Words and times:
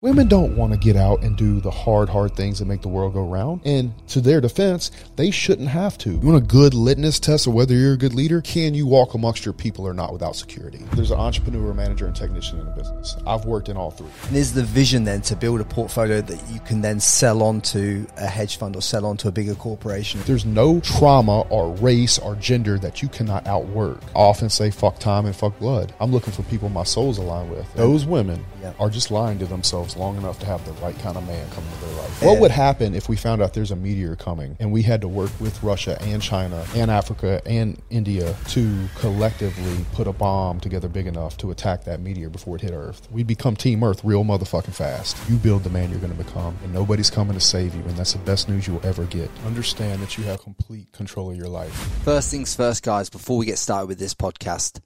Women 0.00 0.28
don't 0.28 0.54
want 0.54 0.72
to 0.72 0.78
get 0.78 0.94
out 0.94 1.24
and 1.24 1.36
do 1.36 1.60
the 1.60 1.72
hard, 1.72 2.08
hard 2.08 2.36
things 2.36 2.60
that 2.60 2.66
make 2.66 2.82
the 2.82 2.88
world 2.88 3.14
go 3.14 3.26
round. 3.26 3.62
And 3.64 3.92
to 4.10 4.20
their 4.20 4.40
defense, 4.40 4.92
they 5.16 5.32
shouldn't 5.32 5.70
have 5.70 5.98
to. 5.98 6.10
You 6.12 6.18
want 6.20 6.38
a 6.40 6.46
good 6.46 6.72
litmus 6.72 7.18
test 7.18 7.48
of 7.48 7.54
whether 7.54 7.74
you're 7.74 7.94
a 7.94 7.98
good 7.98 8.14
leader? 8.14 8.40
Can 8.40 8.74
you 8.74 8.86
walk 8.86 9.14
amongst 9.14 9.44
your 9.44 9.54
people 9.54 9.84
or 9.88 9.92
not 9.92 10.12
without 10.12 10.36
security? 10.36 10.84
There's 10.92 11.10
an 11.10 11.18
entrepreneur, 11.18 11.74
manager, 11.74 12.06
and 12.06 12.14
technician 12.14 12.60
in 12.60 12.68
a 12.68 12.76
business. 12.76 13.16
I've 13.26 13.44
worked 13.44 13.68
in 13.68 13.76
all 13.76 13.90
three. 13.90 14.06
And 14.28 14.36
is 14.36 14.54
the 14.54 14.62
vision 14.62 15.02
then 15.02 15.20
to 15.22 15.34
build 15.34 15.60
a 15.60 15.64
portfolio 15.64 16.20
that 16.20 16.48
you 16.48 16.60
can 16.60 16.80
then 16.80 17.00
sell 17.00 17.42
on 17.42 17.60
to 17.62 18.06
a 18.18 18.26
hedge 18.28 18.56
fund 18.56 18.76
or 18.76 18.82
sell 18.82 19.04
on 19.04 19.16
to 19.16 19.26
a 19.26 19.32
bigger 19.32 19.56
corporation? 19.56 20.20
There's 20.26 20.46
no 20.46 20.78
trauma 20.78 21.40
or 21.50 21.74
race 21.74 22.20
or 22.20 22.36
gender 22.36 22.78
that 22.78 23.02
you 23.02 23.08
cannot 23.08 23.48
outwork. 23.48 24.00
I 24.14 24.20
often 24.20 24.48
say 24.48 24.70
fuck 24.70 25.00
time 25.00 25.26
and 25.26 25.34
fuck 25.34 25.58
blood. 25.58 25.92
I'm 25.98 26.12
looking 26.12 26.32
for 26.32 26.44
people 26.44 26.68
my 26.68 26.84
soul's 26.84 27.18
aligned 27.18 27.50
with. 27.50 27.66
Those 27.74 28.06
women 28.06 28.44
Yeah. 28.62 28.74
are 28.78 28.90
just 28.90 29.10
lying 29.10 29.40
to 29.40 29.46
themselves 29.46 29.87
long 29.96 30.16
enough 30.16 30.38
to 30.40 30.46
have 30.46 30.64
the 30.64 30.72
right 30.82 30.98
kind 30.98 31.16
of 31.16 31.26
man 31.26 31.48
come 31.50 31.64
into 31.64 31.86
their 31.86 31.96
life. 31.96 32.22
What 32.22 32.40
would 32.40 32.50
happen 32.50 32.94
if 32.94 33.08
we 33.08 33.16
found 33.16 33.42
out 33.42 33.54
there's 33.54 33.70
a 33.70 33.76
meteor 33.76 34.16
coming 34.16 34.56
and 34.60 34.72
we 34.72 34.82
had 34.82 35.00
to 35.02 35.08
work 35.08 35.30
with 35.40 35.62
Russia 35.62 35.98
and 36.02 36.22
China 36.22 36.64
and 36.74 36.90
Africa 36.90 37.40
and 37.46 37.80
India 37.90 38.34
to 38.48 38.88
collectively 38.96 39.84
put 39.92 40.06
a 40.06 40.12
bomb 40.12 40.60
together 40.60 40.88
big 40.88 41.06
enough 41.06 41.36
to 41.38 41.50
attack 41.50 41.84
that 41.84 42.00
meteor 42.00 42.28
before 42.28 42.56
it 42.56 42.62
hit 42.62 42.72
Earth? 42.72 43.08
We'd 43.10 43.26
become 43.26 43.56
Team 43.56 43.82
Earth 43.82 44.02
real 44.04 44.24
motherfucking 44.24 44.74
fast. 44.74 45.16
You 45.28 45.36
build 45.36 45.64
the 45.64 45.70
man 45.70 45.90
you're 45.90 46.00
going 46.00 46.16
to 46.16 46.24
become, 46.24 46.56
and 46.62 46.72
nobody's 46.72 47.10
coming 47.10 47.34
to 47.34 47.40
save 47.40 47.74
you, 47.74 47.82
and 47.82 47.96
that's 47.96 48.12
the 48.12 48.18
best 48.20 48.48
news 48.48 48.66
you'll 48.66 48.84
ever 48.84 49.04
get. 49.04 49.30
Understand 49.46 50.02
that 50.02 50.18
you 50.18 50.24
have 50.24 50.40
complete 50.40 50.92
control 50.92 51.30
of 51.30 51.36
your 51.36 51.48
life. 51.48 51.72
First 52.04 52.30
things 52.30 52.54
first, 52.54 52.82
guys, 52.82 53.10
before 53.10 53.38
we 53.38 53.46
get 53.46 53.58
started 53.58 53.86
with 53.86 53.98
this 53.98 54.14
podcast, 54.14 54.80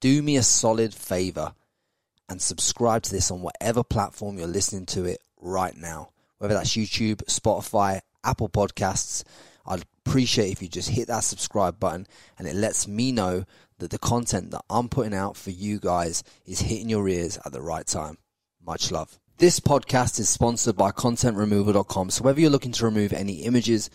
do 0.00 0.22
me 0.22 0.36
a 0.36 0.42
solid 0.42 0.94
favor 0.94 1.52
and 2.28 2.40
subscribe 2.40 3.02
to 3.04 3.10
this 3.10 3.30
on 3.30 3.42
whatever 3.42 3.82
platform 3.82 4.38
you're 4.38 4.46
listening 4.46 4.86
to 4.86 5.04
it 5.04 5.20
right 5.40 5.76
now, 5.76 6.10
whether 6.38 6.54
that's 6.54 6.76
YouTube, 6.76 7.24
Spotify, 7.24 8.00
Apple 8.24 8.48
Podcasts. 8.48 9.24
I'd 9.66 9.84
appreciate 10.06 10.52
if 10.52 10.62
you 10.62 10.68
just 10.68 10.90
hit 10.90 11.08
that 11.08 11.24
subscribe 11.24 11.78
button 11.78 12.06
and 12.38 12.48
it 12.48 12.54
lets 12.54 12.88
me 12.88 13.12
know 13.12 13.44
that 13.78 13.90
the 13.90 13.98
content 13.98 14.50
that 14.50 14.64
I'm 14.68 14.88
putting 14.88 15.14
out 15.14 15.36
for 15.36 15.50
you 15.50 15.78
guys 15.78 16.24
is 16.46 16.60
hitting 16.60 16.88
your 16.88 17.08
ears 17.08 17.38
at 17.44 17.52
the 17.52 17.62
right 17.62 17.86
time. 17.86 18.18
Much 18.64 18.90
love. 18.90 19.18
This 19.38 19.60
podcast 19.60 20.18
is 20.18 20.28
sponsored 20.28 20.76
by 20.76 20.90
contentremoval.com. 20.90 22.10
So 22.10 22.24
whether 22.24 22.40
you're 22.40 22.50
looking 22.50 22.72
to 22.72 22.84
remove 22.84 23.12
any 23.12 23.42
images, 23.44 23.88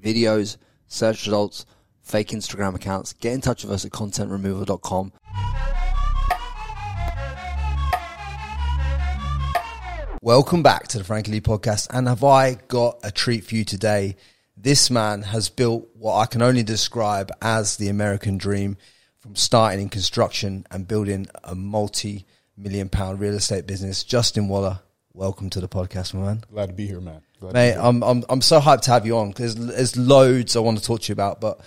videos, 0.00 0.56
search 0.86 1.26
results, 1.26 1.66
fake 2.00 2.28
Instagram 2.28 2.74
accounts, 2.74 3.12
get 3.12 3.34
in 3.34 3.40
touch 3.40 3.62
with 3.62 3.72
us 3.72 3.84
at 3.84 3.90
contentremoval.com. 3.92 5.12
Welcome 10.26 10.64
back 10.64 10.88
to 10.88 10.98
the 10.98 11.04
Frankie 11.04 11.30
Lee 11.30 11.40
podcast. 11.40 11.86
And 11.88 12.08
have 12.08 12.24
I 12.24 12.54
got 12.54 12.98
a 13.04 13.12
treat 13.12 13.44
for 13.44 13.54
you 13.54 13.64
today? 13.64 14.16
This 14.56 14.90
man 14.90 15.22
has 15.22 15.48
built 15.48 15.88
what 15.94 16.16
I 16.16 16.26
can 16.26 16.42
only 16.42 16.64
describe 16.64 17.30
as 17.40 17.76
the 17.76 17.86
American 17.86 18.36
dream 18.36 18.76
from 19.20 19.36
starting 19.36 19.80
in 19.80 19.88
construction 19.88 20.66
and 20.72 20.88
building 20.88 21.28
a 21.44 21.54
multi 21.54 22.26
million 22.56 22.88
pound 22.88 23.20
real 23.20 23.34
estate 23.34 23.68
business. 23.68 24.02
Justin 24.02 24.48
Waller, 24.48 24.80
welcome 25.12 25.48
to 25.50 25.60
the 25.60 25.68
podcast, 25.68 26.12
my 26.12 26.22
man. 26.22 26.42
Glad 26.50 26.70
to 26.70 26.72
be 26.72 26.88
here, 26.88 27.00
man. 27.00 27.22
Glad 27.38 27.54
Mate, 27.54 27.70
here. 27.74 27.80
I'm, 27.80 28.02
I'm, 28.02 28.24
I'm 28.28 28.42
so 28.42 28.58
hyped 28.58 28.80
to 28.80 28.90
have 28.90 29.06
you 29.06 29.18
on 29.18 29.28
because 29.28 29.54
there's 29.54 29.96
loads 29.96 30.56
I 30.56 30.58
want 30.58 30.76
to 30.78 30.84
talk 30.84 31.02
to 31.02 31.08
you 31.08 31.12
about. 31.12 31.40
But 31.40 31.60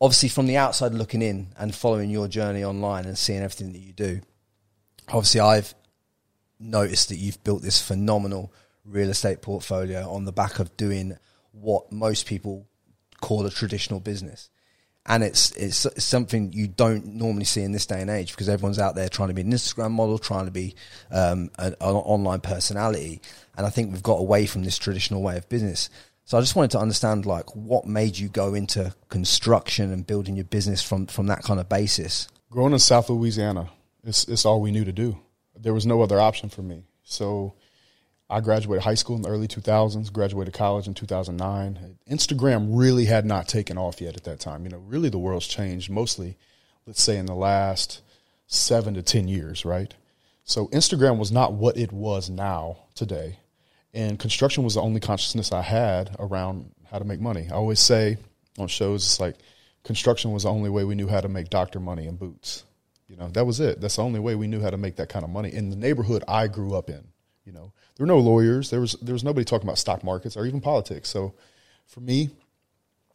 obviously, 0.00 0.30
from 0.30 0.46
the 0.46 0.56
outside 0.56 0.94
looking 0.94 1.20
in 1.20 1.48
and 1.58 1.74
following 1.74 2.08
your 2.08 2.28
journey 2.28 2.64
online 2.64 3.04
and 3.04 3.18
seeing 3.18 3.42
everything 3.42 3.74
that 3.74 3.80
you 3.80 3.92
do, 3.92 4.22
obviously, 5.08 5.40
I've 5.40 5.74
noticed 6.64 7.10
that 7.10 7.16
you've 7.16 7.42
built 7.44 7.62
this 7.62 7.80
phenomenal 7.80 8.52
real 8.84 9.10
estate 9.10 9.42
portfolio 9.42 10.10
on 10.10 10.24
the 10.24 10.32
back 10.32 10.58
of 10.58 10.76
doing 10.76 11.16
what 11.52 11.92
most 11.92 12.26
people 12.26 12.66
call 13.20 13.46
a 13.46 13.50
traditional 13.50 14.00
business. 14.00 14.50
And 15.06 15.22
it's, 15.22 15.50
it's 15.52 15.86
something 16.02 16.54
you 16.54 16.66
don't 16.66 17.06
normally 17.06 17.44
see 17.44 17.62
in 17.62 17.72
this 17.72 17.84
day 17.84 18.00
and 18.00 18.08
age 18.08 18.30
because 18.30 18.48
everyone's 18.48 18.78
out 18.78 18.94
there 18.94 19.10
trying 19.10 19.28
to 19.28 19.34
be 19.34 19.42
an 19.42 19.52
Instagram 19.52 19.90
model, 19.90 20.18
trying 20.18 20.46
to 20.46 20.50
be 20.50 20.74
um, 21.10 21.50
an, 21.58 21.74
an 21.80 21.94
online 21.94 22.40
personality, 22.40 23.20
and 23.56 23.66
I 23.66 23.70
think 23.70 23.92
we've 23.92 24.02
got 24.02 24.18
away 24.18 24.46
from 24.46 24.64
this 24.64 24.78
traditional 24.78 25.22
way 25.22 25.36
of 25.36 25.48
business. 25.50 25.90
So 26.24 26.38
I 26.38 26.40
just 26.40 26.56
wanted 26.56 26.70
to 26.70 26.78
understand, 26.78 27.26
like, 27.26 27.54
what 27.54 27.84
made 27.84 28.16
you 28.16 28.30
go 28.30 28.54
into 28.54 28.94
construction 29.10 29.92
and 29.92 30.06
building 30.06 30.36
your 30.36 30.46
business 30.46 30.82
from 30.82 31.06
from 31.06 31.26
that 31.26 31.42
kind 31.42 31.60
of 31.60 31.68
basis. 31.68 32.28
Growing 32.48 32.72
in 32.72 32.78
South 32.78 33.10
Louisiana, 33.10 33.68
it's, 34.04 34.26
it's 34.26 34.46
all 34.46 34.62
we 34.62 34.70
knew 34.70 34.86
to 34.86 34.92
do. 34.92 35.18
There 35.56 35.74
was 35.74 35.86
no 35.86 36.02
other 36.02 36.20
option 36.20 36.48
for 36.48 36.62
me. 36.62 36.84
So 37.04 37.54
I 38.28 38.40
graduated 38.40 38.82
high 38.82 38.94
school 38.94 39.16
in 39.16 39.22
the 39.22 39.28
early 39.28 39.46
2000s, 39.46 40.12
graduated 40.12 40.54
college 40.54 40.86
in 40.86 40.94
2009. 40.94 41.98
Instagram 42.10 42.68
really 42.70 43.04
had 43.04 43.26
not 43.26 43.48
taken 43.48 43.78
off 43.78 44.00
yet 44.00 44.16
at 44.16 44.24
that 44.24 44.40
time. 44.40 44.64
You 44.64 44.70
know, 44.70 44.78
really 44.78 45.10
the 45.10 45.18
world's 45.18 45.46
changed 45.46 45.90
mostly, 45.90 46.36
let's 46.86 47.02
say, 47.02 47.18
in 47.18 47.26
the 47.26 47.34
last 47.34 48.02
seven 48.46 48.94
to 48.94 49.02
10 49.02 49.28
years, 49.28 49.64
right? 49.64 49.94
So 50.44 50.68
Instagram 50.68 51.18
was 51.18 51.32
not 51.32 51.52
what 51.52 51.76
it 51.76 51.92
was 51.92 52.28
now 52.28 52.78
today. 52.94 53.38
And 53.92 54.18
construction 54.18 54.64
was 54.64 54.74
the 54.74 54.82
only 54.82 55.00
consciousness 55.00 55.52
I 55.52 55.62
had 55.62 56.16
around 56.18 56.72
how 56.90 56.98
to 56.98 57.04
make 57.04 57.20
money. 57.20 57.48
I 57.50 57.54
always 57.54 57.80
say 57.80 58.18
on 58.58 58.68
shows, 58.68 59.04
it's 59.04 59.20
like 59.20 59.36
construction 59.84 60.32
was 60.32 60.42
the 60.42 60.50
only 60.50 60.70
way 60.70 60.84
we 60.84 60.94
knew 60.94 61.08
how 61.08 61.20
to 61.20 61.28
make 61.28 61.50
doctor 61.50 61.78
money 61.78 62.06
in 62.06 62.16
boots. 62.16 62.64
You 63.08 63.16
know, 63.16 63.28
that 63.28 63.44
was 63.44 63.60
it. 63.60 63.80
That's 63.80 63.96
the 63.96 64.02
only 64.02 64.20
way 64.20 64.34
we 64.34 64.46
knew 64.46 64.60
how 64.60 64.70
to 64.70 64.78
make 64.78 64.96
that 64.96 65.08
kind 65.08 65.24
of 65.24 65.30
money 65.30 65.52
in 65.52 65.70
the 65.70 65.76
neighborhood 65.76 66.24
I 66.26 66.48
grew 66.48 66.74
up 66.74 66.88
in. 66.88 67.04
You 67.44 67.52
know, 67.52 67.72
there 67.96 68.06
were 68.06 68.12
no 68.12 68.18
lawyers. 68.18 68.70
There 68.70 68.80
was 68.80 68.92
there 69.02 69.12
was 69.12 69.24
nobody 69.24 69.44
talking 69.44 69.68
about 69.68 69.78
stock 69.78 70.02
markets 70.02 70.36
or 70.36 70.46
even 70.46 70.60
politics. 70.60 71.10
So, 71.10 71.34
for 71.86 72.00
me, 72.00 72.30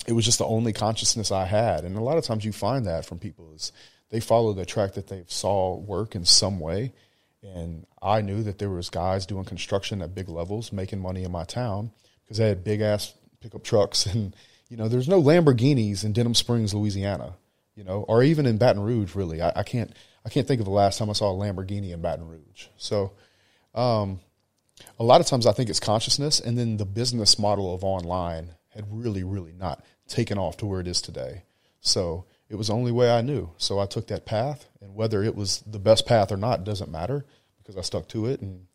it 0.08 0.14
was 0.14 0.26
just 0.26 0.38
the 0.38 0.46
only 0.46 0.74
consciousness 0.74 1.32
I 1.32 1.46
had. 1.46 1.84
And 1.84 1.98
a 1.98 2.02
lot 2.02 2.18
of 2.18 2.24
times 2.24 2.46
you 2.46 2.52
find 2.52 2.86
that 2.86 3.06
from 3.06 3.20
people 3.20 3.52
is 3.54 3.72
they 4.10 4.20
follow 4.20 4.54
the 4.54 4.66
track 4.66 4.94
that 4.94 5.08
they 5.08 5.24
saw 5.28 5.76
work 5.76 6.16
in 6.16 6.26
some 6.26 6.60
way. 6.60 6.94
And 7.42 7.86
I 8.02 8.22
knew 8.22 8.44
that 8.44 8.60
there 8.60 8.70
was 8.70 8.90
guys 8.90 9.26
doing 9.26 9.46
construction 9.46 10.02
at 10.02 10.14
big 10.14 10.30
levels, 10.30 10.72
making 10.72 11.00
money 11.00 11.24
in 11.24 11.32
my 11.32 11.46
town 11.46 11.92
because 12.24 12.38
they 12.38 12.50
had 12.50 12.64
big 12.64 12.82
ass 12.82 13.14
pickup 13.40 13.64
trucks. 13.64 14.06
And, 14.14 14.36
you 14.70 14.78
know, 14.78 14.88
there's 14.88 15.08
no 15.10 15.20
Lamborghinis 15.20 16.04
in 16.04 16.14
Denham 16.14 16.36
Springs, 16.36 16.76
Louisiana, 16.76 17.34
you 17.80 17.86
know, 17.86 18.04
or 18.10 18.22
even 18.22 18.46
in 18.46 18.58
Baton 18.58 18.84
Rouge, 18.84 19.16
really. 19.16 19.42
I, 19.42 19.54
I 19.56 19.64
can't, 19.64 19.94
I 20.26 20.30
can't 20.30 20.46
think 20.46 20.60
of 20.60 20.66
the 20.66 20.72
last 20.72 21.00
time 21.00 21.10
I 21.10 21.14
saw 21.14 21.32
a 21.32 21.34
Lamborghini 21.34 21.94
in 21.94 22.02
Baton 22.02 22.28
Rouge. 22.28 22.68
So, 22.76 23.14
um, 23.74 24.20
a 25.00 25.04
lot 25.04 25.22
of 25.22 25.28
times 25.28 25.48
I 25.48 25.54
think 25.54 25.70
it's 25.70 25.80
consciousness, 25.80 26.42
and 26.42 26.58
then 26.58 26.76
the 26.76 26.86
business 26.86 27.40
model 27.40 27.74
of 27.74 27.86
online 27.86 28.50
had 28.76 28.86
really, 28.92 29.24
really 29.24 29.54
not 29.54 29.86
taken 30.10 30.38
off 30.38 30.58
to 30.58 30.66
where 30.66 30.82
it 30.82 30.90
is 30.90 31.02
today. 31.02 31.44
So 31.80 32.26
it 32.50 32.56
was 32.56 32.68
the 32.68 32.74
only 32.74 32.92
way 32.92 33.10
I 33.10 33.22
knew. 33.22 33.52
So 33.56 33.80
I 33.80 33.86
took 33.86 34.08
that 34.08 34.26
path, 34.26 34.68
and 34.82 34.94
whether 34.94 35.24
it 35.24 35.36
was 35.36 35.60
the 35.66 35.80
best 35.80 36.06
path 36.06 36.34
or 36.34 36.38
not 36.38 36.66
doesn't 36.66 36.92
matter 36.92 37.26
because 37.60 37.78
I 37.78 37.82
stuck 37.82 38.10
to 38.10 38.26
it, 38.26 38.42
and 38.42 38.66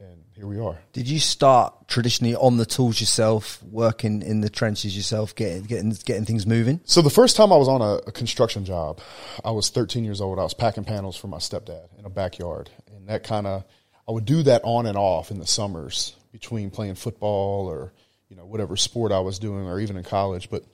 and 0.00 0.24
here 0.34 0.46
we 0.46 0.58
are. 0.58 0.78
Did 0.92 1.08
you 1.08 1.20
start 1.20 1.88
traditionally 1.88 2.34
on 2.34 2.56
the 2.56 2.66
tools 2.66 3.00
yourself, 3.00 3.62
working 3.62 4.22
in 4.22 4.40
the 4.40 4.50
trenches 4.50 4.96
yourself, 4.96 5.34
getting 5.34 5.62
getting 5.62 5.90
getting 6.04 6.24
things 6.24 6.46
moving? 6.46 6.80
So 6.84 7.02
the 7.02 7.10
first 7.10 7.36
time 7.36 7.52
I 7.52 7.56
was 7.56 7.68
on 7.68 7.80
a, 7.80 7.94
a 8.06 8.12
construction 8.12 8.64
job, 8.64 9.00
I 9.44 9.52
was 9.52 9.70
13 9.70 10.04
years 10.04 10.20
old. 10.20 10.38
I 10.38 10.42
was 10.42 10.54
packing 10.54 10.84
panels 10.84 11.16
for 11.16 11.28
my 11.28 11.38
stepdad 11.38 11.88
in 11.98 12.04
a 12.04 12.10
backyard, 12.10 12.70
and 12.94 13.08
that 13.08 13.24
kind 13.24 13.46
of 13.46 13.64
I 14.08 14.12
would 14.12 14.24
do 14.24 14.42
that 14.42 14.62
on 14.64 14.86
and 14.86 14.98
off 14.98 15.30
in 15.30 15.38
the 15.38 15.46
summers 15.46 16.16
between 16.32 16.70
playing 16.70 16.96
football 16.96 17.68
or 17.68 17.92
you 18.28 18.36
know 18.36 18.46
whatever 18.46 18.76
sport 18.76 19.12
I 19.12 19.20
was 19.20 19.38
doing, 19.38 19.66
or 19.66 19.78
even 19.80 19.96
in 19.96 20.04
college. 20.04 20.50
But 20.50 20.64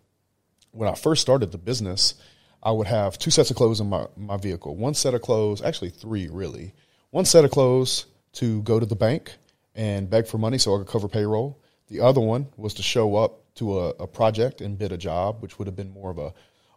when 0.73 0.89
I 0.89 0.95
first 0.95 1.21
started 1.21 1.53
the 1.53 1.59
business, 1.59 2.15
I 2.63 2.71
would 2.71 2.87
have 2.87 3.19
two 3.19 3.31
sets 3.31 3.51
of 3.51 3.57
clothes 3.57 3.81
in 3.81 3.89
my, 3.89 4.07
my 4.17 4.37
vehicle. 4.37 4.77
One 4.77 4.95
set 4.95 5.15
of 5.15 5.23
clothes, 5.23 5.61
actually 5.63 5.91
three 5.91 6.29
really. 6.29 6.73
One 7.11 7.25
set 7.25 7.45
of 7.45 7.51
clothes 7.51 8.07
to 8.35 8.63
go 8.63 8.79
to 8.79 8.87
the 8.87 8.97
bank 8.97 9.37
and 9.75 10.09
beg 10.09 10.27
for 10.27 10.39
money 10.39 10.59
so 10.59 10.75
I 10.75 10.79
could 10.79 10.89
cover 10.89 11.09
payroll. 11.09 11.59
The 11.89 12.01
other 12.01 12.21
one 12.21 12.47
was 12.57 12.75
to 12.75 12.83
show 12.83 13.17
up 13.17 13.55
to 13.57 13.79
a, 13.79 13.89
a 13.91 14.07
project 14.07 14.61
and 14.61 14.79
bid 14.79 14.93
a 14.93 14.97
job, 14.97 15.43
which 15.43 15.59
would 15.59 15.67
have 15.67 15.77
been 15.77 15.93
more 15.93 16.11
of 16.11 16.19
a, 16.19 16.33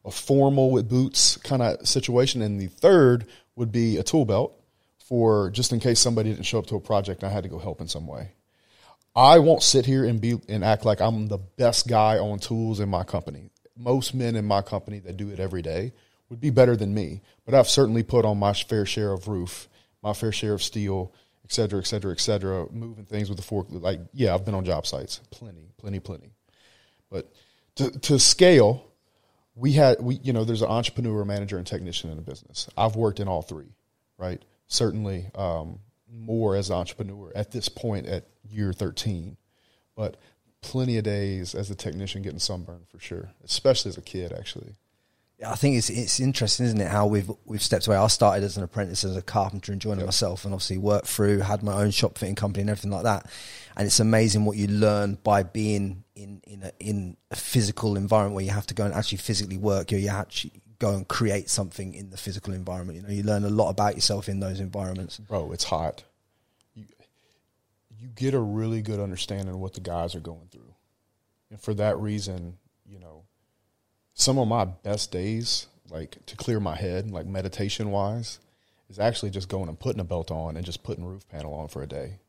a 0.06 0.12
formal 0.12 0.72
with 0.72 0.90
boots 0.90 1.38
kind 1.38 1.62
of 1.62 1.88
situation. 1.88 2.42
And 2.42 2.60
the 2.60 2.68
third 2.68 3.26
would 3.56 3.72
be 3.72 3.98
a 3.98 4.04
tool 4.04 4.26
belt 4.26 4.60
for 4.98 5.50
just 5.52 5.72
in 5.72 5.80
case 5.80 6.00
somebody 6.00 6.32
didn't 6.32 6.46
show 6.46 6.60
up 6.60 6.68
to 6.68 6.76
a 6.76 6.80
project 6.80 7.22
and 7.22 7.32
I 7.32 7.34
had 7.34 7.44
to 7.44 7.50
go 7.50 7.60
help 7.60 7.82
in 7.82 7.88
some 7.88 8.08
way. 8.08 8.32
I 9.16 9.38
won't 9.40 9.62
sit 9.62 9.86
here 9.86 10.06
and 10.06 10.20
be 10.20 10.40
and 10.50 10.64
act 10.64 10.86
like 10.86 11.00
I'm 11.00 11.28
the 11.28 11.38
best 11.38 11.88
guy 11.88 12.18
on 12.18 12.40
tools 12.40 12.80
in 12.80 12.90
my 12.90 13.04
company. 13.04 13.52
Most 13.78 14.16
men 14.16 14.36
in 14.36 14.46
my 14.46 14.62
company 14.62 15.00
that 15.00 15.18
do 15.18 15.30
it 15.30 15.40
every 15.40 15.62
day 15.62 15.94
would 16.30 16.42
be 16.42 16.50
better 16.50 16.76
than 16.76 16.96
me, 16.96 17.22
but 17.46 17.54
I've 17.54 17.70
certainly 17.70 18.02
put 18.02 18.26
on 18.26 18.40
my 18.40 18.54
fair 18.54 18.88
share 18.88 19.14
of 19.14 19.28
roof, 19.28 19.68
my 20.02 20.14
fair 20.14 20.32
share 20.32 20.54
of 20.54 20.64
steel, 20.64 21.14
et 21.46 21.52
cetera, 21.52 21.80
et 21.80 21.86
cetera, 21.86 22.12
et 22.12 22.20
cetera, 22.20 22.68
moving 22.72 23.06
things 23.06 23.30
with 23.30 23.38
the 23.38 23.44
fork. 23.44 23.68
Like, 23.70 24.00
yeah, 24.14 24.34
I've 24.34 24.46
been 24.46 24.56
on 24.56 24.66
job 24.66 24.86
sites, 24.86 25.20
plenty, 25.32 25.70
plenty, 25.78 26.00
plenty. 26.00 26.32
But 27.10 27.32
to, 27.76 27.92
to 28.00 28.20
scale, 28.20 28.86
we 29.56 29.74
had, 29.74 30.02
we, 30.02 30.16
you 30.24 30.34
know, 30.34 30.44
there's 30.46 30.62
an 30.62 30.70
entrepreneur, 30.70 31.24
manager, 31.26 31.58
and 31.58 31.68
technician 31.68 32.10
in 32.10 32.16
the 32.16 32.24
business. 32.24 32.70
I've 32.78 32.96
worked 32.96 33.20
in 33.20 33.28
all 33.28 33.42
three, 33.42 33.76
right? 34.18 34.42
Certainly, 34.68 35.30
um, 35.36 35.80
more 36.12 36.56
as 36.56 36.70
an 36.70 36.76
entrepreneur 36.76 37.32
at 37.36 37.52
this 37.52 37.70
point 37.70 38.06
at 38.08 38.26
year 38.48 38.74
13. 38.74 39.38
But 39.96 40.18
plenty 40.62 40.98
of 40.98 41.04
days 41.04 41.54
as 41.56 41.70
a 41.70 41.76
technician 41.76 42.22
getting 42.22 42.40
sunburned 42.40 42.88
for 42.88 43.00
sure, 43.00 43.32
especially 43.44 43.90
as 43.90 43.98
a 43.98 44.02
kid, 44.02 44.32
actually. 44.32 44.76
I 45.46 45.56
think 45.56 45.78
it's 45.78 45.90
it's 45.90 46.20
interesting, 46.20 46.66
isn't 46.66 46.82
it? 46.82 46.88
How 46.88 47.06
we've 47.06 47.30
we've 47.46 47.62
stepped 47.62 47.88
away. 47.88 47.98
I 47.98 48.08
started 48.08 48.44
as 48.44 48.58
an 48.58 48.64
apprentice 48.64 49.04
as 49.04 49.16
a 49.16 49.22
carpenter, 49.22 49.74
enjoying 49.74 50.00
it 50.00 50.06
myself, 50.06 50.46
and 50.46 50.54
obviously 50.54 50.78
worked 50.78 51.08
through, 51.08 51.40
had 51.40 51.64
my 51.64 51.74
own 51.74 51.92
shop 51.92 52.18
fitting 52.18 52.36
company 52.36 52.62
and 52.62 52.70
everything 52.70 52.92
like 52.92 53.04
that. 53.04 53.30
And 53.76 53.86
it's 53.86 54.00
amazing 54.00 54.46
what 54.46 54.58
you 54.58 54.68
learn 54.68 55.18
by 55.24 55.44
being 55.44 56.04
in 56.16 56.42
in 56.46 56.64
a, 56.64 56.72
in 56.80 57.18
a 57.32 57.36
physical 57.36 57.98
environment 57.98 58.36
where 58.36 58.46
you 58.46 58.52
have 58.52 58.68
to 58.68 58.74
go 58.74 58.86
and 58.86 58.94
actually 58.94 59.18
physically 59.20 59.58
work. 59.58 59.92
You 59.92 59.98
you 59.98 60.10
actually 60.10 60.62
go 60.80 60.96
and 60.96 61.08
create 61.08 61.50
something 61.50 61.94
in 61.94 62.10
the 62.10 62.18
physical 62.18 62.54
environment. 62.54 62.98
You 62.98 63.04
know, 63.04 63.14
you 63.14 63.24
learn 63.24 63.44
a 63.44 63.50
lot 63.50 63.70
about 63.70 63.96
yourself 63.96 64.30
in 64.30 64.40
those 64.40 64.60
environments. 64.60 65.18
Bro, 65.18 65.52
it's 65.52 65.66
hot. 65.66 66.04
You 66.74 66.86
you 67.98 68.08
get 68.08 68.34
a 68.34 68.40
really 68.40 68.82
good 68.82 69.00
understanding 69.00 69.54
of 69.54 69.60
what 69.60 69.74
the 69.74 69.82
guys 69.82 70.16
are 70.16 70.20
going 70.20 70.48
through, 70.52 70.74
and 71.50 71.60
for 71.60 71.74
that 71.74 71.98
reason, 71.98 72.58
you 72.86 73.00
know 73.00 73.24
some 74.14 74.38
of 74.38 74.48
my 74.48 74.66
best 74.66 75.12
days, 75.12 75.68
like 75.90 76.18
to 76.28 76.36
clear 76.36 76.60
my 76.60 76.76
head, 76.76 77.10
like 77.12 77.26
meditation 77.26 77.92
wise, 77.92 78.40
is 78.90 79.00
actually 79.00 79.32
just 79.32 79.50
going 79.50 79.70
and 79.70 79.80
putting 79.80 80.00
a 80.00 80.04
belt 80.04 80.32
on 80.32 80.56
and 80.56 80.66
just 80.66 80.84
putting 80.84 81.06
roof 81.06 81.28
panel 81.30 81.54
on 81.54 81.68
for 81.68 81.82
a 81.82 81.88
day. 81.88 82.20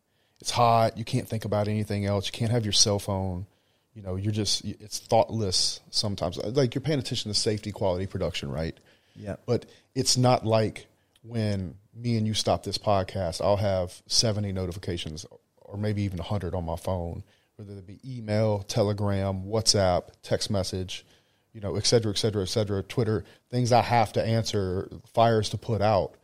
It's 0.40 0.50
hot. 0.50 0.98
You 0.98 1.04
can't 1.04 1.28
think 1.28 1.44
about 1.44 1.68
anything 1.68 2.06
else. 2.06 2.26
You 2.26 2.32
can't 2.32 2.50
have 2.50 2.64
your 2.64 2.72
cell 2.72 2.98
phone. 2.98 3.46
You 3.94 4.02
know, 4.02 4.16
you're 4.16 4.32
just, 4.32 4.64
it's 4.64 4.98
thoughtless 4.98 5.80
sometimes. 5.90 6.38
Uh, 6.38 6.50
like 6.54 6.74
you're 6.74 6.82
paying 6.82 6.98
attention 6.98 7.30
to 7.32 7.38
safety, 7.38 7.70
quality, 7.70 8.06
production, 8.06 8.50
right? 8.50 8.76
Yeah. 9.14 9.36
But 9.46 9.66
it's 9.94 10.16
not 10.16 10.44
like 10.44 10.86
when 11.22 11.76
me 11.94 12.16
and 12.16 12.26
you 12.26 12.34
stop 12.34 12.64
this 12.64 12.76
podcast, 12.76 13.40
I'll 13.40 13.56
have 13.56 14.02
70 14.06 14.52
notifications 14.52 15.24
or 15.60 15.78
maybe 15.78 16.02
even 16.02 16.18
100 16.18 16.54
on 16.54 16.64
my 16.64 16.76
phone, 16.76 17.22
whether 17.56 17.72
it 17.72 17.86
be 17.86 18.00
email, 18.04 18.60
telegram, 18.60 19.44
WhatsApp, 19.44 20.08
text 20.22 20.50
message 20.50 21.06
you 21.54 21.60
know, 21.60 21.76
et 21.76 21.86
cetera, 21.86 22.10
et 22.10 22.18
cetera, 22.18 22.42
et 22.42 22.48
cetera, 22.48 22.82
Twitter, 22.82 23.24
things 23.48 23.72
I 23.72 23.80
have 23.80 24.12
to 24.14 24.22
answer, 24.22 24.90
fires 25.14 25.48
to 25.50 25.56
put 25.56 25.80
out. 25.80 26.16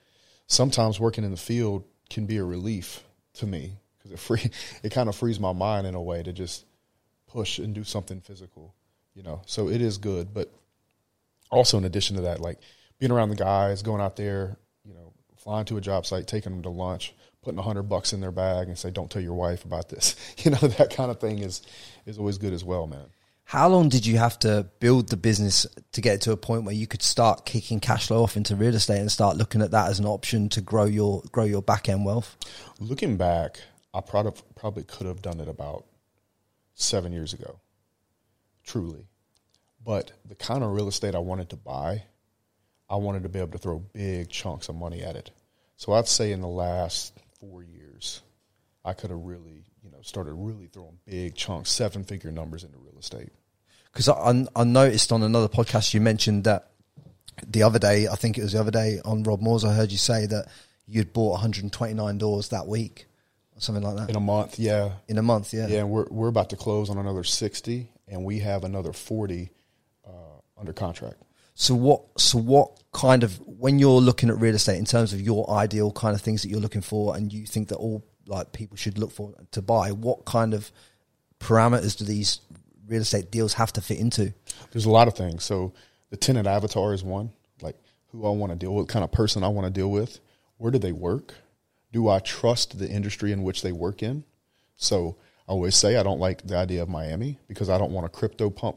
Sometimes 0.48 0.98
working 0.98 1.22
in 1.22 1.30
the 1.30 1.36
field 1.36 1.84
can 2.10 2.26
be 2.26 2.38
a 2.38 2.44
relief 2.44 3.04
to 3.34 3.46
me 3.46 3.76
because 3.96 4.10
it 4.10 4.18
free, 4.18 4.50
it 4.82 4.92
kind 4.92 5.08
of 5.08 5.14
frees 5.14 5.38
my 5.38 5.52
mind 5.52 5.86
in 5.86 5.94
a 5.94 6.02
way 6.02 6.22
to 6.22 6.32
just 6.32 6.66
push 7.28 7.60
and 7.60 7.74
do 7.74 7.84
something 7.84 8.20
physical, 8.20 8.74
you 9.14 9.22
know. 9.22 9.40
So 9.46 9.68
it 9.68 9.80
is 9.80 9.98
good, 9.98 10.34
but 10.34 10.52
also 11.48 11.78
in 11.78 11.84
addition 11.84 12.16
to 12.16 12.22
that, 12.22 12.40
like 12.40 12.58
being 12.98 13.12
around 13.12 13.28
the 13.28 13.36
guys, 13.36 13.82
going 13.82 14.00
out 14.00 14.16
there, 14.16 14.56
you 14.84 14.94
know, 14.94 15.12
flying 15.36 15.64
to 15.66 15.76
a 15.76 15.80
job 15.80 16.06
site, 16.06 16.26
taking 16.26 16.50
them 16.50 16.62
to 16.62 16.70
lunch, 16.70 17.14
putting 17.42 17.58
a 17.58 17.62
hundred 17.62 17.84
bucks 17.84 18.12
in 18.12 18.20
their 18.20 18.32
bag, 18.32 18.66
and 18.66 18.76
say, 18.76 18.90
"Don't 18.90 19.10
tell 19.10 19.22
your 19.22 19.34
wife 19.34 19.64
about 19.64 19.88
this." 19.88 20.16
You 20.44 20.50
know, 20.50 20.58
that 20.58 20.90
kind 20.90 21.10
of 21.10 21.20
thing 21.20 21.38
is 21.38 21.62
is 22.04 22.18
always 22.18 22.38
good 22.38 22.52
as 22.52 22.64
well, 22.64 22.86
man. 22.86 23.06
How 23.50 23.68
long 23.68 23.88
did 23.88 24.06
you 24.06 24.16
have 24.16 24.38
to 24.40 24.68
build 24.78 25.08
the 25.08 25.16
business 25.16 25.66
to 25.90 26.00
get 26.00 26.20
to 26.20 26.30
a 26.30 26.36
point 26.36 26.62
where 26.62 26.72
you 26.72 26.86
could 26.86 27.02
start 27.02 27.44
kicking 27.44 27.80
cash 27.80 28.06
flow 28.06 28.22
off 28.22 28.36
into 28.36 28.54
real 28.54 28.76
estate 28.76 29.00
and 29.00 29.10
start 29.10 29.36
looking 29.36 29.60
at 29.60 29.72
that 29.72 29.88
as 29.90 29.98
an 29.98 30.06
option 30.06 30.48
to 30.50 30.60
grow 30.60 30.84
your 30.84 31.24
grow 31.32 31.42
your 31.42 31.60
back 31.60 31.88
end 31.88 32.04
wealth? 32.04 32.36
Looking 32.78 33.16
back, 33.16 33.58
I 33.92 34.02
probably 34.02 34.40
probably 34.54 34.84
could 34.84 35.08
have 35.08 35.20
done 35.20 35.40
it 35.40 35.48
about 35.48 35.84
seven 36.74 37.12
years 37.12 37.32
ago, 37.32 37.58
truly. 38.62 39.08
But 39.84 40.12
the 40.24 40.36
kind 40.36 40.62
of 40.62 40.70
real 40.70 40.86
estate 40.86 41.16
I 41.16 41.18
wanted 41.18 41.50
to 41.50 41.56
buy, 41.56 42.04
I 42.88 42.94
wanted 42.94 43.24
to 43.24 43.28
be 43.28 43.40
able 43.40 43.50
to 43.50 43.58
throw 43.58 43.80
big 43.80 44.28
chunks 44.28 44.68
of 44.68 44.76
money 44.76 45.02
at 45.02 45.16
it. 45.16 45.32
So 45.76 45.92
I'd 45.94 46.06
say 46.06 46.30
in 46.30 46.40
the 46.40 46.46
last 46.46 47.18
four 47.40 47.64
years, 47.64 48.22
I 48.84 48.92
could 48.92 49.10
have 49.10 49.18
really, 49.18 49.64
you 49.82 49.90
know, 49.90 50.02
started 50.02 50.34
really 50.34 50.68
throwing 50.68 51.00
big 51.04 51.34
chunks, 51.34 51.72
seven 51.72 52.04
figure 52.04 52.30
numbers 52.30 52.62
into 52.62 52.78
real 52.78 52.96
estate 52.96 53.32
because 53.92 54.08
I, 54.08 54.46
I 54.54 54.64
noticed 54.64 55.12
on 55.12 55.22
another 55.22 55.48
podcast 55.48 55.94
you 55.94 56.00
mentioned 56.00 56.44
that 56.44 56.70
the 57.46 57.62
other 57.62 57.78
day, 57.78 58.06
I 58.06 58.16
think 58.16 58.38
it 58.38 58.42
was 58.42 58.52
the 58.52 58.60
other 58.60 58.70
day 58.70 59.00
on 59.04 59.22
Rob 59.22 59.40
Moore's, 59.40 59.64
I 59.64 59.72
heard 59.72 59.90
you 59.90 59.98
say 59.98 60.26
that 60.26 60.46
you'd 60.86 61.12
bought 61.12 61.32
129 61.32 62.18
doors 62.18 62.48
that 62.48 62.66
week, 62.66 63.06
or 63.56 63.60
something 63.60 63.82
like 63.82 63.96
that. 63.96 64.10
In 64.10 64.16
a 64.16 64.20
month, 64.20 64.58
yeah. 64.58 64.92
In 65.08 65.18
a 65.18 65.22
month, 65.22 65.52
yeah. 65.52 65.66
Yeah, 65.66 65.84
we're 65.84 66.06
we're 66.10 66.28
about 66.28 66.50
to 66.50 66.56
close 66.56 66.90
on 66.90 66.98
another 66.98 67.24
60, 67.24 67.90
and 68.08 68.24
we 68.24 68.40
have 68.40 68.64
another 68.64 68.92
40 68.92 69.50
uh, 70.06 70.10
under 70.58 70.72
contract. 70.72 71.16
So 71.54 71.74
what? 71.74 72.02
So 72.18 72.38
what 72.38 72.82
kind 72.92 73.22
of 73.22 73.38
when 73.46 73.78
you're 73.78 74.00
looking 74.00 74.30
at 74.30 74.38
real 74.38 74.54
estate 74.54 74.78
in 74.78 74.84
terms 74.84 75.12
of 75.12 75.20
your 75.20 75.48
ideal 75.50 75.92
kind 75.92 76.14
of 76.14 76.20
things 76.20 76.42
that 76.42 76.48
you're 76.48 76.60
looking 76.60 76.82
for, 76.82 77.16
and 77.16 77.32
you 77.32 77.46
think 77.46 77.68
that 77.68 77.76
all 77.76 78.04
like 78.26 78.52
people 78.52 78.76
should 78.76 78.98
look 78.98 79.12
for 79.12 79.34
to 79.52 79.62
buy, 79.62 79.92
what 79.92 80.24
kind 80.24 80.54
of 80.54 80.70
parameters 81.40 81.96
do 81.96 82.04
these 82.04 82.40
real 82.90 83.02
estate 83.02 83.30
deals 83.30 83.54
have 83.54 83.72
to 83.74 83.80
fit 83.80 83.98
into? 83.98 84.34
There's 84.72 84.84
a 84.84 84.90
lot 84.90 85.08
of 85.08 85.14
things. 85.14 85.44
So 85.44 85.72
the 86.10 86.16
tenant 86.16 86.46
avatar 86.46 86.92
is 86.92 87.04
one, 87.04 87.30
like 87.62 87.76
who 88.08 88.26
I 88.26 88.30
want 88.30 88.52
to 88.52 88.58
deal 88.58 88.74
with, 88.74 88.88
kind 88.88 89.04
of 89.04 89.12
person 89.12 89.44
I 89.44 89.48
want 89.48 89.66
to 89.66 89.72
deal 89.72 89.90
with. 89.90 90.20
Where 90.58 90.72
do 90.72 90.78
they 90.78 90.92
work? 90.92 91.34
Do 91.92 92.08
I 92.08 92.18
trust 92.18 92.78
the 92.78 92.88
industry 92.88 93.32
in 93.32 93.42
which 93.42 93.62
they 93.62 93.72
work 93.72 94.02
in? 94.02 94.24
So 94.76 95.16
I 95.48 95.52
always 95.52 95.76
say 95.76 95.96
I 95.96 96.02
don't 96.02 96.20
like 96.20 96.46
the 96.46 96.56
idea 96.56 96.82
of 96.82 96.88
Miami 96.88 97.38
because 97.48 97.70
I 97.70 97.78
don't 97.78 97.92
want 97.92 98.06
a 98.06 98.10
crypto 98.10 98.50
pump 98.50 98.76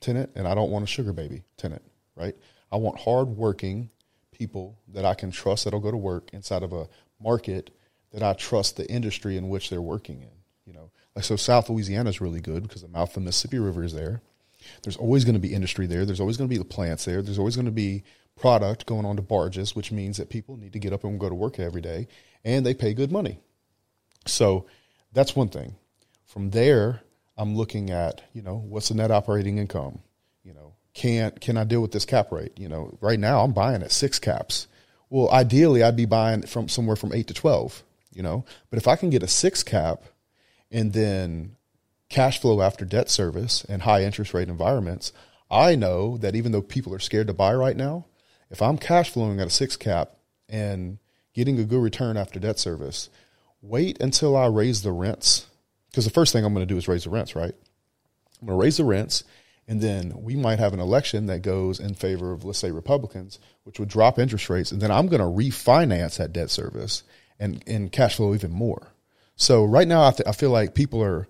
tenant 0.00 0.30
and 0.34 0.46
I 0.46 0.54
don't 0.54 0.70
want 0.70 0.82
a 0.82 0.88
sugar 0.88 1.12
baby 1.12 1.44
tenant, 1.56 1.82
right? 2.16 2.34
I 2.70 2.76
want 2.76 3.00
hardworking 3.00 3.90
people 4.32 4.78
that 4.88 5.04
I 5.04 5.14
can 5.14 5.30
trust 5.30 5.64
that'll 5.64 5.80
go 5.80 5.90
to 5.90 5.96
work 5.96 6.30
inside 6.32 6.62
of 6.62 6.72
a 6.72 6.88
market 7.20 7.70
that 8.12 8.22
I 8.22 8.32
trust 8.32 8.76
the 8.76 8.88
industry 8.90 9.36
in 9.36 9.48
which 9.48 9.70
they're 9.70 9.80
working 9.80 10.22
in. 10.22 10.30
You 10.66 10.72
know, 10.74 10.90
like 11.14 11.24
so, 11.24 11.36
South 11.36 11.68
Louisiana 11.68 12.10
is 12.10 12.20
really 12.20 12.40
good 12.40 12.62
because 12.62 12.82
the 12.82 12.88
mouth 12.88 13.10
of 13.10 13.14
the 13.14 13.20
Mississippi 13.20 13.58
River 13.58 13.84
is 13.84 13.92
there. 13.92 14.22
There's 14.82 14.96
always 14.96 15.24
going 15.24 15.34
to 15.34 15.40
be 15.40 15.54
industry 15.54 15.86
there. 15.86 16.04
There's 16.04 16.20
always 16.20 16.36
going 16.36 16.48
to 16.48 16.54
be 16.54 16.58
the 16.58 16.64
plants 16.64 17.04
there. 17.04 17.20
There's 17.20 17.38
always 17.38 17.56
going 17.56 17.66
to 17.66 17.72
be 17.72 18.04
product 18.38 18.86
going 18.86 19.04
on 19.04 19.16
to 19.16 19.22
barges, 19.22 19.76
which 19.76 19.92
means 19.92 20.16
that 20.16 20.30
people 20.30 20.56
need 20.56 20.72
to 20.72 20.78
get 20.78 20.92
up 20.92 21.04
and 21.04 21.20
go 21.20 21.28
to 21.28 21.34
work 21.34 21.58
every 21.58 21.80
day, 21.80 22.08
and 22.44 22.64
they 22.64 22.74
pay 22.74 22.94
good 22.94 23.12
money. 23.12 23.40
So 24.26 24.66
that's 25.12 25.36
one 25.36 25.48
thing. 25.48 25.74
From 26.24 26.50
there, 26.50 27.02
I'm 27.36 27.56
looking 27.56 27.90
at 27.90 28.22
you 28.32 28.42
know 28.42 28.56
what's 28.56 28.88
the 28.88 28.94
net 28.94 29.10
operating 29.10 29.58
income. 29.58 30.00
You 30.44 30.54
know, 30.54 30.74
can 30.94 31.32
can 31.32 31.56
I 31.56 31.64
deal 31.64 31.82
with 31.82 31.92
this 31.92 32.04
cap 32.04 32.32
rate? 32.32 32.52
You 32.56 32.68
know, 32.68 32.96
right 33.00 33.18
now 33.18 33.42
I'm 33.42 33.52
buying 33.52 33.82
at 33.82 33.92
six 33.92 34.18
caps. 34.18 34.66
Well, 35.10 35.30
ideally, 35.30 35.82
I'd 35.82 35.96
be 35.96 36.06
buying 36.06 36.42
from 36.42 36.68
somewhere 36.68 36.96
from 36.96 37.12
eight 37.12 37.26
to 37.28 37.34
twelve. 37.34 37.82
You 38.12 38.22
know, 38.22 38.44
but 38.70 38.78
if 38.78 38.86
I 38.86 38.96
can 38.96 39.10
get 39.10 39.22
a 39.22 39.28
six 39.28 39.62
cap 39.62 40.02
and 40.72 40.92
then 40.92 41.56
cash 42.08 42.40
flow 42.40 42.60
after 42.60 42.84
debt 42.84 43.08
service 43.08 43.64
and 43.68 43.82
high 43.82 44.02
interest 44.02 44.34
rate 44.34 44.48
environments, 44.48 45.12
I 45.50 45.76
know 45.76 46.16
that 46.18 46.34
even 46.34 46.50
though 46.52 46.62
people 46.62 46.94
are 46.94 46.98
scared 46.98 47.26
to 47.28 47.34
buy 47.34 47.54
right 47.54 47.76
now, 47.76 48.06
if 48.50 48.60
I'm 48.62 48.78
cash 48.78 49.10
flowing 49.10 49.38
at 49.38 49.46
a 49.46 49.50
six 49.50 49.76
cap 49.76 50.12
and 50.48 50.98
getting 51.34 51.58
a 51.58 51.64
good 51.64 51.82
return 51.82 52.16
after 52.16 52.40
debt 52.40 52.58
service, 52.58 53.10
wait 53.60 54.00
until 54.00 54.36
I 54.36 54.46
raise 54.46 54.82
the 54.82 54.92
rents. 54.92 55.46
Because 55.90 56.04
the 56.04 56.10
first 56.10 56.32
thing 56.32 56.44
I'm 56.44 56.54
going 56.54 56.66
to 56.66 56.74
do 56.74 56.78
is 56.78 56.88
raise 56.88 57.04
the 57.04 57.10
rents, 57.10 57.36
right? 57.36 57.54
I'm 58.40 58.46
going 58.46 58.58
to 58.58 58.62
raise 58.62 58.78
the 58.78 58.84
rents, 58.84 59.24
and 59.68 59.80
then 59.80 60.12
we 60.16 60.36
might 60.36 60.58
have 60.58 60.72
an 60.72 60.80
election 60.80 61.26
that 61.26 61.42
goes 61.42 61.78
in 61.78 61.94
favor 61.94 62.32
of, 62.32 62.44
let's 62.44 62.58
say, 62.58 62.70
Republicans, 62.70 63.38
which 63.64 63.78
would 63.78 63.88
drop 63.88 64.18
interest 64.18 64.50
rates, 64.50 64.72
and 64.72 64.80
then 64.80 64.90
I'm 64.90 65.06
going 65.06 65.20
to 65.20 65.26
refinance 65.26 66.16
that 66.16 66.32
debt 66.32 66.50
service 66.50 67.02
and, 67.38 67.62
and 67.66 67.92
cash 67.92 68.16
flow 68.16 68.34
even 68.34 68.50
more. 68.50 68.91
So 69.36 69.64
right 69.64 69.88
now, 69.88 70.06
I, 70.06 70.10
th- 70.10 70.28
I 70.28 70.32
feel 70.32 70.50
like 70.50 70.74
people 70.74 71.02
are 71.02 71.26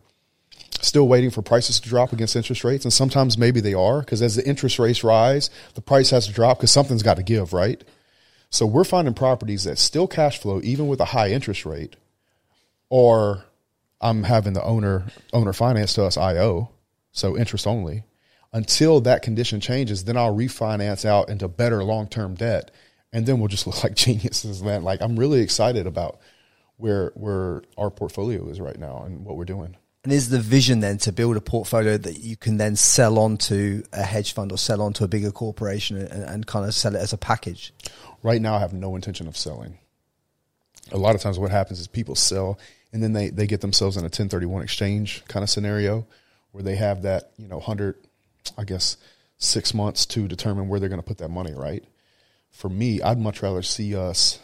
still 0.80 1.06
waiting 1.06 1.30
for 1.30 1.42
prices 1.42 1.80
to 1.80 1.88
drop 1.88 2.12
against 2.12 2.36
interest 2.36 2.64
rates, 2.64 2.84
and 2.84 2.92
sometimes 2.92 3.38
maybe 3.38 3.60
they 3.60 3.74
are 3.74 4.00
because 4.00 4.20
as 4.20 4.36
the 4.36 4.46
interest 4.46 4.78
rates 4.78 5.04
rise, 5.04 5.50
the 5.74 5.80
price 5.80 6.10
has 6.10 6.26
to 6.26 6.32
drop 6.32 6.58
because 6.58 6.72
something's 6.72 7.02
got 7.02 7.16
to 7.16 7.22
give, 7.22 7.52
right? 7.52 7.82
So 8.50 8.66
we're 8.66 8.84
finding 8.84 9.14
properties 9.14 9.64
that 9.64 9.78
still 9.78 10.06
cash 10.06 10.38
flow 10.38 10.60
even 10.62 10.88
with 10.88 11.00
a 11.00 11.06
high 11.06 11.30
interest 11.30 11.64
rate, 11.64 11.96
or 12.90 13.44
I'm 14.00 14.24
having 14.24 14.52
the 14.52 14.62
owner 14.62 15.06
owner 15.32 15.52
finance 15.52 15.94
to 15.94 16.04
us 16.04 16.16
IO, 16.16 16.70
so 17.12 17.36
interest 17.38 17.66
only. 17.66 18.04
Until 18.52 19.00
that 19.02 19.22
condition 19.22 19.60
changes, 19.60 20.04
then 20.04 20.18
I'll 20.18 20.36
refinance 20.36 21.06
out 21.06 21.30
into 21.30 21.48
better 21.48 21.82
long 21.82 22.08
term 22.08 22.34
debt, 22.34 22.70
and 23.12 23.24
then 23.24 23.38
we'll 23.38 23.48
just 23.48 23.66
look 23.68 23.82
like 23.82 23.94
geniuses. 23.94 24.62
Man, 24.62 24.82
like 24.82 25.00
I'm 25.00 25.18
really 25.18 25.40
excited 25.40 25.86
about 25.86 26.18
where 26.82 27.12
where 27.14 27.62
our 27.78 27.90
portfolio 27.90 28.48
is 28.48 28.60
right 28.60 28.78
now 28.78 29.04
and 29.04 29.24
what 29.24 29.36
we're 29.36 29.44
doing. 29.44 29.76
And 30.04 30.12
is 30.12 30.30
the 30.30 30.40
vision 30.40 30.80
then 30.80 30.98
to 30.98 31.12
build 31.12 31.36
a 31.36 31.40
portfolio 31.40 31.96
that 31.96 32.18
you 32.18 32.36
can 32.36 32.56
then 32.56 32.74
sell 32.74 33.20
on 33.20 33.36
to 33.38 33.84
a 33.92 34.02
hedge 34.02 34.32
fund 34.34 34.50
or 34.50 34.58
sell 34.58 34.82
on 34.82 34.92
to 34.94 35.04
a 35.04 35.08
bigger 35.08 35.30
corporation 35.30 35.96
and, 35.96 36.24
and 36.24 36.46
kind 36.46 36.66
of 36.66 36.74
sell 36.74 36.96
it 36.96 36.98
as 36.98 37.12
a 37.12 37.16
package? 37.16 37.72
Right 38.24 38.42
now, 38.42 38.56
I 38.56 38.58
have 38.58 38.72
no 38.72 38.96
intention 38.96 39.28
of 39.28 39.36
selling. 39.36 39.78
A 40.90 40.98
lot 40.98 41.14
of 41.14 41.20
times, 41.20 41.38
what 41.38 41.52
happens 41.52 41.78
is 41.78 41.86
people 41.86 42.16
sell 42.16 42.58
and 42.92 43.00
then 43.00 43.12
they, 43.12 43.30
they 43.30 43.46
get 43.46 43.60
themselves 43.60 43.96
in 43.96 44.02
a 44.02 44.06
1031 44.06 44.62
exchange 44.62 45.22
kind 45.28 45.44
of 45.44 45.48
scenario 45.48 46.04
where 46.50 46.64
they 46.64 46.74
have 46.74 47.02
that, 47.02 47.30
you 47.38 47.46
know, 47.46 47.56
100, 47.56 47.96
I 48.58 48.64
guess, 48.64 48.96
six 49.38 49.72
months 49.72 50.04
to 50.06 50.26
determine 50.26 50.68
where 50.68 50.80
they're 50.80 50.88
going 50.88 51.00
to 51.00 51.06
put 51.06 51.18
that 51.18 51.30
money, 51.30 51.54
right? 51.54 51.84
For 52.50 52.68
me, 52.68 53.00
I'd 53.00 53.18
much 53.18 53.40
rather 53.40 53.62
see 53.62 53.96
us 53.96 54.40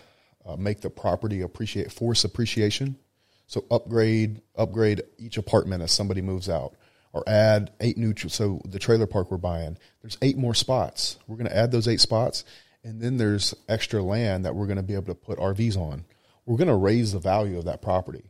uh, 0.49 0.57
make 0.57 0.81
the 0.81 0.91
property 0.91 1.43
appreciate, 1.43 1.93
force 1.93 2.25
appreciation. 2.25 2.97
So 3.47 3.65
upgrade, 3.71 4.41
upgrade 4.57 5.03
each 5.19 5.37
apartment 5.37 5.83
as 5.83 5.93
somebody 5.93 6.23
moves 6.23 6.49
out, 6.49 6.75
or 7.13 7.23
add 7.27 7.73
eight 7.81 7.99
new. 7.99 8.15
So 8.17 8.61
the 8.65 8.79
trailer 8.79 9.07
park 9.07 9.31
we're 9.31 9.37
buying, 9.37 9.79
there's 10.03 10.19
eight 10.23 10.37
more 10.37 10.55
spots. 10.55 11.19
We're 11.27 11.37
going 11.37 11.49
to 11.49 11.57
add 11.57 11.71
those 11.71 11.89
eight 11.89 12.01
spots, 12.01 12.45
and 12.83 13.01
then 13.01 13.17
there's 13.19 13.55
extra 13.69 14.03
land 14.03 14.45
that 14.45 14.55
we're 14.55 14.67
going 14.67 14.77
to 14.79 14.83
be 14.83 14.95
able 14.95 15.07
to 15.07 15.15
put 15.15 15.39
RVs 15.39 15.77
on. 15.77 16.05
We're 16.47 16.57
going 16.57 16.69
to 16.69 16.75
raise 16.75 17.13
the 17.13 17.19
value 17.19 17.59
of 17.59 17.67
that 17.67 17.83
property, 17.83 18.25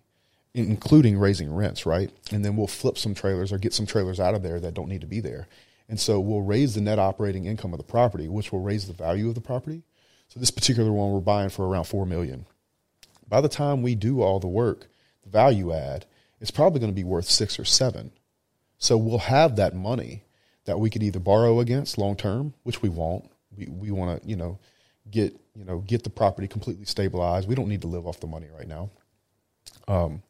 including 0.54 1.18
raising 1.18 1.54
rents, 1.54 1.86
right? 1.86 2.10
And 2.32 2.44
then 2.44 2.56
we'll 2.56 2.66
flip 2.66 2.98
some 2.98 3.14
trailers 3.14 3.52
or 3.52 3.58
get 3.58 3.74
some 3.74 3.86
trailers 3.86 4.18
out 4.18 4.34
of 4.34 4.42
there 4.42 4.58
that 4.60 4.74
don't 4.74 4.88
need 4.88 5.02
to 5.02 5.06
be 5.06 5.20
there. 5.20 5.46
And 5.88 5.98
so 5.98 6.20
we'll 6.20 6.42
raise 6.42 6.74
the 6.74 6.80
net 6.80 6.98
operating 6.98 7.46
income 7.46 7.72
of 7.72 7.78
the 7.78 7.84
property, 7.84 8.28
which 8.28 8.52
will 8.52 8.60
raise 8.60 8.86
the 8.86 8.92
value 8.92 9.28
of 9.28 9.34
the 9.34 9.40
property. 9.40 9.82
So 10.28 10.40
this 10.40 10.50
particular 10.50 10.92
one 10.92 11.12
we're 11.12 11.20
buying 11.20 11.50
for 11.50 11.66
around 11.66 11.84
four 11.84 12.06
million. 12.06 12.46
By 13.28 13.40
the 13.40 13.48
time 13.48 13.82
we 13.82 13.94
do 13.94 14.22
all 14.22 14.40
the 14.40 14.46
work, 14.46 14.88
the 15.22 15.30
value 15.30 15.72
add, 15.72 16.06
it's 16.40 16.50
probably 16.50 16.80
going 16.80 16.92
to 16.92 16.96
be 16.96 17.04
worth 17.04 17.28
six 17.28 17.58
or 17.58 17.64
seven. 17.64 18.12
So 18.78 18.96
we'll 18.96 19.18
have 19.18 19.56
that 19.56 19.74
money 19.74 20.24
that 20.64 20.78
we 20.78 20.90
could 20.90 21.02
either 21.02 21.18
borrow 21.18 21.60
against 21.60 21.98
long 21.98 22.14
term, 22.14 22.54
which 22.62 22.82
we 22.82 22.88
won't. 22.88 23.30
We 23.56 23.66
we 23.66 23.90
want 23.90 24.22
to 24.22 24.28
you 24.28 24.36
know 24.36 24.58
get 25.10 25.34
you 25.54 25.64
know 25.64 25.78
get 25.78 26.04
the 26.04 26.10
property 26.10 26.46
completely 26.46 26.84
stabilized. 26.84 27.48
We 27.48 27.54
don't 27.54 27.68
need 27.68 27.82
to 27.82 27.88
live 27.88 28.06
off 28.06 28.20
the 28.20 28.26
money 28.26 28.48
right 28.56 28.68
now. 28.68 28.90
Um, 29.88 30.22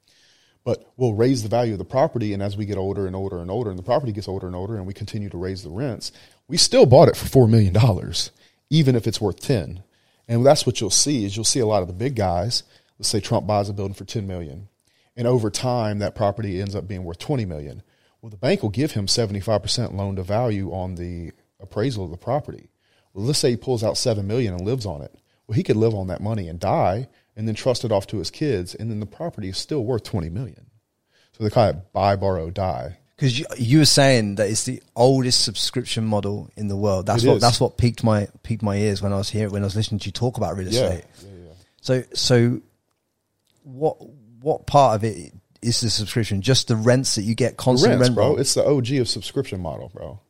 but 0.64 0.86
we'll 0.96 1.14
raise 1.14 1.42
the 1.42 1.48
value 1.48 1.72
of 1.72 1.78
the 1.78 1.84
property, 1.84 2.34
and 2.34 2.42
as 2.42 2.56
we 2.56 2.66
get 2.66 2.76
older 2.76 3.06
and 3.06 3.16
older 3.16 3.38
and 3.38 3.50
older, 3.50 3.70
and 3.70 3.78
the 3.78 3.82
property 3.82 4.12
gets 4.12 4.28
older 4.28 4.46
and 4.46 4.56
older, 4.56 4.76
and 4.76 4.86
we 4.86 4.92
continue 4.92 5.30
to 5.30 5.38
raise 5.38 5.62
the 5.62 5.70
rents, 5.70 6.12
we 6.46 6.56
still 6.56 6.86
bought 6.86 7.08
it 7.08 7.16
for 7.16 7.26
four 7.26 7.48
million 7.48 7.72
dollars, 7.72 8.30
even 8.70 8.94
if 8.94 9.06
it's 9.06 9.20
worth 9.20 9.40
ten. 9.40 9.82
And 10.28 10.44
that's 10.44 10.66
what 10.66 10.80
you'll 10.80 10.90
see 10.90 11.24
is 11.24 11.34
you'll 11.34 11.44
see 11.44 11.60
a 11.60 11.66
lot 11.66 11.82
of 11.82 11.88
the 11.88 11.94
big 11.94 12.14
guys. 12.14 12.62
Let's 12.98 13.08
say 13.08 13.20
Trump 13.20 13.46
buys 13.46 13.68
a 13.68 13.72
building 13.72 13.94
for 13.94 14.04
ten 14.04 14.26
million, 14.26 14.68
and 15.16 15.26
over 15.26 15.50
time 15.50 16.00
that 16.00 16.14
property 16.14 16.60
ends 16.60 16.74
up 16.74 16.86
being 16.86 17.04
worth 17.04 17.18
twenty 17.18 17.44
million. 17.44 17.82
Well, 18.20 18.30
the 18.30 18.36
bank 18.36 18.62
will 18.62 18.70
give 18.70 18.92
him 18.92 19.08
seventy 19.08 19.40
five 19.40 19.62
percent 19.62 19.94
loan 19.94 20.16
to 20.16 20.22
value 20.22 20.70
on 20.70 20.96
the 20.96 21.32
appraisal 21.60 22.04
of 22.04 22.10
the 22.10 22.16
property. 22.16 22.70
Well, 23.14 23.24
let's 23.24 23.38
say 23.38 23.50
he 23.50 23.56
pulls 23.56 23.82
out 23.82 23.96
seven 23.96 24.26
million 24.26 24.52
and 24.54 24.66
lives 24.66 24.84
on 24.84 25.00
it. 25.00 25.14
Well, 25.46 25.56
he 25.56 25.62
could 25.62 25.76
live 25.76 25.94
on 25.94 26.08
that 26.08 26.20
money 26.20 26.48
and 26.48 26.60
die, 26.60 27.08
and 27.36 27.48
then 27.48 27.54
trust 27.54 27.84
it 27.84 27.92
off 27.92 28.06
to 28.08 28.18
his 28.18 28.30
kids, 28.30 28.74
and 28.74 28.90
then 28.90 29.00
the 29.00 29.06
property 29.06 29.48
is 29.48 29.56
still 29.56 29.84
worth 29.84 30.02
twenty 30.02 30.28
million. 30.28 30.66
So 31.32 31.44
they 31.44 31.50
call 31.50 31.68
it 31.68 31.92
buy, 31.92 32.16
borrow, 32.16 32.50
die. 32.50 32.98
Because 33.18 33.36
you, 33.36 33.46
you 33.56 33.78
were 33.80 33.84
saying 33.84 34.36
that 34.36 34.48
it's 34.48 34.62
the 34.62 34.80
oldest 34.94 35.42
subscription 35.44 36.04
model 36.04 36.50
in 36.56 36.68
the 36.68 36.76
world. 36.76 37.06
That's 37.06 37.24
It 37.24 37.28
what 37.28 37.34
is. 37.38 37.42
that's 37.42 37.60
what 37.60 37.76
piqued 37.76 38.04
my 38.04 38.28
piqued 38.44 38.62
my 38.62 38.76
ears 38.76 39.02
when 39.02 39.12
I 39.12 39.16
was 39.16 39.28
here 39.28 39.50
when 39.50 39.62
I 39.62 39.66
was 39.66 39.74
listening 39.74 39.98
to 39.98 40.06
you 40.06 40.12
talk 40.12 40.36
about 40.36 40.56
real 40.56 40.68
estate. 40.68 41.04
yeah, 41.24 41.28
yeah. 41.46 41.52
So 41.80 42.04
so 42.14 42.60
what 43.64 43.96
what 44.40 44.66
part 44.66 44.94
of 44.94 45.02
it 45.04 45.32
is 45.62 45.80
the 45.80 45.90
subscription? 45.90 46.42
Just 46.42 46.68
the 46.68 46.76
rents 46.76 47.16
that 47.16 47.22
you 47.22 47.34
get 47.34 47.56
constant 47.56 47.90
rents, 47.90 48.02
rent 48.02 48.14
bro. 48.14 48.26
roll? 48.28 48.38
It's 48.38 48.54
the 48.54 48.64
OG 48.64 48.92
of 48.92 49.08
subscription 49.08 49.60
model, 49.60 49.90
bro. 49.92 50.20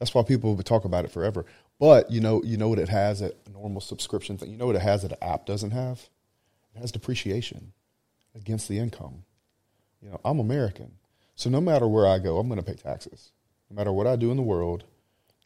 That's 0.00 0.12
why 0.12 0.22
people 0.24 0.56
would 0.56 0.66
talk 0.66 0.84
about 0.84 1.04
it 1.04 1.12
forever. 1.12 1.46
But 1.78 2.10
you 2.10 2.20
know, 2.20 2.42
you 2.42 2.56
know 2.56 2.68
what 2.68 2.80
it 2.80 2.88
has 2.88 3.20
that 3.20 3.36
a 3.46 3.50
normal 3.50 3.80
subscription 3.80 4.36
thing. 4.36 4.50
You 4.50 4.56
know 4.56 4.66
what 4.66 4.74
it 4.74 4.82
has 4.82 5.02
that 5.02 5.12
an 5.12 5.18
app 5.22 5.46
doesn't 5.46 5.70
have? 5.70 6.08
It 6.74 6.80
has 6.80 6.90
depreciation 6.90 7.72
against 8.34 8.66
the 8.68 8.78
income. 8.78 9.22
You 10.00 10.10
know, 10.10 10.20
I'm 10.24 10.40
American, 10.40 10.92
so 11.42 11.50
no 11.50 11.60
matter 11.60 11.88
where 11.88 12.06
I 12.06 12.20
go, 12.20 12.38
I'm 12.38 12.46
going 12.46 12.60
to 12.60 12.64
pay 12.64 12.76
taxes. 12.76 13.32
No 13.68 13.74
matter 13.74 13.92
what 13.92 14.06
I 14.06 14.14
do 14.14 14.30
in 14.30 14.36
the 14.36 14.44
world, 14.44 14.84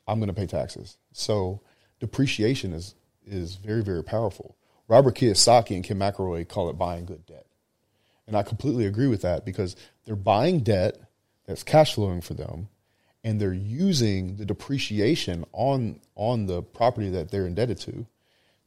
I'm 0.06 0.18
going 0.18 0.28
to 0.28 0.34
pay 0.34 0.46
taxes. 0.46 0.98
So 1.12 1.62
depreciation 2.00 2.74
is 2.74 2.94
is 3.26 3.54
very 3.54 3.82
very 3.82 4.04
powerful. 4.04 4.56
Robert 4.88 5.14
Kiyosaki 5.16 5.74
and 5.74 5.82
Ken 5.82 5.98
McElroy 5.98 6.46
call 6.46 6.68
it 6.68 6.74
buying 6.74 7.06
good 7.06 7.24
debt. 7.24 7.46
And 8.26 8.36
I 8.36 8.42
completely 8.42 8.84
agree 8.84 9.06
with 9.06 9.22
that 9.22 9.46
because 9.46 9.74
they're 10.04 10.16
buying 10.16 10.60
debt 10.60 11.00
that's 11.46 11.62
cash 11.62 11.94
flowing 11.94 12.20
for 12.20 12.34
them 12.34 12.68
and 13.24 13.40
they're 13.40 13.54
using 13.54 14.36
the 14.36 14.44
depreciation 14.44 15.46
on 15.52 16.00
on 16.14 16.44
the 16.44 16.60
property 16.62 17.08
that 17.08 17.30
they're 17.30 17.46
indebted 17.46 17.78
to 17.78 18.06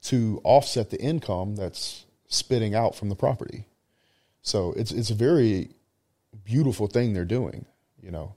to 0.01 0.41
offset 0.43 0.89
the 0.89 0.99
income 0.99 1.55
that's 1.55 2.05
spitting 2.27 2.73
out 2.73 2.95
from 2.95 3.09
the 3.09 3.15
property. 3.15 3.67
So 4.41 4.73
it's 4.73 4.91
it's 4.91 5.11
very 5.11 5.75
beautiful 6.37 6.87
thing 6.87 7.13
they're 7.13 7.25
doing, 7.25 7.65
you 8.01 8.11
know. 8.11 8.35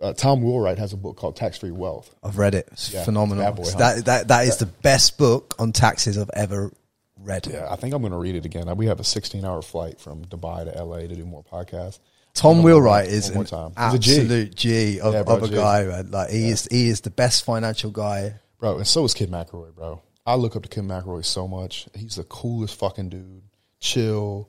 Uh, 0.00 0.12
Tom 0.12 0.42
Wheelwright 0.42 0.78
has 0.78 0.92
a 0.92 0.96
book 0.96 1.16
called 1.16 1.34
Tax 1.36 1.58
Free 1.58 1.72
Wealth. 1.72 2.14
I've 2.22 2.38
read 2.38 2.54
it. 2.54 2.68
It's 2.72 2.92
Yeah, 2.92 3.04
phenomenal. 3.04 3.44
bad 3.44 3.56
boy, 3.56 3.64
huh? 3.70 3.78
that, 3.78 4.04
that 4.04 4.28
that 4.28 4.46
is 4.46 4.58
the 4.58 4.66
best 4.66 5.18
book 5.18 5.56
on 5.58 5.72
taxes 5.72 6.16
I've 6.16 6.30
ever 6.34 6.70
read. 7.16 7.48
Yeah, 7.48 7.66
I 7.68 7.74
think 7.74 7.92
I'm 7.94 8.02
going 8.02 8.12
to 8.12 8.18
read 8.18 8.36
it 8.36 8.44
again. 8.44 8.74
We 8.76 8.86
have 8.86 9.00
a 9.00 9.04
16 9.04 9.44
hour 9.44 9.60
flight 9.60 10.00
from 10.00 10.24
Dubai 10.24 10.72
to 10.72 10.84
LA 10.84 10.98
to 11.00 11.08
do 11.16 11.24
more 11.24 11.42
podcasts. 11.42 11.98
Tom 12.32 12.62
Wheelwright 12.62 13.08
is 13.08 13.30
an 13.30 13.44
time. 13.44 13.72
He's 13.76 13.94
a 13.94 13.98
G. 13.98 14.12
absolute 14.20 14.54
G, 14.54 15.00
of, 15.00 15.14
Yeah, 15.14 15.24
bro, 15.24 15.36
of 15.38 15.42
a 15.42 15.48
G. 15.48 15.54
guy, 15.56 15.84
man. 15.84 16.10
Like 16.12 16.30
he 16.30 16.48
is, 16.50 16.68
he 16.70 16.88
is 16.88 17.00
the 17.00 17.10
best 17.10 17.44
financial 17.44 17.90
guy. 17.90 18.34
Bro, 18.60 18.76
and 18.76 18.86
so 18.86 19.04
is 19.04 19.14
Ken 19.14 19.26
McElroy, 19.28 19.74
bro. 19.74 20.00
I 20.24 20.36
look 20.36 20.54
up 20.54 20.62
to 20.62 20.68
Ken 20.68 20.86
McElroy 20.86 21.24
so 21.24 21.48
much. 21.48 21.88
He's 21.96 22.14
the 22.14 22.22
coolest 22.24 22.76
fucking 22.76 23.08
dude. 23.08 23.42
Chill, 23.80 24.48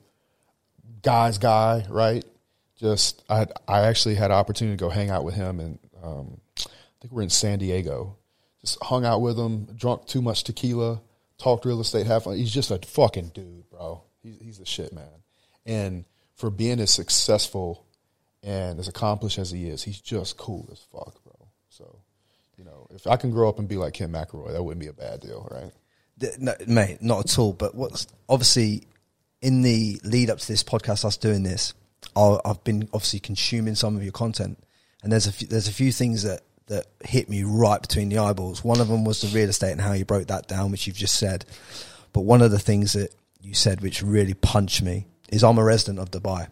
guy's 1.02 1.38
guy, 1.38 1.84
right? 1.88 2.24
Just 2.80 3.22
I 3.28 3.40
had, 3.40 3.52
I 3.68 3.80
actually 3.80 4.14
had 4.14 4.30
an 4.30 4.38
opportunity 4.38 4.74
to 4.74 4.80
go 4.80 4.88
hang 4.88 5.10
out 5.10 5.22
with 5.22 5.34
him, 5.34 5.60
and 5.60 5.78
um, 6.02 6.40
I 6.58 6.62
think 7.02 7.12
we're 7.12 7.22
in 7.22 7.28
San 7.28 7.58
Diego. 7.58 8.16
Just 8.62 8.82
hung 8.82 9.04
out 9.04 9.20
with 9.20 9.38
him, 9.38 9.66
drunk 9.76 10.06
too 10.06 10.22
much 10.22 10.44
tequila, 10.44 11.02
talked 11.36 11.66
real 11.66 11.80
estate, 11.82 12.06
fun. 12.06 12.36
He's 12.38 12.52
just 12.52 12.70
a 12.70 12.78
fucking 12.78 13.32
dude, 13.34 13.68
bro. 13.68 14.02
He's 14.22 14.38
he's 14.38 14.60
shit, 14.64 14.94
man. 14.94 15.04
And 15.66 16.06
for 16.36 16.48
being 16.48 16.80
as 16.80 16.90
successful 16.90 17.84
and 18.42 18.78
as 18.78 18.88
accomplished 18.88 19.38
as 19.38 19.50
he 19.50 19.68
is, 19.68 19.82
he's 19.82 20.00
just 20.00 20.38
cool 20.38 20.66
as 20.72 20.80
fuck, 20.90 21.22
bro. 21.22 21.48
So, 21.68 21.98
you 22.56 22.64
know, 22.64 22.86
if 22.94 23.06
I 23.06 23.16
can 23.16 23.30
grow 23.30 23.50
up 23.50 23.58
and 23.58 23.68
be 23.68 23.76
like 23.76 23.92
Ken 23.92 24.10
McElroy, 24.10 24.52
that 24.52 24.62
wouldn't 24.62 24.80
be 24.80 24.88
a 24.88 24.94
bad 24.94 25.20
deal, 25.20 25.46
right? 25.50 25.70
No, 26.38 26.54
mate, 26.66 27.02
not 27.02 27.26
at 27.26 27.38
all. 27.38 27.52
But 27.52 27.74
what's 27.74 28.06
obviously 28.26 28.86
in 29.42 29.60
the 29.60 30.00
lead 30.02 30.30
up 30.30 30.38
to 30.38 30.48
this 30.48 30.64
podcast, 30.64 31.04
us 31.04 31.18
doing 31.18 31.42
this, 31.42 31.74
I've 32.16 32.62
been 32.64 32.88
obviously 32.92 33.20
consuming 33.20 33.74
some 33.74 33.96
of 33.96 34.02
your 34.02 34.12
content, 34.12 34.58
and 35.02 35.12
there's 35.12 35.26
a 35.26 35.32
few, 35.32 35.46
there's 35.48 35.68
a 35.68 35.72
few 35.72 35.92
things 35.92 36.22
that 36.24 36.40
that 36.66 36.86
hit 37.04 37.28
me 37.28 37.42
right 37.42 37.80
between 37.82 38.08
the 38.10 38.18
eyeballs. 38.18 38.62
One 38.62 38.80
of 38.80 38.86
them 38.88 39.04
was 39.04 39.20
the 39.20 39.26
real 39.36 39.48
estate 39.48 39.72
and 39.72 39.80
how 39.80 39.92
you 39.92 40.04
broke 40.04 40.28
that 40.28 40.46
down, 40.46 40.70
which 40.70 40.86
you've 40.86 40.96
just 40.96 41.16
said. 41.18 41.44
But 42.12 42.20
one 42.20 42.42
of 42.42 42.52
the 42.52 42.60
things 42.60 42.92
that 42.92 43.12
you 43.40 43.54
said, 43.54 43.80
which 43.80 44.02
really 44.02 44.34
punched 44.34 44.80
me, 44.82 45.06
is 45.30 45.42
I'm 45.42 45.58
a 45.58 45.64
resident 45.64 45.98
of 45.98 46.10
Dubai, 46.12 46.46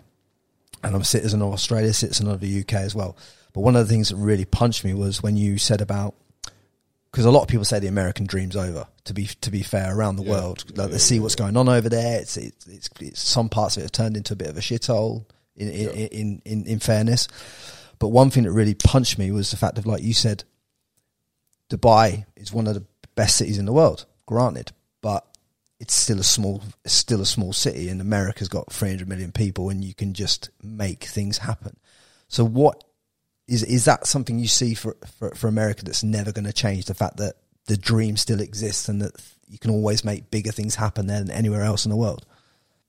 and 0.83 0.95
I'm 0.95 1.03
a 1.03 1.05
citizen 1.05 1.41
of 1.43 1.53
Australia, 1.53 1.93
citizen 1.93 2.29
of 2.29 2.41
the 2.41 2.61
UK 2.61 2.75
as 2.75 2.95
well. 2.97 3.17
But 3.53 3.61
one 3.61 3.77
of 3.77 3.87
the 3.87 3.93
things 3.93 4.09
that 4.09 4.17
really 4.17 4.45
punched 4.45 4.85
me 4.85 4.93
was 4.95 5.23
when 5.23 5.37
you 5.37 5.57
said 5.59 5.81
about 5.81 6.15
because 7.11 7.25
a 7.25 7.31
lot 7.31 7.41
of 7.43 7.49
people 7.49 7.65
say 7.65 7.79
the 7.79 7.87
American 7.87 8.27
dream's 8.27 8.55
over. 8.55 8.87
To 9.05 9.15
be 9.15 9.27
to 9.41 9.51
be 9.51 9.63
fair, 9.63 9.97
around 9.97 10.17
the 10.17 10.23
Yeah. 10.25 10.31
world, 10.31 10.65
Yeah, 10.69 10.83
like, 10.83 10.89
they 10.91 10.97
yeah, 10.97 10.99
see 10.99 11.15
yeah, 11.17 11.23
what's 11.23 11.35
going 11.37 11.57
on 11.57 11.69
over 11.69 11.89
there. 11.89 12.21
It's, 12.21 12.37
it's 12.37 12.67
it's 12.67 12.91
it's 13.01 13.23
some 13.23 13.49
parts 13.49 13.77
of 13.77 13.81
it 13.83 13.85
have 13.85 13.93
turned 13.93 14.17
into 14.17 14.35
a 14.35 14.37
bit 14.37 14.49
of 14.49 14.57
a 14.59 14.61
shithole. 14.61 15.25
In 15.59 15.69
in, 15.69 15.85
Yeah. 15.85 16.07
in 16.21 16.43
in 16.45 16.67
in 16.67 16.79
fairness, 16.79 17.29
but 17.99 18.09
one 18.09 18.31
thing 18.31 18.45
that 18.45 18.53
really 18.53 18.75
punched 18.75 19.19
me 19.19 19.31
was 19.31 19.51
the 19.51 19.57
fact 19.57 19.77
of 19.79 19.87
like 19.87 20.03
you 20.03 20.15
said, 20.15 20.45
Dubai 21.71 22.25
is 22.37 22.53
one 22.53 22.67
of 22.67 22.75
the 22.75 22.87
best 23.15 23.37
cities 23.37 23.59
in 23.59 23.67
the 23.67 23.73
world. 23.73 24.07
Granted, 24.27 24.73
but 25.01 25.25
it's 25.81 25.95
still 25.95 26.19
a 26.21 26.25
small 26.25 26.63
it's 26.85 26.95
still 26.95 27.21
a 27.21 27.27
small 27.27 27.53
city, 27.53 27.89
and 27.89 28.01
America's 28.01 28.49
got 28.49 28.73
300 28.73 29.09
million 29.09 29.33
people, 29.33 29.69
and 29.71 29.85
you 29.85 29.95
can 29.95 30.15
just 30.15 30.51
make 30.63 31.05
things 31.05 31.39
happen. 31.39 31.77
So 32.29 32.45
what 32.45 32.85
is 33.47 33.63
is 33.63 33.85
that 33.87 34.07
something 34.07 34.39
you 34.39 34.49
see 34.49 34.75
for 34.75 34.97
for, 35.19 35.35
for 35.35 35.49
America 35.49 35.85
that's 35.85 36.03
never 36.05 36.33
going 36.33 36.45
to 36.45 36.53
change? 36.53 36.87
The 36.87 36.95
fact 36.95 37.17
that 37.19 37.35
the 37.67 37.77
dream 37.77 38.17
still 38.17 38.41
exists 38.41 38.89
and 38.89 39.03
that 39.03 39.13
you 39.47 39.59
can 39.59 39.71
always 39.71 40.05
make 40.05 40.31
bigger 40.31 40.53
things 40.53 40.75
happen 40.75 41.07
there 41.07 41.19
than 41.21 41.31
anywhere 41.31 41.63
else 41.63 41.85
in 41.85 41.91
the 41.91 41.97
world. 41.97 42.27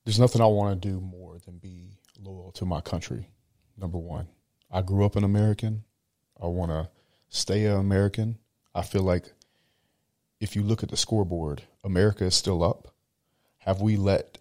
There's 0.04 0.18
nothing 0.18 0.40
I 0.40 0.46
want 0.46 0.80
to 0.80 0.88
do 0.88 1.00
more 1.00 1.38
than 1.44 1.58
be 1.58 1.89
loyal 2.30 2.52
to 2.52 2.64
my 2.64 2.80
country. 2.80 3.28
Number 3.76 3.98
one, 3.98 4.28
I 4.70 4.82
grew 4.82 5.04
up 5.04 5.16
an 5.16 5.24
American. 5.24 5.84
I 6.40 6.46
want 6.46 6.70
to 6.70 6.88
stay 7.28 7.66
an 7.66 7.76
American. 7.76 8.38
I 8.74 8.82
feel 8.82 9.02
like 9.02 9.32
if 10.40 10.56
you 10.56 10.62
look 10.62 10.82
at 10.82 10.90
the 10.90 10.96
scoreboard, 10.96 11.62
America 11.84 12.24
is 12.24 12.34
still 12.34 12.62
up. 12.62 12.94
Have 13.58 13.80
we 13.80 13.96
let 13.96 14.38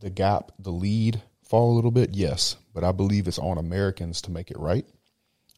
the 0.00 0.10
gap, 0.10 0.52
the 0.58 0.70
lead, 0.70 1.22
fall 1.42 1.72
a 1.72 1.76
little 1.76 1.90
bit? 1.90 2.14
Yes, 2.14 2.56
but 2.72 2.84
I 2.84 2.92
believe 2.92 3.28
it's 3.28 3.38
on 3.38 3.58
Americans 3.58 4.22
to 4.22 4.30
make 4.30 4.50
it 4.50 4.58
right. 4.58 4.86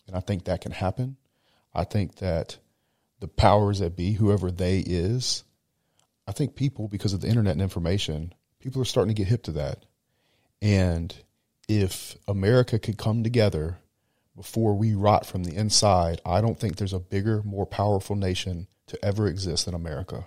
And 0.07 0.17
I 0.17 0.21
think 0.21 0.45
that 0.45 0.61
can 0.61 0.73
happen. 0.73 1.17
I 1.75 1.85
think 1.85 2.17
that 2.17 2.59
the 3.21 3.29
powers 3.29 3.79
that 3.81 3.97
be, 3.97 4.13
whoever 4.13 4.51
they 4.51 4.81
is, 4.81 5.45
I 6.27 6.33
think 6.33 6.57
people, 6.57 6.89
because 6.89 7.13
of 7.13 7.21
the 7.21 7.29
internet 7.29 7.53
and 7.53 7.63
information, 7.63 8.33
people 8.61 8.83
are 8.83 8.87
starting 8.87 9.15
to 9.15 9.21
get 9.21 9.29
hip 9.29 9.45
to 9.45 9.53
that. 9.53 9.85
And 10.61 11.15
if 11.69 12.17
America 12.29 12.79
could 12.79 12.99
come 12.99 13.23
together 13.23 13.79
before 14.35 14.75
we 14.75 14.95
rot 14.95 15.27
from 15.27 15.45
the 15.45 15.55
inside, 15.55 16.21
I 16.25 16.41
don't 16.41 16.59
think 16.59 16.77
there's 16.77 16.93
a 16.93 16.99
bigger, 16.99 17.43
more 17.45 17.67
powerful 17.67 18.17
nation 18.17 18.67
to 18.87 19.05
ever 19.05 19.27
exist 19.27 19.65
than 19.65 19.75
America. 19.75 20.27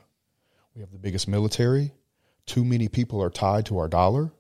We 0.75 0.81
have 0.81 0.91
the 0.91 0.98
biggest 0.98 1.27
military, 1.27 1.91
too 2.50 2.65
many 2.65 2.88
people 2.88 3.22
are 3.22 3.29
tied 3.29 3.67
to 3.67 3.77
our 3.77 3.88
dollar. 3.88 4.31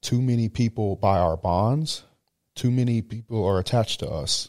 Too 0.00 0.22
many 0.22 0.48
people 0.48 0.96
buy 0.96 1.18
our 1.18 1.36
bonds. 1.36 2.04
Too 2.54 2.70
many 2.70 3.02
people 3.02 3.44
are 3.44 3.58
attached 3.58 4.00
to 4.00 4.08
us. 4.08 4.48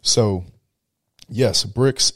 So, 0.00 0.44
yes, 1.28 1.64
BRICS 1.64 2.12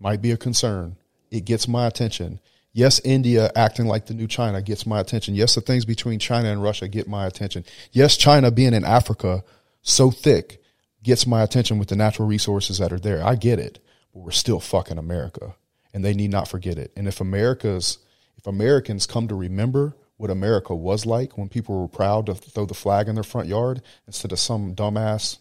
might 0.00 0.20
be 0.20 0.32
a 0.32 0.36
concern. 0.36 0.96
It 1.30 1.44
gets 1.44 1.68
my 1.68 1.86
attention. 1.86 2.40
Yes, 2.76 3.00
India 3.04 3.52
acting 3.54 3.86
like 3.86 4.06
the 4.06 4.14
new 4.14 4.26
China 4.26 4.60
gets 4.60 4.84
my 4.84 4.98
attention. 4.98 5.36
Yes, 5.36 5.54
the 5.54 5.60
things 5.60 5.84
between 5.84 6.18
China 6.18 6.50
and 6.50 6.60
Russia 6.60 6.88
get 6.88 7.06
my 7.06 7.24
attention. 7.24 7.64
Yes, 7.92 8.16
China 8.16 8.50
being 8.50 8.74
in 8.74 8.84
Africa 8.84 9.44
so 9.80 10.10
thick 10.10 10.60
gets 11.00 11.24
my 11.24 11.42
attention 11.42 11.78
with 11.78 11.86
the 11.86 11.94
natural 11.94 12.26
resources 12.26 12.78
that 12.78 12.92
are 12.92 12.98
there. 12.98 13.24
I 13.24 13.36
get 13.36 13.60
it, 13.60 13.78
but 14.12 14.20
we're 14.20 14.32
still 14.32 14.58
fucking 14.58 14.98
America, 14.98 15.54
and 15.92 16.04
they 16.04 16.14
need 16.14 16.32
not 16.32 16.48
forget 16.48 16.76
it. 16.76 16.90
And 16.96 17.06
if 17.06 17.20
America's, 17.20 17.98
if 18.36 18.46
Americans 18.48 19.06
come 19.06 19.28
to 19.28 19.36
remember 19.36 19.96
what 20.16 20.30
America 20.30 20.74
was 20.74 21.06
like 21.06 21.38
when 21.38 21.48
people 21.48 21.80
were 21.80 21.86
proud 21.86 22.26
to 22.26 22.34
throw 22.34 22.66
the 22.66 22.74
flag 22.74 23.06
in 23.06 23.14
their 23.14 23.22
front 23.22 23.46
yard 23.46 23.82
instead 24.08 24.32
of 24.32 24.40
some 24.40 24.74
dumbass 24.74 25.38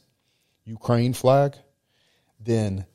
Ukraine 0.66 1.13
flag, 1.13 1.56
then 2.40 2.86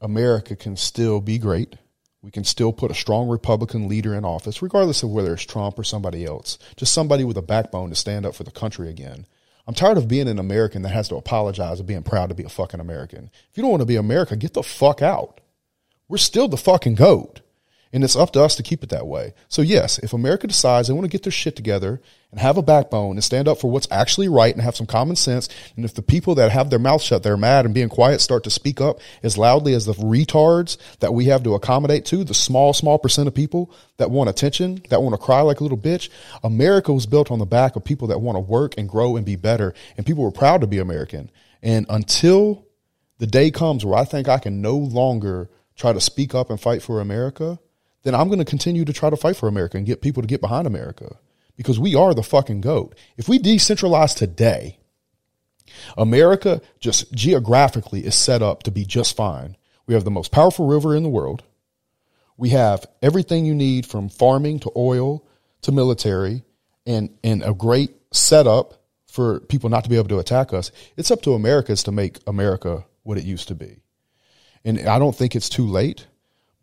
America 0.00 0.56
can 0.56 0.76
still 0.76 1.20
be 1.20 1.38
great. 1.38 1.76
We 2.22 2.30
can 2.30 2.44
still 2.44 2.72
put 2.72 2.92
a 2.92 2.94
strong 2.94 3.28
Republican 3.28 3.88
leader 3.88 4.14
in 4.14 4.24
office, 4.24 4.62
regardless 4.62 5.02
of 5.02 5.10
whether 5.10 5.34
it's 5.34 5.42
Trump 5.42 5.76
or 5.76 5.82
somebody 5.82 6.24
else. 6.24 6.56
Just 6.76 6.92
somebody 6.92 7.24
with 7.24 7.36
a 7.36 7.42
backbone 7.42 7.88
to 7.88 7.96
stand 7.96 8.24
up 8.24 8.36
for 8.36 8.44
the 8.44 8.52
country 8.52 8.88
again. 8.88 9.26
I'm 9.66 9.74
tired 9.74 9.98
of 9.98 10.08
being 10.08 10.28
an 10.28 10.38
American 10.38 10.82
that 10.82 10.90
has 10.90 11.08
to 11.08 11.16
apologize 11.16 11.80
of 11.80 11.86
being 11.86 12.04
proud 12.04 12.28
to 12.28 12.34
be 12.34 12.44
a 12.44 12.48
fucking 12.48 12.80
American. 12.80 13.30
If 13.50 13.56
you 13.56 13.62
don't 13.62 13.70
want 13.70 13.80
to 13.80 13.86
be 13.86 13.96
America, 13.96 14.36
get 14.36 14.54
the 14.54 14.62
fuck 14.62 15.02
out. 15.02 15.40
We're 16.08 16.18
still 16.18 16.46
the 16.46 16.56
fucking 16.56 16.94
goat. 16.94 17.40
And 17.92 18.02
it's 18.02 18.16
up 18.16 18.32
to 18.32 18.42
us 18.42 18.56
to 18.56 18.62
keep 18.62 18.82
it 18.82 18.88
that 18.88 19.06
way. 19.06 19.34
So 19.48 19.60
yes, 19.60 19.98
if 19.98 20.14
America 20.14 20.46
decides 20.46 20.88
they 20.88 20.94
want 20.94 21.04
to 21.04 21.10
get 21.10 21.24
their 21.24 21.32
shit 21.32 21.54
together 21.56 22.00
and 22.30 22.40
have 22.40 22.56
a 22.56 22.62
backbone 22.62 23.16
and 23.16 23.24
stand 23.24 23.48
up 23.48 23.58
for 23.58 23.70
what's 23.70 23.88
actually 23.90 24.28
right 24.28 24.54
and 24.54 24.62
have 24.62 24.76
some 24.76 24.86
common 24.86 25.14
sense, 25.14 25.50
and 25.76 25.84
if 25.84 25.92
the 25.92 26.00
people 26.00 26.34
that 26.36 26.50
have 26.50 26.70
their 26.70 26.78
mouth 26.78 27.02
shut, 27.02 27.22
they're 27.22 27.36
mad 27.36 27.66
and 27.66 27.74
being 27.74 27.90
quiet, 27.90 28.22
start 28.22 28.44
to 28.44 28.50
speak 28.50 28.80
up 28.80 29.00
as 29.22 29.36
loudly 29.36 29.74
as 29.74 29.84
the 29.84 29.92
retards 29.92 30.78
that 31.00 31.12
we 31.12 31.26
have 31.26 31.42
to 31.42 31.54
accommodate 31.54 32.06
to, 32.06 32.24
the 32.24 32.32
small, 32.32 32.72
small 32.72 32.98
percent 32.98 33.28
of 33.28 33.34
people 33.34 33.70
that 33.98 34.10
want 34.10 34.30
attention, 34.30 34.82
that 34.88 35.02
want 35.02 35.12
to 35.12 35.22
cry 35.22 35.42
like 35.42 35.60
a 35.60 35.62
little 35.62 35.76
bitch, 35.76 36.08
America 36.42 36.94
was 36.94 37.04
built 37.04 37.30
on 37.30 37.40
the 37.40 37.46
back 37.46 37.76
of 37.76 37.84
people 37.84 38.08
that 38.08 38.20
want 38.20 38.36
to 38.36 38.40
work 38.40 38.74
and 38.78 38.88
grow 38.88 39.16
and 39.16 39.26
be 39.26 39.36
better, 39.36 39.74
and 39.98 40.06
people 40.06 40.24
were 40.24 40.30
proud 40.30 40.62
to 40.62 40.66
be 40.66 40.78
American. 40.78 41.30
And 41.62 41.84
until 41.90 42.66
the 43.18 43.26
day 43.26 43.50
comes 43.50 43.84
where 43.84 43.98
I 43.98 44.04
think 44.04 44.28
I 44.28 44.38
can 44.38 44.62
no 44.62 44.76
longer 44.76 45.50
try 45.76 45.92
to 45.92 46.00
speak 46.00 46.34
up 46.34 46.48
and 46.48 46.58
fight 46.58 46.82
for 46.82 47.00
America, 47.00 47.58
then 48.02 48.14
I'm 48.14 48.28
going 48.28 48.38
to 48.38 48.44
continue 48.44 48.84
to 48.84 48.92
try 48.92 49.10
to 49.10 49.16
fight 49.16 49.36
for 49.36 49.48
America 49.48 49.76
and 49.76 49.86
get 49.86 50.02
people 50.02 50.22
to 50.22 50.26
get 50.28 50.40
behind 50.40 50.66
America 50.66 51.16
because 51.56 51.78
we 51.78 51.94
are 51.94 52.14
the 52.14 52.22
fucking 52.22 52.60
goat. 52.60 52.96
If 53.16 53.28
we 53.28 53.38
decentralize 53.38 54.16
today, 54.16 54.78
America 55.96 56.60
just 56.80 57.12
geographically 57.12 58.04
is 58.04 58.14
set 58.14 58.42
up 58.42 58.62
to 58.64 58.70
be 58.70 58.84
just 58.84 59.16
fine. 59.16 59.56
We 59.86 59.94
have 59.94 60.04
the 60.04 60.10
most 60.10 60.32
powerful 60.32 60.66
river 60.66 60.94
in 60.96 61.02
the 61.02 61.08
world. 61.08 61.42
We 62.36 62.50
have 62.50 62.86
everything 63.02 63.44
you 63.44 63.54
need 63.54 63.86
from 63.86 64.08
farming 64.08 64.60
to 64.60 64.72
oil 64.76 65.26
to 65.62 65.72
military 65.72 66.44
and, 66.86 67.16
and 67.22 67.42
a 67.42 67.54
great 67.54 67.90
setup 68.12 68.82
for 69.06 69.40
people 69.40 69.70
not 69.70 69.84
to 69.84 69.90
be 69.90 69.96
able 69.96 70.08
to 70.08 70.18
attack 70.18 70.52
us. 70.52 70.72
It's 70.96 71.10
up 71.10 71.22
to 71.22 71.34
Americans 71.34 71.82
to 71.84 71.92
make 71.92 72.18
America 72.26 72.84
what 73.02 73.18
it 73.18 73.24
used 73.24 73.48
to 73.48 73.54
be. 73.54 73.82
And 74.64 74.88
I 74.88 74.98
don't 74.98 75.14
think 75.14 75.36
it's 75.36 75.48
too 75.48 75.66
late. 75.66 76.06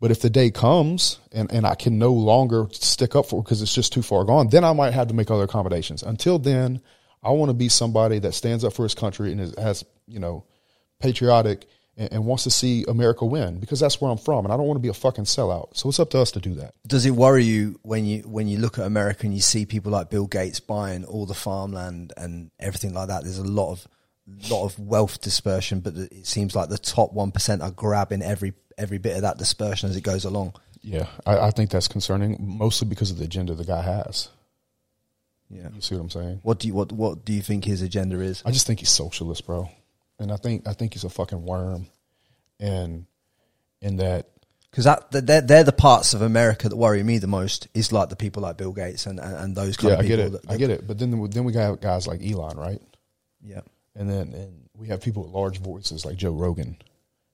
But 0.00 0.10
if 0.10 0.20
the 0.22 0.30
day 0.30 0.50
comes 0.50 1.18
and, 1.30 1.52
and 1.52 1.66
I 1.66 1.74
can 1.74 1.98
no 1.98 2.12
longer 2.12 2.66
stick 2.72 3.14
up 3.14 3.26
for 3.26 3.42
because 3.42 3.60
it's 3.60 3.74
just 3.74 3.92
too 3.92 4.02
far 4.02 4.24
gone, 4.24 4.48
then 4.48 4.64
I 4.64 4.72
might 4.72 4.94
have 4.94 5.08
to 5.08 5.14
make 5.14 5.30
other 5.30 5.44
accommodations. 5.44 6.02
Until 6.02 6.38
then, 6.38 6.80
I 7.22 7.30
want 7.32 7.50
to 7.50 7.54
be 7.54 7.68
somebody 7.68 8.18
that 8.20 8.32
stands 8.32 8.64
up 8.64 8.72
for 8.72 8.82
his 8.82 8.94
country 8.94 9.30
and 9.30 9.40
is, 9.40 9.54
has, 9.58 9.84
you 10.06 10.18
know, 10.18 10.44
patriotic 11.00 11.66
and, 11.98 12.12
and, 12.12 12.24
wants 12.24 12.44
to 12.44 12.50
see 12.50 12.84
America 12.88 13.26
win 13.26 13.60
because 13.60 13.78
that's 13.78 14.00
where 14.00 14.10
I'm 14.10 14.16
from, 14.16 14.46
and 14.46 14.54
I 14.54 14.56
don't 14.56 14.66
want 14.66 14.76
to 14.76 14.82
be 14.82 14.88
a 14.88 14.94
fucking 14.94 15.24
sellout. 15.24 15.76
So 15.76 15.90
it's 15.90 16.00
up 16.00 16.10
to 16.10 16.18
us 16.18 16.30
to 16.32 16.40
do 16.40 16.54
that. 16.54 16.74
Does 16.86 17.04
it 17.04 17.10
worry 17.10 17.44
you 17.44 17.78
when 17.82 18.06
you 18.06 18.22
when 18.22 18.48
you 18.48 18.58
look 18.58 18.78
at 18.78 18.86
America 18.86 19.24
and 19.24 19.34
you 19.34 19.42
see 19.42 19.66
people 19.66 19.92
like 19.92 20.08
Bill 20.08 20.26
Gates 20.26 20.60
buying 20.60 21.04
all 21.04 21.26
the 21.26 21.34
farmland 21.34 22.14
and 22.16 22.50
everything 22.58 22.94
like 22.94 23.08
that? 23.08 23.24
There's 23.24 23.38
a 23.38 23.44
lot 23.44 23.72
of 23.72 23.88
lot 24.48 24.64
of 24.64 24.78
wealth 24.78 25.20
dispersion, 25.20 25.80
but 25.80 25.94
it 25.94 26.26
seems 26.26 26.54
like 26.54 26.68
the 26.70 26.78
top 26.78 27.12
one 27.12 27.32
percent 27.32 27.60
are 27.60 27.70
grabbing 27.70 28.22
every 28.22 28.54
every 28.80 28.98
bit 28.98 29.16
of 29.16 29.22
that 29.22 29.38
dispersion 29.38 29.88
as 29.88 29.96
it 29.96 30.02
goes 30.02 30.24
along. 30.24 30.54
Yeah, 30.82 31.06
I, 31.26 31.38
I, 31.38 31.50
think 31.50 31.70
that's 31.70 31.88
concerning, 31.88 32.36
mostly 32.40 32.88
because 32.88 33.10
of 33.10 33.18
the 33.18 33.24
agenda 33.24 33.54
the 33.54 33.64
guy 33.64 33.82
has. 33.82 34.30
Yeah, 35.50 35.68
you 35.74 35.80
see 35.80 35.94
what 35.94 36.02
I'm 36.02 36.10
saying? 36.10 36.40
What 36.42 36.58
do 36.58 36.68
you 36.68 36.74
what 36.74 36.92
what 36.92 37.24
do 37.24 37.32
you 37.32 37.42
think 37.42 37.64
his 37.64 37.82
agenda 37.82 38.20
is? 38.20 38.42
I 38.46 38.50
just 38.50 38.66
think 38.66 38.78
he's 38.78 38.88
socialist, 38.88 39.44
bro, 39.46 39.68
and 40.18 40.32
I 40.32 40.36
think 40.36 40.66
I 40.66 40.72
think 40.72 40.94
he's 40.94 41.04
a 41.04 41.10
fucking 41.10 41.44
worm, 41.44 41.88
and 42.58 43.04
in 43.82 43.96
that 43.96 44.28
because 44.70 44.84
that 44.84 45.10
they're, 45.10 45.40
they're 45.40 45.64
the 45.64 45.72
parts 45.72 46.14
of 46.14 46.22
America 46.22 46.68
that 46.68 46.76
worry 46.76 47.02
me 47.02 47.18
the 47.18 47.26
most. 47.26 47.66
Is 47.74 47.92
like 47.92 48.08
the 48.08 48.16
people 48.16 48.42
like 48.42 48.56
Bill 48.56 48.72
Gates 48.72 49.06
and 49.06 49.18
and, 49.18 49.36
and 49.36 49.56
those 49.56 49.76
kind 49.76 49.90
yeah, 49.90 49.94
of 49.98 50.00
people. 50.02 50.14
I 50.14 50.16
get 50.16 50.26
it. 50.26 50.32
That, 50.32 50.50
I 50.50 50.56
get 50.56 50.70
it. 50.70 50.86
But 50.86 50.98
then 50.98 51.10
then 51.30 51.44
we 51.44 51.52
got 51.52 51.80
guys 51.80 52.06
like 52.06 52.22
Elon, 52.24 52.56
right? 52.56 52.80
Yeah, 53.42 53.62
and 53.96 54.08
then 54.08 54.32
and 54.32 54.68
we 54.76 54.88
have 54.88 55.02
people 55.02 55.24
with 55.24 55.32
large 55.32 55.58
voices 55.58 56.04
like 56.04 56.16
Joe 56.16 56.32
Rogan. 56.32 56.76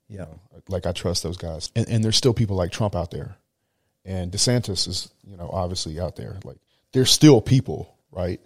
Yeah. 0.08 0.14
You 0.14 0.18
know, 0.18 0.40
like 0.68 0.86
I 0.86 0.92
trust 0.92 1.22
those 1.22 1.36
guys. 1.36 1.70
And, 1.74 1.88
and 1.88 2.04
there's 2.04 2.16
still 2.16 2.34
people 2.34 2.56
like 2.56 2.72
Trump 2.72 2.94
out 2.94 3.10
there. 3.10 3.36
And 4.04 4.30
DeSantis 4.30 4.86
is, 4.86 5.10
you 5.26 5.36
know, 5.36 5.50
obviously 5.52 5.98
out 5.98 6.16
there. 6.16 6.38
Like 6.44 6.58
there's 6.92 7.10
still 7.10 7.40
people, 7.40 7.94
right? 8.12 8.40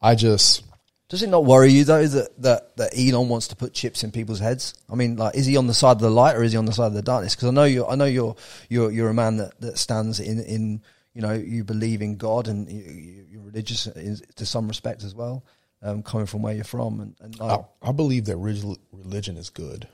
I 0.00 0.14
just 0.14 0.64
does 1.10 1.24
it 1.24 1.28
not 1.28 1.44
worry 1.44 1.72
you 1.72 1.84
though 1.84 2.06
that, 2.06 2.42
that 2.42 2.76
that 2.76 2.92
Elon 2.96 3.28
wants 3.28 3.48
to 3.48 3.56
put 3.56 3.74
chips 3.74 4.04
in 4.04 4.12
people's 4.12 4.38
heads? 4.38 4.74
I 4.88 4.94
mean, 4.94 5.16
like, 5.16 5.34
is 5.34 5.44
he 5.44 5.56
on 5.56 5.66
the 5.66 5.74
side 5.74 5.96
of 5.96 6.00
the 6.00 6.10
light 6.10 6.36
or 6.36 6.44
is 6.44 6.52
he 6.52 6.58
on 6.58 6.66
the 6.66 6.72
side 6.72 6.86
of 6.86 6.94
the 6.94 7.02
darkness? 7.02 7.34
Because 7.34 7.48
I 7.48 7.50
know 7.50 7.64
you, 7.64 7.84
I 7.84 7.96
know 7.96 8.04
you're 8.04 8.36
you're 8.68 8.92
you're 8.92 9.10
a 9.10 9.14
man 9.14 9.38
that, 9.38 9.60
that 9.60 9.78
stands 9.78 10.20
in 10.20 10.40
in 10.40 10.82
you 11.12 11.20
know 11.20 11.32
you 11.32 11.64
believe 11.64 12.00
in 12.00 12.16
God 12.16 12.46
and 12.46 12.70
you, 12.70 13.40
are 13.40 13.44
religious 13.44 13.88
in, 13.88 14.20
to 14.36 14.46
some 14.46 14.68
respect 14.68 15.02
as 15.02 15.12
well, 15.12 15.44
um, 15.82 16.04
coming 16.04 16.26
from 16.26 16.42
where 16.42 16.54
you're 16.54 16.62
from. 16.62 17.00
And, 17.00 17.16
and 17.20 17.36
I, 17.40 17.64
I, 17.82 17.90
believe 17.90 18.26
that 18.26 18.36
religion 18.36 19.36
is 19.36 19.50
good. 19.50 19.88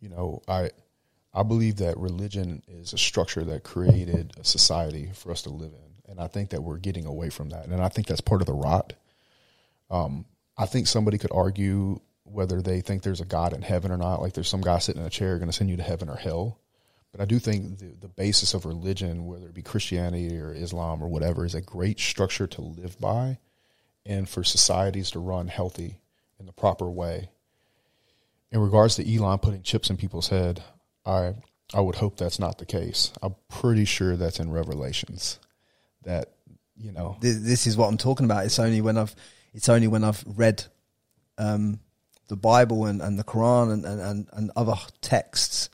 You 0.00 0.08
know, 0.08 0.42
I 0.48 0.70
I 1.32 1.42
believe 1.42 1.76
that 1.76 1.96
religion 1.98 2.62
is 2.66 2.92
a 2.92 2.98
structure 2.98 3.44
that 3.44 3.62
created 3.62 4.32
a 4.38 4.44
society 4.44 5.10
for 5.14 5.30
us 5.30 5.42
to 5.42 5.50
live 5.50 5.72
in, 5.72 6.10
and 6.10 6.20
I 6.20 6.26
think 6.26 6.50
that 6.50 6.62
we're 6.62 6.78
getting 6.78 7.06
away 7.06 7.30
from 7.30 7.50
that, 7.50 7.66
and 7.66 7.80
I 7.80 7.88
think 7.88 8.06
that's 8.06 8.20
part 8.20 8.40
of 8.40 8.46
the 8.46 8.52
rot. 8.52 8.94
Um, 9.90 10.24
I 10.56 10.66
think 10.66 10.86
somebody 10.86 11.18
could 11.18 11.32
argue 11.32 12.00
whether 12.24 12.62
they 12.62 12.80
think 12.80 13.02
there's 13.02 13.20
a 13.20 13.24
God 13.24 13.52
in 13.52 13.62
heaven 13.62 13.90
or 13.90 13.96
not. 13.96 14.20
Like 14.20 14.34
there's 14.34 14.48
some 14.48 14.60
guy 14.60 14.78
sitting 14.78 15.00
in 15.00 15.06
a 15.06 15.10
chair 15.10 15.38
going 15.38 15.50
to 15.50 15.56
send 15.56 15.70
you 15.70 15.76
to 15.76 15.82
heaven 15.82 16.08
or 16.08 16.16
hell. 16.16 16.60
But 17.12 17.20
I 17.20 17.24
do 17.24 17.38
think 17.38 17.78
the, 17.78 17.92
the 18.00 18.08
basis 18.08 18.54
of 18.54 18.64
religion, 18.64 19.26
whether 19.26 19.46
it 19.46 19.54
be 19.54 19.62
Christianity 19.62 20.38
or 20.38 20.52
Islam 20.52 21.02
or 21.02 21.08
whatever, 21.08 21.44
is 21.44 21.56
a 21.56 21.60
great 21.60 21.98
structure 21.98 22.46
to 22.46 22.60
live 22.60 23.00
by 23.00 23.38
and 24.06 24.28
for 24.28 24.44
societies 24.44 25.10
to 25.10 25.18
run 25.18 25.48
healthy 25.48 25.98
in 26.38 26.46
the 26.46 26.52
proper 26.52 26.88
way 26.88 27.30
in 28.52 28.60
regards 28.60 28.96
to 28.96 29.14
Elon 29.14 29.38
putting 29.38 29.62
chips 29.62 29.90
in 29.90 29.96
people's 29.96 30.28
head, 30.28 30.62
I 31.04 31.34
I 31.72 31.80
would 31.80 31.96
hope 31.96 32.16
that's 32.16 32.38
not 32.38 32.58
the 32.58 32.66
case. 32.66 33.12
I'm 33.22 33.36
pretty 33.48 33.84
sure 33.84 34.16
that's 34.16 34.40
in 34.40 34.50
Revelations. 34.50 35.38
That 36.04 36.32
you 36.76 36.92
know, 36.92 37.16
this 37.20 37.66
is 37.66 37.76
what 37.76 37.88
I'm 37.88 37.98
talking 37.98 38.24
about. 38.24 38.46
It's 38.46 38.58
only 38.58 38.80
when 38.80 38.96
I've 38.96 39.14
it's 39.52 39.68
only 39.68 39.88
when 39.88 40.04
I've 40.04 40.24
read 40.26 40.64
um, 41.38 41.80
the 42.28 42.36
Bible 42.36 42.86
and, 42.86 43.00
and 43.02 43.18
the 43.18 43.24
Quran 43.24 43.72
and, 43.72 43.84
and, 43.84 44.28
and 44.32 44.50
other 44.56 44.74
texts 45.00 45.68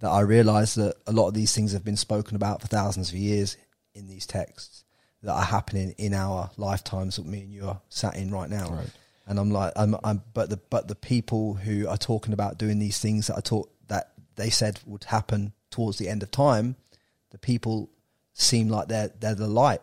that 0.00 0.10
I 0.10 0.20
realise 0.20 0.74
that 0.74 0.96
a 1.06 1.12
lot 1.12 1.28
of 1.28 1.34
these 1.34 1.54
things 1.54 1.72
have 1.72 1.84
been 1.84 1.96
spoken 1.96 2.36
about 2.36 2.60
for 2.60 2.66
thousands 2.66 3.10
of 3.10 3.16
years 3.16 3.56
in 3.94 4.08
these 4.08 4.26
texts 4.26 4.84
that 5.22 5.32
are 5.32 5.44
happening 5.44 5.94
in 5.98 6.12
our 6.12 6.50
lifetimes 6.56 7.16
that 7.16 7.26
me 7.26 7.42
and 7.42 7.52
you 7.52 7.66
are 7.68 7.80
sat 7.88 8.16
in 8.16 8.30
right 8.30 8.50
now. 8.50 8.70
Right 8.70 8.90
and 9.32 9.40
I'm 9.40 9.50
like, 9.50 9.72
I'm, 9.76 9.96
I'm, 10.04 10.22
but 10.34 10.50
the 10.50 10.58
but 10.68 10.88
the 10.88 10.94
people 10.94 11.54
who 11.54 11.88
are 11.88 11.96
talking 11.96 12.34
about 12.34 12.58
doing 12.58 12.78
these 12.78 12.98
things 12.98 13.28
that 13.28 13.38
I 13.38 13.40
taught 13.40 13.70
that 13.88 14.12
they 14.36 14.50
said 14.50 14.78
would 14.84 15.04
happen 15.04 15.54
towards 15.70 15.96
the 15.96 16.10
end 16.10 16.22
of 16.22 16.30
time, 16.30 16.76
the 17.30 17.38
people 17.38 17.88
seem 18.34 18.68
like 18.68 18.88
they're 18.88 19.10
they're 19.20 19.34
the 19.34 19.48
light, 19.48 19.80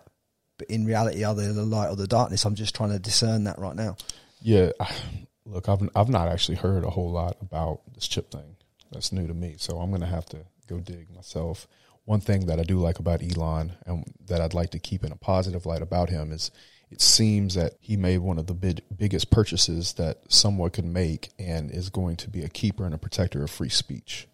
but 0.60 0.70
in 0.70 0.86
reality, 0.86 1.24
are 1.24 1.34
they 1.34 1.48
the 1.48 1.66
light 1.66 1.90
or 1.90 1.96
the 1.96 2.06
darkness? 2.06 2.46
I'm 2.46 2.54
just 2.54 2.76
trying 2.76 2.92
to 2.92 3.00
discern 3.00 3.46
that 3.46 3.58
right 3.58 3.76
now. 3.76 3.98
Yeah, 4.40 4.70
look, 5.48 5.68
I've 5.68 5.90
I've 5.96 6.10
not 6.10 6.28
actually 6.28 6.58
heard 6.58 6.84
a 6.84 6.92
whole 6.92 7.10
lot 7.12 7.38
about 7.42 7.82
this 7.96 8.08
chip 8.08 8.30
thing. 8.30 8.56
That's 8.92 9.12
new 9.12 9.26
to 9.26 9.34
me, 9.34 9.56
so 9.58 9.80
I'm 9.80 9.90
gonna 9.90 10.06
have 10.06 10.28
to 10.28 10.46
go 10.68 10.80
dig 10.80 11.10
myself. 11.16 11.68
One 12.06 12.22
thing 12.22 12.46
that 12.46 12.60
I 12.60 12.64
do 12.64 12.78
like 12.78 13.00
about 13.00 13.24
Elon 13.24 13.72
and 13.88 14.14
that 14.28 14.42
I'd 14.42 14.54
like 14.54 14.70
to 14.72 14.80
keep 14.80 15.04
in 15.04 15.12
a 15.12 15.16
positive 15.16 15.66
light 15.66 15.82
about 15.82 16.10
him 16.10 16.32
is 16.32 16.52
it 16.92 17.02
seems 17.02 17.54
that 17.54 17.74
he 17.80 17.96
made 17.98 18.20
one 18.20 18.40
of 18.40 18.48
the 18.48 18.54
big, 18.54 18.82
biggest 18.96 19.30
purchases 19.30 19.94
that 19.94 20.20
someone 20.28 20.72
could 20.72 20.86
make 20.86 21.30
and 21.38 21.70
is 21.70 21.90
going 21.90 22.16
to 22.18 22.30
be 22.30 22.44
a 22.44 22.50
keeper 22.50 22.86
and 22.86 22.96
a 22.96 23.00
protector 23.00 23.44
of 23.44 23.52
free 23.52 23.70
speech. 23.70 24.28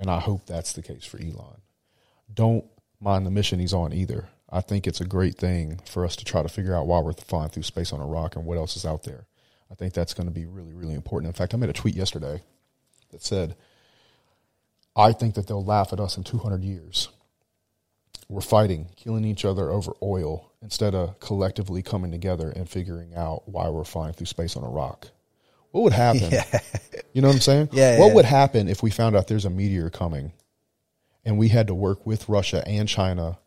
And 0.00 0.10
I 0.10 0.20
hope 0.20 0.46
that's 0.46 0.72
the 0.72 0.82
case 0.82 1.04
for 1.04 1.18
Elon. 1.18 1.60
Don't 2.32 2.64
mind 3.00 3.26
the 3.26 3.30
mission 3.30 3.60
he's 3.60 3.74
on 3.74 3.92
either. 3.92 4.28
I 4.50 4.60
think 4.60 4.86
it's 4.86 5.00
a 5.00 5.06
great 5.06 5.36
thing 5.36 5.80
for 5.84 6.04
us 6.04 6.16
to 6.16 6.24
try 6.24 6.42
to 6.42 6.48
figure 6.48 6.74
out 6.74 6.86
why 6.86 7.00
we're 7.00 7.12
flying 7.12 7.50
through 7.50 7.64
space 7.64 7.92
on 7.92 8.00
a 8.00 8.06
rock 8.06 8.36
and 8.36 8.46
what 8.46 8.56
else 8.56 8.76
is 8.76 8.86
out 8.86 9.02
there. 9.02 9.26
I 9.70 9.74
think 9.74 9.92
that's 9.92 10.14
going 10.14 10.28
to 10.28 10.32
be 10.32 10.46
really, 10.46 10.72
really 10.72 10.94
important. 10.94 11.28
In 11.28 11.34
fact, 11.34 11.52
I 11.52 11.56
made 11.56 11.70
a 11.70 11.74
tweet 11.74 11.96
yesterday 11.96 12.42
that 13.10 13.22
said, 13.22 13.56
I 14.96 15.12
think 15.12 15.34
that 15.34 15.48
they'll 15.48 15.64
laugh 15.64 15.92
at 15.92 16.00
us 16.00 16.16
in 16.16 16.24
200 16.24 16.62
years. 16.62 17.08
We're 18.28 18.40
fighting, 18.40 18.88
killing 18.96 19.24
each 19.24 19.44
other 19.44 19.70
over 19.70 19.92
oil 20.02 20.52
instead 20.64 20.94
of 20.94 21.20
collectively 21.20 21.82
coming 21.82 22.10
together 22.10 22.50
and 22.50 22.68
figuring 22.68 23.14
out 23.14 23.42
why 23.48 23.68
we're 23.68 23.84
flying 23.84 24.12
through 24.14 24.26
space 24.26 24.56
on 24.56 24.64
a 24.64 24.68
rock. 24.68 25.08
What 25.70 25.82
would 25.84 25.92
happen? 25.92 26.22
Yeah. 26.32 26.60
You 27.12 27.22
know 27.22 27.28
what 27.28 27.34
I'm 27.36 27.40
saying? 27.42 27.68
Yeah, 27.72 28.00
What 28.00 28.08
yeah. 28.08 28.14
would 28.14 28.24
happen 28.24 28.66
if 28.68 28.82
we 28.82 28.90
found 28.90 29.14
out 29.14 29.28
there's 29.28 29.44
a 29.44 29.50
meteor 29.50 29.88
coming 29.88 30.32
and 31.24 31.38
we 31.38 31.46
had 31.48 31.68
to 31.68 31.74
work 31.74 32.04
with 32.04 32.28
Russia 32.28 32.64
and 32.66 32.88
China 32.88 33.38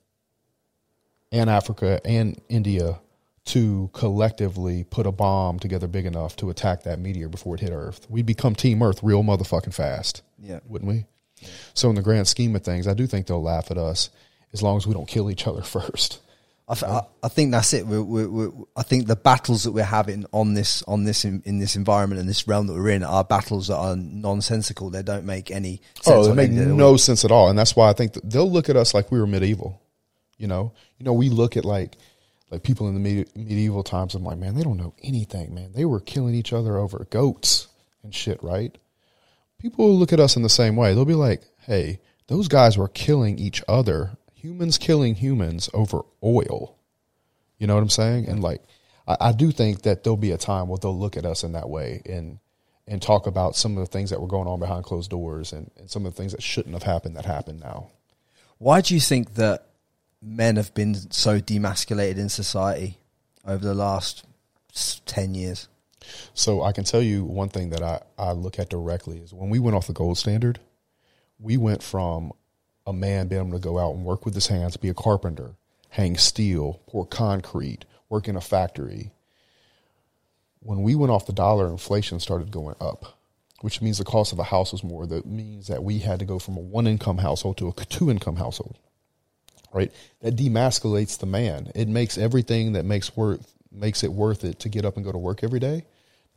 and 1.33 1.49
Africa 1.49 1.99
and 2.05 2.39
India 2.47 2.99
to 3.45 3.89
collectively 3.93 4.83
put 4.85 5.05
a 5.05 5.11
bomb 5.11 5.59
together 5.59 5.87
big 5.87 6.05
enough 6.05 6.35
to 6.37 6.49
attack 6.49 6.83
that 6.83 6.99
meteor 6.99 7.27
before 7.29 7.55
it 7.55 7.61
hit 7.61 7.71
Earth? 7.71 8.05
We'd 8.09 8.25
become 8.25 8.55
Team 8.55 8.81
Earth 8.81 9.01
real 9.03 9.23
motherfucking 9.23 9.73
fast, 9.73 10.21
Yeah. 10.39 10.59
wouldn't 10.67 10.89
we? 10.89 11.05
So, 11.73 11.89
in 11.89 11.95
the 11.95 12.01
grand 12.01 12.27
scheme 12.27 12.55
of 12.55 12.63
things, 12.63 12.87
I 12.87 12.93
do 12.93 13.05
think 13.05 13.27
they'll 13.27 13.41
laugh 13.43 13.69
at 13.69 13.77
us 13.77 14.09
as 14.53 14.61
long 14.63 14.77
as 14.77 14.87
we 14.87 14.93
don't 14.93 15.07
kill 15.07 15.29
each 15.29 15.45
other 15.47 15.61
first. 15.63 16.19
I, 16.69 16.73
th- 16.73 16.91
I, 16.91 17.01
I 17.23 17.27
think 17.29 17.51
that's 17.51 17.73
it. 17.73 17.87
We're, 17.87 18.03
we're, 18.03 18.29
we're, 18.29 18.51
I 18.75 18.83
think 18.83 19.07
the 19.07 19.15
battles 19.15 19.63
that 19.63 19.71
we're 19.71 19.85
having 19.85 20.25
on 20.33 20.53
this 20.53 20.83
on 20.83 21.05
this 21.05 21.23
in, 21.23 21.41
in 21.45 21.59
this 21.59 21.77
environment 21.77 22.19
and 22.19 22.29
this 22.29 22.45
realm 22.45 22.67
that 22.67 22.73
we're 22.73 22.89
in 22.89 23.03
are 23.03 23.23
battles 23.23 23.67
that 23.67 23.77
are 23.77 23.95
nonsensical. 23.95 24.89
They 24.89 25.01
don't 25.01 25.25
make 25.25 25.49
any 25.49 25.81
sense. 26.01 26.27
Oh, 26.27 26.27
they 26.27 26.33
make 26.33 26.51
no 26.51 26.97
sense 26.97 27.23
at 27.23 27.31
all, 27.31 27.49
and 27.49 27.57
that's 27.57 27.75
why 27.75 27.89
I 27.89 27.93
think 27.93 28.13
they'll 28.23 28.51
look 28.51 28.67
at 28.69 28.75
us 28.75 28.93
like 28.93 29.11
we 29.11 29.19
were 29.19 29.27
medieval. 29.27 29.81
You 30.37 30.47
know, 30.47 30.73
you 30.97 31.05
know, 31.05 31.13
we 31.13 31.29
look 31.29 31.55
at 31.55 31.63
like 31.63 31.95
like 32.51 32.63
people 32.63 32.87
in 32.87 32.93
the 32.93 32.99
medi- 32.99 33.29
medieval 33.35 33.83
times. 33.83 34.13
I'm 34.13 34.23
like, 34.23 34.37
man, 34.37 34.55
they 34.55 34.63
don't 34.63 34.77
know 34.77 34.93
anything, 35.01 35.53
man. 35.53 35.71
They 35.73 35.85
were 35.85 35.99
killing 35.99 36.35
each 36.35 36.53
other 36.53 36.77
over 36.77 37.05
goats 37.09 37.67
and 38.03 38.13
shit, 38.13 38.41
right? 38.43 38.77
People 39.59 39.87
will 39.87 39.97
look 39.97 40.13
at 40.13 40.19
us 40.19 40.35
in 40.35 40.43
the 40.43 40.49
same 40.49 40.75
way. 40.75 40.93
They'll 40.93 41.05
be 41.05 41.13
like, 41.13 41.43
hey, 41.59 41.99
those 42.27 42.47
guys 42.47 42.77
were 42.77 42.87
killing 42.89 43.39
each 43.39 43.63
other, 43.67 44.17
humans 44.47 44.77
killing 44.77 45.15
humans 45.15 45.69
over 45.73 46.03
oil. 46.23 46.77
You 47.57 47.67
know 47.67 47.75
what 47.75 47.83
I'm 47.83 47.89
saying? 47.89 48.27
And 48.27 48.41
like, 48.41 48.61
I, 49.07 49.17
I 49.19 49.31
do 49.31 49.51
think 49.51 49.81
that 49.83 50.03
there'll 50.03 50.17
be 50.17 50.31
a 50.31 50.37
time 50.37 50.67
where 50.67 50.77
they'll 50.77 50.97
look 50.97 51.17
at 51.17 51.25
us 51.25 51.43
in 51.43 51.51
that 51.53 51.69
way 51.69 52.01
and 52.05 52.39
and 52.89 53.01
talk 53.01 53.27
about 53.27 53.57
some 53.57 53.77
of 53.77 53.79
the 53.79 53.91
things 53.91 54.11
that 54.11 54.21
were 54.21 54.27
going 54.27 54.47
on 54.47 54.61
behind 54.61 54.85
closed 54.85 55.11
doors 55.11 55.51
and, 55.51 55.69
and 55.77 55.91
some 55.91 56.05
of 56.05 56.13
the 56.13 56.17
things 56.17 56.31
that 56.31 56.41
shouldn't 56.41 56.73
have 56.73 56.83
happened 56.83 57.17
that 57.17 57.25
happened 57.25 57.59
now. 57.59 57.89
Why 58.59 58.79
do 58.79 58.93
you 58.93 59.01
think 59.01 59.33
that 59.33 59.67
men 60.21 60.55
have 60.55 60.73
been 60.73 60.95
so 61.11 61.41
demasculated 61.41 62.17
in 62.17 62.29
society 62.29 62.97
over 63.45 63.65
the 63.65 63.73
last 63.73 64.25
ten 65.05 65.35
years? 65.35 65.67
So 66.33 66.63
I 66.63 66.71
can 66.71 66.85
tell 66.85 67.01
you 67.01 67.25
one 67.25 67.49
thing 67.49 67.71
that 67.71 67.83
I, 67.83 68.01
I 68.17 68.31
look 68.31 68.57
at 68.57 68.69
directly 68.69 69.17
is 69.17 69.33
when 69.33 69.49
we 69.49 69.59
went 69.59 69.75
off 69.75 69.87
the 69.87 69.93
gold 69.93 70.17
standard, 70.17 70.59
we 71.37 71.57
went 71.57 71.83
from 71.83 72.31
a 72.87 72.93
man 72.93 73.27
being 73.27 73.41
able 73.41 73.57
to 73.57 73.63
go 73.63 73.77
out 73.77 73.93
and 73.93 74.05
work 74.05 74.25
with 74.25 74.33
his 74.33 74.47
hands, 74.47 74.77
be 74.77 74.87
a 74.87 74.93
carpenter, 74.93 75.51
hang 75.89 76.15
steel, 76.15 76.81
pour 76.87 77.05
concrete, 77.05 77.83
work 78.09 78.29
in 78.29 78.37
a 78.37 78.41
factory. 78.41 79.11
When 80.61 80.81
we 80.81 80.95
went 80.95 81.11
off 81.11 81.27
the 81.27 81.33
dollar, 81.33 81.67
inflation 81.67 82.21
started 82.21 82.49
going 82.49 82.77
up, 82.79 83.19
which 83.59 83.81
means 83.81 83.97
the 83.97 84.05
cost 84.05 84.31
of 84.31 84.39
a 84.39 84.43
house 84.43 84.71
was 84.71 84.85
more. 84.85 85.05
That 85.05 85.25
means 85.25 85.67
that 85.67 85.83
we 85.83 85.99
had 85.99 86.19
to 86.19 86.25
go 86.25 86.39
from 86.39 86.55
a 86.55 86.61
one 86.61 86.87
income 86.87 87.17
household 87.17 87.57
to 87.57 87.67
a 87.67 87.73
two 87.73 88.09
income 88.09 88.37
household. 88.37 88.77
Right? 89.73 89.91
That 90.21 90.37
demasculates 90.37 91.19
the 91.19 91.25
man. 91.25 91.71
It 91.75 91.89
makes 91.89 92.17
everything 92.17 92.71
that 92.73 92.85
makes 92.85 93.15
worth 93.15 93.53
makes 93.69 94.01
it 94.01 94.13
worth 94.13 94.45
it 94.45 94.59
to 94.59 94.69
get 94.69 94.85
up 94.85 94.95
and 94.95 95.05
go 95.05 95.11
to 95.11 95.17
work 95.17 95.43
every 95.43 95.59
day. 95.59 95.85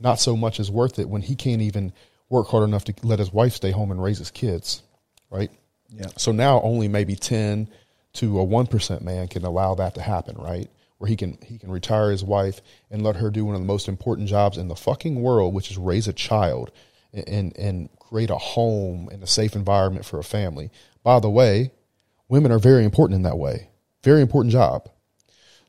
Not 0.00 0.18
so 0.18 0.36
much 0.36 0.58
as 0.58 0.70
worth 0.70 0.98
it 0.98 1.08
when 1.08 1.22
he 1.22 1.36
can't 1.36 1.62
even 1.62 1.92
work 2.28 2.48
hard 2.48 2.64
enough 2.64 2.84
to 2.84 2.94
let 3.02 3.20
his 3.20 3.32
wife 3.32 3.54
stay 3.54 3.70
home 3.70 3.92
and 3.92 4.02
raise 4.02 4.18
his 4.18 4.32
kids. 4.32 4.82
Right? 5.30 5.50
Yeah. 5.92 6.08
So 6.16 6.32
now 6.32 6.60
only 6.62 6.88
maybe 6.88 7.16
ten 7.16 7.68
to 8.14 8.38
a 8.38 8.44
one 8.44 8.66
percent 8.66 9.02
man 9.02 9.28
can 9.28 9.44
allow 9.44 9.74
that 9.76 9.94
to 9.94 10.02
happen, 10.02 10.36
right? 10.36 10.68
Where 10.98 11.08
he 11.08 11.16
can 11.16 11.38
he 11.44 11.58
can 11.58 11.70
retire 11.70 12.10
his 12.10 12.24
wife 12.24 12.60
and 12.90 13.02
let 13.02 13.16
her 13.16 13.30
do 13.30 13.44
one 13.44 13.54
of 13.54 13.60
the 13.60 13.66
most 13.66 13.88
important 13.88 14.28
jobs 14.28 14.58
in 14.58 14.68
the 14.68 14.76
fucking 14.76 15.20
world, 15.20 15.54
which 15.54 15.70
is 15.70 15.78
raise 15.78 16.08
a 16.08 16.12
child 16.12 16.70
and, 17.12 17.56
and 17.56 17.88
create 17.98 18.30
a 18.30 18.36
home 18.36 19.08
and 19.10 19.22
a 19.22 19.26
safe 19.26 19.56
environment 19.56 20.04
for 20.04 20.18
a 20.18 20.24
family. 20.24 20.70
By 21.02 21.20
the 21.20 21.30
way, 21.30 21.72
women 22.28 22.52
are 22.52 22.58
very 22.58 22.84
important 22.84 23.16
in 23.16 23.22
that 23.22 23.38
way. 23.38 23.68
Very 24.04 24.20
important 24.20 24.52
job. 24.52 24.88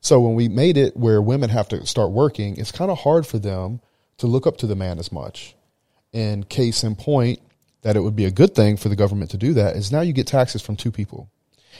So 0.00 0.20
when 0.20 0.34
we 0.34 0.48
made 0.48 0.76
it 0.76 0.96
where 0.96 1.22
women 1.22 1.50
have 1.50 1.68
to 1.68 1.86
start 1.86 2.10
working, 2.10 2.56
it's 2.56 2.72
kind 2.72 2.90
of 2.90 2.98
hard 2.98 3.26
for 3.26 3.38
them 3.38 3.80
to 4.18 4.26
look 4.26 4.46
up 4.46 4.56
to 4.58 4.66
the 4.66 4.76
man 4.76 4.98
as 4.98 5.12
much. 5.12 5.54
And 6.12 6.48
case 6.48 6.84
in 6.84 6.96
point, 6.96 7.40
that 7.82 7.96
it 7.96 8.00
would 8.00 8.16
be 8.16 8.24
a 8.24 8.30
good 8.30 8.54
thing 8.54 8.76
for 8.76 8.88
the 8.88 8.96
government 8.96 9.30
to 9.32 9.36
do 9.36 9.52
that 9.54 9.76
is 9.76 9.92
now 9.92 10.00
you 10.00 10.12
get 10.12 10.26
taxes 10.26 10.62
from 10.62 10.76
two 10.76 10.90
people, 10.90 11.28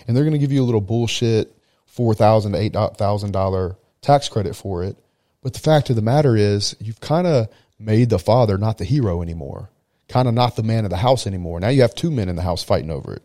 and 0.07 0.17
they're 0.17 0.25
going 0.25 0.33
to 0.33 0.39
give 0.39 0.53
you 0.53 0.63
a 0.63 0.65
little 0.65 0.81
bullshit 0.81 1.57
four 1.87 2.15
thousand 2.15 2.53
to 2.53 2.59
eight 2.59 2.75
thousand 2.75 3.33
dollar 3.33 3.77
tax 4.01 4.29
credit 4.29 4.55
for 4.55 4.83
it. 4.83 4.97
But 5.43 5.55
the 5.55 5.61
fact 5.61 5.91
of 5.91 5.97
the 5.97 6.03
matter 6.03 6.37
is, 6.37 6.77
you've 6.81 7.01
kind 7.01 7.27
of 7.27 7.49
made 7.79 8.11
the 8.11 8.19
father 8.19 8.59
not 8.59 8.79
the 8.79 8.85
hero 8.85 9.23
anymore, 9.23 9.71
kind 10.09 10.29
of 10.29 10.35
not 10.35 10.57
the 10.57 10.63
man 10.63 10.85
of 10.85 10.91
the 10.91 10.97
house 10.99 11.27
anymore. 11.27 11.61
Now 11.61 11.69
you 11.69 11.83
have 11.83 11.95
two 11.95 12.11
men 12.11 12.29
in 12.29 12.37
the 12.37 12.43
house 12.43 12.63
fighting 12.63 12.91
over 12.91 13.15
it. 13.15 13.23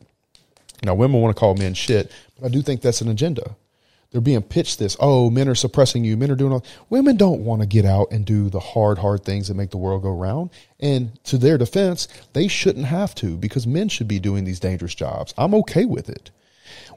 Now 0.84 0.96
women 0.96 1.22
want 1.22 1.36
to 1.36 1.40
call 1.40 1.56
men 1.56 1.74
shit, 1.74 2.12
but 2.40 2.46
I 2.46 2.50
do 2.50 2.62
think 2.62 2.82
that's 2.82 3.02
an 3.02 3.10
agenda. 3.10 3.56
They're 4.12 4.22
being 4.22 4.42
pitched 4.42 4.80
this, 4.80 4.96
oh, 5.00 5.30
men 5.30 5.50
are 5.50 5.56
suppressing 5.56 6.06
you, 6.06 6.16
men 6.16 6.32
are 6.32 6.36
doing 6.36 6.54
all 6.54 6.66
women 6.90 7.18
don't 7.18 7.44
want 7.44 7.62
to 7.62 7.68
get 7.68 7.86
out 7.86 8.08
and 8.12 8.26
do 8.26 8.50
the 8.50 8.60
hard, 8.60 8.98
hard 8.98 9.24
things 9.24 9.48
that 9.48 9.56
make 9.56 9.72
the 9.72 9.78
world 9.78 10.04
go 10.04 10.12
round. 10.12 10.50
And 10.80 11.22
to 11.26 11.38
their 11.38 11.58
defense, 11.58 12.08
they 12.34 12.48
shouldn't 12.48 12.86
have 12.86 13.14
to 13.16 13.36
because 13.36 13.68
men 13.68 13.90
should 13.90 14.08
be 14.08 14.20
doing 14.20 14.46
these 14.46 14.62
dangerous 14.62 14.96
jobs. 14.96 15.34
I'm 15.38 15.54
okay 15.56 15.86
with 15.86 16.10
it. 16.10 16.32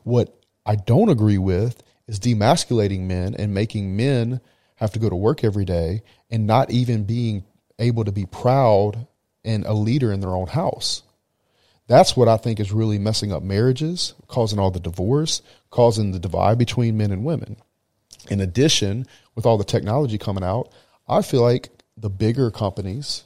What 0.04 0.36
I 0.64 0.76
don't 0.76 1.08
agree 1.08 1.38
with 1.38 1.82
is 2.06 2.20
demasculating 2.20 3.00
men 3.00 3.34
and 3.34 3.52
making 3.54 3.96
men 3.96 4.40
have 4.76 4.92
to 4.92 4.98
go 4.98 5.10
to 5.10 5.16
work 5.16 5.42
every 5.44 5.64
day 5.64 6.02
and 6.30 6.46
not 6.46 6.70
even 6.70 7.04
being 7.04 7.44
able 7.78 8.04
to 8.04 8.12
be 8.12 8.26
proud 8.26 9.06
and 9.44 9.64
a 9.66 9.72
leader 9.72 10.12
in 10.12 10.20
their 10.20 10.34
own 10.34 10.46
house. 10.46 11.02
That's 11.90 12.16
what 12.16 12.28
I 12.28 12.36
think 12.36 12.60
is 12.60 12.70
really 12.70 13.00
messing 13.00 13.32
up 13.32 13.42
marriages, 13.42 14.14
causing 14.28 14.60
all 14.60 14.70
the 14.70 14.78
divorce, 14.78 15.42
causing 15.70 16.12
the 16.12 16.20
divide 16.20 16.56
between 16.56 16.96
men 16.96 17.10
and 17.10 17.24
women. 17.24 17.56
In 18.30 18.40
addition, 18.40 19.08
with 19.34 19.44
all 19.44 19.58
the 19.58 19.64
technology 19.64 20.16
coming 20.16 20.44
out, 20.44 20.70
I 21.08 21.22
feel 21.22 21.42
like 21.42 21.68
the 21.96 22.08
bigger 22.08 22.52
companies 22.52 23.24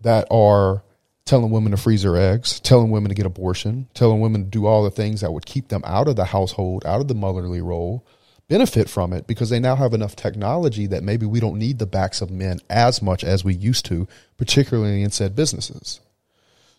that 0.00 0.26
are 0.28 0.82
telling 1.24 1.52
women 1.52 1.70
to 1.70 1.76
freeze 1.76 2.02
their 2.02 2.16
eggs, 2.16 2.58
telling 2.58 2.90
women 2.90 3.10
to 3.10 3.14
get 3.14 3.26
abortion, 3.26 3.86
telling 3.94 4.18
women 4.18 4.42
to 4.42 4.50
do 4.50 4.66
all 4.66 4.82
the 4.82 4.90
things 4.90 5.20
that 5.20 5.32
would 5.32 5.46
keep 5.46 5.68
them 5.68 5.84
out 5.86 6.08
of 6.08 6.16
the 6.16 6.24
household, 6.24 6.84
out 6.84 7.00
of 7.00 7.06
the 7.06 7.14
motherly 7.14 7.62
role, 7.62 8.04
benefit 8.48 8.90
from 8.90 9.12
it 9.12 9.28
because 9.28 9.50
they 9.50 9.60
now 9.60 9.76
have 9.76 9.94
enough 9.94 10.16
technology 10.16 10.88
that 10.88 11.04
maybe 11.04 11.26
we 11.26 11.38
don't 11.38 11.60
need 11.60 11.78
the 11.78 11.86
backs 11.86 12.20
of 12.20 12.28
men 12.28 12.58
as 12.68 13.00
much 13.00 13.22
as 13.22 13.44
we 13.44 13.54
used 13.54 13.84
to, 13.84 14.08
particularly 14.36 15.04
in 15.04 15.12
said 15.12 15.36
businesses. 15.36 16.00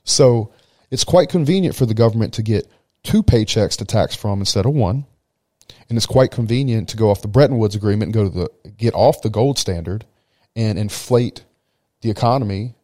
So 0.03 0.51
it's 0.91 1.04
quite 1.04 1.30
convenient 1.30 1.75
for 1.75 1.86
the 1.86 1.93
government 1.93 2.34
to 2.36 2.43
get 2.43 2.67
two 3.04 3.23
paychecks 3.23 3.78
to 3.78 3.86
tax 3.86 4.15
from 4.15 4.39
instead 4.39 4.65
of 4.65 4.73
one. 4.73 5.06
And 5.88 5.97
it's 5.97 6.06
quite 6.06 6.32
convenient 6.32 6.89
to 6.89 6.97
go 6.97 7.10
off 7.10 7.21
the 7.21 7.28
Bretton 7.28 7.58
Woods 7.58 7.75
agreement 7.75 8.08
and 8.08 8.13
go 8.13 8.23
to 8.23 8.30
the 8.30 8.71
get 8.71 8.93
off 8.93 9.21
the 9.21 9.30
gold 9.30 9.58
standard 9.58 10.06
and 10.56 10.78
inflate 10.78 11.43
the 12.02 12.10
economy 12.10 12.75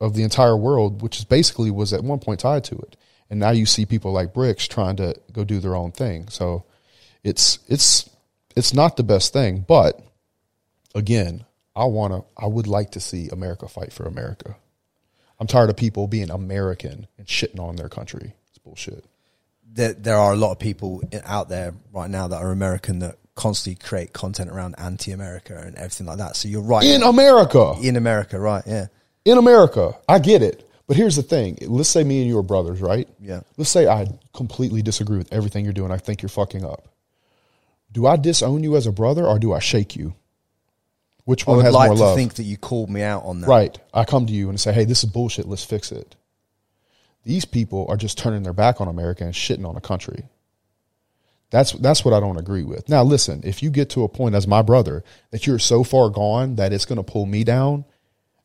of 0.00 0.14
the 0.14 0.22
entire 0.22 0.56
world, 0.56 1.02
which 1.02 1.18
is 1.18 1.24
basically 1.24 1.70
was 1.70 1.92
at 1.92 2.02
one 2.02 2.18
point 2.18 2.40
tied 2.40 2.64
to 2.64 2.76
it. 2.76 2.96
And 3.30 3.38
now 3.40 3.50
you 3.50 3.66
see 3.66 3.86
people 3.86 4.12
like 4.12 4.32
BRICS 4.32 4.68
trying 4.68 4.96
to 4.96 5.14
go 5.32 5.44
do 5.44 5.60
their 5.60 5.74
own 5.74 5.92
thing. 5.92 6.28
So 6.28 6.64
it's 7.22 7.58
it's 7.68 8.08
it's 8.56 8.72
not 8.72 8.96
the 8.96 9.02
best 9.02 9.32
thing, 9.32 9.64
but 9.66 10.00
again, 10.94 11.44
I 11.76 11.84
want 11.84 12.12
to 12.12 12.24
I 12.42 12.46
would 12.46 12.66
like 12.66 12.92
to 12.92 13.00
see 13.00 13.28
America 13.28 13.68
fight 13.68 13.92
for 13.92 14.04
America. 14.04 14.56
I'm 15.40 15.46
tired 15.46 15.70
of 15.70 15.76
people 15.76 16.06
being 16.08 16.30
American 16.30 17.06
and 17.16 17.26
shitting 17.26 17.60
on 17.60 17.76
their 17.76 17.88
country. 17.88 18.34
It's 18.48 18.58
bullshit. 18.58 19.04
There, 19.70 19.92
there 19.92 20.16
are 20.16 20.32
a 20.32 20.36
lot 20.36 20.52
of 20.52 20.58
people 20.58 21.02
out 21.24 21.48
there 21.48 21.74
right 21.92 22.10
now 22.10 22.28
that 22.28 22.42
are 22.42 22.50
American 22.50 23.00
that 23.00 23.16
constantly 23.36 23.78
create 23.86 24.12
content 24.12 24.50
around 24.50 24.74
anti-America 24.78 25.56
and 25.64 25.76
everything 25.76 26.06
like 26.06 26.18
that. 26.18 26.34
So 26.36 26.48
you're 26.48 26.62
right. 26.62 26.84
In 26.84 27.02
America. 27.02 27.74
in 27.80 27.96
America, 27.96 28.38
right? 28.40 28.64
Yeah. 28.66 28.86
in 29.24 29.38
America. 29.38 29.96
I 30.08 30.18
get 30.18 30.42
it. 30.42 30.68
But 30.88 30.96
here's 30.96 31.16
the 31.16 31.22
thing. 31.22 31.58
Let's 31.60 31.90
say 31.90 32.02
me 32.02 32.20
and 32.20 32.28
you 32.28 32.38
are 32.38 32.42
brothers, 32.42 32.80
right? 32.80 33.06
Yeah. 33.20 33.40
Let's 33.58 33.70
say 33.70 33.86
I 33.86 34.06
completely 34.32 34.82
disagree 34.82 35.18
with 35.18 35.32
everything 35.32 35.64
you're 35.64 35.74
doing. 35.74 35.92
I 35.92 35.98
think 35.98 36.22
you're 36.22 36.30
fucking 36.30 36.64
up. 36.64 36.88
Do 37.92 38.06
I 38.06 38.16
disown 38.16 38.64
you 38.64 38.74
as 38.74 38.86
a 38.86 38.92
brother 38.92 39.26
or 39.26 39.38
do 39.38 39.52
I 39.52 39.58
shake 39.60 39.94
you? 39.96 40.14
Which 41.28 41.46
I 41.46 41.50
one 41.50 41.56
would 41.58 41.66
has 41.66 41.74
like 41.74 41.88
more 41.88 41.96
to 41.96 42.02
love? 42.04 42.16
think 42.16 42.34
that 42.36 42.44
you 42.44 42.56
called 42.56 42.88
me 42.88 43.02
out 43.02 43.22
on 43.24 43.42
that. 43.42 43.48
Right. 43.48 43.78
I 43.92 44.06
come 44.06 44.24
to 44.24 44.32
you 44.32 44.48
and 44.48 44.58
say, 44.58 44.72
hey, 44.72 44.86
this 44.86 45.04
is 45.04 45.10
bullshit. 45.10 45.46
Let's 45.46 45.62
fix 45.62 45.92
it. 45.92 46.16
These 47.24 47.44
people 47.44 47.84
are 47.90 47.98
just 47.98 48.16
turning 48.16 48.44
their 48.44 48.54
back 48.54 48.80
on 48.80 48.88
America 48.88 49.24
and 49.24 49.34
shitting 49.34 49.68
on 49.68 49.76
a 49.76 49.80
country. 49.82 50.24
That's 51.50 51.72
that's 51.72 52.02
what 52.02 52.14
I 52.14 52.20
don't 52.20 52.38
agree 52.38 52.62
with. 52.62 52.88
Now, 52.88 53.02
listen, 53.02 53.42
if 53.44 53.62
you 53.62 53.68
get 53.68 53.90
to 53.90 54.04
a 54.04 54.08
point 54.08 54.36
as 54.36 54.46
my 54.46 54.62
brother 54.62 55.04
that 55.30 55.46
you're 55.46 55.58
so 55.58 55.84
far 55.84 56.08
gone 56.08 56.56
that 56.56 56.72
it's 56.72 56.86
going 56.86 56.96
to 56.96 57.02
pull 57.02 57.26
me 57.26 57.44
down, 57.44 57.84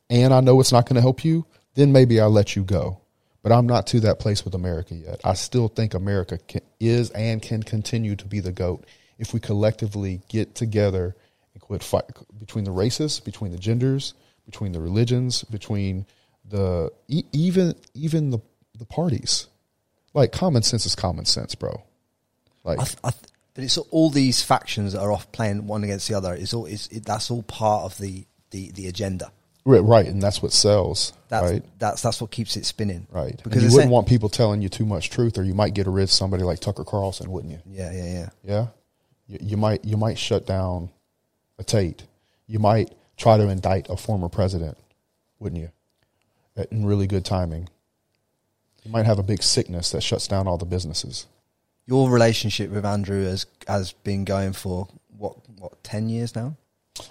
and 0.10 0.34
I 0.34 0.41
know 0.41 0.60
it's 0.60 0.74
not 0.74 0.86
going 0.86 0.96
to 0.96 1.02
help 1.02 1.24
you, 1.24 1.46
then 1.76 1.93
maybe 1.93 2.19
I'll 2.19 2.30
let 2.30 2.58
you 2.58 2.65
go. 2.65 3.00
But 3.43 3.54
I'm 3.54 3.65
not 3.65 3.88
to 3.88 4.02
that 4.02 4.19
place 4.19 4.43
with 4.43 4.56
America 4.56 4.93
yet. 4.93 5.22
I 5.24 5.36
still 5.36 5.69
think 5.69 5.93
America 5.93 6.38
can, 6.38 6.60
is 6.82 7.12
and 7.12 7.41
can 7.41 7.63
continue 7.63 8.17
to 8.17 8.26
be 8.26 8.41
the 8.41 8.52
goat 8.52 8.86
if 9.17 9.34
we 9.34 9.39
collectively 9.39 10.22
get 10.28 10.54
together 10.54 11.15
and 11.53 11.61
quit 11.61 11.83
fight 11.83 12.05
between 12.39 12.63
the 12.65 12.71
races, 12.71 13.19
between 13.19 13.51
the 13.51 13.57
genders, 13.57 14.13
between 14.45 14.71
the 14.71 14.79
religions, 14.79 15.43
between 15.43 16.05
the 16.49 16.91
even 17.07 17.75
even 17.93 18.29
the 18.31 18.39
the 18.77 18.85
parties. 18.85 19.47
Like 20.13 20.31
common 20.31 20.63
sense 20.63 20.85
is 20.85 20.95
common 20.95 21.25
sense, 21.25 21.55
bro. 21.55 21.83
Like 22.63 22.79
I 22.79 22.83
th- 22.83 22.97
I 23.03 23.09
th- 23.11 23.23
but 23.53 23.63
it's 23.63 23.77
all 23.77 24.09
these 24.09 24.41
factions 24.41 24.93
that 24.93 25.01
are 25.01 25.11
off 25.11 25.31
playing 25.31 25.67
one 25.67 25.83
against 25.83 26.07
the 26.07 26.15
other. 26.15 26.33
It's 26.33 26.53
all 26.53 26.65
it's, 26.65 26.87
it, 26.87 27.05
that's 27.05 27.29
all 27.29 27.43
part 27.43 27.83
of 27.83 27.97
the, 27.99 28.25
the, 28.49 28.71
the 28.71 28.87
agenda. 28.87 29.31
right, 29.63 29.79
right, 29.79 30.07
and 30.07 30.21
that's 30.21 30.41
what 30.41 30.51
sells, 30.51 31.13
That's 31.29 31.51
right? 31.51 31.63
that's 31.77 32.01
that's 32.01 32.19
what 32.19 32.31
keeps 32.31 32.57
it 32.57 32.65
spinning. 32.65 33.05
Right. 33.11 33.39
Because 33.43 33.61
and 33.63 33.71
you 33.71 33.75
wouldn't 33.77 33.91
want 33.91 34.07
people 34.07 34.29
telling 34.29 34.61
you 34.61 34.69
too 34.69 34.85
much 34.85 35.11
truth, 35.11 35.37
or 35.37 35.43
you 35.43 35.53
might 35.53 35.75
get 35.75 35.85
rid 35.85 36.03
of 36.03 36.11
somebody 36.11 36.43
like 36.43 36.59
Tucker 36.61 36.83
Carlson, 36.83 37.29
wouldn't 37.31 37.53
you? 37.53 37.59
Yeah, 37.67 37.91
yeah, 37.91 38.05
yeah. 38.05 38.29
Yeah. 38.43 38.67
You, 39.27 39.37
you 39.41 39.57
might 39.57 39.85
you 39.85 39.97
might 39.97 40.17
shut 40.17 40.47
down 40.47 40.89
a 41.59 41.63
Tate. 41.63 42.03
You 42.47 42.59
might 42.59 42.93
try 43.17 43.37
to 43.37 43.47
indict 43.49 43.89
a 43.89 43.97
former 43.97 44.29
president, 44.29 44.77
wouldn't 45.39 45.61
you? 45.61 45.69
In 46.71 46.85
really 46.85 47.07
good 47.07 47.25
timing. 47.25 47.69
You 48.83 48.91
might 48.91 49.05
have 49.05 49.19
a 49.19 49.23
big 49.23 49.41
sickness 49.41 49.91
that 49.91 50.01
shuts 50.01 50.27
down 50.27 50.47
all 50.47 50.57
the 50.57 50.65
businesses. 50.65 51.25
Your 51.85 52.09
relationship 52.09 52.69
with 52.69 52.85
Andrew 52.85 53.23
has 53.25 53.45
has 53.67 53.93
been 54.03 54.23
going 54.25 54.53
for 54.53 54.87
what 55.17 55.35
what 55.57 55.83
ten 55.83 56.09
years 56.09 56.35
now, 56.35 56.55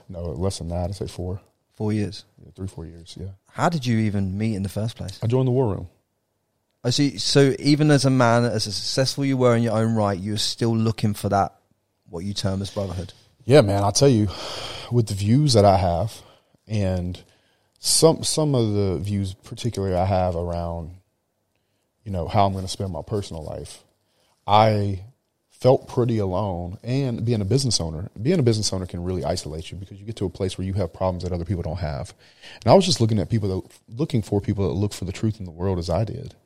No, 0.09 0.23
less 0.33 0.59
than 0.59 0.69
that. 0.69 0.91
I'd 0.91 0.95
say 0.95 1.07
four, 1.07 1.41
four 1.75 1.93
years. 1.93 2.25
yeah, 2.43 2.51
three, 2.55 2.67
four 2.69 2.87
years. 2.87 3.17
Yeah. 3.19 3.29
How 3.51 3.69
did 3.69 3.85
you 3.87 3.99
even 3.99 4.39
meet 4.39 4.55
in 4.55 4.63
the 4.63 4.69
first 4.69 4.97
place? 4.97 5.19
I 5.23 5.27
joined 5.27 5.47
the 5.49 5.53
war 5.53 5.69
room. 5.69 5.89
I 6.85 6.91
see. 6.91 7.19
So 7.19 7.55
even 7.59 7.91
as 7.91 8.05
a 8.05 8.11
man, 8.11 8.45
as 8.45 8.65
successful 8.65 9.25
you 9.25 9.37
were 9.37 9.55
in 9.57 9.63
your 9.63 9.77
own 9.77 9.95
right, 9.95 10.19
you 10.19 10.33
were 10.33 10.39
still 10.39 10.77
looking 10.77 11.15
for 11.15 11.29
that 11.29 11.55
what 12.09 12.25
you 12.25 12.35
term 12.35 12.61
as 12.63 12.71
brotherhood. 12.71 13.13
Yeah, 13.45 13.61
man, 13.63 13.83
I'll 13.83 13.93
tell 13.93 14.09
you, 14.09 14.29
with 14.93 15.09
the 15.09 15.15
views 15.15 15.55
that 15.55 15.65
I 15.65 15.77
have, 15.77 16.23
and 16.69 17.21
some 17.81 18.23
some 18.23 18.55
of 18.55 18.73
the 18.73 18.99
views, 18.99 19.35
particularly 19.35 19.97
I 19.97 20.05
have 20.05 20.37
around, 20.37 20.93
you 22.05 22.13
know, 22.13 22.29
how 22.29 22.47
I'm 22.47 22.53
going 22.53 22.65
to 22.65 22.71
spend 22.71 22.93
my 22.93 23.03
personal 23.03 23.43
life, 23.43 23.83
I 24.47 25.05
felt 25.51 25.89
pretty 25.89 26.19
alone. 26.19 26.79
And 26.85 27.25
being 27.25 27.41
a 27.41 27.45
business 27.45 27.81
owner, 27.81 28.11
being 28.21 28.39
a 28.39 28.45
business 28.45 28.73
owner 28.73 28.87
can 28.87 29.03
really 29.03 29.25
isolate 29.25 29.73
you 29.73 29.77
because 29.77 29.99
you 29.99 30.07
get 30.07 30.17
to 30.17 30.27
a 30.27 30.31
place 30.31 30.57
where 30.57 30.67
you 30.67 30.75
have 30.75 30.93
problems 30.93 31.25
that 31.25 31.33
other 31.33 31.45
people 31.45 31.65
don't 31.65 31.79
have. 31.81 32.15
And 32.65 32.71
I 32.71 32.75
was 32.75 32.87
just 32.87 33.01
looking 33.01 33.19
at 33.19 33.29
people 33.29 33.49
that 33.49 33.73
looking 33.89 34.23
for 34.23 34.41
people 34.41 34.69
that 34.69 34.75
look 34.75 34.93
for 34.93 35.05
the 35.05 35.13
truth 35.13 35.41
in 35.41 35.47
the 35.47 35.51
world 35.51 35.81
as 35.81 35.91
I 35.91 36.05
did, 36.05 36.37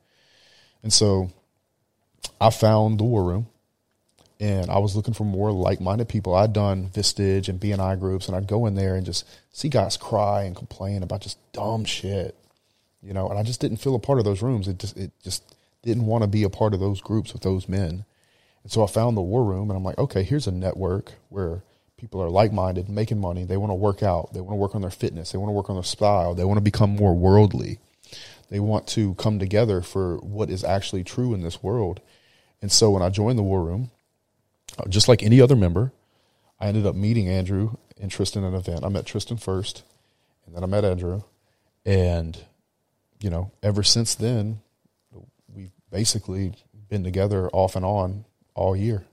and 0.83 0.95
so 0.95 1.31
I 2.41 2.49
found 2.49 2.99
the 3.01 3.05
war 3.05 3.23
room 3.23 3.49
and 4.39 4.71
I 4.71 4.79
was 4.79 4.95
looking 4.95 5.15
for 5.15 5.25
more 5.25 5.51
like-minded 5.53 6.09
people. 6.09 6.35
I'd 6.35 6.53
done 6.53 6.89
Vistage 6.89 7.49
and 7.49 7.61
BNI 7.61 7.99
groups, 7.99 8.29
and 8.29 8.37
I'd 8.37 8.47
go 8.47 8.67
in 8.67 8.75
there 8.75 8.95
and 8.95 9.07
just 9.07 9.27
see 9.53 9.69
guys 9.69 9.97
cry 9.97 10.43
and 10.43 10.55
complain 10.55 11.03
about 11.03 11.23
just 11.23 11.39
dumb 11.53 11.85
shit, 11.85 12.37
you 13.03 13.15
know. 13.15 13.29
And 13.29 13.39
I 13.39 13.43
just 13.43 13.61
didn't 13.61 13.79
feel 13.79 13.95
a 13.95 14.01
part 14.01 14.19
of 14.19 14.25
those 14.25 14.43
rooms. 14.43 14.69
It 14.69 14.79
just, 14.79 14.97
it 14.97 15.13
just 15.23 15.43
didn't 15.83 16.07
want 16.07 16.23
to 16.23 16.29
be 16.29 16.43
a 16.43 16.51
part 16.51 16.75
of 16.75 16.81
those 16.81 17.01
groups 17.01 17.33
with 17.33 17.43
those 17.43 17.69
men. 17.69 18.05
And 18.63 18.73
so 18.73 18.83
I 18.83 18.89
found 18.89 19.17
the 19.17 19.23
War 19.23 19.45
Room, 19.45 19.71
and 19.71 19.77
I'm 19.77 19.85
like, 19.85 19.99
okay, 19.99 20.23
here's 20.23 20.47
a 20.47 20.53
network 20.53 21.13
where 21.29 21.63
people 21.97 22.21
are 22.21 22.29
like-minded, 22.29 22.89
making 22.91 23.21
money. 23.21 23.45
They 23.45 23.57
want 23.57 23.71
to 23.71 23.75
work 23.75 24.03
out. 24.03 24.35
They 24.35 24.41
want 24.41 24.53
to 24.53 24.57
work 24.57 24.75
on 24.75 24.83
their 24.83 24.91
fitness. 24.91 25.33
They 25.33 25.39
want 25.39 25.49
to 25.49 25.55
work 25.55 25.71
on 25.71 25.77
their 25.77 25.83
style. 25.83 26.35
They 26.35 26.45
want 26.45 26.59
to 26.59 26.63
become 26.63 26.91
more 26.91 27.15
worldly. 27.15 27.79
They 28.51 28.61
want 28.61 28.87
to 28.89 29.15
come 29.15 29.39
together 29.39 29.81
for 29.81 30.19
what 30.19 30.51
is 30.51 30.63
actually 30.63 31.05
true 31.05 31.33
in 31.33 31.41
this 31.41 31.63
world. 31.63 32.01
And 32.61 32.71
so 32.71 32.91
when 32.91 33.03
I 33.03 33.09
joined 33.09 33.39
the 33.39 33.43
War 33.43 33.63
Room, 33.65 33.91
just 34.89 35.09
like 35.09 35.23
any 35.23 35.41
other 35.41 35.57
member, 35.57 35.93
I 36.61 36.67
ended 36.67 36.87
up 36.87 36.95
meeting 36.95 37.29
Andrew 37.29 37.77
and 38.01 38.11
Tristan 38.11 38.45
at 38.45 38.49
an 38.49 38.55
event. 38.55 38.85
I 38.85 38.89
met 38.89 39.07
Tristan 39.07 39.37
first, 39.37 39.83
and 40.47 40.55
then 40.55 40.63
I 40.63 40.67
met 40.67 40.85
Andrew. 40.85 41.23
And, 41.85 42.39
you 43.21 43.31
know, 43.31 43.53
ever 43.63 43.83
since 43.83 44.15
then, 44.15 44.61
we've 45.53 45.73
basically 45.91 46.53
been 46.89 47.05
together 47.05 47.49
off 47.51 47.77
and 47.77 47.85
on 47.85 48.25
all 48.55 48.77
year. 48.77 49.05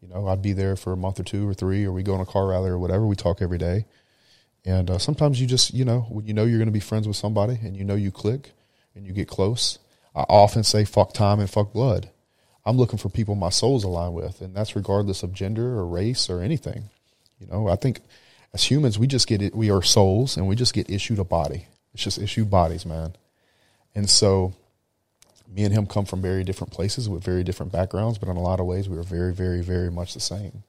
You 0.00 0.08
know, 0.08 0.28
I'd 0.28 0.42
be 0.42 0.52
there 0.52 0.76
for 0.76 0.92
a 0.92 0.96
month 0.96 1.18
or 1.18 1.22
two 1.22 1.48
or 1.48 1.54
three, 1.54 1.84
or 1.84 1.92
we 1.92 2.02
go 2.02 2.14
on 2.14 2.20
a 2.20 2.26
car 2.26 2.48
rally 2.48 2.70
or 2.70 2.78
whatever. 2.78 3.06
We 3.06 3.16
talk 3.16 3.40
every 3.40 3.58
day. 3.58 3.86
And 4.64 4.90
uh, 4.90 4.98
sometimes 4.98 5.40
you 5.40 5.46
just, 5.46 5.74
you 5.74 5.84
know, 5.84 6.00
when 6.08 6.26
you 6.26 6.32
know 6.32 6.44
you're 6.44 6.58
going 6.58 6.66
to 6.66 6.72
be 6.72 6.80
friends 6.80 7.06
with 7.06 7.16
somebody 7.16 7.58
and 7.62 7.76
you 7.76 7.84
know 7.84 7.94
you 7.94 8.10
click 8.10 8.52
and 8.94 9.06
you 9.06 9.12
get 9.12 9.28
close, 9.28 9.78
I 10.14 10.22
often 10.22 10.62
say 10.62 10.84
fuck 10.84 11.12
time 11.12 11.40
and 11.40 11.50
fuck 11.50 11.72
blood. 11.72 12.10
I'm 12.66 12.76
looking 12.76 12.98
for 12.98 13.08
people 13.08 13.34
my 13.34 13.50
soul's 13.50 13.84
aligned 13.84 14.14
with, 14.14 14.40
and 14.40 14.54
that's 14.54 14.74
regardless 14.74 15.22
of 15.22 15.32
gender 15.32 15.78
or 15.78 15.86
race 15.86 16.30
or 16.30 16.40
anything. 16.40 16.84
You 17.38 17.46
know, 17.46 17.68
I 17.68 17.76
think 17.76 18.00
as 18.52 18.64
humans, 18.64 18.98
we 18.98 19.06
just 19.06 19.26
get 19.26 19.42
it. 19.42 19.54
We 19.54 19.70
are 19.70 19.82
souls, 19.82 20.36
and 20.36 20.46
we 20.46 20.56
just 20.56 20.72
get 20.72 20.88
issued 20.88 21.18
a 21.18 21.24
body. 21.24 21.66
It's 21.92 22.04
just 22.04 22.18
issued 22.18 22.50
bodies, 22.50 22.86
man. 22.86 23.14
And 23.94 24.08
so, 24.08 24.54
me 25.48 25.64
and 25.64 25.72
him 25.72 25.86
come 25.86 26.04
from 26.04 26.22
very 26.22 26.42
different 26.42 26.72
places 26.72 27.08
with 27.08 27.22
very 27.22 27.44
different 27.44 27.70
backgrounds, 27.70 28.18
but 28.18 28.28
in 28.28 28.36
a 28.36 28.42
lot 28.42 28.60
of 28.60 28.66
ways, 28.66 28.88
we 28.88 28.96
are 28.96 29.02
very, 29.02 29.32
very, 29.32 29.60
very 29.60 29.90
much 29.90 30.14
the 30.14 30.20
same. 30.20 30.64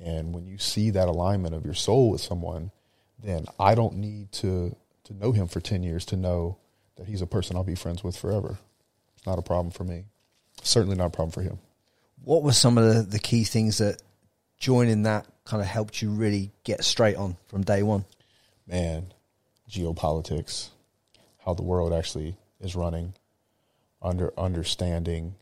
And 0.00 0.32
when 0.32 0.46
you 0.46 0.58
see 0.58 0.90
that 0.90 1.08
alignment 1.08 1.54
of 1.54 1.64
your 1.64 1.74
soul 1.74 2.10
with 2.10 2.20
someone, 2.20 2.70
then 3.22 3.46
I 3.58 3.74
don't 3.74 3.96
need 3.96 4.32
to 4.32 4.74
to 5.04 5.14
know 5.14 5.32
him 5.32 5.48
for 5.48 5.60
ten 5.60 5.82
years 5.82 6.04
to 6.06 6.16
know 6.16 6.58
that 6.96 7.06
he's 7.06 7.22
a 7.22 7.26
person 7.26 7.56
I'll 7.56 7.64
be 7.64 7.74
friends 7.74 8.04
with 8.04 8.16
forever. 8.16 8.58
It's 9.16 9.26
not 9.26 9.38
a 9.38 9.42
problem 9.42 9.70
for 9.70 9.84
me. 9.84 10.04
Certainly 10.62 10.96
not 10.96 11.06
a 11.06 11.10
problem 11.10 11.30
for 11.30 11.42
him. 11.42 11.58
What 12.24 12.42
were 12.42 12.52
some 12.52 12.78
of 12.78 12.94
the, 12.94 13.02
the 13.02 13.18
key 13.18 13.44
things 13.44 13.78
that 13.78 14.02
joining 14.58 15.04
that 15.04 15.26
kind 15.44 15.62
of 15.62 15.68
helped 15.68 16.02
you 16.02 16.10
really 16.10 16.50
get 16.64 16.84
straight 16.84 17.16
on 17.16 17.36
from 17.46 17.62
day 17.62 17.82
one? 17.82 18.04
Man, 18.66 19.12
geopolitics, 19.70 20.68
how 21.44 21.54
the 21.54 21.62
world 21.62 21.92
actually 21.92 22.36
is 22.60 22.76
running, 22.76 23.14
under 24.02 24.32
understanding 24.38 25.34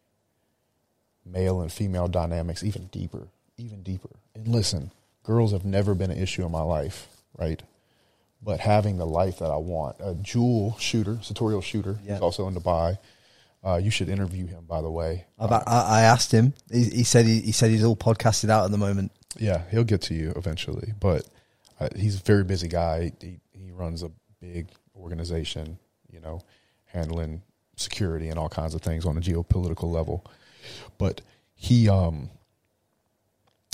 male 1.24 1.60
and 1.60 1.72
female 1.72 2.08
dynamics 2.08 2.62
even 2.62 2.86
deeper, 2.86 3.28
even 3.56 3.82
deeper. 3.82 4.10
And 4.34 4.46
listen, 4.48 4.92
girls 5.24 5.52
have 5.52 5.64
never 5.64 5.94
been 5.94 6.10
an 6.10 6.18
issue 6.18 6.44
in 6.44 6.52
my 6.52 6.62
life, 6.62 7.08
right? 7.36 7.62
But 8.42 8.60
having 8.60 8.96
the 8.96 9.06
life 9.06 9.40
that 9.40 9.50
I 9.50 9.56
want, 9.56 9.96
a 9.98 10.14
jewel 10.14 10.76
shooter, 10.78 11.18
sartorial 11.22 11.62
shooter, 11.62 11.98
he's 12.06 12.20
also 12.20 12.46
in 12.46 12.54
Dubai. 12.54 12.98
Uh, 13.64 13.80
you 13.82 13.90
should 13.90 14.08
interview 14.08 14.46
him, 14.46 14.64
by 14.64 14.80
the 14.80 14.90
way. 14.90 15.26
I, 15.66 15.80
I 15.80 16.02
asked 16.02 16.32
him. 16.32 16.54
He, 16.70 16.84
he 16.84 17.04
said 17.04 17.26
he, 17.26 17.40
he 17.40 17.52
said 17.52 17.70
he's 17.70 17.84
all 17.84 17.96
podcasted 17.96 18.48
out 18.48 18.64
at 18.64 18.70
the 18.70 18.78
moment. 18.78 19.12
Yeah, 19.38 19.62
he'll 19.70 19.84
get 19.84 20.02
to 20.02 20.14
you 20.14 20.32
eventually, 20.36 20.94
but 21.00 21.26
uh, 21.80 21.88
he's 21.96 22.20
a 22.20 22.22
very 22.22 22.44
busy 22.44 22.68
guy. 22.68 23.12
He 23.20 23.40
he 23.52 23.70
runs 23.72 24.02
a 24.02 24.10
big 24.40 24.68
organization, 24.94 25.78
you 26.10 26.20
know, 26.20 26.40
handling 26.86 27.42
security 27.76 28.28
and 28.28 28.38
all 28.38 28.48
kinds 28.48 28.74
of 28.74 28.82
things 28.82 29.04
on 29.04 29.16
a 29.18 29.20
geopolitical 29.20 29.90
level. 29.92 30.24
But 30.98 31.20
he 31.54 31.88
um 31.88 32.30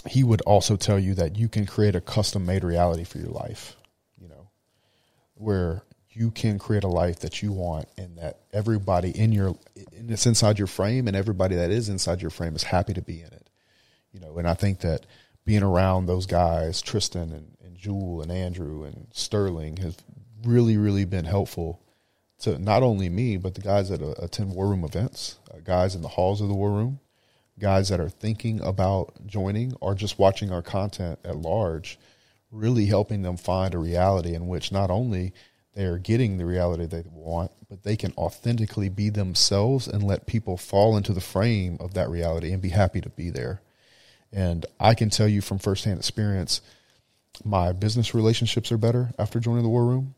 he 0.06 0.24
would 0.24 0.40
also 0.42 0.76
tell 0.76 0.98
you 0.98 1.14
that 1.14 1.36
you 1.36 1.48
can 1.48 1.66
create 1.66 1.94
a 1.94 2.00
custom 2.00 2.44
made 2.44 2.64
reality 2.64 3.04
for 3.04 3.18
your 3.18 3.28
life, 3.30 3.76
you 4.20 4.28
know, 4.28 4.48
where 5.34 5.82
you 6.14 6.31
can 6.31 6.59
create 6.59 6.85
a 6.85 6.88
life 6.88 7.20
that 7.20 7.42
you 7.42 7.53
want 7.53 7.88
and 7.96 8.18
that 8.18 8.40
everybody 8.53 9.11
in 9.11 9.33
your 9.33 9.57
and 9.96 10.11
it's 10.11 10.27
inside 10.27 10.59
your 10.59 10.66
frame 10.66 11.09
and 11.09 11.16
everybody 11.16 11.57
that 11.57 11.70
is 11.70 11.88
inside 11.88 12.20
your 12.20 12.31
frame 12.31 12.55
is 12.55 12.64
happy 12.64 12.92
to 12.94 13.03
be 13.03 13.20
in 13.20 13.29
it. 13.29 13.48
You 14.12 14.20
know, 14.20 14.37
and 14.38 14.46
I 14.46 14.55
think 14.55 14.81
that 14.81 15.07
being 15.44 15.62
around 15.62 16.07
those 16.07 16.27
guys, 16.27 16.83
Tristan 16.83 17.33
and, 17.33 17.57
and 17.64 17.77
Jewel 17.77 18.20
and 18.20 18.31
Andrew 18.31 18.85
and 18.85 19.09
Sterling, 19.12 19.79
has 19.79 19.96
really, 20.44 20.77
really 20.77 21.05
been 21.05 21.25
helpful 21.25 21.81
to 22.40 22.59
not 22.59 22.83
only 22.83 23.09
me, 23.09 23.37
but 23.37 23.55
the 23.55 23.61
guys 23.61 23.88
that 23.88 24.03
uh, 24.03 24.14
attend 24.18 24.53
War 24.53 24.68
Room 24.68 24.85
events, 24.85 25.38
uh, 25.53 25.59
guys 25.64 25.94
in 25.94 26.03
the 26.03 26.09
halls 26.09 26.40
of 26.40 26.48
the 26.48 26.55
War 26.55 26.70
Room, 26.70 27.01
guys 27.59 27.88
that 27.88 28.01
are 28.01 28.09
thinking 28.09 28.61
about 28.61 29.27
joining 29.27 29.75
or 29.81 29.94
just 29.94 30.18
watching 30.18 30.53
our 30.53 30.62
content 30.62 31.18
at 31.25 31.37
large, 31.37 31.98
really 32.51 32.87
helping 32.87 33.22
them 33.22 33.37
find 33.37 33.75
a 33.75 33.79
reality 33.79 34.35
in 34.35 34.46
which 34.46 34.72
not 34.72 34.90
only 34.90 35.33
they 35.74 35.85
are 35.85 35.98
getting 35.98 36.38
the 36.38 36.46
reality 36.46 36.87
they 36.87 37.04
want, 37.11 37.52
but 37.68 37.82
they 37.82 37.96
can 37.96 38.12
authentically 38.18 38.88
be 38.88 39.11
themselves 39.11 39.87
and 39.88 40.02
let 40.02 40.26
people 40.26 40.56
fall 40.56 40.96
into 40.96 41.12
the 41.12 41.20
frame 41.20 41.78
of 41.80 41.94
that 41.94 42.11
reality 42.11 42.52
and 42.52 42.62
be 42.62 42.70
happy 42.70 43.00
to 43.00 43.11
be 43.11 43.30
there. 43.30 43.62
And 44.32 44.66
I 44.80 44.94
can 44.94 45.11
tell 45.11 45.28
you 45.28 45.40
from 45.40 45.58
firsthand 45.58 45.98
experience, 45.98 46.61
my 47.44 47.72
business 47.72 48.14
relationships 48.14 48.72
are 48.72 48.78
better 48.78 49.12
after 49.18 49.40
joining 49.40 49.62
the 49.62 49.68
war 49.68 49.87
room. 49.87 50.14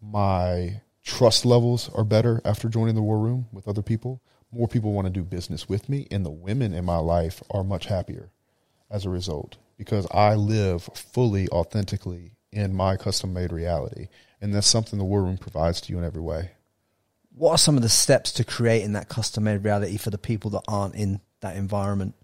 My 0.00 0.80
trust 1.04 1.44
levels 1.44 1.90
are 1.94 2.04
better 2.04 2.40
after 2.44 2.68
joining 2.68 2.94
the 2.94 3.02
war 3.02 3.18
room 3.18 3.46
with 3.52 3.68
other 3.68 3.82
people. 3.82 4.20
More 4.52 4.68
people 4.68 4.92
want 4.92 5.06
to 5.06 5.12
do 5.12 5.24
business 5.24 5.68
with 5.68 5.88
me, 5.88 6.06
and 6.10 6.24
the 6.24 6.30
women 6.30 6.72
in 6.72 6.84
my 6.84 6.98
life 6.98 7.42
are 7.50 7.64
much 7.64 7.86
happier. 7.86 8.30
as 8.90 9.04
a 9.04 9.10
result 9.10 9.56
because 9.76 10.06
I 10.12 10.34
live 10.36 10.84
fully, 10.94 11.48
authentically 11.48 12.32
in 12.52 12.74
my 12.74 12.96
custom 12.96 13.32
made 13.34 13.52
reality. 13.52 14.08
And 14.44 14.54
that's 14.54 14.66
something 14.66 14.98
the 14.98 15.06
War 15.06 15.22
Room 15.22 15.38
provides 15.38 15.80
to 15.80 15.90
you 15.90 15.96
in 15.96 16.04
every 16.04 16.20
way. 16.20 16.50
What 17.34 17.52
are 17.52 17.58
some 17.58 17.78
of 17.78 17.82
the 17.82 17.88
steps 17.88 18.30
to 18.32 18.44
creating 18.44 18.92
that 18.92 19.08
custom 19.08 19.44
made 19.44 19.64
reality 19.64 19.96
for 19.96 20.10
the 20.10 20.18
people 20.18 20.50
that 20.50 20.60
aren't 20.68 20.96
in 20.96 21.22
that 21.40 21.56
environment? 21.56 22.14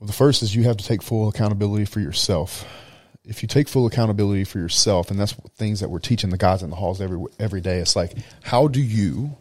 Well, 0.00 0.06
the 0.06 0.14
first 0.14 0.42
is 0.42 0.54
you 0.54 0.62
have 0.62 0.78
to 0.78 0.84
take 0.84 1.02
full 1.02 1.28
accountability 1.28 1.84
for 1.84 2.00
yourself. 2.00 2.66
If 3.22 3.42
you 3.42 3.48
take 3.48 3.68
full 3.68 3.86
accountability 3.86 4.44
for 4.44 4.58
yourself, 4.58 5.10
and 5.10 5.20
that's 5.20 5.34
things 5.56 5.80
that 5.80 5.90
we're 5.90 5.98
teaching 5.98 6.30
the 6.30 6.38
guys 6.38 6.62
in 6.62 6.70
the 6.70 6.76
halls 6.76 7.02
every 7.02 7.22
every 7.38 7.60
day, 7.60 7.76
it's 7.76 7.94
like, 7.94 8.14
how 8.42 8.66
do 8.66 8.80
you 8.80 9.36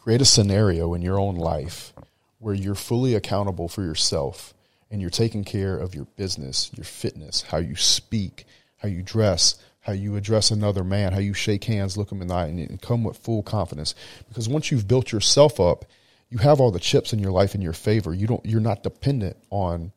create 0.00 0.22
a 0.22 0.24
scenario 0.24 0.94
in 0.94 1.02
your 1.02 1.20
own 1.20 1.34
life 1.34 1.92
where 2.38 2.54
you're 2.54 2.74
fully 2.74 3.14
accountable 3.14 3.68
for 3.68 3.82
yourself 3.82 4.54
and 4.90 5.02
you're 5.02 5.10
taking 5.10 5.44
care 5.44 5.76
of 5.76 5.94
your 5.94 6.06
business, 6.16 6.70
your 6.74 6.84
fitness, 6.84 7.42
how 7.42 7.58
you 7.58 7.76
speak, 7.76 8.46
how 8.82 8.88
you 8.88 9.02
dress, 9.02 9.56
how 9.80 9.92
you 9.92 10.16
address 10.16 10.50
another 10.50 10.82
man, 10.82 11.12
how 11.12 11.20
you 11.20 11.34
shake 11.34 11.64
hands, 11.64 11.96
look 11.96 12.08
them 12.08 12.20
in 12.20 12.28
the 12.28 12.34
eye, 12.34 12.46
and 12.46 12.82
come 12.82 13.04
with 13.04 13.16
full 13.16 13.42
confidence. 13.42 13.94
Because 14.28 14.48
once 14.48 14.70
you've 14.70 14.88
built 14.88 15.12
yourself 15.12 15.60
up, 15.60 15.84
you 16.28 16.38
have 16.38 16.60
all 16.60 16.70
the 16.70 16.80
chips 16.80 17.12
in 17.12 17.18
your 17.18 17.30
life 17.30 17.54
in 17.54 17.62
your 17.62 17.72
favor. 17.72 18.12
You 18.12 18.26
don't. 18.26 18.44
You're 18.44 18.60
not 18.60 18.82
dependent 18.82 19.36
on 19.50 19.92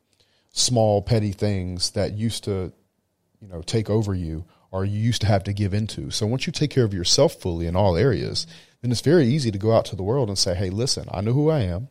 small 0.52 1.02
petty 1.02 1.32
things 1.32 1.90
that 1.90 2.12
used 2.12 2.44
to, 2.44 2.72
you 3.40 3.48
know, 3.48 3.62
take 3.62 3.90
over 3.90 4.14
you 4.14 4.44
or 4.70 4.84
you 4.84 4.98
used 4.98 5.22
to 5.22 5.26
have 5.26 5.44
to 5.44 5.52
give 5.52 5.72
into. 5.72 6.10
So 6.10 6.26
once 6.26 6.46
you 6.46 6.52
take 6.52 6.70
care 6.70 6.84
of 6.84 6.94
yourself 6.94 7.34
fully 7.34 7.66
in 7.66 7.76
all 7.76 7.96
areas, 7.96 8.46
then 8.82 8.90
it's 8.90 9.00
very 9.00 9.26
easy 9.26 9.50
to 9.50 9.58
go 9.58 9.72
out 9.72 9.86
to 9.86 9.96
the 9.96 10.02
world 10.02 10.28
and 10.28 10.38
say, 10.38 10.54
"Hey, 10.54 10.70
listen, 10.70 11.08
I 11.10 11.22
know 11.22 11.32
who 11.32 11.50
I 11.50 11.60
am. 11.60 11.88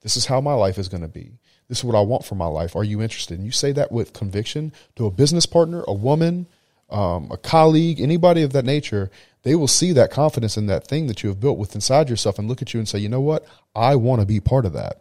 This 0.00 0.16
is 0.16 0.26
how 0.26 0.40
my 0.40 0.54
life 0.54 0.78
is 0.78 0.88
going 0.88 1.02
to 1.02 1.08
be. 1.08 1.38
This 1.72 1.78
is 1.78 1.84
what 1.84 1.96
I 1.96 2.02
want 2.02 2.26
for 2.26 2.34
my 2.34 2.46
life. 2.46 2.76
Are 2.76 2.84
you 2.84 3.00
interested?" 3.00 3.38
And 3.38 3.46
you 3.46 3.50
say 3.50 3.72
that 3.72 3.90
with 3.90 4.12
conviction 4.12 4.74
to 4.96 5.06
a 5.06 5.10
business 5.10 5.46
partner, 5.46 5.82
a 5.88 5.94
woman, 5.94 6.46
um, 6.90 7.30
a 7.30 7.38
colleague, 7.38 7.98
anybody 7.98 8.42
of 8.42 8.52
that 8.52 8.66
nature, 8.66 9.10
they 9.42 9.54
will 9.54 9.66
see 9.68 9.92
that 9.92 10.10
confidence 10.10 10.58
in 10.58 10.66
that 10.66 10.86
thing 10.86 11.06
that 11.06 11.22
you 11.22 11.30
have 11.30 11.40
built 11.40 11.56
with 11.56 11.74
inside 11.74 12.10
yourself 12.10 12.38
and 12.38 12.46
look 12.46 12.60
at 12.60 12.74
you 12.74 12.78
and 12.78 12.86
say, 12.86 12.98
you 12.98 13.08
know 13.08 13.22
what? 13.22 13.46
I 13.74 13.96
want 13.96 14.20
to 14.20 14.26
be 14.26 14.38
part 14.38 14.66
of 14.66 14.74
that. 14.74 15.00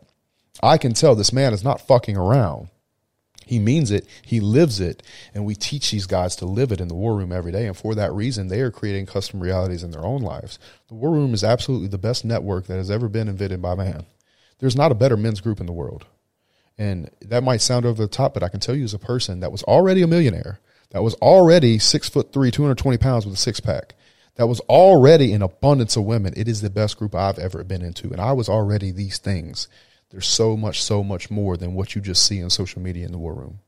I 0.63 0.77
can 0.77 0.93
tell 0.93 1.13
this 1.13 1.34
man 1.34 1.53
is 1.53 1.63
not 1.63 1.86
fucking 1.86 2.15
around. 2.15 2.69
He 3.45 3.60
means 3.60 3.91
it. 3.91 4.07
He 4.21 4.39
lives 4.39 4.79
it. 4.79 5.03
And 5.34 5.43
we 5.43 5.55
teach 5.55 5.91
these 5.91 6.05
guys 6.05 6.38
to 6.38 6.45
live 6.45 6.71
it 6.71 6.79
in 6.79 6.88
the 6.88 6.95
war 6.95 7.17
room 7.17 7.34
every 7.34 7.51
day. 7.51 7.67
And 7.67 7.75
for 7.75 7.93
that 7.95 8.13
reason, 8.13 8.47
they 8.47 8.62
are 8.62 8.71
creating 8.71 9.07
custom 9.07 9.41
realities 9.41 9.84
in 9.84 9.91
their 9.91 10.05
own 10.05 10.21
lives. 10.21 10.57
The 10.88 10.93
war 10.93 11.12
room 11.12 11.34
is 11.34 11.43
absolutely 11.43 11.89
the 11.89 11.97
best 11.97 12.23
network 12.23 12.67
that 12.67 12.77
has 12.77 12.89
ever 12.89 13.10
been 13.10 13.27
invented 13.27 13.62
by 13.62 13.75
man. 13.75 14.05
There's 14.60 14.77
not 14.77 14.91
a 14.91 14.95
better 14.95 15.17
men's 15.17 15.41
group 15.41 15.60
in 15.60 15.65
the 15.65 15.73
world. 15.73 16.05
And 16.77 17.12
that 17.21 17.43
might 17.43 17.62
sound 17.62 17.86
over 17.86 18.01
the 18.01 18.07
top, 18.07 18.34
but 18.34 18.43
I 18.43 18.49
can 18.49 18.60
tell 18.60 18.75
you 18.75 18.84
as 18.84 18.93
a 18.93 18.99
person 18.99 19.39
that 19.41 19.51
was 19.51 19.63
already 19.63 20.01
a 20.01 20.07
millionaire 20.07 20.60
that 20.91 21.03
was 21.03 21.15
already 21.15 21.79
six 21.79 22.07
foot 22.07 22.31
three, 22.31 22.51
220 22.51 22.97
pounds 22.97 23.25
with 23.25 23.34
a 23.34 23.38
six 23.38 23.60
pack, 23.60 23.95
that 24.36 24.47
was 24.47 24.60
already 24.62 25.34
an 25.34 25.41
abundance 25.41 25.95
of 25.95 26.03
women. 26.03 26.34
It 26.38 26.47
is 26.47 26.62
the 26.62 26.69
best 26.69 26.97
group 26.97 27.15
I've 27.15 27.39
ever 27.39 27.63
been 27.63 27.81
into. 27.81 28.12
And 28.12 28.21
I 28.21 28.34
was 28.34 28.49
already 28.49 28.91
these 28.91 29.17
things. 29.17 29.67
There's 30.10 30.27
so 30.27 30.57
much, 30.57 30.81
so 30.81 31.03
much 31.03 31.31
more 31.31 31.57
than 31.57 31.73
what 31.73 31.95
you 31.95 32.01
just 32.01 32.25
see 32.25 32.39
in 32.39 32.49
social 32.49 32.81
media 32.81 33.05
in 33.05 33.12
the 33.12 33.17
war 33.17 33.34
room. 33.34 33.60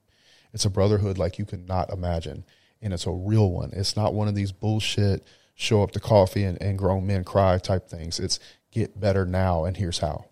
It's 0.53 0.65
a 0.65 0.69
brotherhood 0.69 1.17
like 1.17 1.39
you 1.39 1.45
could 1.45 1.67
not 1.67 1.91
imagine. 1.91 2.43
And 2.81 2.93
it's 2.93 3.07
a 3.07 3.11
real 3.11 3.49
one. 3.49 3.71
It's 3.73 3.95
not 3.95 4.13
one 4.13 4.27
of 4.27 4.35
these 4.35 4.51
bullshit 4.51 5.25
show 5.55 5.83
up 5.83 5.91
to 5.91 5.99
coffee 5.99 6.43
and, 6.43 6.61
and 6.61 6.77
grown 6.77 7.07
men 7.07 7.23
cry 7.23 7.57
type 7.57 7.87
things. 7.87 8.19
It's 8.19 8.39
get 8.71 8.99
better 8.99 9.25
now 9.25 9.63
and 9.63 9.77
here's 9.77 9.99
how. 9.99 10.25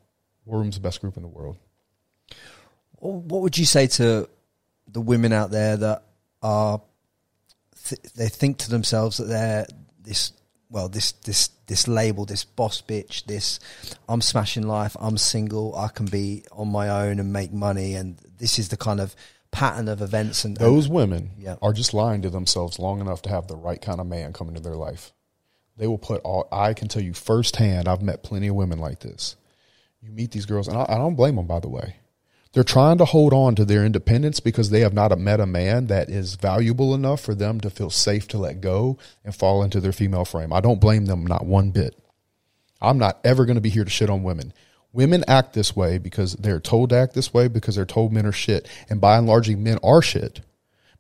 War 0.46 0.60
Room's 0.60 0.76
the 0.76 0.82
best 0.82 1.00
group 1.00 1.16
in 1.16 1.24
the 1.24 1.30
world. 1.30 1.58
What 3.02 3.42
would 3.42 3.58
you 3.58 3.66
say 3.66 3.88
to 3.88 4.30
the 4.88 5.02
women 5.02 5.34
out 5.34 5.52
there 5.52 5.78
that 5.78 6.04
are 6.42 6.82
th- 7.86 8.02
they 8.16 8.30
think 8.30 8.58
to 8.60 8.70
themselves 8.70 9.18
that 9.18 9.26
they're 9.26 9.66
this 10.02 10.34
well 10.70 10.90
this 10.90 11.12
this 11.12 11.50
this 11.68 11.88
label 11.88 12.26
this 12.26 12.44
boss 12.44 12.82
bitch 12.82 13.26
this 13.26 13.60
I'm 14.08 14.22
smashing 14.22 14.68
life 14.68 14.96
I'm 15.00 15.18
single 15.18 15.76
I 15.76 15.90
can 15.90 16.06
be 16.06 16.44
on 16.52 16.70
my 16.70 16.90
own 16.90 17.20
and 17.20 17.32
make 17.32 17.52
money 17.52 17.96
and 17.96 18.18
this 18.38 18.60
is 18.60 18.70
the 18.70 18.78
kind 18.78 19.00
of 19.00 19.16
pattern 19.52 19.88
of 19.88 20.02
events 20.02 20.46
and 20.46 20.56
those 20.58 20.86
and, 20.86 20.96
women 20.96 21.32
yeah. 21.38 21.56
are 21.62 21.74
just 21.74 21.94
lying 21.94 22.22
to 22.22 22.30
themselves 22.30 22.80
long 22.80 23.02
enough 23.02 23.22
to 23.24 23.30
have 23.30 23.48
the 23.48 23.56
right 23.56 23.82
kind 23.82 24.00
of 24.00 24.08
man 24.08 24.32
come 24.32 24.48
into 24.48 24.62
their 24.62 24.76
life. 24.76 25.12
They 25.78 25.88
will 25.88 25.98
put 25.98 26.22
all 26.22 26.48
I 26.52 26.74
can 26.74 26.88
tell 26.88 27.02
you 27.02 27.14
firsthand 27.14 27.88
I've 27.88 28.02
met 28.02 28.24
plenty 28.24 28.48
of 28.48 28.56
women 28.56 28.80
like 28.80 29.00
this. 29.00 29.36
You 30.02 30.12
meet 30.12 30.32
these 30.32 30.46
girls 30.46 30.68
and 30.68 30.78
I, 30.78 30.86
I 30.88 30.98
don't 30.98 31.16
blame 31.16 31.36
them 31.36 31.48
by 31.48 31.60
the 31.60 31.70
way 31.70 31.96
they're 32.54 32.64
trying 32.64 32.98
to 32.98 33.06
hold 33.06 33.34
on 33.34 33.56
to 33.56 33.66
their 33.66 33.86
independence 33.86 34.40
because 34.40 34.70
they 34.70 34.82
have 34.82 34.94
not 34.94 35.18
met 35.18 35.40
a 35.40 35.46
man 35.46 35.88
that 35.88 36.10
is 36.10 36.36
valuable 36.36 36.94
enough 36.94 37.22
for 37.22 37.34
them 37.34 37.62
to 37.62 37.70
feel 37.70 37.90
safe 37.90 38.28
to 38.30 38.38
let 38.38 38.62
go 38.62 38.98
and 39.24 39.34
fall 39.34 39.64
into 39.64 39.80
their 39.80 39.94
female 39.94 40.26
frame. 40.26 40.52
I 40.52 40.60
don't 40.60 40.82
blame 40.82 41.06
them 41.06 41.26
not 41.26 41.46
one 41.46 41.72
bit. 41.72 41.98
I'm 42.82 42.98
not 42.98 43.20
ever 43.24 43.46
going 43.46 43.56
to 43.56 43.62
be 43.62 43.70
here 43.70 43.86
to 43.86 43.90
shit 43.90 44.10
on 44.10 44.24
women. 44.24 44.54
Women 44.92 45.24
act 45.28 45.54
this 45.54 45.76
way 45.76 45.98
because 45.98 46.34
they're 46.34 46.60
told 46.60 46.90
to 46.90 46.98
act 46.98 47.14
this 47.14 47.34
way 47.34 47.48
because 47.48 47.76
they're 47.76 47.86
told 47.86 48.12
men 48.12 48.26
are 48.26 48.34
shit. 48.34 48.68
And 48.90 49.00
by 49.00 49.18
and 49.18 49.28
large, 49.28 49.50
men 49.50 49.78
are 49.82 50.02
shit 50.02 50.42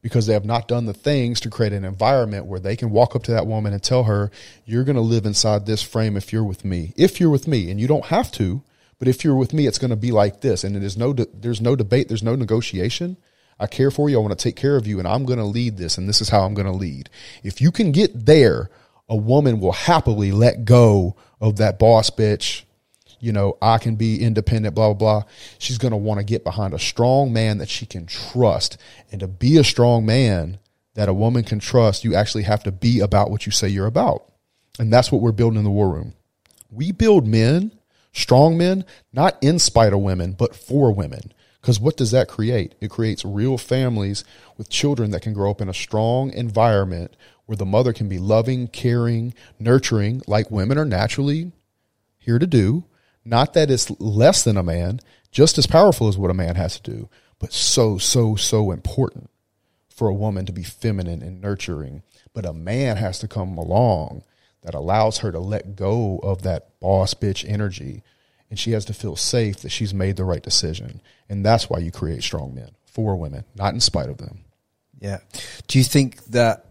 because 0.01 0.25
they 0.25 0.33
have 0.33 0.45
not 0.45 0.67
done 0.67 0.85
the 0.85 0.93
things 0.93 1.41
to 1.41 1.49
create 1.49 1.73
an 1.73 1.83
environment 1.83 2.45
where 2.45 2.59
they 2.59 2.77
can 2.77 2.91
walk 2.91 3.15
up 3.15 3.23
to 3.23 3.31
that 3.31 3.47
woman 3.47 3.73
and 3.73 3.83
tell 3.83 4.03
her, 4.03 4.31
You're 4.65 4.85
going 4.85 4.95
to 4.95 5.01
live 5.01 5.25
inside 5.25 5.65
this 5.65 5.81
frame 5.81 6.15
if 6.15 6.31
you're 6.31 6.43
with 6.43 6.63
me. 6.63 6.93
If 6.95 7.19
you're 7.19 7.29
with 7.29 7.47
me, 7.47 7.69
and 7.69 7.79
you 7.79 7.87
don't 7.87 8.05
have 8.05 8.31
to, 8.33 8.63
but 9.01 9.07
if 9.07 9.23
you're 9.23 9.35
with 9.35 9.51
me, 9.51 9.65
it's 9.65 9.79
going 9.79 9.89
to 9.89 9.95
be 9.95 10.11
like 10.11 10.41
this. 10.41 10.63
And 10.63 10.75
there's 10.75 10.95
no, 10.95 11.11
de- 11.11 11.25
there's 11.33 11.59
no 11.59 11.75
debate. 11.75 12.07
There's 12.07 12.21
no 12.21 12.35
negotiation. 12.35 13.17
I 13.59 13.65
care 13.65 13.89
for 13.89 14.11
you. 14.11 14.17
I 14.17 14.21
want 14.21 14.37
to 14.37 14.43
take 14.43 14.55
care 14.55 14.75
of 14.75 14.85
you 14.85 14.99
and 14.99 15.07
I'm 15.07 15.25
going 15.25 15.39
to 15.39 15.43
lead 15.43 15.77
this. 15.77 15.97
And 15.97 16.07
this 16.07 16.21
is 16.21 16.29
how 16.29 16.41
I'm 16.41 16.53
going 16.53 16.67
to 16.67 16.71
lead. 16.71 17.09
If 17.41 17.61
you 17.61 17.71
can 17.71 17.91
get 17.91 18.27
there, 18.27 18.69
a 19.09 19.15
woman 19.15 19.59
will 19.59 19.71
happily 19.71 20.31
let 20.31 20.65
go 20.65 21.15
of 21.39 21.55
that 21.57 21.79
boss 21.79 22.11
bitch. 22.11 22.61
You 23.19 23.31
know, 23.31 23.57
I 23.59 23.79
can 23.79 23.95
be 23.95 24.21
independent, 24.21 24.75
blah, 24.75 24.93
blah, 24.93 25.21
blah. 25.21 25.29
She's 25.57 25.79
going 25.79 25.93
to 25.93 25.97
want 25.97 26.19
to 26.19 26.23
get 26.23 26.43
behind 26.43 26.75
a 26.75 26.79
strong 26.79 27.33
man 27.33 27.57
that 27.57 27.69
she 27.69 27.87
can 27.87 28.05
trust. 28.05 28.77
And 29.11 29.19
to 29.21 29.27
be 29.27 29.57
a 29.57 29.63
strong 29.63 30.05
man 30.05 30.59
that 30.93 31.09
a 31.09 31.13
woman 31.13 31.43
can 31.43 31.57
trust, 31.57 32.03
you 32.03 32.13
actually 32.13 32.43
have 32.43 32.61
to 32.65 32.71
be 32.71 32.99
about 32.99 33.31
what 33.31 33.47
you 33.47 33.51
say 33.51 33.67
you're 33.67 33.87
about. 33.87 34.31
And 34.77 34.93
that's 34.93 35.11
what 35.11 35.23
we're 35.23 35.31
building 35.31 35.57
in 35.57 35.63
the 35.63 35.71
war 35.71 35.89
room. 35.89 36.13
We 36.69 36.91
build 36.91 37.25
men 37.25 37.71
Strong 38.13 38.57
men, 38.57 38.85
not 39.13 39.37
in 39.41 39.59
spite 39.59 39.93
of 39.93 39.99
women, 39.99 40.33
but 40.33 40.55
for 40.55 40.91
women. 40.91 41.33
Because 41.61 41.79
what 41.79 41.95
does 41.95 42.11
that 42.11 42.27
create? 42.27 42.75
It 42.81 42.89
creates 42.89 43.23
real 43.23 43.57
families 43.57 44.23
with 44.57 44.69
children 44.69 45.11
that 45.11 45.21
can 45.21 45.33
grow 45.33 45.51
up 45.51 45.61
in 45.61 45.69
a 45.69 45.73
strong 45.73 46.31
environment 46.31 47.15
where 47.45 47.55
the 47.55 47.65
mother 47.65 47.93
can 47.93 48.09
be 48.09 48.17
loving, 48.17 48.67
caring, 48.67 49.33
nurturing, 49.59 50.21
like 50.27 50.49
women 50.49 50.77
are 50.77 50.85
naturally 50.85 51.51
here 52.17 52.39
to 52.39 52.47
do. 52.47 52.85
Not 53.23 53.53
that 53.53 53.69
it's 53.69 53.91
less 53.99 54.43
than 54.43 54.57
a 54.57 54.63
man, 54.63 54.99
just 55.31 55.57
as 55.57 55.67
powerful 55.67 56.07
as 56.07 56.17
what 56.17 56.31
a 56.31 56.35
man 56.35 56.55
has 56.55 56.79
to 56.79 56.91
do, 56.91 57.09
but 57.39 57.53
so, 57.53 57.97
so, 57.97 58.35
so 58.35 58.71
important 58.71 59.29
for 59.89 60.07
a 60.07 60.13
woman 60.13 60.45
to 60.47 60.51
be 60.51 60.63
feminine 60.63 61.21
and 61.21 61.39
nurturing. 61.39 62.01
But 62.33 62.45
a 62.45 62.53
man 62.53 62.97
has 62.97 63.19
to 63.19 63.27
come 63.27 63.57
along 63.57 64.23
that 64.61 64.75
allows 64.75 65.19
her 65.19 65.31
to 65.31 65.39
let 65.39 65.75
go 65.75 66.19
of 66.23 66.43
that 66.43 66.79
boss 66.79 67.13
bitch 67.13 67.47
energy. 67.47 68.03
And 68.49 68.59
she 68.59 68.71
has 68.71 68.85
to 68.85 68.93
feel 68.93 69.15
safe 69.15 69.61
that 69.61 69.69
she's 69.69 69.93
made 69.93 70.17
the 70.17 70.25
right 70.25 70.43
decision. 70.43 71.01
And 71.29 71.45
that's 71.45 71.69
why 71.69 71.79
you 71.79 71.91
create 71.91 72.21
strong 72.21 72.53
men 72.53 72.71
for 72.85 73.15
women, 73.15 73.45
not 73.55 73.73
in 73.73 73.79
spite 73.79 74.09
of 74.09 74.17
them. 74.17 74.39
Yeah. 74.99 75.19
Do 75.67 75.77
you 75.77 75.83
think 75.83 76.23
that 76.25 76.65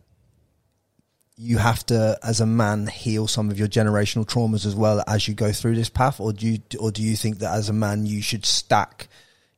you 1.37 1.57
have 1.57 1.85
to, 1.87 2.18
as 2.22 2.42
a 2.42 2.46
man, 2.46 2.87
heal 2.87 3.26
some 3.26 3.50
of 3.50 3.59
your 3.59 3.66
generational 3.66 4.26
traumas 4.26 4.66
as 4.66 4.76
well 4.76 5.03
as 5.07 5.26
you 5.26 5.33
go 5.33 5.53
through 5.53 5.74
this 5.74 5.88
path, 5.88 6.20
or 6.20 6.35
do 6.35 6.46
you, 6.46 6.59
or 6.79 6.90
do 6.90 7.03
you 7.03 7.16
think 7.16 7.38
that 7.38 7.55
as 7.55 7.70
a 7.70 7.72
man 7.72 8.05
you 8.05 8.20
should 8.20 8.44
stack, 8.44 9.09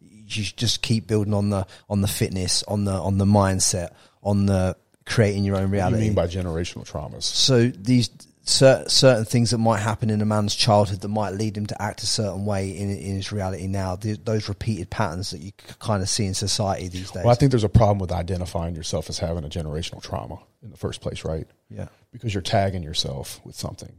you 0.01 0.45
should 0.45 0.57
just 0.57 0.81
keep 0.81 1.09
building 1.09 1.35
on 1.35 1.51
the 1.51 1.67
on 1.91 2.01
the 2.01 2.07
fitness, 2.07 2.63
on 2.69 2.85
the 2.85 2.93
on 2.93 3.19
the 3.19 3.25
mindset, 3.25 3.93
on 4.23 4.47
the 4.47 4.77
creating 5.07 5.45
your 5.45 5.57
own 5.57 5.71
reality. 5.71 5.95
What 5.95 5.99
do 5.99 6.05
you 6.05 6.11
mean 6.11 6.15
by 6.15 6.27
generational 6.27 6.87
traumas? 6.87 7.23
So 7.25 7.69
these 7.69 8.11
cer- 8.45 8.89
certain 8.89 9.25
things 9.25 9.51
that 9.51 9.59
might 9.59 9.81
happen 9.81 10.11
in 10.11 10.21
a 10.21 10.25
man's 10.25 10.55
childhood 10.55 11.01
that 11.01 11.09
might 11.09 11.31
lead 11.31 11.57
him 11.57 11.67
to 11.67 11.83
act 11.83 12.03
a 12.03 12.07
certain 12.07 12.45
way 12.45 12.71
in, 12.71 12.91
in 12.91 13.17
his 13.17 13.33
reality 13.33 13.67
now. 13.67 13.97
The, 13.97 14.15
those 14.15 14.49
repeated 14.49 14.91
patterns 14.91 15.31
that 15.31 15.41
you 15.41 15.53
kind 15.79 16.03
of 16.03 16.09
see 16.09 16.27
in 16.27 16.35
society 16.35 16.89
these 16.89 17.11
days. 17.11 17.25
Well, 17.25 17.33
I 17.33 17.37
think 17.37 17.51
there's 17.51 17.65
a 17.65 17.69
problem 17.69 17.99
with 17.99 18.13
identifying 18.13 18.75
yourself 18.75 19.09
as 19.09 19.19
having 19.19 19.45
a 19.45 19.49
generational 19.49 20.03
trauma 20.03 20.39
in 20.63 20.71
the 20.71 20.77
first 20.77 21.01
place, 21.01 21.25
right? 21.25 21.47
Yeah. 21.71 21.89
Because 22.13 22.35
you're 22.35 22.43
tagging 22.43 22.83
yourself 22.83 23.41
with 23.45 23.57
something. 23.57 23.93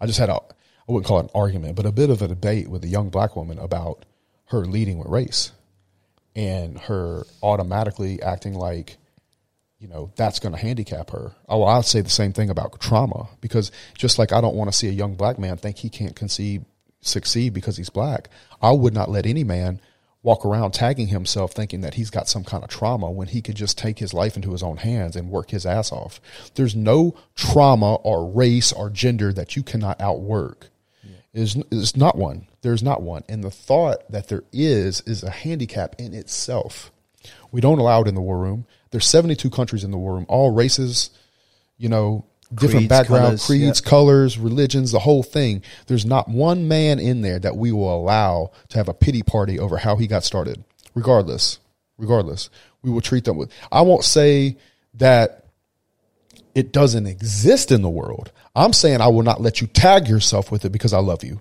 I 0.00 0.06
just 0.06 0.18
had 0.18 0.30
a, 0.30 0.34
I 0.34 0.92
wouldn't 0.92 1.06
call 1.06 1.20
it 1.20 1.24
an 1.24 1.30
argument, 1.34 1.76
but 1.76 1.86
a 1.86 1.92
bit 1.92 2.10
of 2.10 2.22
a 2.22 2.28
debate 2.28 2.68
with 2.68 2.84
a 2.84 2.88
young 2.88 3.10
black 3.10 3.36
woman 3.36 3.58
about 3.58 4.04
her 4.46 4.64
leading 4.64 4.98
with 4.98 5.08
race 5.08 5.52
and 6.34 6.78
her 6.78 7.24
automatically 7.42 8.22
acting 8.22 8.54
like 8.54 8.96
you 9.80 9.88
know 9.88 10.12
that's 10.14 10.38
going 10.38 10.54
to 10.54 10.60
handicap 10.60 11.10
her. 11.10 11.32
Oh, 11.48 11.64
I'll 11.64 11.82
say 11.82 12.02
the 12.02 12.10
same 12.10 12.32
thing 12.32 12.50
about 12.50 12.78
trauma 12.80 13.28
because 13.40 13.72
just 13.96 14.18
like 14.18 14.32
I 14.32 14.40
don't 14.40 14.54
want 14.54 14.70
to 14.70 14.76
see 14.76 14.88
a 14.88 14.92
young 14.92 15.14
black 15.14 15.38
man 15.38 15.56
think 15.56 15.78
he 15.78 15.88
can't 15.88 16.14
conceive 16.14 16.64
succeed 17.00 17.54
because 17.54 17.76
he's 17.76 17.90
black. 17.90 18.28
I 18.60 18.72
would 18.72 18.94
not 18.94 19.10
let 19.10 19.26
any 19.26 19.42
man 19.42 19.80
walk 20.22 20.44
around 20.44 20.72
tagging 20.72 21.06
himself 21.06 21.52
thinking 21.52 21.80
that 21.80 21.94
he's 21.94 22.10
got 22.10 22.28
some 22.28 22.44
kind 22.44 22.62
of 22.62 22.68
trauma 22.68 23.10
when 23.10 23.28
he 23.28 23.40
could 23.40 23.54
just 23.54 23.78
take 23.78 23.98
his 23.98 24.12
life 24.12 24.36
into 24.36 24.52
his 24.52 24.62
own 24.62 24.76
hands 24.76 25.16
and 25.16 25.30
work 25.30 25.50
his 25.50 25.64
ass 25.64 25.90
off. 25.90 26.20
There's 26.56 26.76
no 26.76 27.14
trauma 27.34 27.94
or 27.94 28.30
race 28.30 28.70
or 28.70 28.90
gender 28.90 29.32
that 29.32 29.56
you 29.56 29.62
cannot 29.62 30.00
outwork. 30.00 30.68
Is 31.32 31.56
is 31.70 31.96
not 31.96 32.18
one. 32.18 32.48
There's 32.62 32.82
not 32.82 33.02
one. 33.02 33.22
And 33.28 33.44
the 33.44 33.52
thought 33.52 34.10
that 34.10 34.28
there 34.28 34.42
is 34.52 35.00
is 35.02 35.22
a 35.22 35.30
handicap 35.30 35.94
in 35.96 36.12
itself. 36.12 36.90
We 37.52 37.60
don't 37.60 37.78
allow 37.78 38.02
it 38.02 38.08
in 38.08 38.16
the 38.16 38.20
war 38.20 38.38
room. 38.38 38.66
There's 38.90 39.06
72 39.06 39.50
countries 39.50 39.84
in 39.84 39.90
the 39.90 39.98
war 39.98 40.14
room, 40.14 40.26
all 40.28 40.50
races, 40.50 41.10
you 41.78 41.88
know, 41.88 42.24
different 42.52 42.80
Creeds, 42.80 42.88
background, 42.88 43.24
colours, 43.24 43.46
creeds, 43.46 43.82
yeah. 43.82 43.88
colors, 43.88 44.38
religions, 44.38 44.90
the 44.90 44.98
whole 44.98 45.22
thing. 45.22 45.62
There's 45.86 46.04
not 46.04 46.28
one 46.28 46.66
man 46.68 46.98
in 46.98 47.22
there 47.22 47.38
that 47.38 47.56
we 47.56 47.72
will 47.72 47.94
allow 47.94 48.50
to 48.70 48.78
have 48.78 48.88
a 48.88 48.94
pity 48.94 49.22
party 49.22 49.58
over 49.58 49.76
how 49.76 49.96
he 49.96 50.06
got 50.06 50.24
started. 50.24 50.64
Regardless, 50.94 51.60
regardless, 51.98 52.50
we 52.82 52.90
will 52.90 53.00
treat 53.00 53.24
them 53.24 53.36
with. 53.36 53.52
I 53.70 53.82
won't 53.82 54.04
say 54.04 54.56
that 54.94 55.44
it 56.54 56.72
doesn't 56.72 57.06
exist 57.06 57.70
in 57.70 57.82
the 57.82 57.88
world. 57.88 58.32
I'm 58.56 58.72
saying 58.72 59.00
I 59.00 59.08
will 59.08 59.22
not 59.22 59.40
let 59.40 59.60
you 59.60 59.68
tag 59.68 60.08
yourself 60.08 60.50
with 60.50 60.64
it 60.64 60.70
because 60.70 60.92
I 60.92 60.98
love 60.98 61.22
you, 61.22 61.40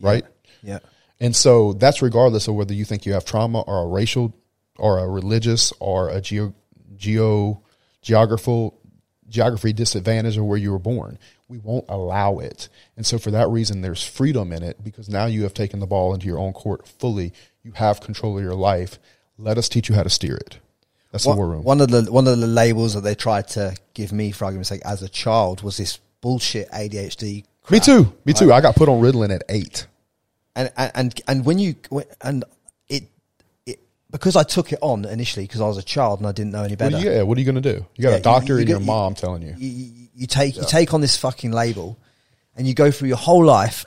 right? 0.00 0.24
Yeah. 0.62 0.80
And 1.18 1.34
so 1.34 1.72
that's 1.74 2.02
regardless 2.02 2.48
of 2.48 2.54
whether 2.54 2.74
you 2.74 2.84
think 2.84 3.06
you 3.06 3.14
have 3.14 3.24
trauma 3.24 3.60
or 3.62 3.84
a 3.84 3.86
racial 3.86 4.34
or 4.78 4.98
a 4.98 5.08
religious 5.08 5.72
or 5.80 6.10
a 6.10 6.20
geo, 6.20 6.54
geo 7.00 7.62
geographical 8.02 8.78
geography 9.28 9.72
disadvantage 9.72 10.36
or 10.36 10.44
where 10.44 10.58
you 10.58 10.72
were 10.72 10.78
born. 10.78 11.18
We 11.48 11.58
won't 11.58 11.86
allow 11.88 12.38
it. 12.38 12.68
And 12.96 13.06
so 13.06 13.18
for 13.18 13.30
that 13.30 13.48
reason 13.48 13.80
there's 13.80 14.04
freedom 14.04 14.52
in 14.52 14.62
it 14.62 14.82
because 14.84 15.08
now 15.08 15.26
you 15.26 15.44
have 15.44 15.54
taken 15.54 15.80
the 15.80 15.86
ball 15.86 16.14
into 16.14 16.26
your 16.26 16.38
own 16.38 16.52
court 16.52 16.86
fully. 16.86 17.32
You 17.62 17.72
have 17.72 18.00
control 18.00 18.36
of 18.36 18.44
your 18.44 18.54
life. 18.54 18.98
Let 19.38 19.58
us 19.58 19.68
teach 19.68 19.88
you 19.88 19.94
how 19.94 20.02
to 20.02 20.10
steer 20.10 20.36
it. 20.36 20.58
That's 21.12 21.24
the 21.24 21.34
war 21.34 21.48
room. 21.48 21.64
One 21.64 21.80
of 21.80 21.90
the 21.90 22.02
one 22.10 22.28
of 22.28 22.38
the 22.38 22.46
labels 22.46 22.94
that 22.94 23.00
they 23.00 23.16
tried 23.16 23.48
to 23.48 23.74
give 23.94 24.12
me, 24.12 24.30
for 24.30 24.44
argument's 24.44 24.68
sake, 24.68 24.82
as 24.84 25.02
a 25.02 25.08
child, 25.08 25.62
was 25.62 25.76
this 25.76 25.98
bullshit 26.20 26.70
ADHD. 26.70 27.44
Me 27.68 27.80
too. 27.80 28.12
Me 28.24 28.32
too. 28.32 28.52
I 28.52 28.60
got 28.60 28.76
put 28.76 28.88
on 28.88 29.00
Ritalin 29.00 29.34
at 29.34 29.42
eight. 29.48 29.86
And 30.54 30.70
and 30.76 31.20
and, 31.26 31.44
when 31.44 31.58
you 31.58 31.74
and 32.22 32.44
because 34.10 34.36
I 34.36 34.42
took 34.42 34.72
it 34.72 34.78
on 34.82 35.04
initially 35.04 35.44
because 35.46 35.60
I 35.60 35.66
was 35.66 35.78
a 35.78 35.82
child 35.82 36.20
and 36.20 36.28
I 36.28 36.32
didn't 36.32 36.52
know 36.52 36.62
any 36.64 36.76
better. 36.76 36.98
you, 36.98 37.10
yeah, 37.10 37.22
what 37.22 37.36
are 37.38 37.40
you 37.40 37.50
going 37.50 37.62
to 37.62 37.72
do? 37.74 37.86
You 37.96 38.02
got 38.02 38.10
Yeah, 38.10 38.16
a 38.16 38.20
doctor 38.20 38.54
you- 38.54 38.54
you 38.54 38.60
and 38.62 38.68
your 38.68 38.80
mom 38.80 39.14
telling 39.14 39.42
you. 39.42 39.54
you, 39.56 40.08
you, 40.14 40.26
take 40.26 40.56
you 40.56 40.64
take 40.66 40.92
on 40.94 41.00
this 41.00 41.16
fucking 41.16 41.52
label, 41.52 41.96
and 42.56 42.66
you 42.66 42.74
go 42.74 42.90
through 42.90 43.08
your 43.08 43.16
whole 43.18 43.44
life. 43.44 43.84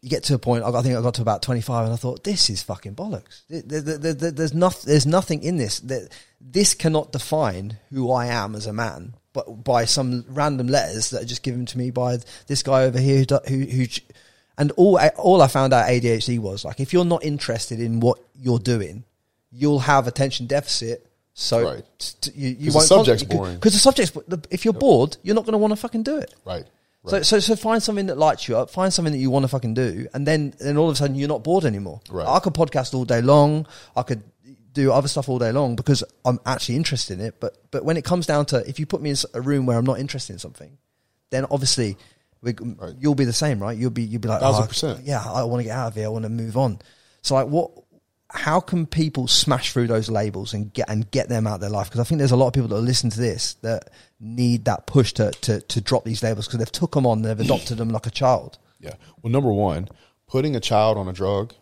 You 0.00 0.08
get 0.10 0.24
to 0.24 0.34
a 0.34 0.38
point. 0.38 0.64
I 0.64 0.82
think 0.82 0.96
I 0.96 1.00
got 1.02 1.14
to 1.14 1.22
about 1.22 1.42
twenty 1.42 1.60
five, 1.60 1.84
and 1.84 1.92
I 1.92 1.96
thought, 1.96 2.24
"This 2.24 2.50
is 2.50 2.60
fucking 2.64 2.96
bollocks." 2.96 3.42
There- 3.48 3.62
there- 3.80 3.98
there- 4.14 4.30
there's 4.32 4.52
nothing. 4.52 4.88
There's 4.90 5.06
nothing 5.06 5.44
in 5.44 5.58
this. 5.58 5.78
That 5.78 6.08
this 6.40 6.74
cannot 6.74 7.12
define 7.12 7.78
who 7.92 8.10
I 8.10 8.26
am 8.26 8.56
as 8.56 8.66
a 8.66 8.72
man, 8.72 9.14
but 9.32 9.62
by 9.62 9.84
some 9.84 10.24
random 10.28 10.66
letters 10.66 11.10
that 11.10 11.22
are 11.22 11.26
just 11.26 11.44
given 11.44 11.66
to 11.66 11.78
me 11.78 11.92
by 11.92 12.18
this 12.48 12.64
guy 12.64 12.82
over 12.82 12.98
here 12.98 13.24
who 13.28 13.38
who. 13.48 13.64
who 13.64 13.86
and 14.58 14.70
all 14.72 14.98
all 15.16 15.40
I 15.40 15.46
found 15.46 15.72
out 15.72 15.88
ADHD 15.88 16.38
was 16.40 16.62
like 16.64 16.78
if 16.80 16.92
you're 16.92 17.04
not 17.06 17.24
interested 17.24 17.78
in 17.80 18.00
what 18.00 18.18
you're 18.34 18.58
doing, 18.58 19.04
you'll 19.52 19.80
have 19.80 20.06
attention 20.06 20.46
deficit. 20.46 21.06
So 21.34 21.64
Right. 21.74 21.84
t- 22.20 22.30
you, 22.34 22.48
you 22.58 22.72
'Cause 22.72 22.88
the 22.88 22.94
won't 22.94 23.06
subject's 23.06 23.22
con- 23.24 23.36
boring. 23.36 23.54
because 23.54 23.72
the 23.72 23.78
subject's 23.78 24.12
if 24.50 24.64
you're 24.64 24.74
bored, 24.74 25.16
you're 25.22 25.34
not 25.34 25.44
going 25.44 25.52
to 25.52 25.58
want 25.58 25.72
to 25.72 25.76
fucking 25.76 26.02
do 26.02 26.16
it. 26.18 26.34
Right. 26.44 26.64
So, 27.06 27.16
right. 27.16 27.26
so, 27.26 27.40
so 27.40 27.56
find 27.56 27.82
something 27.82 28.06
that 28.06 28.16
lights 28.18 28.48
you 28.48 28.56
up. 28.56 28.70
Find 28.70 28.92
something 28.92 29.12
that 29.12 29.18
you 29.18 29.30
want 29.30 29.42
to 29.44 29.48
fucking 29.48 29.74
do, 29.74 30.06
and 30.14 30.26
then, 30.26 30.54
then 30.60 30.76
all 30.76 30.88
of 30.88 30.92
a 30.94 30.96
sudden 30.96 31.16
you're 31.16 31.28
not 31.28 31.42
bored 31.42 31.64
anymore. 31.64 32.00
Right. 32.10 32.26
I 32.28 32.38
could 32.38 32.54
podcast 32.54 32.94
all 32.94 33.04
day 33.04 33.20
long. 33.22 33.66
I 33.96 34.02
could 34.02 34.22
do 34.72 34.92
other 34.92 35.08
stuff 35.08 35.28
all 35.28 35.38
day 35.38 35.52
long 35.52 35.74
because 35.76 36.04
I'm 36.24 36.38
actually 36.46 36.76
interested 36.76 37.18
in 37.18 37.26
it. 37.26 37.34
But, 37.40 37.56
but 37.70 37.84
when 37.84 37.96
it 37.96 38.04
comes 38.04 38.26
down 38.26 38.46
to 38.46 38.66
if 38.68 38.78
you 38.78 38.86
put 38.86 39.02
me 39.02 39.10
in 39.10 39.16
a 39.34 39.40
room 39.40 39.66
where 39.66 39.76
I'm 39.78 39.84
not 39.84 39.98
interested 39.98 40.32
in 40.34 40.38
something, 40.38 40.78
then 41.30 41.44
obviously 41.50 41.96
we, 42.40 42.54
you'll 43.00 43.14
be 43.14 43.24
the 43.24 43.32
same, 43.32 43.58
right? 43.58 43.76
You'll 43.76 43.90
be, 43.90 44.02
you'll 44.02 44.20
be 44.20 44.28
like, 44.28 44.40
Thousand 44.40 44.64
oh, 44.64 44.66
percent. 44.68 45.00
yeah, 45.04 45.22
I 45.24 45.42
want 45.44 45.60
to 45.60 45.64
get 45.64 45.76
out 45.76 45.88
of 45.88 45.94
here. 45.94 46.06
I 46.06 46.08
want 46.08 46.24
to 46.24 46.28
move 46.30 46.56
on. 46.56 46.78
So, 47.22 47.34
like, 47.34 47.48
what? 47.48 47.70
How 48.32 48.60
can 48.60 48.86
people 48.86 49.28
smash 49.28 49.72
through 49.72 49.88
those 49.88 50.08
labels 50.08 50.54
and 50.54 50.72
get 50.72 50.88
and 50.88 51.10
get 51.10 51.28
them 51.28 51.46
out 51.46 51.56
of 51.56 51.60
their 51.60 51.70
life? 51.70 51.88
Because 51.88 52.00
I 52.00 52.04
think 52.04 52.18
there's 52.18 52.32
a 52.32 52.36
lot 52.36 52.46
of 52.48 52.52
people 52.54 52.68
that 52.68 52.80
listen 52.80 53.10
to 53.10 53.20
this 53.20 53.54
that 53.62 53.90
need 54.20 54.64
that 54.64 54.86
push 54.86 55.12
to 55.14 55.30
to, 55.42 55.60
to 55.60 55.80
drop 55.80 56.04
these 56.04 56.22
labels 56.22 56.46
because 56.46 56.58
they've 56.58 56.72
took 56.72 56.92
them 56.92 57.06
on, 57.06 57.22
they've 57.22 57.38
adopted 57.38 57.76
them 57.78 57.90
like 57.90 58.06
a 58.06 58.10
child. 58.10 58.58
Yeah. 58.80 58.94
Well, 59.22 59.30
number 59.30 59.52
one, 59.52 59.88
putting 60.26 60.56
a 60.56 60.60
child 60.60 60.96
on 60.96 61.08
a 61.08 61.12
drug 61.12 61.54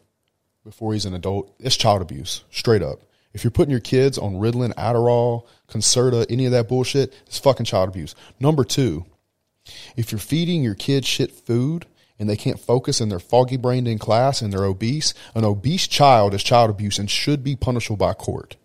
before 0.64 0.92
he's 0.92 1.04
an 1.04 1.14
adult, 1.14 1.52
it's 1.58 1.76
child 1.76 2.02
abuse, 2.02 2.44
straight 2.50 2.82
up. 2.82 3.00
If 3.32 3.44
you're 3.44 3.50
putting 3.50 3.70
your 3.70 3.80
kids 3.80 4.18
on 4.18 4.34
Ritalin, 4.34 4.74
Adderall, 4.74 5.46
Concerta, 5.68 6.26
any 6.28 6.46
of 6.46 6.52
that 6.52 6.68
bullshit, 6.68 7.14
it's 7.26 7.38
fucking 7.38 7.66
child 7.66 7.88
abuse. 7.88 8.14
Number 8.40 8.64
two, 8.64 9.06
if 9.96 10.10
you're 10.10 10.18
feeding 10.18 10.62
your 10.62 10.74
kids 10.74 11.06
shit 11.06 11.30
food 11.30 11.86
and 12.20 12.28
they 12.28 12.36
can't 12.36 12.60
focus 12.60 13.00
and 13.00 13.10
they're 13.10 13.18
foggy 13.18 13.56
brained 13.56 13.88
in 13.88 13.98
class 13.98 14.42
and 14.42 14.52
they're 14.52 14.64
obese, 14.64 15.14
an 15.34 15.44
obese 15.44 15.88
child 15.88 16.34
is 16.34 16.42
child 16.44 16.70
abuse 16.70 16.98
and 16.98 17.10
should 17.10 17.42
be 17.42 17.56
punishable 17.56 17.96
by 17.96 18.12
court. 18.12 18.56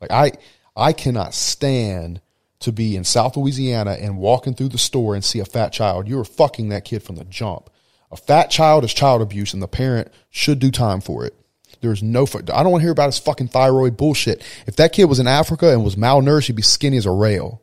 Like 0.00 0.12
I, 0.12 0.32
I 0.76 0.92
cannot 0.92 1.34
stand 1.34 2.20
to 2.60 2.70
be 2.70 2.94
in 2.94 3.04
South 3.04 3.36
Louisiana 3.36 3.92
and 3.92 4.18
walking 4.18 4.54
through 4.54 4.68
the 4.68 4.78
store 4.78 5.14
and 5.14 5.24
see 5.24 5.40
a 5.40 5.46
fat 5.46 5.72
child. 5.72 6.06
You're 6.06 6.24
fucking 6.24 6.68
that 6.68 6.84
kid 6.84 7.02
from 7.02 7.16
the 7.16 7.24
jump. 7.24 7.70
A 8.12 8.16
fat 8.16 8.50
child 8.50 8.84
is 8.84 8.92
child 8.92 9.22
abuse, 9.22 9.54
and 9.54 9.62
the 9.62 9.68
parent 9.68 10.12
should 10.30 10.58
do 10.58 10.70
time 10.70 11.00
for 11.00 11.24
it. 11.24 11.34
There's 11.80 12.02
no. 12.02 12.24
I 12.24 12.62
don't 12.62 12.72
want 12.72 12.80
to 12.80 12.84
hear 12.84 12.92
about 12.92 13.06
his 13.06 13.18
fucking 13.18 13.48
thyroid 13.48 13.96
bullshit. 13.96 14.42
If 14.66 14.76
that 14.76 14.92
kid 14.92 15.04
was 15.04 15.20
in 15.20 15.26
Africa 15.26 15.72
and 15.72 15.84
was 15.84 15.96
malnourished, 15.96 16.48
he'd 16.48 16.56
be 16.56 16.62
skinny 16.62 16.98
as 16.98 17.06
a 17.06 17.10
rail. 17.10 17.62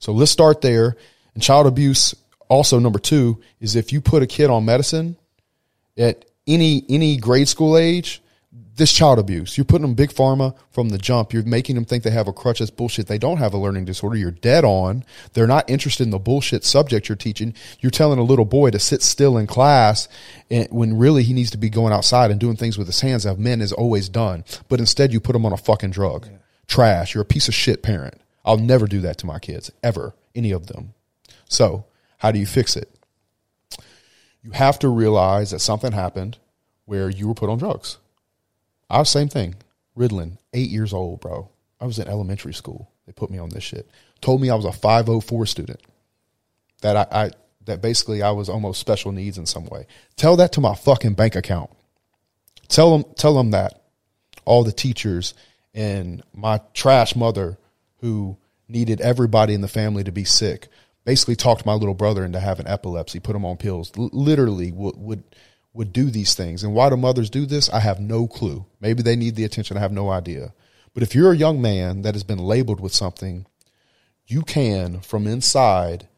So 0.00 0.12
let's 0.12 0.30
start 0.32 0.60
there. 0.60 0.96
And 1.32 1.42
child 1.42 1.66
abuse, 1.66 2.14
also 2.54 2.78
number 2.78 2.98
two, 2.98 3.42
is 3.60 3.76
if 3.76 3.92
you 3.92 4.00
put 4.00 4.22
a 4.22 4.26
kid 4.26 4.48
on 4.48 4.64
medicine 4.64 5.16
at 5.98 6.24
any 6.46 6.84
any 6.88 7.16
grade 7.16 7.48
school 7.48 7.76
age, 7.76 8.22
this 8.76 8.92
child 8.92 9.18
abuse. 9.18 9.56
You're 9.56 9.64
putting 9.64 9.86
them 9.86 9.94
big 9.94 10.10
pharma 10.10 10.56
from 10.70 10.88
the 10.88 10.98
jump. 10.98 11.32
You're 11.32 11.44
making 11.44 11.76
them 11.76 11.84
think 11.84 12.02
they 12.02 12.10
have 12.10 12.28
a 12.28 12.32
crutch. 12.32 12.58
That's 12.58 12.70
bullshit. 12.70 13.06
They 13.06 13.18
don't 13.18 13.36
have 13.36 13.54
a 13.54 13.58
learning 13.58 13.84
disorder. 13.84 14.16
You're 14.16 14.30
dead 14.30 14.64
on. 14.64 15.04
They're 15.32 15.46
not 15.46 15.68
interested 15.70 16.04
in 16.04 16.10
the 16.10 16.18
bullshit 16.18 16.64
subject 16.64 17.08
you're 17.08 17.16
teaching. 17.16 17.54
You're 17.80 17.90
telling 17.90 18.18
a 18.18 18.24
little 18.24 18.44
boy 18.44 18.70
to 18.70 18.78
sit 18.78 19.02
still 19.02 19.38
in 19.38 19.46
class 19.46 20.08
and, 20.50 20.68
when 20.70 20.98
really 20.98 21.22
he 21.22 21.32
needs 21.32 21.50
to 21.52 21.58
be 21.58 21.70
going 21.70 21.92
outside 21.92 22.30
and 22.30 22.40
doing 22.40 22.56
things 22.56 22.76
with 22.76 22.86
his 22.86 23.00
hands 23.00 23.22
that 23.24 23.38
men 23.38 23.60
has 23.60 23.72
always 23.72 24.08
done. 24.08 24.44
But 24.68 24.80
instead 24.80 25.12
you 25.12 25.20
put 25.20 25.36
him 25.36 25.46
on 25.46 25.52
a 25.52 25.56
fucking 25.56 25.90
drug. 25.90 26.28
Trash. 26.66 27.14
You're 27.14 27.22
a 27.22 27.26
piece 27.26 27.48
of 27.48 27.54
shit 27.54 27.82
parent. 27.82 28.20
I'll 28.44 28.58
never 28.58 28.86
do 28.86 29.00
that 29.02 29.18
to 29.18 29.26
my 29.26 29.38
kids 29.38 29.70
ever. 29.82 30.14
Any 30.34 30.50
of 30.50 30.66
them. 30.66 30.94
So 31.48 31.86
how 32.24 32.32
do 32.32 32.38
you 32.38 32.46
fix 32.46 32.74
it? 32.74 32.88
You 34.42 34.52
have 34.52 34.78
to 34.78 34.88
realize 34.88 35.50
that 35.50 35.58
something 35.58 35.92
happened 35.92 36.38
where 36.86 37.10
you 37.10 37.28
were 37.28 37.34
put 37.34 37.50
on 37.50 37.58
drugs. 37.58 37.98
I 38.88 39.00
was 39.00 39.10
same 39.10 39.28
thing. 39.28 39.56
Ritalin, 39.94 40.38
eight 40.54 40.70
years 40.70 40.94
old, 40.94 41.20
bro. 41.20 41.50
I 41.78 41.84
was 41.84 41.98
in 41.98 42.08
elementary 42.08 42.54
school. 42.54 42.90
They 43.04 43.12
put 43.12 43.28
me 43.28 43.36
on 43.36 43.50
this 43.50 43.62
shit. 43.62 43.90
Told 44.22 44.40
me 44.40 44.48
I 44.48 44.54
was 44.54 44.64
a 44.64 44.72
504 44.72 45.44
student. 45.44 45.82
That 46.80 46.96
I, 46.96 47.24
I 47.24 47.30
that 47.66 47.82
basically 47.82 48.22
I 48.22 48.30
was 48.30 48.48
almost 48.48 48.80
special 48.80 49.12
needs 49.12 49.36
in 49.36 49.44
some 49.44 49.66
way. 49.66 49.86
Tell 50.16 50.36
that 50.36 50.52
to 50.52 50.62
my 50.62 50.74
fucking 50.74 51.12
bank 51.12 51.36
account. 51.36 51.68
Tell 52.68 52.96
them 52.96 53.12
tell 53.16 53.34
them 53.34 53.50
that. 53.50 53.82
All 54.46 54.64
the 54.64 54.72
teachers 54.72 55.34
and 55.74 56.22
my 56.32 56.62
trash 56.72 57.14
mother 57.14 57.58
who 57.98 58.38
needed 58.66 59.02
everybody 59.02 59.52
in 59.52 59.60
the 59.60 59.68
family 59.68 60.04
to 60.04 60.12
be 60.12 60.24
sick 60.24 60.68
basically 61.04 61.36
talked 61.36 61.66
my 61.66 61.74
little 61.74 61.94
brother 61.94 62.24
into 62.24 62.40
having 62.40 62.66
epilepsy, 62.66 63.20
put 63.20 63.36
him 63.36 63.44
on 63.44 63.56
pills. 63.56 63.92
L- 63.96 64.10
literally 64.12 64.72
would 64.72 64.96
would 64.96 65.22
would 65.72 65.92
do 65.92 66.10
these 66.10 66.34
things. 66.34 66.62
And 66.62 66.74
why 66.74 66.88
do 66.88 66.96
mothers 66.96 67.30
do 67.30 67.46
this? 67.46 67.68
I 67.70 67.80
have 67.80 68.00
no 68.00 68.26
clue. 68.26 68.64
Maybe 68.80 69.02
they 69.02 69.16
need 69.16 69.34
the 69.34 69.44
attention. 69.44 69.76
I 69.76 69.80
have 69.80 69.92
no 69.92 70.10
idea. 70.10 70.54
But 70.94 71.02
if 71.02 71.14
you're 71.14 71.32
a 71.32 71.36
young 71.36 71.60
man 71.60 72.02
that 72.02 72.14
has 72.14 72.22
been 72.22 72.38
labeled 72.38 72.80
with 72.80 72.94
something, 72.94 73.46
you 74.26 74.42
can 74.42 75.00
from 75.00 75.26
inside 75.26 76.08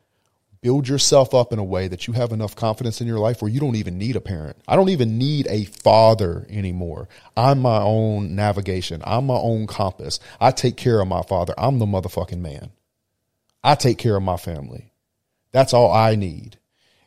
build 0.61 0.89
yourself 0.89 1.33
up 1.33 1.53
in 1.53 1.59
a 1.59 1.65
way 1.65 1.89
that 1.89 2.07
you 2.07 2.13
have 2.13 2.33
enough 2.33 2.57
confidence 2.57 3.01
in 3.01 3.07
your 3.07 3.19
life 3.19 3.41
where 3.41 3.51
you 3.51 3.61
don't 3.61 3.77
even 3.77 3.97
need 3.97 4.17
a 4.17 4.21
parent. 4.21 4.57
I 4.67 4.77
don't 4.77 4.89
even 4.89 5.17
need 5.17 5.47
a 5.49 5.65
father 5.65 6.47
anymore. 6.51 7.09
I'm 7.37 7.61
my 7.61 7.79
own 7.79 8.35
navigation. 8.35 9.01
I'm 9.05 9.27
my 9.27 9.37
own 9.37 9.67
compass. 9.67 10.19
I 10.41 10.51
take 10.51 10.77
care 10.77 11.01
of 11.01 11.09
my 11.09 11.23
father. 11.23 11.55
I'm 11.57 11.79
the 11.79 11.87
motherfucking 11.87 12.41
man. 12.41 12.71
I 13.67 13.75
take 13.75 13.99
care 13.99 14.15
of 14.15 14.23
my 14.23 14.37
family. 14.37 14.93
That's 15.51 15.75
all 15.75 15.93
I 15.93 16.15
need. 16.15 16.57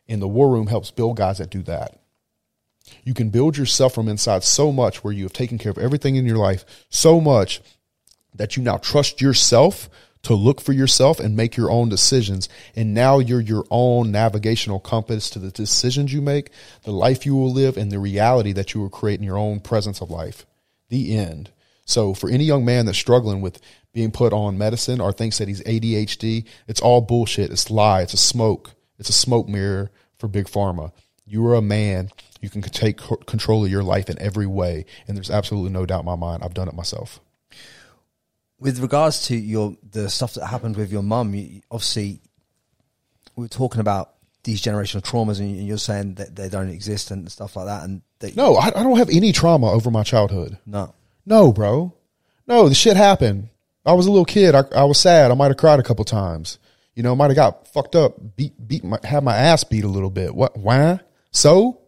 And 0.10 0.22
the 0.22 0.28
war 0.28 0.51
room 0.51 0.68
helps 0.68 0.91
build 0.91 1.16
guys 1.16 1.38
that 1.38 1.49
do 1.49 1.64
that. 1.64 1.97
You 3.05 3.14
can 3.14 3.30
build 3.30 3.57
yourself 3.57 3.93
from 3.93 4.10
inside 4.10 4.43
so 4.43 4.74
much 4.74 5.01
where 5.01 5.14
you 5.14 5.24
have 5.24 5.32
taken 5.32 5.57
care 5.57 5.72
of 5.72 5.78
everything 5.78 6.18
in 6.18 6.26
your 6.26 6.38
life 6.38 6.66
so 6.89 7.22
much 7.22 7.62
that 8.36 8.57
you 8.57 8.64
now 8.64 8.76
trust 8.76 9.22
yourself 9.22 9.89
to 10.24 10.34
look 10.34 10.60
for 10.60 10.74
yourself 10.74 11.22
and 11.22 11.34
make 11.38 11.55
your 11.55 11.72
own 11.72 11.88
decisions. 11.88 12.49
And 12.76 12.93
now 12.93 13.20
you're 13.20 13.39
your 13.39 13.64
own 13.72 14.12
navigational 14.12 14.82
compass 14.82 15.30
to 15.30 15.39
the 15.39 15.51
decisions 15.51 16.12
you 16.12 16.22
make, 16.22 16.49
the 16.84 16.91
life 16.91 17.26
you 17.26 17.36
will 17.36 17.53
live, 17.53 17.78
and 17.78 17.89
the 17.89 17.99
reality 17.99 18.51
that 18.51 18.74
you 18.74 18.82
will 18.82 18.89
create 18.89 19.22
in 19.22 19.26
your 19.26 19.38
own 19.38 19.62
presence 19.62 20.01
of 20.01 20.12
life. 20.12 20.45
The 20.89 21.16
end. 21.16 21.51
So 21.86 22.14
for 22.14 22.30
any 22.30 22.43
young 22.43 22.66
man 22.66 22.86
that's 22.86 22.99
struggling 22.99 23.41
with 23.41 23.60
being 23.94 24.12
put 24.12 24.34
on 24.34 24.58
medicine 24.58 25.02
or 25.02 25.12
thinks 25.12 25.38
that 25.40 25.48
he's 25.48 25.64
ADHD, 25.64 26.46
it's 26.68 26.82
all 26.82 27.02
bullshit. 27.02 27.52
It's 27.52 27.70
lie. 27.72 28.02
It's 28.02 28.14
a 28.14 28.18
smoke. 28.18 28.72
It's 28.98 29.10
a 29.10 29.14
smoke 29.14 29.48
mirror 29.48 29.92
for 30.18 30.28
big 30.28 30.46
pharma. 30.48 30.92
You 31.26 31.46
are 31.48 31.56
a 31.56 31.62
man. 31.62 32.10
You 32.42 32.50
can 32.50 32.62
take 32.62 32.98
control 33.26 33.66
of 33.66 33.72
your 33.72 33.84
life 33.84 34.10
in 34.10 34.20
every 34.22 34.48
way, 34.48 34.86
and 35.08 35.16
there's 35.18 35.30
absolutely 35.30 35.72
no 35.72 35.86
doubt 35.86 36.02
in 36.02 36.06
my 36.06 36.16
mind. 36.16 36.44
I've 36.44 36.54
done 36.54 36.68
it 36.68 36.74
myself. 36.74 37.20
With 38.60 38.80
regards 38.80 39.28
to 39.28 39.36
your 39.36 39.76
the 39.90 40.10
stuff 40.10 40.34
that 40.34 40.48
happened 40.48 40.76
with 40.76 40.92
your 40.92 41.04
mum, 41.04 41.34
you, 41.34 41.62
obviously 41.72 42.22
we 43.36 43.44
were 43.44 43.50
talking 43.50 43.80
about 43.82 44.16
these 44.44 44.62
generational 44.62 45.02
traumas, 45.02 45.40
and 45.40 45.66
you're 45.66 45.78
saying 45.78 46.16
that 46.16 46.36
they 46.36 46.50
don't 46.50 46.70
exist 46.70 47.12
and 47.12 47.30
stuff 47.32 47.56
like 47.56 47.66
that. 47.66 47.84
And 47.84 48.02
that, 48.20 48.36
No, 48.36 48.56
I, 48.56 48.68
I 48.68 48.84
don't 48.84 48.98
have 48.98 49.10
any 49.10 49.32
trauma 49.32 49.72
over 49.72 49.92
my 49.92 50.04
childhood. 50.04 50.58
no, 50.66 50.94
No, 51.26 51.52
bro. 51.54 51.94
No, 52.48 52.68
the 52.68 52.76
shit 52.76 52.98
happened. 52.98 53.50
I 53.86 53.94
was 53.94 54.06
a 54.06 54.12
little 54.12 54.26
kid. 54.26 54.56
I, 54.56 54.64
I 54.76 54.84
was 54.84 55.00
sad. 55.00 55.32
I 55.32 55.34
might 55.34 55.48
have 55.48 55.58
cried 55.58 55.80
a 55.80 55.84
couple 55.84 56.06
times. 56.06 56.60
You 56.96 57.04
know, 57.04 57.16
might 57.16 57.30
have 57.30 57.36
got 57.36 57.68
fucked 57.68 57.96
up, 57.96 58.36
beat, 58.36 58.54
beat, 58.68 58.84
my, 58.84 59.00
had 59.04 59.24
my 59.24 59.36
ass 59.36 59.64
beat 59.64 59.84
a 59.84 59.88
little 59.88 60.10
bit. 60.10 60.36
What? 60.36 60.58
Why? 60.58 61.00
So? 61.32 61.82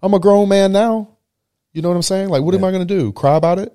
I'm 0.00 0.14
a 0.14 0.20
grown 0.20 0.48
man 0.48 0.72
now. 0.72 1.16
You 1.72 1.82
know 1.82 1.88
what 1.88 1.96
I'm 1.96 2.02
saying? 2.02 2.28
Like, 2.28 2.42
what 2.42 2.54
am 2.54 2.64
I 2.64 2.70
going 2.70 2.86
to 2.86 2.94
do? 2.98 3.12
Cry 3.12 3.36
about 3.36 3.58
it? 3.58 3.72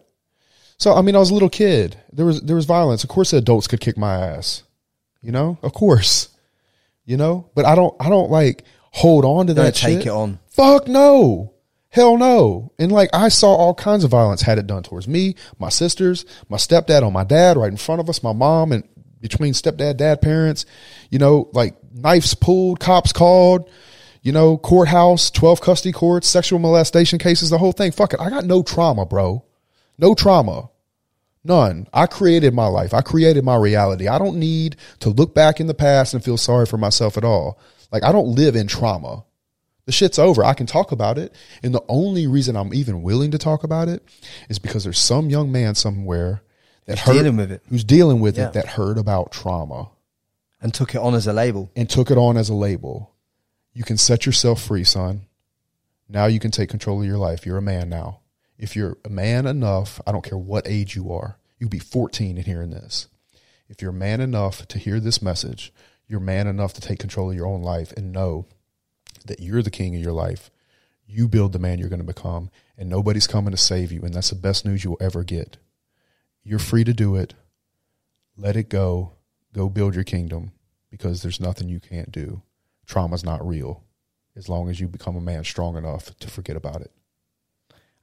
So, 0.77 0.93
I 0.93 1.01
mean, 1.01 1.15
I 1.15 1.19
was 1.19 1.29
a 1.29 1.33
little 1.33 1.49
kid. 1.49 1.97
There 2.11 2.25
was 2.25 2.41
there 2.41 2.55
was 2.55 2.65
violence. 2.65 3.03
Of 3.03 3.09
course, 3.09 3.31
the 3.31 3.37
adults 3.37 3.67
could 3.67 3.79
kick 3.79 3.97
my 3.97 4.15
ass. 4.15 4.63
You 5.21 5.31
know, 5.31 5.57
of 5.61 5.73
course. 5.73 6.29
You 7.05 7.17
know, 7.17 7.49
but 7.55 7.65
I 7.65 7.75
don't. 7.75 7.95
I 7.99 8.09
don't 8.09 8.31
like 8.31 8.63
hold 8.91 9.25
on 9.25 9.47
to 9.47 9.53
don't 9.53 9.65
that. 9.65 9.75
take 9.75 9.99
shit. 9.99 10.07
it 10.07 10.11
on. 10.11 10.39
Fuck 10.47 10.87
no. 10.87 11.52
Hell 11.93 12.17
no. 12.17 12.71
And 12.79 12.91
like 12.91 13.11
I 13.13 13.29
saw 13.29 13.53
all 13.53 13.75
kinds 13.75 14.03
of 14.03 14.09
violence 14.09 14.41
had 14.41 14.57
it 14.57 14.65
done 14.65 14.81
towards 14.81 15.07
me, 15.07 15.35
my 15.59 15.69
sisters, 15.69 16.25
my 16.49 16.57
stepdad 16.57 17.03
on 17.03 17.13
my 17.13 17.23
dad 17.23 17.55
right 17.55 17.69
in 17.69 17.77
front 17.77 18.01
of 18.01 18.09
us, 18.09 18.23
my 18.23 18.33
mom 18.33 18.71
and 18.71 18.83
between 19.21 19.53
stepdad, 19.53 19.97
dad 19.97 20.19
parents, 20.19 20.65
you 21.11 21.19
know, 21.19 21.51
like 21.53 21.75
knives 21.93 22.33
pulled, 22.33 22.79
cops 22.79 23.13
called, 23.13 23.69
you 24.23 24.31
know, 24.31 24.57
courthouse, 24.57 25.29
12 25.29 25.61
custody 25.61 25.93
courts, 25.93 26.27
sexual 26.27 26.57
molestation 26.57 27.19
cases, 27.19 27.51
the 27.51 27.59
whole 27.59 27.71
thing. 27.71 27.91
Fuck 27.91 28.15
it. 28.15 28.19
I 28.19 28.31
got 28.31 28.45
no 28.45 28.63
trauma, 28.63 29.05
bro. 29.05 29.45
No 29.99 30.15
trauma. 30.15 30.71
None. 31.43 31.87
I 31.93 32.07
created 32.07 32.55
my 32.55 32.65
life. 32.65 32.95
I 32.95 33.01
created 33.01 33.43
my 33.43 33.55
reality. 33.55 34.07
I 34.07 34.17
don't 34.17 34.37
need 34.37 34.77
to 35.01 35.09
look 35.09 35.35
back 35.35 35.59
in 35.59 35.67
the 35.67 35.75
past 35.75 36.15
and 36.15 36.23
feel 36.23 36.37
sorry 36.37 36.65
for 36.65 36.77
myself 36.79 37.17
at 37.17 37.23
all. 37.23 37.59
Like 37.91 38.01
I 38.01 38.11
don't 38.11 38.33
live 38.33 38.55
in 38.55 38.65
trauma. 38.65 39.25
The 39.85 39.91
shit's 39.91 40.17
over. 40.19 40.43
I 40.43 40.53
can 40.53 40.65
talk 40.65 40.91
about 40.91 41.17
it. 41.17 41.33
And 41.61 41.73
the 41.73 41.83
only 41.89 42.25
reason 42.27 42.55
I'm 42.55 42.73
even 42.73 43.01
willing 43.03 43.31
to 43.31 43.37
talk 43.37 43.63
about 43.63 43.89
it 43.89 44.01
is 44.49 44.59
because 44.59 44.83
there's 44.83 44.99
some 44.99 45.29
young 45.29 45.51
man 45.51 45.75
somewhere 45.75 46.41
that 46.85 46.99
heard, 46.99 47.13
dealing 47.13 47.35
with 47.37 47.51
it. 47.51 47.61
who's 47.69 47.83
dealing 47.83 48.19
with 48.21 48.37
Yeah. 48.37 48.47
it 48.47 48.53
that 48.53 48.67
heard 48.69 48.97
about 48.97 49.31
trauma 49.31 49.89
and 50.61 50.73
took 50.73 50.95
it 50.95 50.99
on 50.99 51.15
as 51.15 51.27
a 51.27 51.33
label. 51.33 51.69
and 51.75 51.89
took 51.89 52.09
it 52.11 52.17
on 52.17 52.37
as 52.37 52.47
a 52.49 52.53
label. 52.53 53.11
You 53.73 53.83
can 53.83 53.97
set 53.97 54.25
yourself 54.25 54.61
free, 54.61 54.83
son. 54.83 55.23
Now 56.07 56.27
you 56.27 56.39
can 56.39 56.51
take 56.51 56.69
control 56.69 57.01
of 57.01 57.07
your 57.07 57.17
life. 57.17 57.45
You're 57.45 57.57
a 57.57 57.61
man 57.61 57.89
now. 57.89 58.19
If 58.57 58.75
you're 58.75 58.97
a 59.03 59.09
man 59.09 59.47
enough, 59.47 59.99
I 60.07 60.11
don't 60.11 60.23
care 60.23 60.37
what 60.37 60.67
age 60.67 60.95
you 60.95 61.11
are, 61.11 61.37
you 61.59 61.67
be 61.67 61.79
14 61.79 62.37
and 62.37 62.45
hearing 62.45 62.69
this. 62.69 63.07
If 63.67 63.81
you're 63.81 63.91
man 63.91 64.21
enough 64.21 64.65
to 64.67 64.77
hear 64.77 64.99
this 64.99 65.21
message, 65.21 65.73
you're 66.07 66.19
man 66.19 66.47
enough 66.47 66.73
to 66.75 66.81
take 66.81 66.99
control 66.99 67.31
of 67.31 67.35
your 67.35 67.47
own 67.47 67.61
life 67.63 67.91
and 67.97 68.11
know 68.13 68.45
that 69.23 69.39
you're 69.39 69.61
the 69.61 69.71
king 69.71 69.95
of 69.95 70.01
your 70.01 70.13
life. 70.13 70.49
You 71.05 71.27
build 71.27 71.51
the 71.51 71.59
man 71.59 71.79
you're 71.79 71.89
going 71.89 71.99
to 71.99 72.05
become, 72.05 72.49
and 72.77 72.89
nobody's 72.89 73.27
coming 73.27 73.51
to 73.51 73.57
save 73.57 73.91
you. 73.91 74.01
And 74.01 74.13
that's 74.13 74.29
the 74.29 74.35
best 74.35 74.65
news 74.65 74.83
you'll 74.83 74.97
ever 75.01 75.23
get. 75.23 75.57
You're 76.43 76.59
free 76.59 76.83
to 76.83 76.93
do 76.93 77.15
it. 77.15 77.33
Let 78.37 78.55
it 78.55 78.69
go. 78.69 79.13
Go 79.53 79.69
build 79.69 79.95
your 79.95 80.03
kingdom 80.03 80.51
because 80.89 81.21
there's 81.21 81.39
nothing 81.39 81.69
you 81.69 81.79
can't 81.79 82.11
do. 82.11 82.41
Trauma's 82.85 83.23
not 83.23 83.45
real 83.45 83.83
as 84.35 84.49
long 84.49 84.69
as 84.69 84.79
you 84.79 84.87
become 84.87 85.15
a 85.15 85.21
man 85.21 85.43
strong 85.43 85.77
enough 85.77 86.17
to 86.19 86.27
forget 86.29 86.55
about 86.55 86.81
it. 86.81 86.91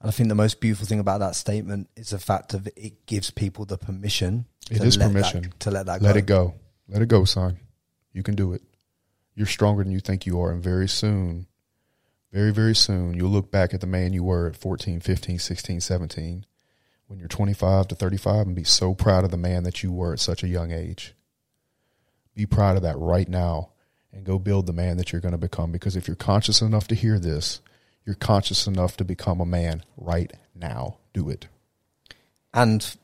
And 0.01 0.09
I 0.09 0.13
think 0.13 0.29
the 0.29 0.35
most 0.35 0.61
beautiful 0.61 0.87
thing 0.87 1.01
about 1.01 1.21
that 1.21 1.35
statement 1.35 1.89
is 1.97 2.11
the 2.11 2.19
fact 2.19 2.55
of 2.55 2.69
it 2.77 3.07
gives 3.07 3.31
people 3.31 3.65
the 3.65 3.77
permission. 3.77 4.47
It 4.71 4.79
to 4.79 4.85
let 4.99 5.09
permission. 5.09 5.43
that, 5.43 5.61
to 5.61 5.71
let 5.71 5.87
that 5.87 6.01
Let 6.03 6.13
go. 6.13 6.19
it 6.19 6.27
go. 6.27 6.55
Let 6.89 7.03
it 7.03 7.09
go, 7.09 7.25
son. 7.25 7.59
You 8.13 8.23
can 8.23 8.35
do 8.35 8.53
it. 8.53 8.63
You're 9.41 9.47
stronger 9.47 9.83
than 9.83 9.91
you 9.91 10.01
think 10.01 10.27
you 10.27 10.39
are. 10.43 10.53
And 10.53 10.63
very 10.63 10.87
soon, 10.87 11.47
very, 12.31 12.53
very 12.53 12.75
soon, 12.75 13.15
you'll 13.15 13.31
look 13.31 13.51
back 13.51 13.73
at 13.73 13.81
the 13.81 13.87
man 13.87 14.13
you 14.13 14.23
were 14.23 14.47
at 14.47 14.55
14, 14.55 15.01
15, 15.01 15.39
16, 15.39 15.81
17, 15.81 16.45
when 17.07 17.19
you're 17.19 17.27
25 17.27 17.89
to 17.89 17.95
35 17.95 18.49
and 18.49 18.55
be 18.55 18.65
so 18.65 18.95
proud 18.95 19.25
of 19.25 19.31
the 19.31 19.39
man 19.39 19.63
that 19.63 19.83
you 19.83 19.93
were 19.93 20.13
at 20.13 20.21
such 20.21 20.43
a 20.43 20.49
young 20.49 20.73
age. 20.73 21.15
Be 22.35 22.45
proud 22.45 22.77
of 22.77 22.83
that 22.83 22.99
right 22.99 23.31
now 23.31 23.71
and 24.13 24.27
go 24.27 24.39
build 24.39 24.67
the 24.67 24.75
man 24.75 24.99
that 24.99 25.11
you're 25.11 25.23
going 25.23 25.33
to 25.33 25.39
become. 25.39 25.73
Because 25.73 25.97
if 25.97 26.07
you're 26.07 26.17
conscious 26.17 26.61
enough 26.61 26.87
to 26.89 26.95
hear 26.95 27.19
this, 27.19 27.63
you're 28.05 28.17
conscious 28.17 28.67
enough 28.67 28.99
to 28.99 29.05
become 29.05 29.41
a 29.41 29.47
man 29.47 29.85
right 29.97 30.35
now. 30.55 30.99
Do 31.15 31.31
it. 31.31 31.49
And 32.53 32.95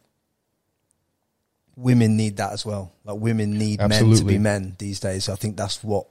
women 1.76 2.18
need 2.18 2.36
that 2.36 2.52
as 2.52 2.66
well. 2.66 2.92
Like 3.04 3.16
women 3.16 3.56
need 3.56 3.78
men 3.78 4.14
to 4.14 4.22
be 4.22 4.36
men 4.36 4.76
these 4.78 5.00
days. 5.00 5.30
I 5.30 5.36
think 5.36 5.56
that's 5.56 5.82
what 5.82 6.08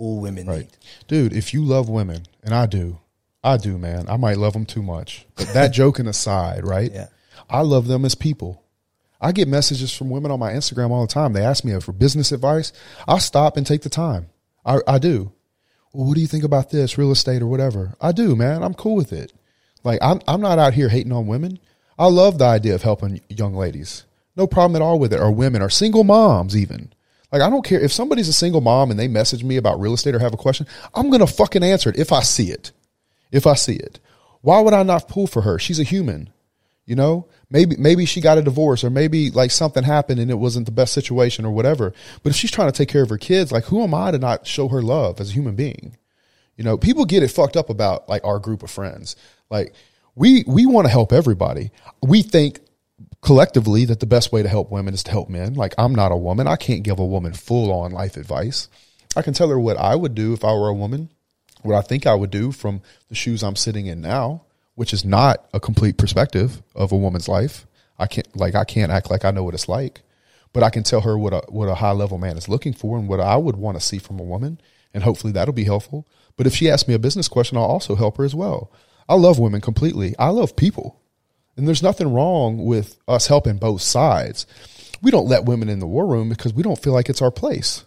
all 0.00 0.18
women 0.20 0.46
Right. 0.46 0.58
need. 0.60 0.76
Dude, 1.08 1.32
if 1.32 1.52
you 1.54 1.64
love 1.64 1.88
women, 1.88 2.24
and 2.42 2.54
I 2.54 2.66
do, 2.66 2.98
I 3.44 3.56
do, 3.56 3.78
man. 3.78 4.06
I 4.08 4.16
might 4.16 4.38
love 4.38 4.52
them 4.54 4.66
too 4.66 4.82
much. 4.82 5.26
But 5.36 5.52
that 5.54 5.68
joking 5.72 6.06
aside, 6.06 6.66
right? 6.66 6.90
Yeah. 6.92 7.06
I 7.48 7.60
love 7.60 7.86
them 7.86 8.04
as 8.04 8.14
people. 8.14 8.62
I 9.20 9.32
get 9.32 9.48
messages 9.48 9.94
from 9.94 10.08
women 10.10 10.30
on 10.30 10.40
my 10.40 10.52
Instagram 10.52 10.90
all 10.90 11.06
the 11.06 11.12
time. 11.12 11.32
They 11.34 11.44
ask 11.44 11.62
me 11.64 11.78
for 11.80 11.92
business 11.92 12.32
advice. 12.32 12.72
I 13.06 13.18
stop 13.18 13.56
and 13.56 13.66
take 13.66 13.82
the 13.82 13.90
time. 13.90 14.28
I, 14.64 14.78
I 14.86 14.98
do. 14.98 15.32
Well, 15.92 16.06
what 16.06 16.14
do 16.14 16.20
you 16.20 16.26
think 16.26 16.44
about 16.44 16.70
this, 16.70 16.96
real 16.96 17.10
estate 17.10 17.42
or 17.42 17.46
whatever? 17.46 17.94
I 18.00 18.12
do, 18.12 18.34
man. 18.36 18.62
I'm 18.62 18.74
cool 18.74 18.96
with 18.96 19.12
it. 19.12 19.32
Like 19.82 19.98
I'm 20.02 20.20
I'm 20.28 20.40
not 20.40 20.58
out 20.58 20.74
here 20.74 20.88
hating 20.88 21.12
on 21.12 21.26
women. 21.26 21.58
I 21.98 22.06
love 22.06 22.38
the 22.38 22.44
idea 22.44 22.74
of 22.74 22.82
helping 22.82 23.20
young 23.28 23.54
ladies. 23.54 24.04
No 24.36 24.46
problem 24.46 24.80
at 24.80 24.84
all 24.84 24.98
with 24.98 25.12
it. 25.12 25.20
Or 25.20 25.30
women 25.32 25.60
or 25.62 25.68
single 25.70 26.04
moms 26.04 26.56
even. 26.56 26.92
Like 27.32 27.42
I 27.42 27.50
don't 27.50 27.64
care 27.64 27.80
if 27.80 27.92
somebody's 27.92 28.28
a 28.28 28.32
single 28.32 28.60
mom 28.60 28.90
and 28.90 28.98
they 28.98 29.08
message 29.08 29.44
me 29.44 29.56
about 29.56 29.80
real 29.80 29.94
estate 29.94 30.14
or 30.14 30.18
have 30.18 30.34
a 30.34 30.38
question, 30.38 30.66
I'm 30.94 31.10
gonna 31.10 31.26
fucking 31.26 31.62
answer 31.62 31.90
it 31.90 31.98
if 31.98 32.12
I 32.12 32.22
see 32.22 32.50
it. 32.50 32.72
If 33.30 33.46
I 33.46 33.54
see 33.54 33.76
it. 33.76 34.00
Why 34.42 34.60
would 34.60 34.74
I 34.74 34.82
not 34.82 35.08
pull 35.08 35.26
for 35.26 35.42
her? 35.42 35.58
She's 35.58 35.78
a 35.78 35.84
human. 35.84 36.30
You 36.86 36.96
know, 36.96 37.28
maybe 37.50 37.76
maybe 37.76 38.04
she 38.04 38.20
got 38.20 38.38
a 38.38 38.42
divorce 38.42 38.82
or 38.82 38.90
maybe 38.90 39.30
like 39.30 39.52
something 39.52 39.84
happened 39.84 40.18
and 40.18 40.30
it 40.30 40.38
wasn't 40.38 40.66
the 40.66 40.72
best 40.72 40.92
situation 40.92 41.44
or 41.44 41.52
whatever. 41.52 41.92
But 42.22 42.30
if 42.30 42.36
she's 42.36 42.50
trying 42.50 42.72
to 42.72 42.76
take 42.76 42.88
care 42.88 43.02
of 43.02 43.10
her 43.10 43.18
kids, 43.18 43.52
like 43.52 43.64
who 43.64 43.82
am 43.84 43.94
I 43.94 44.10
to 44.10 44.18
not 44.18 44.46
show 44.46 44.66
her 44.68 44.82
love 44.82 45.20
as 45.20 45.30
a 45.30 45.34
human 45.34 45.54
being? 45.54 45.96
You 46.56 46.64
know, 46.64 46.76
people 46.76 47.04
get 47.04 47.22
it 47.22 47.30
fucked 47.30 47.56
up 47.56 47.70
about 47.70 48.08
like 48.08 48.24
our 48.24 48.40
group 48.40 48.64
of 48.64 48.70
friends. 48.70 49.14
Like 49.50 49.72
we 50.16 50.42
we 50.48 50.66
want 50.66 50.86
to 50.86 50.90
help 50.90 51.12
everybody. 51.12 51.70
We 52.02 52.22
think 52.22 52.58
collectively 53.22 53.84
that 53.84 54.00
the 54.00 54.06
best 54.06 54.32
way 54.32 54.42
to 54.42 54.48
help 54.48 54.70
women 54.70 54.94
is 54.94 55.02
to 55.04 55.10
help 55.10 55.28
men. 55.28 55.54
Like 55.54 55.74
I'm 55.78 55.94
not 55.94 56.12
a 56.12 56.16
woman. 56.16 56.46
I 56.46 56.56
can't 56.56 56.82
give 56.82 56.98
a 56.98 57.06
woman 57.06 57.32
full 57.32 57.72
on 57.72 57.92
life 57.92 58.16
advice. 58.16 58.68
I 59.16 59.22
can 59.22 59.34
tell 59.34 59.48
her 59.48 59.58
what 59.58 59.76
I 59.76 59.96
would 59.96 60.14
do 60.14 60.32
if 60.32 60.44
I 60.44 60.52
were 60.52 60.68
a 60.68 60.74
woman, 60.74 61.10
what 61.62 61.76
I 61.76 61.82
think 61.82 62.06
I 62.06 62.14
would 62.14 62.30
do 62.30 62.52
from 62.52 62.80
the 63.08 63.14
shoes 63.14 63.42
I'm 63.42 63.56
sitting 63.56 63.86
in 63.86 64.00
now, 64.00 64.42
which 64.74 64.92
is 64.92 65.04
not 65.04 65.48
a 65.52 65.60
complete 65.60 65.96
perspective 65.96 66.62
of 66.74 66.92
a 66.92 66.96
woman's 66.96 67.28
life. 67.28 67.66
I 67.98 68.06
can't 68.06 68.34
like 68.36 68.54
I 68.54 68.64
can't 68.64 68.92
act 68.92 69.10
like 69.10 69.24
I 69.24 69.30
know 69.30 69.44
what 69.44 69.54
it's 69.54 69.68
like, 69.68 70.00
but 70.52 70.62
I 70.62 70.70
can 70.70 70.82
tell 70.82 71.02
her 71.02 71.18
what 71.18 71.32
a 71.32 71.42
what 71.48 71.68
a 71.68 71.74
high 71.74 71.92
level 71.92 72.18
man 72.18 72.38
is 72.38 72.48
looking 72.48 72.72
for 72.72 72.96
and 72.96 73.08
what 73.08 73.20
I 73.20 73.36
would 73.36 73.56
want 73.56 73.78
to 73.78 73.84
see 73.84 73.98
from 73.98 74.18
a 74.18 74.24
woman, 74.24 74.60
and 74.94 75.02
hopefully 75.02 75.32
that'll 75.32 75.52
be 75.52 75.64
helpful. 75.64 76.06
But 76.36 76.46
if 76.46 76.54
she 76.54 76.70
asks 76.70 76.88
me 76.88 76.94
a 76.94 76.98
business 76.98 77.28
question, 77.28 77.58
I'll 77.58 77.64
also 77.64 77.96
help 77.96 78.16
her 78.16 78.24
as 78.24 78.34
well. 78.34 78.72
I 79.08 79.14
love 79.14 79.38
women 79.38 79.60
completely. 79.60 80.14
I 80.18 80.28
love 80.28 80.56
people. 80.56 80.99
And 81.60 81.68
there's 81.68 81.82
nothing 81.82 82.10
wrong 82.10 82.64
with 82.64 82.96
us 83.06 83.26
helping 83.26 83.58
both 83.58 83.82
sides. 83.82 84.46
We 85.02 85.10
don't 85.10 85.28
let 85.28 85.44
women 85.44 85.68
in 85.68 85.78
the 85.78 85.86
war 85.86 86.06
room 86.06 86.30
because 86.30 86.54
we 86.54 86.62
don't 86.62 86.82
feel 86.82 86.94
like 86.94 87.10
it's 87.10 87.20
our 87.20 87.30
place. 87.30 87.84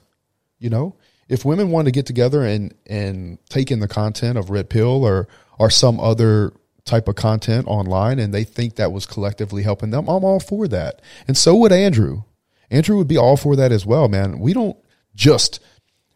You 0.60 0.70
know, 0.70 0.96
if 1.28 1.44
women 1.44 1.72
want 1.72 1.88
to 1.88 1.92
get 1.92 2.06
together 2.06 2.44
and 2.44 2.76
and 2.86 3.40
take 3.50 3.72
in 3.72 3.80
the 3.80 3.88
content 3.88 4.38
of 4.38 4.52
Red 4.52 4.70
Pill 4.70 5.04
or 5.04 5.28
or 5.58 5.72
some 5.72 6.00
other 6.00 6.54
type 6.86 7.08
of 7.08 7.16
content 7.16 7.66
online 7.68 8.20
and 8.20 8.32
they 8.32 8.44
think 8.44 8.76
that 8.76 8.92
was 8.92 9.08
collectively 9.08 9.64
helping 9.64 9.90
them, 9.90 10.08
I'm 10.08 10.24
all 10.24 10.40
for 10.40 10.68
that. 10.68 11.02
And 11.28 11.36
so 11.36 11.56
would 11.56 11.72
Andrew. 11.72 12.26
Andrew 12.70 12.98
would 12.98 13.08
be 13.08 13.18
all 13.18 13.38
for 13.38 13.56
that 13.56 13.72
as 13.72 13.88
well, 13.88 14.08
man. 14.08 14.38
We 14.38 14.54
don't 14.54 14.78
just 15.16 15.60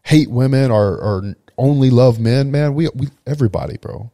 hate 0.04 0.30
women 0.30 0.70
or 0.70 0.96
or 0.96 1.34
only 1.58 1.90
love 1.90 2.20
men, 2.20 2.52
man. 2.52 2.74
We 2.74 2.88
we 2.94 3.08
everybody, 3.26 3.78
bro. 3.78 4.12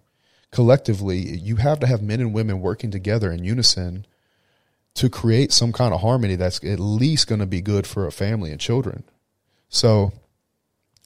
Collectively, 0.55 1.19
you 1.19 1.57
have 1.57 1.81
to 1.81 1.87
have 1.89 2.01
men 2.01 2.21
and 2.21 2.33
women 2.33 2.61
working 2.61 2.93
together 2.93 3.33
in 3.33 3.43
unison 3.43 4.07
to 4.95 5.11
create 5.11 5.51
some 5.51 5.73
kind 5.73 5.93
of 5.93 6.01
harmony 6.01 6.37
that's 6.37 6.63
at 6.63 6.79
least 6.79 7.27
going 7.27 7.41
to 7.41 7.47
be 7.47 7.61
good 7.61 7.89
for 7.89 8.07
a 8.07 8.13
family 8.13 8.53
and 8.53 8.61
children. 8.61 9.03
So, 9.69 10.13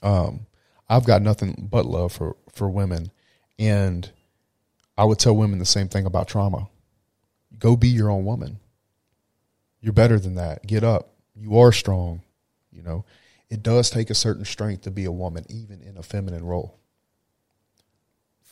um, 0.03 0.41
I've 0.87 1.07
got 1.07 1.23
nothing 1.23 1.67
but 1.71 1.87
love 1.87 2.13
for 2.13 2.37
for 2.53 2.69
women, 2.69 3.11
and 3.59 4.11
I 4.99 5.05
would 5.05 5.19
tell 5.19 5.35
women 5.35 5.59
the 5.59 5.65
same 5.65 5.89
thing 5.89 6.05
about 6.05 6.29
trauma. 6.29 6.69
Go 7.59 7.75
be 7.75 7.89
your 7.89 8.11
own 8.11 8.27
woman. 8.27 8.59
You're 9.81 9.95
better 9.95 10.19
than 10.19 10.35
that. 10.35 10.67
Get 10.67 10.85
up. 10.85 11.15
You 11.35 11.59
are 11.59 11.73
strong. 11.73 12.21
You 12.71 12.83
know, 12.83 13.07
it 13.49 13.63
does 13.63 13.89
take 13.89 14.11
a 14.11 14.15
certain 14.15 14.45
strength 14.45 14.83
to 14.83 14.91
be 14.91 15.07
a 15.07 15.11
woman, 15.11 15.47
even 15.49 15.81
in 15.81 15.97
a 15.97 16.03
feminine 16.03 16.45
role. 16.45 16.79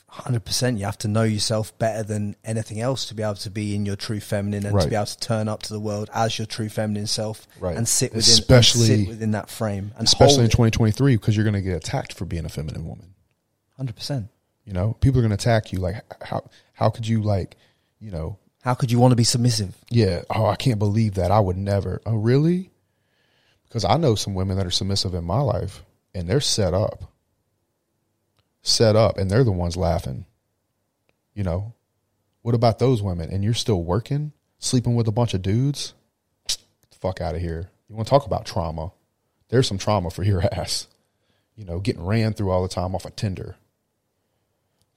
Hundred 0.09 0.45
percent. 0.45 0.79
You 0.79 0.85
have 0.87 0.97
to 0.99 1.09
know 1.09 1.25
yourself 1.25 1.77
better 1.79 2.03
than 2.03 2.37
anything 2.45 2.81
else 2.81 3.07
to 3.07 3.15
be 3.15 3.23
able 3.23 3.35
to 3.35 3.51
be 3.51 3.75
in 3.75 3.85
your 3.85 3.97
true 3.97 4.21
feminine 4.21 4.65
and 4.65 4.81
to 4.81 4.89
be 4.89 4.95
able 4.95 5.05
to 5.07 5.19
turn 5.19 5.47
up 5.49 5.63
to 5.65 5.73
the 5.73 5.81
world 5.81 6.09
as 6.15 6.39
your 6.39 6.47
true 6.47 6.69
feminine 6.69 7.07
self 7.07 7.47
Right. 7.61 7.77
and 7.77 7.87
sit 7.87 8.15
within, 8.15 8.33
Especially- 8.33 8.87
sit 8.87 9.09
within 9.09 9.33
that 9.33 9.51
frame 9.51 9.93
and 9.99 10.07
Especially 10.07 10.45
in 10.45 10.51
2023, 10.51 11.17
because 11.17 11.37
you're 11.37 11.45
going 11.45 11.55
to 11.55 11.61
get 11.61 11.77
attacked 11.77 12.13
for 12.15 12.25
being 12.25 12.45
a 12.47 12.49
feminine 12.49 12.87
woman. 12.87 13.15
Hundred 13.77 13.97
percent. 13.97 14.29
You 14.65 14.73
know, 14.73 14.95
people 15.01 15.19
are 15.21 15.23
going 15.23 15.37
to 15.37 15.43
attack 15.43 15.73
you. 15.73 15.81
Like, 15.81 16.03
how 16.25 16.49
how 16.73 16.89
could 16.89 17.07
you 17.07 17.21
like, 17.23 17.57
you 18.01 18.11
know, 18.11 18.39
How 18.63 18.75
could 18.75 18.91
you 18.91 18.99
want 18.99 19.13
to 19.13 19.17
be 19.17 19.25
submissive? 19.25 19.75
yeah, 19.91 20.23
oh, 20.31 20.47
I 20.47 20.57
can't 20.57 20.79
believe 20.79 21.15
that. 21.15 21.31
I 21.31 21.41
would 21.41 21.57
never. 21.59 22.01
Oh, 22.07 22.15
really? 22.17 22.71
Because 23.65 23.85
I 23.85 23.97
know 23.97 24.15
some 24.15 24.35
women 24.35 24.57
that 24.57 24.67
are 24.67 24.71
submissive 24.71 25.15
in 25.15 25.25
my 25.25 25.41
life, 25.41 25.83
and 26.15 26.29
they're 26.29 26.41
set 26.41 26.73
up, 26.75 27.13
set 28.67 28.97
up, 28.97 29.17
and 29.17 29.31
they're 29.31 29.45
the 29.45 29.53
ones 29.53 29.77
laughing. 29.77 30.27
You 31.35 31.45
know, 31.45 31.75
what 32.43 32.55
about 32.55 32.79
those 32.79 33.03
women? 33.03 33.31
And 33.31 33.45
you're 33.45 33.55
still 33.55 33.83
working, 33.83 34.33
sleeping 34.59 34.95
with 34.95 35.09
a 35.09 35.13
bunch 35.13 35.35
of 35.35 35.43
dudes? 35.43 35.95
Get 36.49 36.59
the 36.91 36.99
fuck 36.99 37.21
out 37.21 37.35
of 37.35 37.41
here. 37.41 37.71
You 37.89 37.95
want 37.95 38.07
to 38.07 38.11
talk 38.11 38.27
about 38.27 38.47
trauma? 38.47 38.93
There's 39.49 39.69
some 39.69 39.79
trauma 39.79 40.11
for 40.11 40.25
your 40.25 40.43
ass. 40.53 40.89
You 41.55 41.65
know, 41.65 41.79
getting 41.79 42.05
ran 42.05 42.35
through 42.35 42.51
all 42.51 42.63
the 42.63 42.69
time 42.69 42.95
off 42.95 43.05
of 43.05 43.17
Tinder. 43.17 43.57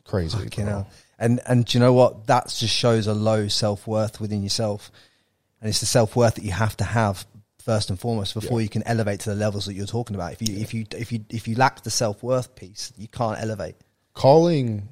Crazy. 0.03 0.38
Fucking 0.38 0.65
bro. 0.65 0.74
hell. 0.74 0.89
And 1.17 1.39
and 1.45 1.65
do 1.65 1.78
you 1.78 1.80
know 1.84 1.93
what? 1.93 2.28
That 2.28 2.47
just 2.49 2.74
shows 2.74 3.07
a 3.07 3.13
low 3.13 3.47
self 3.47 3.86
worth 3.86 4.20
within 4.20 4.41
yourself, 4.41 4.91
and 5.61 5.70
it's 5.70 5.80
the 5.80 5.86
self 5.86 6.15
worth 6.15 6.36
that 6.36 6.43
you 6.43 6.51
have 6.51 6.76
to 6.78 6.84
have 6.84 7.26
first 7.70 7.91
and 7.91 7.99
foremost 7.99 8.34
before 8.34 8.59
Yeah. 8.59 8.63
you 8.63 8.70
can 8.70 8.84
elevate 8.88 9.20
to 9.22 9.30
the 9.30 9.36
levels 9.36 9.67
that 9.67 9.76
you're 9.76 9.86
talking 9.86 10.15
about. 10.15 10.34
If 10.34 10.41
you 10.47 10.57
if 10.57 10.74
you 10.74 10.86
if 10.97 11.11
you 11.11 11.20
if 11.30 11.47
you 11.47 11.53
lack 11.55 11.84
the 11.84 11.91
self 11.91 12.24
worth 12.24 12.55
piece, 12.55 12.91
you 12.97 13.07
can't 13.07 13.39
elevate. 13.39 13.76
calling 14.15 14.89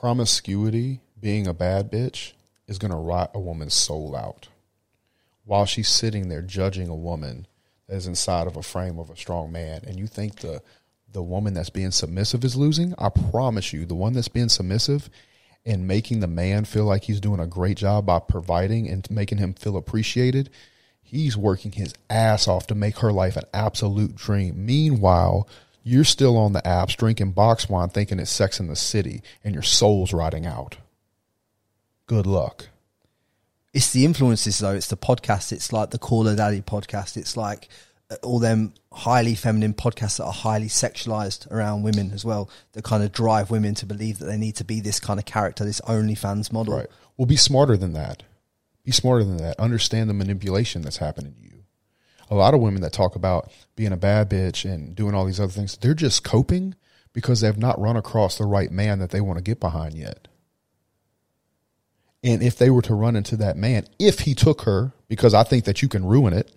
promiscuity 0.00 1.00
being 1.20 1.46
a 1.48 1.52
bad 1.54 1.90
bitch 1.90 2.32
is 2.68 2.78
going 2.78 2.92
to 2.92 2.96
rot 2.96 3.30
a 3.34 3.40
woman's 3.40 3.74
soul 3.74 4.14
out 4.16 4.48
while 5.44 5.66
she's 5.66 5.88
sitting 5.88 6.28
there 6.28 6.40
judging 6.42 6.88
a 6.88 6.94
woman 6.94 7.46
that 7.88 7.96
is 7.96 8.06
inside 8.06 8.46
of 8.46 8.56
a 8.56 8.62
frame 8.62 8.98
of 8.98 9.10
a 9.10 9.16
strong 9.16 9.50
man 9.52 9.82
and 9.86 9.98
you 9.98 10.06
think 10.06 10.36
the 10.36 10.62
the 11.12 11.22
woman 11.22 11.52
that's 11.54 11.68
being 11.70 11.90
submissive 11.90 12.44
is 12.44 12.54
losing 12.56 12.94
i 12.98 13.08
promise 13.30 13.72
you 13.72 13.84
the 13.84 13.94
one 13.94 14.12
that's 14.14 14.28
being 14.28 14.48
submissive 14.48 15.10
and 15.66 15.86
making 15.86 16.20
the 16.20 16.26
man 16.42 16.64
feel 16.64 16.84
like 16.84 17.02
he's 17.04 17.20
doing 17.20 17.40
a 17.40 17.46
great 17.46 17.76
job 17.76 18.06
by 18.06 18.18
providing 18.18 18.88
and 18.88 19.10
making 19.10 19.38
him 19.38 19.52
feel 19.52 19.76
appreciated 19.76 20.48
he's 21.10 21.36
working 21.36 21.72
his 21.72 21.92
ass 22.08 22.46
off 22.48 22.66
to 22.66 22.74
make 22.74 22.98
her 22.98 23.12
life 23.12 23.36
an 23.36 23.44
absolute 23.52 24.14
dream 24.14 24.64
meanwhile 24.64 25.48
you're 25.82 26.04
still 26.04 26.36
on 26.36 26.52
the 26.52 26.62
apps 26.62 26.96
drinking 26.96 27.32
box 27.32 27.68
wine 27.68 27.88
thinking 27.88 28.18
it's 28.18 28.30
sex 28.30 28.60
in 28.60 28.68
the 28.68 28.76
city 28.76 29.22
and 29.44 29.54
your 29.54 29.62
soul's 29.62 30.12
rotting 30.12 30.46
out 30.46 30.76
good 32.06 32.26
luck 32.26 32.68
It's 33.72 33.92
the 33.92 34.04
influences 34.04 34.58
though. 34.58 34.74
It's 34.74 34.88
the 34.88 34.96
podcast. 34.96 35.52
It's 35.52 35.72
like 35.72 35.90
the 35.90 35.98
Call 35.98 36.26
Her 36.26 36.34
Daddy 36.34 36.60
podcast. 36.60 37.16
It's 37.16 37.36
like 37.36 37.68
uh, 38.10 38.16
all 38.24 38.40
them 38.40 38.74
highly 38.90 39.36
feminine 39.36 39.74
podcasts 39.74 40.16
that 40.18 40.24
are 40.24 40.32
highly 40.32 40.66
sexualized 40.66 41.48
around 41.52 41.84
women 41.84 42.10
as 42.12 42.24
well. 42.24 42.50
That 42.72 42.82
kind 42.82 43.04
of 43.04 43.12
drive 43.12 43.52
women 43.52 43.76
to 43.76 43.86
believe 43.86 44.18
that 44.18 44.26
they 44.26 44.36
need 44.36 44.56
to 44.56 44.64
be 44.64 44.80
this 44.80 44.98
kind 44.98 45.20
of 45.20 45.24
character, 45.24 45.64
this 45.64 45.80
OnlyFans 45.82 46.50
model. 46.52 46.78
Right. 46.78 46.88
Well, 47.16 47.26
be 47.26 47.36
smarter 47.36 47.76
than 47.76 47.92
that. 47.92 48.24
Be 48.84 48.92
smarter 48.92 49.24
than 49.24 49.36
that. 49.38 49.58
Understand 49.58 50.08
the 50.08 50.14
manipulation 50.14 50.82
that's 50.82 50.96
happening 50.96 51.34
to 51.34 51.42
you. 51.42 51.64
A 52.30 52.34
lot 52.34 52.54
of 52.54 52.60
women 52.60 52.82
that 52.82 52.92
talk 52.92 53.16
about 53.16 53.52
being 53.76 53.92
a 53.92 53.96
bad 53.96 54.30
bitch 54.30 54.70
and 54.70 54.94
doing 54.94 55.14
all 55.14 55.24
these 55.24 55.40
other 55.40 55.52
things, 55.52 55.76
they're 55.76 55.94
just 55.94 56.24
coping 56.24 56.74
because 57.12 57.40
they've 57.40 57.58
not 57.58 57.80
run 57.80 57.96
across 57.96 58.38
the 58.38 58.44
right 58.44 58.70
man 58.70 59.00
that 59.00 59.10
they 59.10 59.20
want 59.20 59.38
to 59.38 59.42
get 59.42 59.58
behind 59.60 59.94
yet. 59.94 60.28
And 62.22 62.42
if 62.42 62.56
they 62.56 62.70
were 62.70 62.82
to 62.82 62.94
run 62.94 63.16
into 63.16 63.36
that 63.38 63.56
man, 63.56 63.86
if 63.98 64.20
he 64.20 64.34
took 64.34 64.62
her, 64.62 64.92
because 65.08 65.34
I 65.34 65.42
think 65.42 65.64
that 65.64 65.82
you 65.82 65.88
can 65.88 66.04
ruin 66.04 66.32
it, 66.32 66.52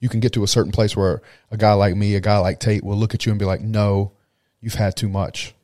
you 0.00 0.08
can 0.08 0.20
get 0.20 0.32
to 0.34 0.44
a 0.44 0.48
certain 0.48 0.72
place 0.72 0.96
where 0.96 1.22
a 1.50 1.56
guy 1.56 1.72
like 1.72 1.96
me, 1.96 2.14
a 2.14 2.20
guy 2.20 2.38
like 2.38 2.60
Tate 2.60 2.84
will 2.84 2.96
look 2.96 3.14
at 3.14 3.26
you 3.26 3.32
and 3.32 3.38
be 3.38 3.44
like, 3.44 3.60
no, 3.60 4.12
you've 4.60 4.74
had 4.74 4.96
too 4.96 5.08
much. 5.08 5.54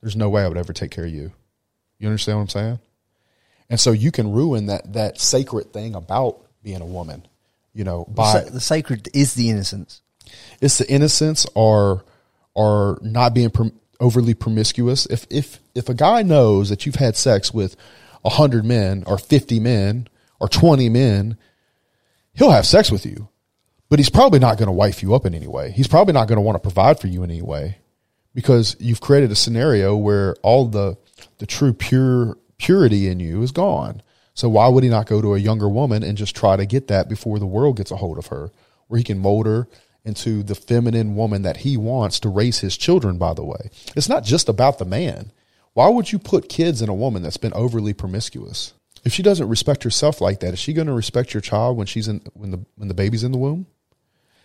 There's 0.00 0.16
no 0.16 0.28
way 0.28 0.44
I 0.44 0.48
would 0.48 0.56
ever 0.56 0.72
take 0.72 0.92
care 0.92 1.06
of 1.06 1.12
you. 1.12 1.32
You 1.98 2.08
understand 2.08 2.38
what 2.38 2.42
I'm 2.42 2.48
saying? 2.48 2.78
And 3.70 3.80
so 3.80 3.92
you 3.92 4.10
can 4.10 4.32
ruin 4.32 4.66
that 4.66 4.92
that 4.92 5.20
sacred 5.20 5.72
thing 5.72 5.94
about 5.94 6.40
being 6.62 6.80
a 6.80 6.86
woman, 6.86 7.26
you 7.72 7.84
know, 7.84 8.04
by 8.08 8.40
the 8.40 8.60
sacred 8.60 9.08
is 9.14 9.34
the 9.34 9.50
innocence. 9.50 10.00
it's 10.60 10.78
the 10.78 10.88
innocence 10.90 11.46
or 11.54 12.04
or 12.54 12.98
not 13.02 13.34
being 13.34 13.50
prom- 13.50 13.78
overly 14.00 14.34
promiscuous. 14.34 15.06
If 15.06 15.26
if 15.30 15.60
if 15.74 15.88
a 15.88 15.94
guy 15.94 16.22
knows 16.22 16.68
that 16.68 16.86
you've 16.86 16.94
had 16.96 17.16
sex 17.16 17.52
with 17.52 17.76
a 18.24 18.30
hundred 18.30 18.64
men 18.64 19.04
or 19.06 19.18
fifty 19.18 19.60
men 19.60 20.08
or 20.40 20.48
twenty 20.48 20.88
men, 20.88 21.36
he'll 22.34 22.50
have 22.50 22.66
sex 22.66 22.90
with 22.90 23.06
you, 23.06 23.28
but 23.88 23.98
he's 23.98 24.10
probably 24.10 24.38
not 24.38 24.58
going 24.58 24.66
to 24.68 24.72
wife 24.72 25.02
you 25.02 25.14
up 25.14 25.26
in 25.26 25.34
any 25.34 25.46
way. 25.46 25.70
He's 25.70 25.88
probably 25.88 26.12
not 26.14 26.28
going 26.28 26.36
to 26.36 26.42
want 26.42 26.56
to 26.56 26.60
provide 26.60 27.00
for 27.00 27.06
you 27.08 27.22
in 27.22 27.30
any 27.30 27.42
way 27.42 27.78
because 28.34 28.76
you've 28.78 29.00
created 29.00 29.30
a 29.30 29.36
scenario 29.36 29.96
where 29.96 30.34
all 30.42 30.66
the 30.66 30.96
the 31.38 31.46
true 31.46 31.72
pure 31.72 32.36
purity 32.64 33.08
in 33.08 33.20
you 33.20 33.42
is 33.42 33.52
gone. 33.52 34.02
So 34.32 34.48
why 34.48 34.68
would 34.68 34.82
he 34.82 34.90
not 34.90 35.06
go 35.06 35.20
to 35.20 35.34
a 35.34 35.38
younger 35.38 35.68
woman 35.68 36.02
and 36.02 36.16
just 36.16 36.34
try 36.34 36.56
to 36.56 36.64
get 36.64 36.88
that 36.88 37.08
before 37.08 37.38
the 37.38 37.46
world 37.46 37.76
gets 37.76 37.90
a 37.90 37.96
hold 37.96 38.16
of 38.16 38.28
her, 38.28 38.50
where 38.88 38.98
he 38.98 39.04
can 39.04 39.18
mold 39.18 39.46
her 39.46 39.68
into 40.02 40.42
the 40.42 40.54
feminine 40.54 41.14
woman 41.14 41.42
that 41.42 41.58
he 41.58 41.76
wants 41.76 42.18
to 42.20 42.28
raise 42.30 42.60
his 42.60 42.76
children? 42.76 43.18
By 43.18 43.34
the 43.34 43.44
way, 43.44 43.70
it's 43.94 44.08
not 44.08 44.24
just 44.24 44.48
about 44.48 44.78
the 44.78 44.86
man. 44.86 45.30
Why 45.74 45.88
would 45.88 46.10
you 46.10 46.18
put 46.18 46.48
kids 46.48 46.80
in 46.80 46.88
a 46.88 46.94
woman 46.94 47.22
that's 47.22 47.36
been 47.36 47.52
overly 47.52 47.92
promiscuous? 47.92 48.72
If 49.04 49.12
she 49.12 49.22
doesn't 49.22 49.48
respect 49.48 49.84
herself 49.84 50.22
like 50.22 50.40
that, 50.40 50.54
is 50.54 50.58
she 50.58 50.72
going 50.72 50.86
to 50.86 50.94
respect 50.94 51.34
your 51.34 51.42
child 51.42 51.76
when 51.76 51.86
she's 51.86 52.08
in 52.08 52.22
when 52.32 52.50
the 52.50 52.64
when 52.76 52.88
the 52.88 52.94
baby's 52.94 53.24
in 53.24 53.32
the 53.32 53.38
womb? 53.38 53.66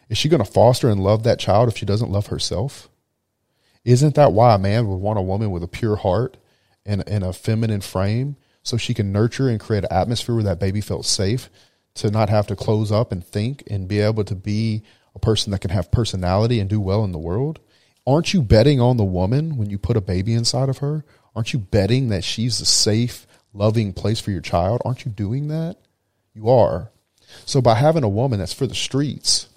Is 0.10 0.18
she 0.18 0.28
going 0.28 0.44
to 0.44 0.52
foster 0.52 0.90
and 0.90 1.02
love 1.02 1.24
that 1.24 1.40
child 1.40 1.70
if 1.70 1.78
she 1.78 1.86
doesn't 1.86 2.12
love 2.12 2.28
herself? 2.28 2.90
Isn't 3.86 4.16
that 4.16 4.34
why 4.34 4.56
a 4.56 4.60
man 4.60 4.88
would 4.88 4.98
want 4.98 5.20
a 5.20 5.24
woman 5.24 5.52
with 5.52 5.64
a 5.64 5.68
pure 5.68 5.96
heart 5.96 6.36
and, 6.90 7.08
and 7.08 7.24
a 7.24 7.32
feminine 7.32 7.82
frame 7.82 8.36
so 8.64 8.76
she 8.76 8.96
can 8.96 9.12
nurture 9.12 9.48
and 9.48 9.60
create 9.60 9.84
an 9.84 9.94
atmosphere 9.94 10.36
where 10.36 10.44
that 10.44 10.60
baby 10.60 10.82
felt 10.82 11.06
safe 11.06 11.50
to 11.94 12.10
not 12.10 12.30
have 12.30 12.48
to 12.48 12.56
close 12.56 12.92
up 12.92 13.12
and 13.12 13.24
think 13.24 13.64
and 13.70 13.88
be 13.88 14.00
able 14.00 14.24
to 14.24 14.36
be 14.36 14.84
a 15.16 15.20
person 15.20 15.52
that 15.52 15.62
can 15.62 15.70
have 15.70 15.92
personality 15.92 16.60
and 16.60 16.70
do 16.70 16.82
well 16.82 17.04
in 17.04 17.12
the 17.12 17.20
world? 17.20 17.60
Aren't 18.08 18.34
you 18.34 18.42
betting 18.42 18.82
on 18.82 18.98
the 18.98 19.04
woman 19.04 19.56
when 19.56 19.70
you 19.70 19.78
put 19.78 19.98
a 19.98 20.02
baby 20.02 20.34
inside 20.34 20.68
of 20.68 20.80
her? 20.80 21.06
Aren't 21.36 21.54
you 21.54 21.60
betting 21.60 22.10
that 22.10 22.24
she's 22.24 22.60
a 22.60 22.66
safe, 22.66 23.28
loving 23.54 23.94
place 23.94 24.20
for 24.20 24.32
your 24.32 24.42
child? 24.42 24.82
Aren't 24.84 25.06
you 25.06 25.12
doing 25.12 25.48
that? 25.50 25.78
You 26.34 26.50
are. 26.50 26.92
So 27.46 27.62
by 27.62 27.76
having 27.76 28.04
a 28.04 28.10
woman 28.10 28.40
that's 28.40 28.54
for 28.54 28.66
the 28.66 28.74
streets 28.74 29.48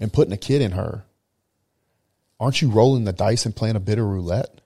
and 0.00 0.12
putting 0.12 0.32
a 0.32 0.38
kid 0.38 0.60
in 0.60 0.72
her, 0.72 1.04
aren't 2.40 2.60
you 2.60 2.68
rolling 2.68 3.04
the 3.04 3.12
dice 3.12 3.46
and 3.46 3.54
playing 3.54 3.76
a 3.76 3.80
bit 3.80 3.98
of 3.98 4.06
roulette? 4.06 4.60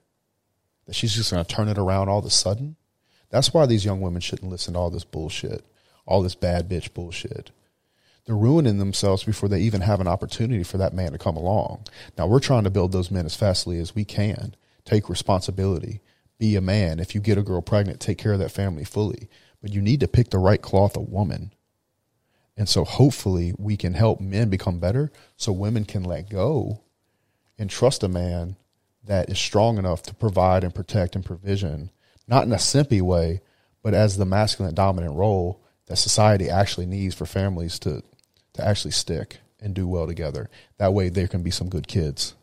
That 0.90 0.96
she's 0.96 1.14
just 1.14 1.30
going 1.30 1.44
to 1.44 1.54
turn 1.54 1.68
it 1.68 1.78
around 1.78 2.08
all 2.08 2.18
of 2.18 2.24
a 2.24 2.30
sudden? 2.30 2.74
That's 3.28 3.54
why 3.54 3.64
these 3.64 3.84
young 3.84 4.00
women 4.00 4.20
shouldn't 4.20 4.50
listen 4.50 4.74
to 4.74 4.80
all 4.80 4.90
this 4.90 5.04
bullshit, 5.04 5.64
all 6.04 6.20
this 6.20 6.34
bad 6.34 6.68
bitch 6.68 6.92
bullshit. 6.94 7.52
They're 8.26 8.34
ruining 8.34 8.78
themselves 8.78 9.22
before 9.22 9.48
they 9.48 9.60
even 9.60 9.82
have 9.82 10.00
an 10.00 10.08
opportunity 10.08 10.64
for 10.64 10.78
that 10.78 10.92
man 10.92 11.12
to 11.12 11.18
come 11.18 11.36
along. 11.36 11.86
Now, 12.18 12.26
we're 12.26 12.40
trying 12.40 12.64
to 12.64 12.70
build 12.70 12.90
those 12.90 13.08
men 13.08 13.24
as 13.24 13.36
fastly 13.36 13.78
as 13.78 13.94
we 13.94 14.04
can. 14.04 14.56
Take 14.84 15.08
responsibility. 15.08 16.00
Be 16.40 16.56
a 16.56 16.60
man. 16.60 16.98
If 16.98 17.14
you 17.14 17.20
get 17.20 17.38
a 17.38 17.42
girl 17.42 17.62
pregnant, 17.62 18.00
take 18.00 18.18
care 18.18 18.32
of 18.32 18.40
that 18.40 18.50
family 18.50 18.82
fully. 18.82 19.28
But 19.62 19.72
you 19.72 19.80
need 19.80 20.00
to 20.00 20.08
pick 20.08 20.30
the 20.30 20.38
right 20.38 20.60
cloth 20.60 20.96
of 20.96 21.08
woman. 21.08 21.52
And 22.56 22.68
so 22.68 22.82
hopefully 22.84 23.54
we 23.56 23.76
can 23.76 23.94
help 23.94 24.20
men 24.20 24.50
become 24.50 24.80
better 24.80 25.12
so 25.36 25.52
women 25.52 25.84
can 25.84 26.02
let 26.02 26.28
go 26.28 26.80
and 27.56 27.70
trust 27.70 28.02
a 28.02 28.08
man 28.08 28.56
that 29.04 29.30
is 29.30 29.38
strong 29.38 29.78
enough 29.78 30.02
to 30.02 30.14
provide 30.14 30.64
and 30.64 30.74
protect 30.74 31.14
and 31.14 31.24
provision, 31.24 31.90
not 32.28 32.44
in 32.44 32.52
a 32.52 32.56
simpy 32.56 33.00
way, 33.00 33.40
but 33.82 33.94
as 33.94 34.16
the 34.16 34.26
masculine 34.26 34.74
dominant 34.74 35.14
role 35.14 35.62
that 35.86 35.96
society 35.96 36.48
actually 36.48 36.86
needs 36.86 37.14
for 37.14 37.26
families 37.26 37.78
to 37.80 38.02
to 38.52 38.66
actually 38.66 38.90
stick 38.90 39.38
and 39.60 39.74
do 39.74 39.86
well 39.86 40.06
together. 40.06 40.50
That 40.78 40.92
way 40.92 41.08
there 41.08 41.28
can 41.28 41.42
be 41.42 41.50
some 41.50 41.68
good 41.68 41.86
kids. 41.86 42.34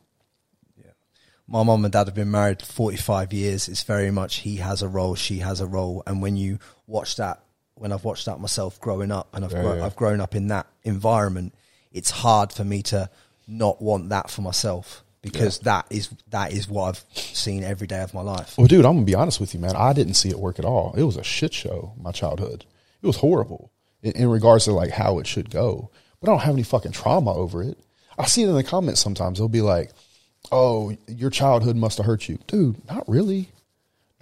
my 1.48 1.64
mom 1.64 1.86
and 1.86 1.92
dad 1.92 2.08
have 2.08 2.16
been 2.16 2.32
married 2.32 2.62
45 2.62 3.34
years. 3.34 3.68
It's 3.68 3.84
very 3.84 4.12
much 4.12 4.38
he 4.38 4.58
has 4.58 4.82
a 4.82 4.88
role, 4.88 5.16
she 5.16 5.40
has 5.40 5.62
a 5.62 5.66
role. 5.66 6.04
And 6.06 6.22
when 6.22 6.38
you 6.38 6.60
watch 6.86 7.16
that, 7.18 7.44
when 7.76 7.92
I've 7.92 8.04
watched 8.04 8.26
that 8.26 8.40
myself 8.40 8.80
growing 8.80 9.12
up 9.12 9.30
and 9.34 9.46
I've, 9.46 9.52
Yeah, 9.52 9.76
yeah. 9.76 9.86
I've 9.86 9.96
grown 9.96 10.20
up 10.22 10.36
in 10.36 10.48
that 10.48 10.68
environment, 10.84 11.54
it's 11.92 12.12
hard 12.12 12.52
for 12.52 12.64
me 12.64 12.82
to 12.84 13.10
not 13.48 13.82
want 13.82 14.10
that 14.10 14.30
for 14.30 14.42
myself 14.42 15.04
because 15.22 15.60
that 15.60 15.86
is 15.90 16.10
that 16.30 16.52
is 16.52 16.70
what 16.70 16.90
I've 16.90 17.06
seen 17.16 17.64
every 17.64 17.88
day 17.88 18.02
of 18.02 18.14
my 18.14 18.22
life. 18.22 18.58
Well, 18.58 18.68
dude, 18.68 18.86
I'm 18.86 18.94
gonna 18.94 19.06
be 19.06 19.16
honest 19.16 19.40
with 19.40 19.54
you, 19.54 19.60
man. 19.60 19.76
I 19.76 19.94
didn't 19.94 20.16
see 20.16 20.30
it 20.30 20.40
work 20.40 20.60
at 20.60 20.66
all. 20.66 20.94
It 20.98 21.04
was 21.04 21.18
a 21.18 21.24
shit 21.24 21.54
show. 21.54 21.94
My 21.98 22.12
childhood. 22.12 22.66
It 23.02 23.08
was 23.08 23.18
horrible 23.18 23.72
in, 24.02 24.14
in 24.14 24.30
regards 24.30 24.66
to 24.66 24.74
like 24.74 24.92
how 24.92 25.20
it 25.20 25.28
should 25.28 25.50
go. 25.50 25.90
But 26.20 26.30
I 26.30 26.34
don't 26.34 26.42
have 26.42 26.56
any 26.56 26.64
fucking 26.64 26.94
trauma 26.94 27.34
over 27.34 27.62
it. 27.62 27.78
I 28.18 28.26
see 28.26 28.44
it 28.44 28.50
in 28.50 28.56
the 28.56 28.64
comments 28.64 29.02
sometimes. 29.02 29.38
They'll 29.38 29.48
be 29.48 29.62
like, 29.62 29.92
"Oh, 30.52 30.96
your 31.08 31.30
childhood 31.30 31.76
must 31.76 31.98
have 31.98 32.06
hurt 32.06 32.28
you, 32.28 32.40
dude." 32.48 32.88
Not 32.90 33.08
really, 33.08 33.50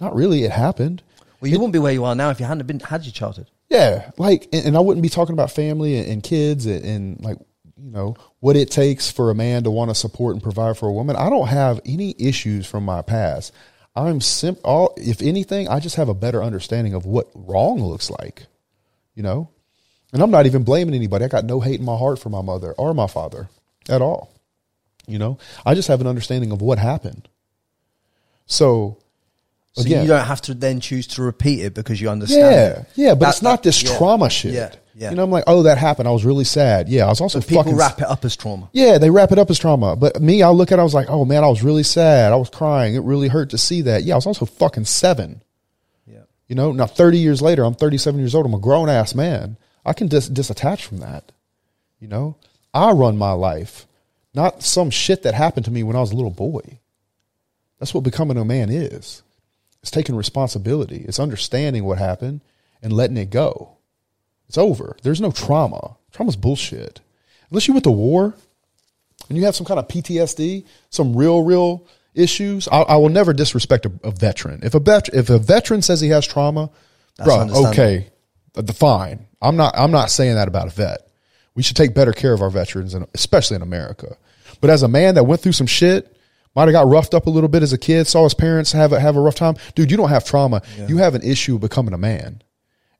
not 0.00 0.14
really. 0.14 0.44
It 0.44 0.52
happened. 0.52 1.02
Well, 1.40 1.50
you 1.50 1.58
wouldn't 1.58 1.72
be 1.72 1.78
where 1.78 1.92
you 1.92 2.04
are 2.04 2.14
now 2.14 2.30
if 2.30 2.40
you 2.40 2.46
hadn't 2.46 2.66
been 2.66 2.80
had 2.80 3.04
your 3.04 3.12
childhood. 3.12 3.48
Yeah, 3.68 4.10
like, 4.16 4.48
and, 4.52 4.66
and 4.66 4.76
I 4.76 4.80
wouldn't 4.80 5.02
be 5.02 5.08
talking 5.08 5.32
about 5.32 5.50
family 5.50 5.98
and, 5.98 6.08
and 6.08 6.22
kids 6.22 6.66
and, 6.66 6.84
and 6.84 7.20
like, 7.20 7.36
you 7.76 7.90
know, 7.90 8.16
what 8.40 8.56
it 8.56 8.70
takes 8.70 9.10
for 9.10 9.30
a 9.30 9.34
man 9.34 9.64
to 9.64 9.70
want 9.70 9.90
to 9.90 9.94
support 9.94 10.34
and 10.34 10.42
provide 10.42 10.76
for 10.78 10.88
a 10.88 10.92
woman. 10.92 11.14
I 11.16 11.28
don't 11.28 11.48
have 11.48 11.80
any 11.84 12.14
issues 12.18 12.66
from 12.66 12.84
my 12.84 13.02
past. 13.02 13.52
I'm 13.94 14.20
sim 14.20 14.56
all 14.64 14.94
if 14.96 15.20
anything, 15.22 15.68
I 15.68 15.80
just 15.80 15.96
have 15.96 16.08
a 16.08 16.14
better 16.14 16.42
understanding 16.42 16.94
of 16.94 17.06
what 17.06 17.28
wrong 17.34 17.80
looks 17.82 18.10
like. 18.10 18.46
You 19.14 19.22
know? 19.22 19.48
And 20.12 20.22
I'm 20.22 20.30
not 20.30 20.46
even 20.46 20.62
blaming 20.64 20.94
anybody. 20.94 21.24
I 21.24 21.28
got 21.28 21.44
no 21.44 21.60
hate 21.60 21.80
in 21.80 21.86
my 21.86 21.96
heart 21.96 22.18
for 22.18 22.28
my 22.30 22.40
mother 22.42 22.72
or 22.72 22.94
my 22.94 23.06
father 23.06 23.48
at 23.88 24.00
all. 24.02 24.32
You 25.06 25.18
know? 25.18 25.38
I 25.64 25.74
just 25.74 25.88
have 25.88 26.00
an 26.00 26.06
understanding 26.06 26.52
of 26.52 26.60
what 26.62 26.78
happened. 26.78 27.28
So 28.46 28.98
So 29.72 29.82
again, 29.82 30.02
you 30.02 30.08
don't 30.08 30.24
have 30.26 30.40
to 30.42 30.54
then 30.54 30.80
choose 30.80 31.06
to 31.08 31.22
repeat 31.22 31.60
it 31.60 31.74
because 31.74 32.00
you 32.00 32.08
understand. 32.08 32.40
yeah, 32.54 32.80
it. 32.80 32.86
yeah, 32.94 33.14
but 33.14 33.20
That- 33.20 33.28
it's 33.30 33.42
not 33.42 33.62
that- 33.62 33.68
this 33.68 33.82
yeah. 33.82 33.96
trauma 33.96 34.30
shit. 34.30 34.52
Yeah, 34.54 34.72
yeah. 34.98 35.10
You 35.10 35.16
know, 35.16 35.24
I'm 35.24 35.30
like, 35.30 35.44
oh, 35.46 35.64
that 35.64 35.76
happened. 35.76 36.08
I 36.08 36.10
was 36.10 36.24
really 36.24 36.44
sad. 36.44 36.88
Yeah, 36.88 37.04
I 37.04 37.08
was 37.08 37.20
also 37.20 37.42
People 37.42 37.64
fucking 37.64 37.76
wrap 37.76 37.98
it 37.98 38.06
up 38.06 38.24
as 38.24 38.34
trauma. 38.34 38.70
Yeah, 38.72 38.96
they 38.96 39.10
wrap 39.10 39.30
it 39.30 39.38
up 39.38 39.50
as 39.50 39.58
trauma. 39.58 39.94
But 39.94 40.22
me, 40.22 40.42
I 40.42 40.48
look 40.48 40.72
at 40.72 40.78
it, 40.78 40.80
I 40.80 40.84
was 40.84 40.94
like, 40.94 41.10
oh 41.10 41.26
man, 41.26 41.44
I 41.44 41.48
was 41.48 41.62
really 41.62 41.82
sad. 41.82 42.32
I 42.32 42.36
was 42.36 42.48
crying. 42.48 42.94
It 42.94 43.02
really 43.02 43.28
hurt 43.28 43.50
to 43.50 43.58
see 43.58 43.82
that. 43.82 44.04
Yeah, 44.04 44.14
I 44.14 44.16
was 44.16 44.26
also 44.26 44.46
fucking 44.46 44.86
seven. 44.86 45.42
Yeah. 46.06 46.22
You 46.48 46.54
know, 46.54 46.72
now 46.72 46.86
30 46.86 47.18
years 47.18 47.42
later, 47.42 47.62
I'm 47.62 47.74
37 47.74 48.18
years 48.18 48.34
old. 48.34 48.46
I'm 48.46 48.54
a 48.54 48.58
grown 48.58 48.88
ass 48.88 49.14
man. 49.14 49.58
I 49.84 49.92
can 49.92 50.08
dis- 50.08 50.30
disattach 50.30 50.82
from 50.82 50.98
that. 50.98 51.30
You 52.00 52.08
know, 52.08 52.36
I 52.72 52.92
run 52.92 53.18
my 53.18 53.32
life, 53.32 53.86
not 54.32 54.62
some 54.62 54.88
shit 54.88 55.24
that 55.24 55.34
happened 55.34 55.66
to 55.66 55.70
me 55.70 55.82
when 55.82 55.96
I 55.96 56.00
was 56.00 56.12
a 56.12 56.16
little 56.16 56.30
boy. 56.30 56.80
That's 57.78 57.92
what 57.92 58.02
becoming 58.04 58.38
a 58.38 58.46
man 58.46 58.70
is. 58.70 59.22
It's 59.82 59.90
taking 59.90 60.16
responsibility. 60.16 61.04
It's 61.06 61.20
understanding 61.20 61.84
what 61.84 61.98
happened 61.98 62.40
and 62.82 62.94
letting 62.94 63.18
it 63.18 63.28
go. 63.28 63.75
It's 64.48 64.58
over. 64.58 64.96
There's 65.02 65.20
no 65.20 65.30
trauma. 65.30 65.96
Trauma's 66.12 66.36
bullshit. 66.36 67.00
Unless 67.50 67.68
you 67.68 67.74
went 67.74 67.84
to 67.84 67.90
war 67.90 68.34
and 69.28 69.36
you 69.36 69.44
have 69.44 69.56
some 69.56 69.66
kind 69.66 69.78
of 69.78 69.88
PTSD, 69.88 70.64
some 70.90 71.16
real, 71.16 71.42
real 71.42 71.86
issues, 72.14 72.68
I, 72.68 72.82
I 72.82 72.96
will 72.96 73.08
never 73.08 73.32
disrespect 73.32 73.86
a, 73.86 73.92
a 74.02 74.10
veteran. 74.10 74.60
If 74.62 74.74
a 74.74 74.80
vet, 74.80 75.08
if 75.10 75.30
a 75.30 75.38
veteran 75.38 75.82
says 75.82 76.00
he 76.00 76.08
has 76.08 76.26
trauma, 76.26 76.70
That's 77.16 77.28
bro, 77.28 77.68
okay, 77.68 78.08
uh, 78.56 78.62
fine. 78.72 79.26
I'm 79.40 79.56
not. 79.56 79.74
I'm 79.76 79.90
not 79.90 80.10
saying 80.10 80.34
that 80.34 80.48
about 80.48 80.68
a 80.68 80.70
vet. 80.70 81.08
We 81.54 81.62
should 81.62 81.76
take 81.76 81.94
better 81.94 82.12
care 82.12 82.32
of 82.32 82.42
our 82.42 82.50
veterans, 82.50 82.94
and 82.94 83.06
especially 83.14 83.56
in 83.56 83.62
America. 83.62 84.16
But 84.60 84.70
as 84.70 84.82
a 84.82 84.88
man 84.88 85.14
that 85.14 85.24
went 85.24 85.40
through 85.40 85.52
some 85.52 85.66
shit, 85.66 86.16
might 86.54 86.64
have 86.64 86.72
got 86.72 86.88
roughed 86.88 87.14
up 87.14 87.26
a 87.26 87.30
little 87.30 87.48
bit 87.48 87.62
as 87.62 87.72
a 87.72 87.78
kid, 87.78 88.06
saw 88.06 88.24
his 88.24 88.34
parents 88.34 88.72
have 88.72 88.92
a, 88.92 88.98
have 88.98 89.16
a 89.16 89.20
rough 89.20 89.34
time, 89.34 89.56
dude. 89.74 89.90
You 89.90 89.96
don't 89.96 90.08
have 90.08 90.24
trauma. 90.24 90.62
You 90.88 90.96
have 90.98 91.14
an 91.14 91.22
issue 91.22 91.58
becoming 91.58 91.92
a 91.94 91.98
man. 91.98 92.42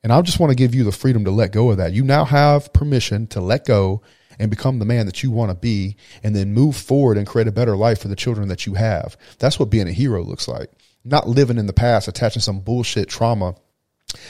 And 0.07 0.12
I 0.12 0.22
just 0.22 0.38
want 0.38 0.52
to 0.52 0.54
give 0.54 0.72
you 0.72 0.84
the 0.84 0.92
freedom 0.92 1.24
to 1.24 1.32
let 1.32 1.50
go 1.50 1.72
of 1.72 1.78
that. 1.78 1.92
You 1.92 2.04
now 2.04 2.24
have 2.24 2.72
permission 2.72 3.26
to 3.26 3.40
let 3.40 3.64
go 3.64 4.02
and 4.38 4.52
become 4.52 4.78
the 4.78 4.84
man 4.84 5.07
that 5.07 5.24
you 5.24 5.32
want 5.32 5.50
to 5.50 5.57
be 5.57 5.96
and 6.22 6.32
then 6.32 6.54
move 6.54 6.76
forward 6.76 7.18
and 7.18 7.26
create 7.26 7.48
a 7.48 7.50
better 7.52 7.76
life 7.76 8.02
for 8.02 8.07
the 8.07 8.14
children 8.14 8.46
that 8.46 8.66
you 8.66 8.74
have. 8.74 9.16
That's 9.40 9.59
what 9.59 9.68
being 9.68 9.88
a 9.88 9.92
hero 9.92 10.22
looks 10.22 10.46
like. 10.46 10.70
Not 11.04 11.28
living 11.28 11.59
in 11.59 11.66
the 11.66 11.72
past, 11.72 12.07
attaching 12.07 12.40
some 12.40 12.61
bullshit 12.61 13.09
trauma 13.09 13.57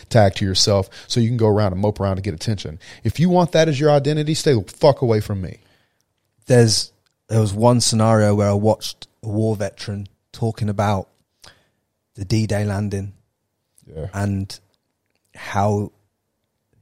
tag 0.08 0.36
to 0.36 0.46
yourself 0.46 0.88
so 1.08 1.20
you 1.20 1.28
can 1.28 1.36
go 1.36 1.46
around 1.46 1.72
and 1.72 1.82
mope 1.82 2.00
around 2.00 2.16
to 2.16 2.22
get 2.22 2.32
attention. 2.32 2.78
If 3.04 3.20
you 3.20 3.28
want 3.28 3.52
that 3.52 3.68
as 3.68 3.78
your 3.78 3.90
identity, 3.90 4.32
stay 4.32 4.54
the 4.54 4.62
fuck 4.62 5.02
away 5.02 5.20
from 5.20 5.42
me. 5.42 5.58
There's 6.46 6.90
there 7.28 7.40
was 7.40 7.52
one 7.52 7.82
scenario 7.82 8.34
where 8.34 8.48
I 8.48 8.54
watched 8.54 9.08
a 9.22 9.28
war 9.28 9.54
veteran 9.54 10.06
talking 10.32 10.70
about 10.70 11.10
the 12.14 12.24
D-Day 12.24 12.64
landing 12.64 13.12
Yeah. 13.86 14.06
and 14.14 14.58
how 15.36 15.92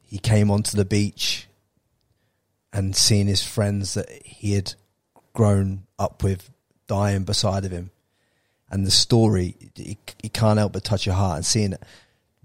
he 0.02 0.18
came 0.18 0.50
onto 0.50 0.76
the 0.76 0.84
beach 0.84 1.46
and 2.72 2.94
seeing 2.94 3.26
his 3.26 3.42
friends 3.42 3.94
that 3.94 4.11
he 4.24 4.52
had 4.52 4.74
grown 5.32 5.84
up 5.98 6.22
with 6.22 6.50
dying 6.86 7.24
beside 7.24 7.64
of 7.64 7.72
him. 7.72 7.90
And 8.70 8.86
the 8.86 8.90
story 8.90 9.57
you 9.76 10.30
can't 10.30 10.59
help 10.59 10.72
but 10.72 10.84
touch 10.84 11.07
your 11.07 11.14
heart. 11.14 11.36
And 11.36 11.46
seeing 11.46 11.72
it 11.74 11.82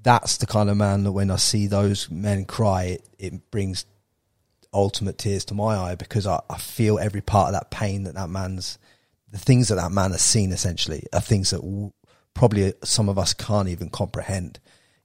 that's 0.03 0.38
the 0.38 0.45
kind 0.45 0.70
of 0.70 0.78
man 0.78 1.03
that 1.03 1.12
when 1.12 1.32
I 1.32 1.36
see 1.36 1.68
those 1.68 2.10
men 2.10 2.45
cry 2.45 2.84
it, 2.84 3.05
it 3.18 3.51
brings 3.51 3.86
ultimate 4.74 5.18
tears 5.18 5.45
to 5.45 5.53
my 5.53 5.76
eye 5.76 5.95
because 5.95 6.28
I, 6.28 6.41
I 6.49 6.57
feel 6.57 6.99
every 6.99 7.22
part 7.22 7.47
of 7.47 7.53
that 7.53 7.72
pain 7.72 8.03
that 8.03 8.16
that 8.16 8.30
man's 8.30 8.78
the 9.32 9.38
things 9.38 9.68
that 9.68 9.76
that 9.76 9.91
man 9.91 10.12
has 10.12 10.22
seen 10.22 10.51
essentially 10.51 11.05
are 11.12 11.22
things 11.22 11.49
that 11.49 11.62
w- 11.62 11.91
probably 12.34 12.74
some 12.84 13.10
of 13.10 13.18
us 13.18 13.34
can't 13.34 13.68
even 13.68 13.89
comprehend 13.89 14.60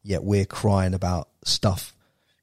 yet 0.04 0.22
we're 0.22 0.44
crying 0.44 0.94
about 0.94 1.28
stuff 1.44 1.94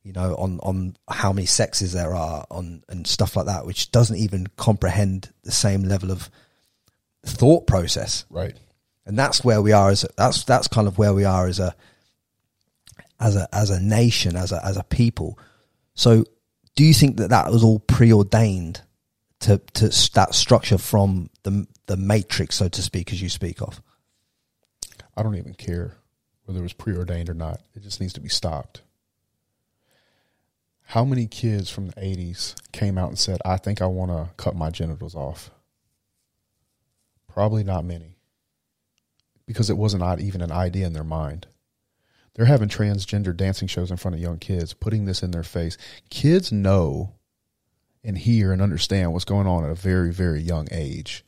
you 0.03 0.11
know 0.11 0.35
on 0.35 0.59
on 0.61 0.95
how 1.07 1.31
many 1.31 1.45
sexes 1.45 1.93
there 1.93 2.13
are 2.13 2.45
on 2.51 2.83
and 2.89 3.07
stuff 3.07 3.35
like 3.35 3.45
that 3.45 3.65
which 3.65 3.91
doesn't 3.91 4.17
even 4.17 4.47
comprehend 4.57 5.31
the 5.43 5.51
same 5.51 5.83
level 5.83 6.11
of 6.11 6.29
thought 7.23 7.67
process. 7.67 8.25
Right. 8.29 8.55
and 9.05 9.17
that's 9.17 9.43
where 9.43 9.61
we 9.61 9.71
are 9.71 9.89
as 9.89 10.03
a, 10.03 10.09
that's 10.17 10.43
that's 10.43 10.67
kind 10.67 10.87
of 10.87 10.97
where 10.97 11.13
we 11.13 11.23
are 11.23 11.47
as 11.47 11.59
a 11.59 11.75
as 13.19 13.35
a 13.35 13.47
as 13.53 13.69
a 13.69 13.79
nation 13.79 14.35
as 14.35 14.51
a 14.51 14.63
as 14.65 14.77
a 14.77 14.83
people. 14.83 15.37
So 15.93 16.25
do 16.75 16.83
you 16.83 16.93
think 16.93 17.17
that 17.17 17.29
that 17.29 17.51
was 17.51 17.63
all 17.63 17.79
preordained 17.79 18.81
to 19.41 19.59
to 19.73 19.89
that 20.13 20.33
structure 20.33 20.77
from 20.77 21.29
the 21.43 21.67
the 21.85 21.97
matrix 21.97 22.55
so 22.55 22.67
to 22.69 22.81
speak 22.81 23.11
as 23.13 23.21
you 23.21 23.29
speak 23.29 23.61
of? 23.61 23.81
I 25.15 25.23
don't 25.23 25.35
even 25.35 25.53
care 25.53 25.97
whether 26.51 26.59
it 26.59 26.63
was 26.63 26.73
preordained 26.73 27.29
or 27.29 27.33
not. 27.33 27.61
It 27.73 27.81
just 27.81 28.01
needs 28.01 28.11
to 28.13 28.19
be 28.19 28.27
stopped. 28.27 28.81
How 30.87 31.05
many 31.05 31.25
kids 31.25 31.69
from 31.69 31.87
the 31.87 31.93
80s 31.93 32.55
came 32.73 32.97
out 32.97 33.07
and 33.07 33.17
said, 33.17 33.39
I 33.45 33.55
think 33.55 33.81
I 33.81 33.85
want 33.85 34.11
to 34.11 34.31
cut 34.35 34.53
my 34.53 34.69
genitals 34.69 35.15
off? 35.15 35.49
Probably 37.29 37.63
not 37.63 37.85
many. 37.85 38.17
Because 39.45 39.69
it 39.69 39.77
wasn't 39.77 40.19
even 40.19 40.41
an 40.41 40.51
idea 40.51 40.85
in 40.85 40.91
their 40.91 41.05
mind. 41.05 41.47
They're 42.33 42.45
having 42.45 42.67
transgender 42.67 43.35
dancing 43.35 43.69
shows 43.69 43.89
in 43.89 43.95
front 43.95 44.15
of 44.15 44.21
young 44.21 44.37
kids, 44.37 44.73
putting 44.73 45.05
this 45.05 45.23
in 45.23 45.31
their 45.31 45.43
face. 45.43 45.77
Kids 46.09 46.51
know 46.51 47.13
and 48.03 48.17
hear 48.17 48.51
and 48.51 48.61
understand 48.61 49.13
what's 49.13 49.23
going 49.23 49.47
on 49.47 49.63
at 49.63 49.69
a 49.71 49.75
very, 49.75 50.11
very 50.11 50.41
young 50.41 50.67
age 50.69 51.23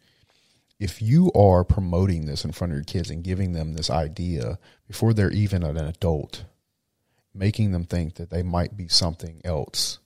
if 0.83 1.01
you 1.01 1.31
are 1.31 1.63
promoting 1.63 2.25
this 2.25 2.43
in 2.43 2.51
front 2.51 2.73
of 2.73 2.75
your 2.75 2.83
kids 2.83 3.09
and 3.09 3.23
giving 3.23 3.53
them 3.53 3.73
this 3.73 3.89
idea 3.89 4.59
before 4.93 5.11
they're 5.11 5.31
even 5.31 5.63
an 5.63 5.75
adult, 5.75 6.45
making 7.33 7.71
them 7.71 7.83
think 7.83 8.13
that 8.13 8.29
they 8.29 8.43
might 8.43 8.77
be 8.77 8.87
something 8.87 9.41
else, 9.43 9.97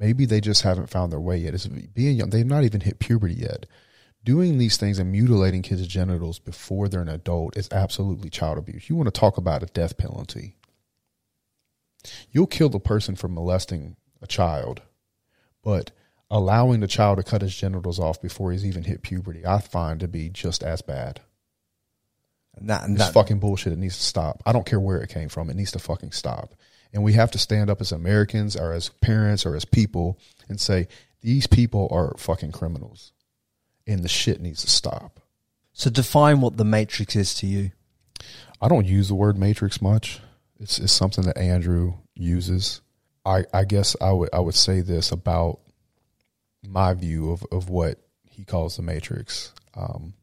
maybe 0.00 0.24
they 0.24 0.40
just 0.40 0.62
haven't 0.62 0.90
found 0.90 1.12
their 1.12 1.20
way 1.20 1.36
yet. 1.36 1.54
It's 1.54 1.68
being 1.68 2.16
young, 2.16 2.30
they've 2.30 2.44
not 2.44 2.64
even 2.64 2.80
hit 2.80 2.98
puberty 2.98 3.34
yet. 3.34 3.66
Doing 4.24 4.58
these 4.58 4.76
things 4.76 4.98
and 4.98 5.12
mutilating 5.12 5.62
kids' 5.62 5.86
genitals 5.86 6.40
before 6.40 6.88
they're 6.88 7.02
an 7.02 7.08
adult 7.08 7.56
is 7.56 7.68
absolutely 7.70 8.30
child 8.30 8.58
abuse. 8.58 8.90
You 8.90 8.96
want 8.96 9.06
to 9.06 9.20
talk 9.20 9.36
about 9.36 9.62
a 9.62 9.66
death 9.66 9.96
penalty. 9.96 10.56
You'll 12.32 12.48
kill 12.48 12.68
the 12.68 12.80
person 12.80 13.14
for 13.14 13.28
molesting 13.28 13.94
a 14.20 14.26
child, 14.26 14.82
but 15.62 15.92
allowing 16.32 16.80
the 16.80 16.88
child 16.88 17.18
to 17.18 17.22
cut 17.22 17.42
his 17.42 17.54
genitals 17.54 18.00
off 18.00 18.20
before 18.20 18.50
he's 18.50 18.66
even 18.66 18.82
hit 18.82 19.02
puberty, 19.02 19.46
I 19.46 19.60
find 19.60 20.00
to 20.00 20.08
be 20.08 20.30
just 20.30 20.64
as 20.64 20.82
bad. 20.82 21.20
And 22.56 22.96
It's 22.96 23.06
that 23.06 23.14
fucking 23.14 23.38
bullshit. 23.38 23.72
It 23.72 23.78
needs 23.78 23.96
to 23.96 24.04
stop. 24.04 24.42
I 24.44 24.52
don't 24.52 24.66
care 24.66 24.80
where 24.80 25.00
it 25.00 25.08
came 25.08 25.28
from. 25.28 25.50
It 25.50 25.56
needs 25.56 25.72
to 25.72 25.78
fucking 25.78 26.12
stop. 26.12 26.54
And 26.92 27.02
we 27.02 27.14
have 27.14 27.30
to 27.30 27.38
stand 27.38 27.70
up 27.70 27.80
as 27.80 27.92
Americans 27.92 28.56
or 28.56 28.72
as 28.72 28.90
parents 28.90 29.46
or 29.46 29.56
as 29.56 29.64
people 29.64 30.18
and 30.48 30.60
say, 30.60 30.88
these 31.22 31.46
people 31.46 31.88
are 31.90 32.14
fucking 32.18 32.52
criminals. 32.52 33.12
And 33.86 34.04
the 34.04 34.08
shit 34.08 34.40
needs 34.40 34.62
to 34.62 34.70
stop. 34.70 35.20
so 35.72 35.90
define 35.90 36.40
what 36.40 36.56
the 36.56 36.64
matrix 36.64 37.16
is 37.16 37.34
to 37.36 37.46
you 37.46 37.72
I 38.62 38.68
don't 38.68 38.86
use 38.86 39.08
the 39.08 39.16
word 39.16 39.36
matrix 39.36 39.82
much. 39.82 40.20
It's, 40.60 40.78
it's 40.78 40.92
something 40.92 41.24
that 41.24 41.36
Andrew 41.36 41.94
uses. 42.14 42.80
I, 43.26 43.44
I 43.52 43.64
guess 43.64 43.96
I 44.00 44.12
would 44.12 44.30
I 44.32 44.38
would 44.38 44.54
say 44.54 44.80
this 44.80 45.10
about 45.10 45.58
my 46.64 46.94
view 46.94 47.32
of, 47.32 47.44
of 47.50 47.68
what 47.68 47.98
he 48.24 48.44
calls 48.44 48.76
the 48.76 48.82
matrix. 48.82 49.52
Um, 49.74 50.14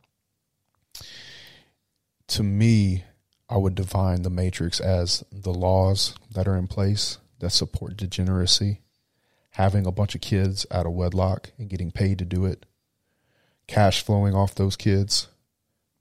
to 2.30 2.44
me, 2.44 3.04
I 3.50 3.58
would 3.58 3.76
define 3.76 4.22
the 4.22 4.30
matrix 4.30 4.80
as 4.80 5.24
the 5.32 5.54
laws 5.54 6.16
that 6.34 6.48
are 6.48 6.56
in 6.56 6.68
place 6.68 7.18
that 7.40 7.50
support 7.50 7.98
degeneracy, 7.98 8.82
having 9.52 9.86
a 9.86 9.92
bunch 9.92 10.14
of 10.14 10.22
kids 10.22 10.66
out 10.72 10.86
of 10.86 10.94
wedlock 10.94 11.52
and 11.58 11.70
getting 11.70 11.92
paid 11.92 12.20
to 12.20 12.26
do 12.26 12.46
it, 12.46 12.66
cash 13.68 14.04
flowing 14.04 14.36
off 14.36 14.56
those 14.56 14.76
kids 14.76 15.28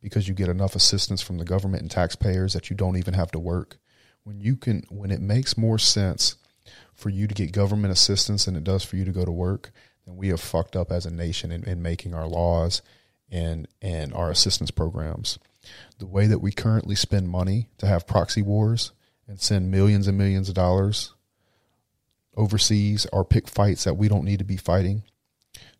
because 0.02 0.28
you 0.28 0.34
get 0.34 0.48
enough 0.48 0.76
assistance 0.76 1.22
from 1.22 1.38
the 1.38 1.44
government 1.44 1.82
and 1.82 1.90
taxpayers 1.90 2.52
that 2.52 2.70
you 2.70 2.76
don't 2.76 2.96
even 2.96 3.14
have 3.14 3.30
to 3.32 3.38
work. 3.38 3.78
When 4.24 4.40
you 4.40 4.56
can, 4.56 4.84
when 4.90 5.10
it 5.10 5.20
makes 5.20 5.56
more 5.56 5.78
sense 5.78 6.36
for 6.94 7.08
you 7.08 7.26
to 7.26 7.34
get 7.34 7.52
government 7.52 7.92
assistance 7.92 8.44
than 8.44 8.56
it 8.56 8.64
does 8.64 8.84
for 8.84 8.96
you 8.96 9.04
to 9.04 9.12
go 9.12 9.24
to 9.24 9.32
work, 9.32 9.72
then 10.04 10.16
we 10.16 10.28
have 10.28 10.40
fucked 10.40 10.76
up 10.76 10.92
as 10.92 11.06
a 11.06 11.10
nation 11.10 11.50
in, 11.50 11.64
in 11.64 11.82
making 11.82 12.14
our 12.14 12.26
laws 12.26 12.82
and 13.30 13.68
and 13.82 14.12
our 14.14 14.30
assistance 14.30 14.70
programs. 14.70 15.38
The 15.98 16.06
way 16.06 16.26
that 16.26 16.40
we 16.40 16.52
currently 16.52 16.94
spend 16.94 17.28
money 17.28 17.68
to 17.78 17.86
have 17.86 18.06
proxy 18.06 18.42
wars 18.42 18.92
and 19.26 19.40
send 19.40 19.70
millions 19.70 20.06
and 20.06 20.16
millions 20.16 20.48
of 20.48 20.54
dollars 20.54 21.14
overseas 22.36 23.06
or 23.12 23.24
pick 23.24 23.48
fights 23.48 23.84
that 23.84 23.96
we 23.96 24.08
don't 24.08 24.24
need 24.24 24.38
to 24.38 24.44
be 24.44 24.56
fighting 24.56 25.02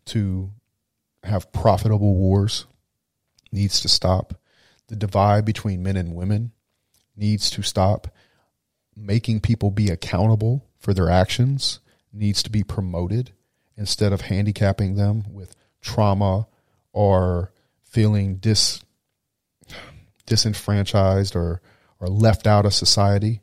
to 0.06 0.50
have 1.22 1.52
profitable 1.52 2.16
wars 2.16 2.66
needs 3.52 3.80
to 3.80 3.88
stop. 3.88 4.34
The 4.88 4.96
divide 4.96 5.44
between 5.44 5.82
men 5.82 5.96
and 5.96 6.14
women 6.14 6.52
needs 7.16 7.50
to 7.50 7.62
stop. 7.62 8.08
Making 8.96 9.40
people 9.40 9.70
be 9.70 9.90
accountable 9.90 10.66
for 10.78 10.92
their 10.92 11.10
actions 11.10 11.80
needs 12.12 12.42
to 12.42 12.50
be 12.50 12.64
promoted 12.64 13.32
instead 13.76 14.12
of 14.12 14.22
handicapping 14.22 14.96
them 14.96 15.24
with 15.30 15.54
trauma 15.80 16.48
or 16.92 17.52
feeling 17.84 18.36
dis 18.36 18.82
disenfranchised 20.28 21.34
or 21.34 21.60
or 22.00 22.08
left 22.08 22.46
out 22.46 22.66
of 22.66 22.74
society. 22.74 23.40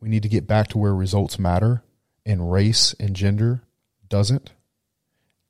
We 0.00 0.08
need 0.08 0.22
to 0.22 0.28
get 0.28 0.46
back 0.46 0.68
to 0.68 0.78
where 0.78 0.94
results 0.94 1.38
matter 1.38 1.82
and 2.24 2.52
race 2.52 2.94
and 3.00 3.16
gender 3.16 3.62
doesn't 4.08 4.52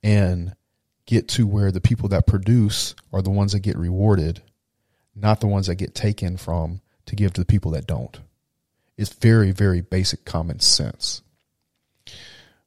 and 0.01 0.55
get 1.05 1.27
to 1.27 1.45
where 1.45 1.71
the 1.71 1.81
people 1.81 2.09
that 2.09 2.27
produce 2.27 2.95
are 3.11 3.21
the 3.21 3.29
ones 3.29 3.51
that 3.51 3.59
get 3.59 3.77
rewarded, 3.77 4.41
not 5.15 5.39
the 5.39 5.47
ones 5.47 5.67
that 5.67 5.75
get 5.75 5.95
taken 5.95 6.37
from 6.37 6.81
to 7.05 7.15
give 7.15 7.33
to 7.33 7.41
the 7.41 7.45
people 7.45 7.71
that 7.71 7.87
don't. 7.87 8.19
It's 8.97 9.13
very, 9.13 9.51
very 9.51 9.81
basic 9.81 10.25
common 10.25 10.59
sense. 10.59 11.21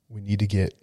We 0.09 0.21
need 0.21 0.39
to 0.41 0.47
get 0.47 0.75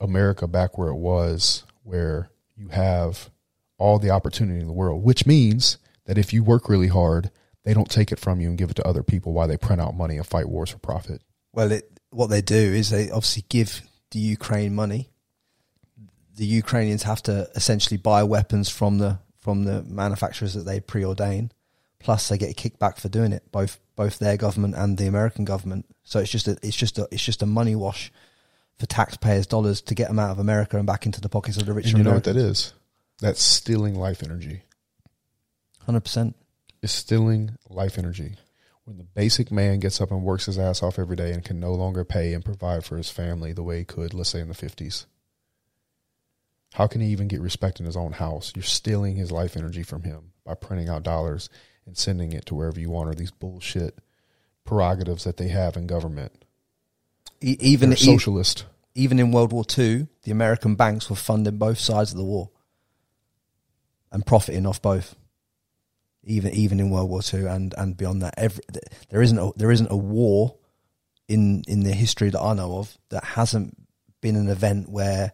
America 0.00 0.46
back 0.46 0.78
where 0.78 0.88
it 0.88 0.96
was, 0.96 1.64
where 1.82 2.30
you 2.56 2.68
have 2.68 3.30
all 3.78 3.98
the 3.98 4.10
opportunity 4.10 4.60
in 4.60 4.66
the 4.66 4.72
world, 4.72 5.02
which 5.02 5.26
means 5.26 5.78
that 6.10 6.18
if 6.18 6.32
you 6.32 6.42
work 6.42 6.68
really 6.68 6.88
hard, 6.88 7.30
they 7.62 7.72
don't 7.72 7.88
take 7.88 8.10
it 8.10 8.18
from 8.18 8.40
you 8.40 8.48
and 8.48 8.58
give 8.58 8.68
it 8.68 8.74
to 8.74 8.84
other 8.84 9.04
people 9.04 9.32
while 9.32 9.46
they 9.46 9.56
print 9.56 9.80
out 9.80 9.94
money 9.94 10.16
and 10.16 10.26
fight 10.26 10.48
wars 10.48 10.70
for 10.70 10.78
profit. 10.78 11.22
Well, 11.52 11.70
it, 11.70 12.00
what 12.10 12.26
they 12.26 12.42
do 12.42 12.56
is 12.56 12.90
they 12.90 13.10
obviously 13.10 13.44
give 13.48 13.82
the 14.10 14.18
Ukraine 14.18 14.74
money. 14.74 15.10
The 16.34 16.46
Ukrainians 16.46 17.04
have 17.04 17.22
to 17.24 17.48
essentially 17.54 17.96
buy 17.96 18.24
weapons 18.24 18.68
from 18.68 18.98
the 18.98 19.20
from 19.38 19.62
the 19.62 19.84
manufacturers 19.84 20.54
that 20.54 20.64
they 20.64 20.80
preordain. 20.80 21.52
Plus, 22.00 22.28
they 22.28 22.38
get 22.38 22.50
a 22.50 22.54
kickback 22.54 22.98
for 22.98 23.08
doing 23.08 23.32
it, 23.32 23.44
both 23.52 23.78
both 23.94 24.18
their 24.18 24.36
government 24.36 24.74
and 24.74 24.98
the 24.98 25.06
American 25.06 25.44
government. 25.44 25.86
So 26.02 26.18
it's 26.18 26.32
just 26.32 26.48
a 26.48 26.56
it's 26.60 26.76
just 26.76 26.98
a 26.98 27.06
it's 27.12 27.24
just 27.24 27.40
a 27.40 27.46
money 27.46 27.76
wash 27.76 28.10
for 28.80 28.86
taxpayers' 28.86 29.46
dollars 29.46 29.80
to 29.82 29.94
get 29.94 30.08
them 30.08 30.18
out 30.18 30.30
of 30.30 30.40
America 30.40 30.76
and 30.76 30.88
back 30.88 31.06
into 31.06 31.20
the 31.20 31.28
pockets 31.28 31.56
of 31.56 31.66
the 31.66 31.72
rich. 31.72 31.90
And 31.90 31.98
you 31.98 32.02
know 32.02 32.14
what 32.14 32.24
that 32.24 32.36
is? 32.36 32.72
That's 33.20 33.44
stealing 33.44 33.94
life 33.94 34.24
energy. 34.24 34.64
Hundred 35.84 36.00
percent. 36.00 36.36
It's 36.82 36.92
stealing 36.92 37.56
life 37.68 37.98
energy. 37.98 38.36
When 38.84 38.96
the 38.96 39.04
basic 39.04 39.52
man 39.52 39.78
gets 39.80 40.00
up 40.00 40.10
and 40.10 40.22
works 40.24 40.46
his 40.46 40.58
ass 40.58 40.82
off 40.82 40.98
every 40.98 41.16
day 41.16 41.32
and 41.32 41.44
can 41.44 41.60
no 41.60 41.72
longer 41.72 42.04
pay 42.04 42.32
and 42.32 42.44
provide 42.44 42.84
for 42.84 42.96
his 42.96 43.10
family 43.10 43.52
the 43.52 43.62
way 43.62 43.78
he 43.78 43.84
could, 43.84 44.14
let's 44.14 44.30
say 44.30 44.40
in 44.40 44.48
the 44.48 44.54
fifties, 44.54 45.06
how 46.74 46.86
can 46.86 47.00
he 47.00 47.08
even 47.08 47.28
get 47.28 47.40
respect 47.40 47.80
in 47.80 47.86
his 47.86 47.96
own 47.96 48.12
house? 48.12 48.52
You're 48.54 48.62
stealing 48.62 49.16
his 49.16 49.30
life 49.30 49.56
energy 49.56 49.82
from 49.82 50.02
him 50.04 50.32
by 50.44 50.54
printing 50.54 50.88
out 50.88 51.02
dollars 51.02 51.48
and 51.86 51.96
sending 51.96 52.32
it 52.32 52.46
to 52.46 52.54
wherever 52.54 52.80
you 52.80 52.90
want, 52.90 53.08
or 53.10 53.14
these 53.14 53.30
bullshit 53.30 53.98
prerogatives 54.64 55.24
that 55.24 55.36
they 55.36 55.48
have 55.48 55.76
in 55.76 55.86
government. 55.86 56.44
E- 57.40 57.56
even 57.60 57.90
They're 57.90 57.96
e- 57.98 58.00
socialist. 58.04 58.66
even 58.94 59.18
in 59.18 59.32
World 59.32 59.52
War 59.52 59.64
II, 59.76 60.06
the 60.22 60.30
American 60.30 60.74
banks 60.74 61.10
were 61.10 61.16
funding 61.16 61.58
both 61.58 61.78
sides 61.78 62.12
of 62.12 62.18
the 62.18 62.24
war 62.24 62.50
and 64.12 64.24
profiting 64.26 64.66
off 64.66 64.80
both. 64.82 65.16
Even 66.24 66.52
even 66.52 66.80
in 66.80 66.90
World 66.90 67.08
War 67.08 67.22
Two 67.22 67.46
and, 67.48 67.74
and 67.78 67.96
beyond 67.96 68.22
that, 68.22 68.34
every 68.36 68.62
there 69.08 69.22
isn't 69.22 69.38
a, 69.38 69.50
there 69.56 69.70
isn't 69.70 69.90
a 69.90 69.96
war 69.96 70.56
in 71.28 71.62
in 71.66 71.80
the 71.80 71.92
history 71.92 72.28
that 72.30 72.40
I 72.40 72.52
know 72.54 72.78
of 72.78 72.98
that 73.08 73.24
hasn't 73.24 73.76
been 74.20 74.36
an 74.36 74.48
event 74.48 74.88
where 74.88 75.32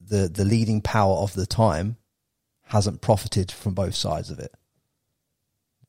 the 0.00 0.28
the 0.28 0.44
leading 0.44 0.80
power 0.80 1.16
of 1.16 1.34
the 1.34 1.46
time 1.46 1.96
hasn't 2.62 3.02
profited 3.02 3.52
from 3.52 3.74
both 3.74 3.94
sides 3.94 4.30
of 4.30 4.38
it. 4.38 4.52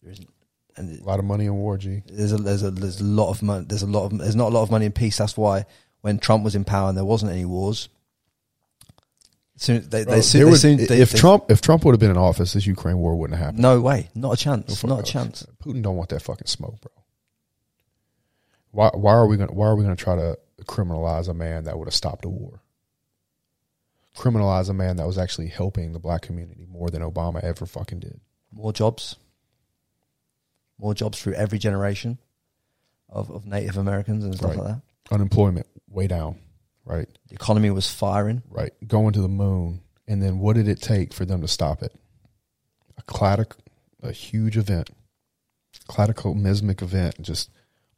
There 0.02 0.12
isn't, 0.12 0.30
and 0.76 1.00
A 1.00 1.04
lot 1.04 1.20
of 1.20 1.26
money 1.26 1.46
in 1.46 1.56
war, 1.56 1.78
G. 1.78 2.04
there's 2.08 2.34
a 2.34 2.38
there's 2.38 2.64
a 2.64 2.72
there's 2.72 3.00
a 3.00 3.06
lot 3.06 3.30
of 3.30 3.42
money. 3.42 3.66
There's 3.68 3.84
a 3.84 3.88
lot 3.88 4.12
of 4.12 4.18
there's 4.18 4.36
not 4.36 4.52
a 4.52 4.56
lot 4.56 4.64
of 4.64 4.72
money 4.72 4.86
in 4.88 4.92
peace. 4.92 5.18
That's 5.18 5.38
why 5.38 5.66
when 6.02 6.18
Trump 6.18 6.44
was 6.44 6.56
in 6.56 6.66
power 6.66 6.90
and 6.90 6.98
there 6.98 7.06
wasn't 7.06 7.32
any 7.32 7.46
wars, 7.46 7.88
soon 9.56 9.88
they, 9.90 10.04
Bro, 10.04 10.16
they, 10.16 10.22
soon, 10.22 10.40
they 10.40 10.46
would- 10.52 10.60
soon 10.60 10.78
they, 10.78 11.02
if 11.02 11.12
they- 11.12 11.18
Trump 11.20 11.46
if 11.50 11.62
Trump 11.62 11.86
would 11.86 11.94
have 11.94 12.00
been 12.00 12.12
in 12.12 12.18
office, 12.18 12.54
this 12.54 12.66
Ukraine 12.66 12.98
war 12.98 13.16
wouldn't 13.16 13.38
have 13.38 13.46
happened. 13.46 13.62
no 13.62 13.80
way, 13.82 14.10
not 14.16 14.34
a 14.34 14.38
chance, 14.38 14.80
Fuck 14.82 14.90
not 14.90 15.00
a 15.02 15.04
chance. 15.04 15.46
Putin 15.64 15.82
don't 15.82 15.96
want 15.96 16.10
that 16.10 16.22
fucking 16.22 16.48
smoke, 16.48 16.80
bro. 16.82 16.92
Why 18.72 18.90
why 18.94 19.14
are 19.14 19.28
we 19.28 19.38
gonna 19.38 19.52
why 19.54 19.68
are 19.68 19.76
we 19.76 19.84
gonna 19.84 19.96
try 19.96 20.16
to 20.16 20.38
criminalize 20.64 21.28
a 21.28 21.34
man 21.34 21.66
that 21.66 21.78
would 21.78 21.88
have 21.88 21.94
stopped 21.94 22.26
a 22.26 22.30
war? 22.30 22.62
Criminalize 24.18 24.70
a 24.70 24.74
man 24.74 24.98
that 24.98 25.08
was 25.08 25.18
actually 25.18 25.48
helping 25.48 25.94
the 25.94 26.00
black 26.00 26.22
community 26.22 26.66
more 26.70 26.90
than 26.90 27.02
Obama 27.02 27.44
ever 27.44 27.66
fucking 27.66 28.00
did. 28.00 28.20
More 28.52 28.72
jobs, 28.72 29.16
more 30.78 30.94
jobs 30.94 31.20
through 31.22 31.34
every 31.34 31.58
generation 31.58 32.20
of, 33.10 33.32
of 33.32 33.46
Native 33.48 33.78
Americans 33.78 34.24
and 34.24 34.36
stuff 34.36 34.52
Right. 34.52 34.60
like 34.60 34.68
that. 34.76 34.82
Unemployment 35.12 35.66
way 35.90 36.06
down, 36.08 36.38
right? 36.86 37.08
The 37.28 37.36
economy 37.36 37.70
was 37.72 37.90
firing. 37.90 38.44
Right. 38.50 38.74
Going 38.88 39.14
to 39.14 39.22
the 39.22 39.28
moon. 39.28 39.82
And 40.08 40.22
then 40.22 40.40
what 40.40 40.56
did 40.56 40.68
it 40.68 40.82
take 40.82 41.14
for 41.14 41.26
them 41.26 41.42
to 41.42 41.48
stop 41.48 41.82
it? 41.82 41.94
A 42.98 43.02
cladic 43.04 43.54
a 44.04 44.12
huge 44.12 44.58
event. 44.58 44.90
Cataclysmic 45.90 46.82
event 46.82 47.22
just 47.22 47.50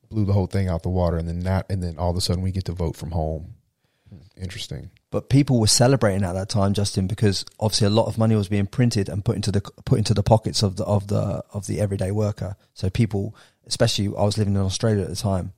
blew 0.10 0.26
the 0.26 0.34
whole 0.34 0.48
thing 0.48 0.68
out 0.68 0.84
the 0.84 0.90
water 0.90 1.18
and 1.18 1.28
then 1.28 1.40
that, 1.42 1.66
and 1.70 1.84
then 1.84 1.98
all 1.98 2.12
of 2.12 2.18
a 2.18 2.22
sudden 2.22 2.44
we 2.44 2.52
get 2.52 2.66
to 2.66 2.72
vote 2.72 2.96
from 2.96 3.12
home. 3.12 3.56
Hmm, 4.10 4.42
Interesting. 4.42 4.92
But 5.12 5.30
people 5.30 5.60
were 5.60 5.68
celebrating 5.68 6.24
at 6.24 6.34
that 6.34 6.50
time, 6.50 6.74
Justin, 6.74 7.08
because 7.08 7.46
obviously 7.60 7.88
a 7.88 7.92
lot 7.92 8.08
of 8.08 8.18
money 8.18 8.36
was 8.36 8.50
being 8.50 8.68
printed 8.68 9.10
and 9.10 9.24
put 9.24 9.36
into 9.36 9.52
the 9.52 9.62
put 9.62 9.98
into 9.98 10.14
the 10.14 10.24
pockets 10.24 10.62
of 10.62 10.76
the 10.76 10.84
of 10.84 11.08
the 11.08 11.44
of 11.54 11.68
the 11.68 11.80
everyday 11.80 12.12
worker. 12.12 12.56
So 12.74 12.90
people, 12.90 13.36
especially 13.66 14.08
I 14.08 14.24
was 14.24 14.38
living 14.38 14.56
in 14.56 14.62
Australia 14.62 15.04
at 15.04 15.10
the 15.10 15.16
time, 15.16 15.54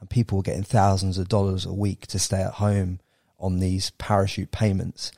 and 0.00 0.08
people 0.10 0.38
were 0.38 0.42
getting 0.42 0.62
thousands 0.62 1.18
of 1.18 1.28
dollars 1.28 1.66
a 1.66 1.72
week 1.72 2.06
to 2.08 2.18
stay 2.18 2.40
at 2.42 2.54
home 2.54 3.00
on 3.38 3.58
these 3.60 3.90
parachute 3.92 4.50
payments. 4.50 5.12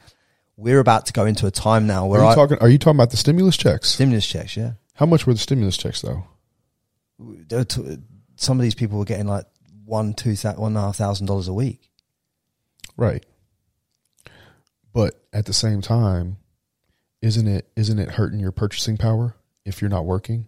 We're 0.57 0.81
about 0.81 1.07
to 1.07 1.13
go 1.13 1.25
into 1.25 1.47
a 1.47 1.51
time 1.51 1.87
now 1.87 2.07
where 2.07 2.21
Are 2.21 2.25
you 2.25 2.31
I 2.31 2.35
talking 2.35 2.59
are 2.59 2.69
you 2.69 2.79
talking 2.79 2.99
about 2.99 3.11
the 3.11 3.17
stimulus 3.17 3.57
checks? 3.57 3.89
stimulus 3.91 4.27
checks. 4.27 4.57
Yeah, 4.57 4.73
How 4.95 5.07
much 5.07 5.27
were 5.27 5.33
the 5.33 5.39
stimulus 5.39 5.77
checks 5.77 6.03
though? 6.03 6.25
Some 8.37 8.59
of 8.59 8.63
these 8.63 8.75
people 8.75 8.99
were 8.99 9.05
getting 9.05 9.27
like 9.27 9.47
one 9.85 10.15
two 10.15 10.35
one 10.35 10.73
and 10.73 10.77
a 10.77 10.81
half 10.81 10.97
thousand 10.97 11.27
dollars 11.27 11.49
a 11.49 11.55
week. 11.55 11.91
Right. 12.97 13.25
But 14.93 15.15
at 15.33 15.47
the 15.47 15.53
same 15.53 15.81
time, 15.81 16.37
isn't 17.21 17.47
it 17.47 17.69
isn't 17.77 17.99
it 17.99 18.11
hurting 18.13 18.41
your 18.41 18.53
purchasing 18.53 18.97
power 18.97 19.37
if 19.65 19.81
you're 19.81 19.91
not 19.91 20.05
working? 20.05 20.47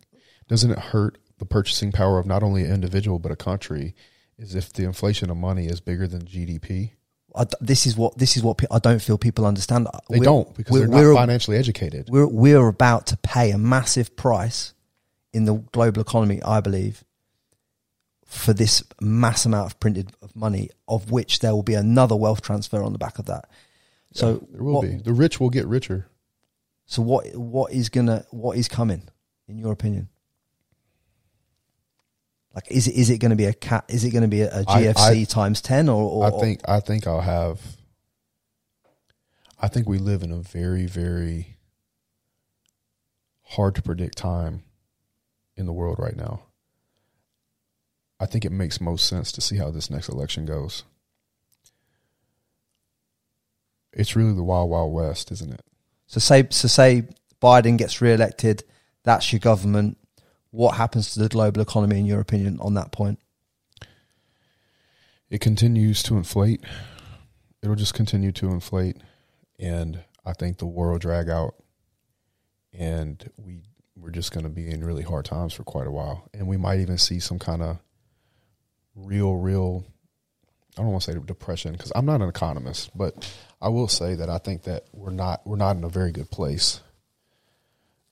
Doesn't 0.48 0.70
it 0.70 0.78
hurt 0.78 1.18
the 1.38 1.46
purchasing 1.46 1.92
power 1.92 2.18
of 2.18 2.26
not 2.26 2.42
only 2.42 2.64
an 2.64 2.72
individual 2.72 3.18
but 3.18 3.32
a 3.32 3.36
country? 3.36 3.94
Is 4.38 4.54
if 4.54 4.72
the 4.72 4.84
inflation 4.84 5.30
of 5.30 5.36
money 5.36 5.66
is 5.66 5.80
bigger 5.80 6.06
than 6.08 6.22
GDP? 6.24 6.90
I 7.36 7.46
this 7.60 7.86
is 7.86 7.96
what 7.96 8.16
this 8.18 8.36
is 8.36 8.42
what 8.42 8.58
pe- 8.58 8.66
I 8.70 8.78
don't 8.78 9.00
feel 9.02 9.18
people 9.18 9.44
understand. 9.46 9.86
They 10.08 10.18
We're- 10.18 10.24
don't 10.24 10.54
because 10.54 10.72
we're- 10.72 10.86
they're 10.86 10.90
not 10.90 11.04
we're- 11.06 11.14
financially 11.16 11.56
educated. 11.56 12.08
we're 12.08 12.26
we're 12.26 12.68
about 12.68 13.06
to 13.08 13.16
pay 13.18 13.50
a 13.50 13.58
massive 13.58 14.16
price 14.16 14.72
in 15.32 15.44
the 15.44 15.54
global 15.72 16.00
economy, 16.02 16.40
I 16.42 16.60
believe, 16.60 17.04
for 18.24 18.52
this 18.52 18.82
mass 19.00 19.46
amount 19.46 19.66
of 19.66 19.80
printed 19.80 20.12
of 20.22 20.34
money, 20.36 20.70
of 20.88 21.10
which 21.10 21.40
there 21.40 21.52
will 21.54 21.62
be 21.64 21.74
another 21.74 22.14
wealth 22.16 22.40
transfer 22.42 22.82
on 22.82 22.92
the 22.92 22.98
back 22.98 23.18
of 23.18 23.26
that. 23.26 23.48
So 24.12 24.46
There 24.52 24.62
will 24.62 24.74
what, 24.74 24.82
be. 24.82 24.96
The 24.96 25.12
rich 25.12 25.40
will 25.40 25.50
get 25.50 25.66
richer. 25.66 26.06
So 26.86 27.02
what 27.02 27.34
what 27.36 27.72
is 27.72 27.88
gonna 27.88 28.26
what 28.30 28.56
is 28.56 28.68
coming, 28.68 29.02
in 29.48 29.58
your 29.58 29.72
opinion? 29.72 30.08
Like, 32.54 32.70
is 32.70 32.86
it 32.86 32.94
is 32.94 33.10
it 33.10 33.18
going 33.18 33.30
to 33.30 33.36
be 33.36 33.46
a 33.46 33.52
cat? 33.52 33.84
Is 33.88 34.04
it 34.04 34.10
going 34.10 34.22
to 34.22 34.28
be 34.28 34.42
a 34.42 34.64
GFC 34.64 35.20
I- 35.22 35.24
times 35.24 35.60
ten 35.60 35.88
or, 35.88 36.02
or 36.10 36.26
I 36.26 36.40
think 36.40 36.60
I 36.68 36.80
think 36.80 37.06
I'll 37.06 37.20
have 37.20 37.60
I 39.64 39.68
think 39.68 39.88
we 39.88 39.96
live 39.96 40.22
in 40.22 40.30
a 40.30 40.40
very, 40.40 40.84
very 40.84 41.56
hard 43.44 43.74
to 43.76 43.82
predict 43.82 44.18
time 44.18 44.62
in 45.56 45.64
the 45.64 45.72
world 45.72 45.98
right 45.98 46.14
now. 46.14 46.42
I 48.20 48.26
think 48.26 48.44
it 48.44 48.52
makes 48.52 48.78
most 48.78 49.06
sense 49.06 49.32
to 49.32 49.40
see 49.40 49.56
how 49.56 49.70
this 49.70 49.88
next 49.88 50.10
election 50.10 50.44
goes. 50.44 50.84
It's 53.94 54.16
really 54.16 54.34
the 54.34 54.42
wild, 54.42 54.68
wild 54.68 54.92
west, 54.92 55.32
isn't 55.32 55.54
it? 55.54 55.64
So 56.08 56.20
say 56.20 56.46
so 56.50 56.68
say 56.68 57.04
Biden 57.40 57.78
gets 57.78 58.02
re-elected, 58.02 58.64
that's 59.02 59.32
your 59.32 59.40
government. 59.40 59.96
What 60.54 60.76
happens 60.76 61.12
to 61.12 61.20
the 61.20 61.28
global 61.28 61.60
economy 61.60 61.98
in 61.98 62.06
your 62.06 62.20
opinion 62.20 62.58
on 62.60 62.74
that 62.74 62.92
point? 62.92 63.18
it 65.34 65.40
continues 65.40 66.00
to 66.04 66.16
inflate. 66.16 66.62
It'll 67.60 67.74
just 67.74 67.94
continue 67.94 68.30
to 68.32 68.50
inflate, 68.50 68.98
and 69.58 70.04
I 70.24 70.32
think 70.32 70.58
the 70.58 70.66
war 70.66 70.92
will 70.92 70.98
drag 70.98 71.28
out, 71.28 71.56
and 72.72 73.28
we 73.36 73.62
we're 73.96 74.10
just 74.10 74.30
going 74.30 74.44
to 74.44 74.50
be 74.50 74.70
in 74.70 74.84
really 74.84 75.02
hard 75.02 75.24
times 75.24 75.54
for 75.54 75.64
quite 75.64 75.88
a 75.88 75.90
while, 75.90 76.28
and 76.32 76.46
we 76.46 76.56
might 76.56 76.78
even 76.78 76.98
see 76.98 77.18
some 77.18 77.40
kind 77.40 77.62
of 77.62 77.78
real, 78.94 79.34
real. 79.34 79.84
I 80.78 80.82
don't 80.82 80.92
want 80.92 81.02
to 81.02 81.12
say 81.12 81.18
depression 81.18 81.72
because 81.72 81.90
I'm 81.96 82.06
not 82.06 82.20
an 82.20 82.28
economist, 82.28 82.96
but 82.96 83.28
I 83.60 83.70
will 83.70 83.88
say 83.88 84.14
that 84.14 84.30
I 84.30 84.38
think 84.38 84.62
that 84.64 84.84
we're 84.92 85.10
not 85.10 85.44
we're 85.44 85.56
not 85.56 85.76
in 85.76 85.82
a 85.82 85.88
very 85.88 86.12
good 86.12 86.30
place 86.30 86.80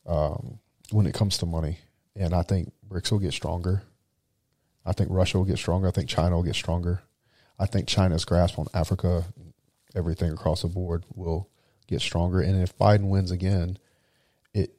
um, 0.07 0.59
when 0.91 1.07
it 1.07 1.15
comes 1.15 1.39
to 1.39 1.47
money, 1.47 1.79
and 2.17 2.35
I 2.35 2.43
think 2.43 2.73
BRICS 2.89 3.13
will 3.13 3.19
get 3.19 3.33
stronger. 3.33 3.83
I 4.85 4.93
think 4.93 5.11
Russia 5.11 5.39
will 5.39 5.45
get 5.45 5.59
stronger. 5.59 5.89
I 5.89 5.93
think 5.93 6.09
China 6.09 6.37
will 6.37 6.43
get 6.43 6.55
stronger. 6.55 7.03
I 7.59 7.67
think 7.67 7.87
China's 7.87 8.25
grasp 8.25 8.59
on 8.59 8.67
Africa, 8.75 9.25
everything 9.95 10.33
across 10.33 10.63
the 10.63 10.69
board, 10.69 11.05
will 11.15 11.49
get 11.87 12.01
stronger. 12.01 12.41
And 12.41 12.61
if 12.61 12.77
Biden 12.77 13.09
wins 13.09 13.31
again, 13.31 13.79
it 14.53 14.75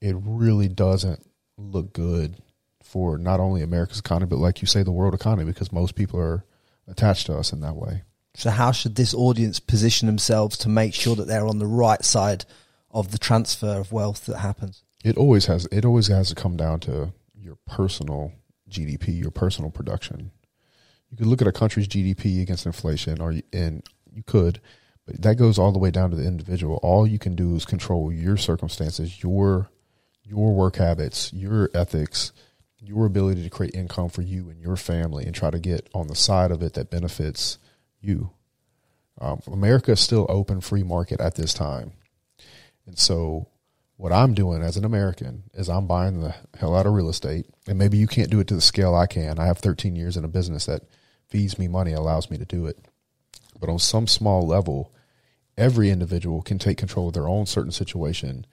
it 0.00 0.16
really 0.18 0.68
doesn't 0.68 1.26
look 1.56 1.92
good 1.92 2.36
for 2.82 3.18
not 3.18 3.40
only 3.40 3.62
America's 3.62 4.00
economy, 4.00 4.28
but 4.28 4.38
like 4.38 4.60
you 4.60 4.66
say, 4.66 4.82
the 4.82 4.92
world 4.92 5.14
economy, 5.14 5.44
because 5.44 5.72
most 5.72 5.94
people 5.94 6.18
are 6.18 6.44
attached 6.88 7.26
to 7.26 7.36
us 7.36 7.52
in 7.52 7.60
that 7.60 7.76
way. 7.76 8.02
So, 8.34 8.50
how 8.50 8.72
should 8.72 8.96
this 8.96 9.14
audience 9.14 9.60
position 9.60 10.06
themselves 10.06 10.56
to 10.58 10.68
make 10.68 10.94
sure 10.94 11.14
that 11.16 11.26
they're 11.26 11.46
on 11.46 11.58
the 11.58 11.66
right 11.66 12.02
side 12.04 12.44
of 12.90 13.12
the 13.12 13.18
transfer 13.18 13.66
of 13.66 13.92
wealth 13.92 14.26
that 14.26 14.38
happens? 14.38 14.82
It 15.02 15.16
always 15.16 15.46
has. 15.46 15.66
It 15.72 15.84
always 15.84 16.08
has 16.08 16.28
to 16.28 16.34
come 16.34 16.56
down 16.56 16.80
to 16.80 17.12
your 17.34 17.56
personal 17.66 18.32
GDP, 18.68 19.20
your 19.20 19.30
personal 19.30 19.70
production. 19.70 20.30
You 21.10 21.16
could 21.16 21.26
look 21.26 21.42
at 21.42 21.48
a 21.48 21.52
country's 21.52 21.88
GDP 21.88 22.40
against 22.40 22.66
inflation, 22.66 23.20
or 23.20 23.34
and 23.52 23.82
you 24.10 24.22
could, 24.22 24.60
but 25.06 25.20
that 25.22 25.36
goes 25.36 25.58
all 25.58 25.72
the 25.72 25.78
way 25.78 25.90
down 25.90 26.10
to 26.10 26.16
the 26.16 26.26
individual. 26.26 26.78
All 26.82 27.06
you 27.06 27.18
can 27.18 27.34
do 27.34 27.54
is 27.54 27.64
control 27.64 28.12
your 28.12 28.36
circumstances, 28.36 29.22
your 29.22 29.68
your 30.24 30.54
work 30.54 30.76
habits, 30.76 31.32
your 31.32 31.68
ethics, 31.74 32.32
your 32.78 33.06
ability 33.06 33.42
to 33.42 33.50
create 33.50 33.74
income 33.74 34.08
for 34.08 34.22
you 34.22 34.48
and 34.48 34.60
your 34.60 34.76
family, 34.76 35.24
and 35.24 35.34
try 35.34 35.50
to 35.50 35.58
get 35.58 35.88
on 35.94 36.06
the 36.06 36.14
side 36.14 36.50
of 36.50 36.62
it 36.62 36.74
that 36.74 36.90
benefits 36.90 37.58
you. 38.00 38.30
Um, 39.20 39.40
America 39.46 39.92
is 39.92 40.00
still 40.00 40.26
open 40.28 40.60
free 40.60 40.82
market 40.82 41.20
at 41.20 41.34
this 41.34 41.52
time. 41.52 41.92
And 42.86 42.98
so 42.98 43.48
what 44.02 44.12
I'm 44.12 44.34
doing 44.34 44.62
as 44.62 44.76
an 44.76 44.84
American 44.84 45.44
is 45.54 45.68
I'm 45.68 45.86
buying 45.86 46.22
the 46.22 46.34
hell 46.58 46.74
out 46.74 46.86
of 46.86 46.92
real 46.92 47.08
estate. 47.08 47.46
And 47.68 47.78
maybe 47.78 47.98
you 47.98 48.08
can't 48.08 48.32
do 48.32 48.40
it 48.40 48.48
to 48.48 48.54
the 48.56 48.60
scale 48.60 48.96
I 48.96 49.06
can. 49.06 49.38
I 49.38 49.46
have 49.46 49.58
13 49.58 49.94
years 49.94 50.16
in 50.16 50.24
a 50.24 50.28
business 50.28 50.66
that 50.66 50.82
feeds 51.28 51.56
me 51.56 51.68
money, 51.68 51.92
allows 51.92 52.28
me 52.28 52.36
to 52.38 52.44
do 52.44 52.66
it. 52.66 52.80
But 53.60 53.68
on 53.68 53.78
some 53.78 54.08
small 54.08 54.44
level, 54.44 54.92
every 55.56 55.88
individual 55.88 56.42
can 56.42 56.58
take 56.58 56.78
control 56.78 57.06
of 57.06 57.14
their 57.14 57.28
own 57.28 57.46
certain 57.46 57.70
situation 57.70 58.44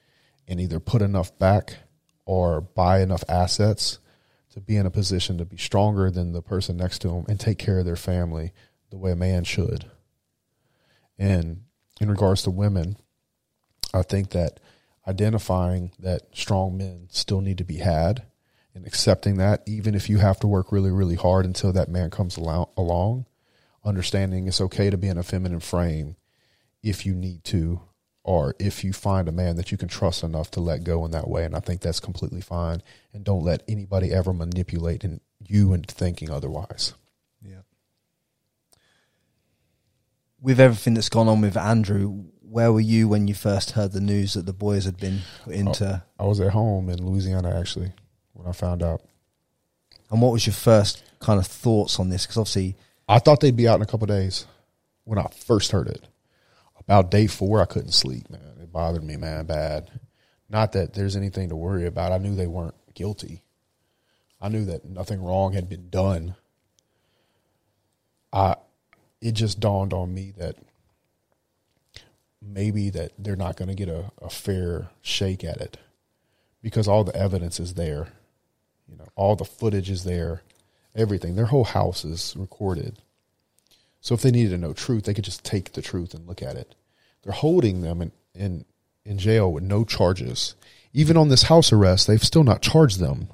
and 0.48 0.62
either 0.62 0.80
put 0.80 1.02
enough 1.02 1.36
back 1.40 1.78
or 2.28 2.62
buy 2.62 3.02
enough 3.02 3.24
assets 3.28 3.98
to 4.52 4.60
be 4.60 4.76
in 4.76 4.86
a 4.86 4.92
position 4.92 5.40
to 5.40 5.46
be 5.46 5.58
stronger 5.58 6.12
than 6.12 6.32
the 6.32 6.44
person 6.44 6.78
next 6.78 7.00
to 7.00 7.08
them 7.08 7.26
and 7.28 7.40
take 7.40 7.58
care 7.58 7.80
of 7.80 7.86
their 7.86 7.96
family 7.96 8.54
the 8.92 8.98
way 9.00 9.14
a 9.14 9.16
man 9.16 9.46
should. 9.46 9.90
And 11.18 11.64
in 12.00 12.08
regards 12.08 12.44
to 12.44 12.52
women, 12.52 12.98
I 13.96 14.04
think 14.04 14.30
that 14.30 14.60
identifying 15.10 15.92
that 15.98 16.22
strong 16.34 16.78
men 16.78 17.08
still 17.10 17.42
need 17.42 17.58
to 17.58 17.64
be 17.64 17.78
had 17.78 18.24
and 18.76 18.86
accepting 18.86 19.38
that, 19.38 19.64
even 19.66 19.96
if 19.96 20.08
you 20.08 20.20
have 20.20 20.40
to 20.40 20.48
work 20.48 20.72
really, 20.72 20.92
really 20.92 21.16
hard 21.16 21.46
until 21.46 21.74
that 21.74 21.90
man 21.90 22.12
comes 22.12 22.38
along, 22.38 23.26
understanding 23.84 24.48
it's 24.48 24.62
okay 24.62 24.92
to 24.92 24.98
be 24.98 25.08
in 25.08 25.18
a 25.18 25.24
feminine 25.24 25.60
frame 25.60 26.16
if 26.84 27.08
you 27.08 27.16
need 27.16 27.44
to, 27.44 27.82
or 28.24 28.54
if 28.60 28.84
you 28.84 28.94
find 28.94 29.28
a 29.28 29.32
man 29.32 29.56
that 29.56 29.72
you 29.72 29.78
can 29.78 29.88
trust 29.88 30.24
enough 30.24 30.52
to 30.52 30.60
let 30.60 30.84
go 30.84 31.04
in 31.04 31.12
that 31.12 31.28
way. 31.28 31.44
And 31.44 31.56
I 31.56 31.60
think 31.60 31.82
that's 31.82 32.00
completely 32.00 32.42
fine. 32.42 32.84
And 33.12 33.24
don't 33.24 33.44
let 33.44 33.64
anybody 33.68 34.14
ever 34.14 34.32
manipulate 34.32 35.04
you 35.40 35.74
into 35.74 35.96
thinking 35.96 36.30
otherwise. 36.30 36.94
Yeah 37.42 37.62
with 40.42 40.60
everything 40.60 40.94
that's 40.94 41.10
gone 41.10 41.28
on 41.28 41.42
with 41.42 41.58
Andrew, 41.58 42.26
where 42.50 42.74
were 42.74 42.80
you 42.80 43.08
when 43.08 43.28
you 43.28 43.34
first 43.34 43.72
heard 43.72 43.92
the 43.92 44.02
news 44.02 44.34
that 44.34 44.46
the 44.46 44.54
boys 44.54 44.86
had 44.86 44.98
been 44.98 45.20
oh, 45.48 45.52
into? 45.52 46.04
I 46.20 46.26
was 46.26 46.40
at 46.40 46.52
home 46.52 46.90
in 46.90 47.06
Louisiana 47.06 47.58
actually 47.60 47.94
when 48.34 48.48
I 48.48 48.52
found 48.52 48.82
out. 48.82 49.02
And 50.10 50.22
what 50.22 50.32
was 50.32 50.48
your 50.48 50.54
first 50.54 51.04
kind 51.20 51.40
of 51.40 51.46
thoughts 51.46 52.00
on 52.00 52.10
this? 52.10 52.26
Because 52.26 52.38
obviously, 52.38 52.76
I 53.08 53.20
thought 53.20 53.42
they'd 53.42 53.56
be 53.56 53.68
out 53.68 53.76
in 53.76 53.84
a 53.84 53.86
couple 53.86 54.08
days 54.08 54.48
when 55.04 55.20
I 55.20 55.28
first 55.46 55.72
heard 55.72 55.88
it. 55.88 56.08
About 56.80 57.12
day 57.12 57.28
four, 57.28 57.62
I 57.62 57.66
couldn't 57.66 57.92
sleep. 57.92 58.30
Man, 58.30 58.42
it 58.62 58.72
bothered 58.72 59.04
me, 59.04 59.16
man, 59.16 59.46
bad. 59.46 59.92
Not 60.50 60.72
that 60.72 60.94
there's 60.94 61.16
anything 61.16 61.50
to 61.50 61.56
worry 61.56 61.86
about. 61.86 62.12
I 62.12 62.18
knew 62.18 62.36
they 62.36 62.48
weren't 62.48 62.74
guilty. 62.96 63.44
I 64.42 64.50
knew 64.50 64.66
that 64.66 64.86
nothing 64.86 65.22
wrong 65.22 65.54
had 65.54 65.70
been 65.70 65.90
done. 65.90 66.36
I 68.34 68.56
it 69.22 69.34
just 69.34 69.60
dawned 69.60 69.94
on 69.94 70.14
me 70.14 70.34
that 70.38 70.56
maybe 72.42 72.90
that 72.90 73.12
they're 73.18 73.36
not 73.36 73.58
going 73.58 73.70
to 73.70 73.76
get 73.76 73.90
a, 73.90 74.12
a 74.22 74.30
fair 74.30 74.90
shake 75.02 75.44
at 75.44 75.62
it 75.62 75.78
because 76.62 76.88
all 76.88 77.04
the 77.04 77.16
evidence 77.16 77.60
is 77.60 77.74
there. 77.74 78.10
You 78.88 78.98
know, 78.98 79.08
all 79.16 79.36
the 79.36 79.46
footage 79.46 79.90
is 79.90 80.04
there, 80.04 80.42
everything. 80.96 81.36
Their 81.36 81.46
whole 81.46 81.64
house 81.66 82.04
is 82.04 82.36
recorded. 82.38 83.00
So 84.02 84.16
if 84.16 84.22
they 84.22 84.32
needed 84.32 84.52
to 84.52 84.58
know 84.58 84.74
truth, 84.74 85.04
they 85.04 85.14
could 85.14 85.26
just 85.26 85.44
take 85.44 85.74
the 85.74 85.82
truth 85.82 86.14
and 86.14 86.28
look 86.28 86.42
at 86.42 86.56
it. 86.56 86.76
They're 87.24 87.34
holding 87.34 87.82
them 87.82 88.02
in, 88.02 88.12
in, 88.34 88.66
in 89.06 89.18
jail 89.18 89.52
with 89.52 89.64
no 89.64 89.84
charges. 89.84 90.56
Even 90.94 91.18
on 91.18 91.30
this 91.30 91.44
house 91.44 91.72
arrest, 91.72 92.08
they've 92.08 92.24
still 92.24 92.44
not 92.44 92.62
charged 92.62 93.00
them 93.00 93.28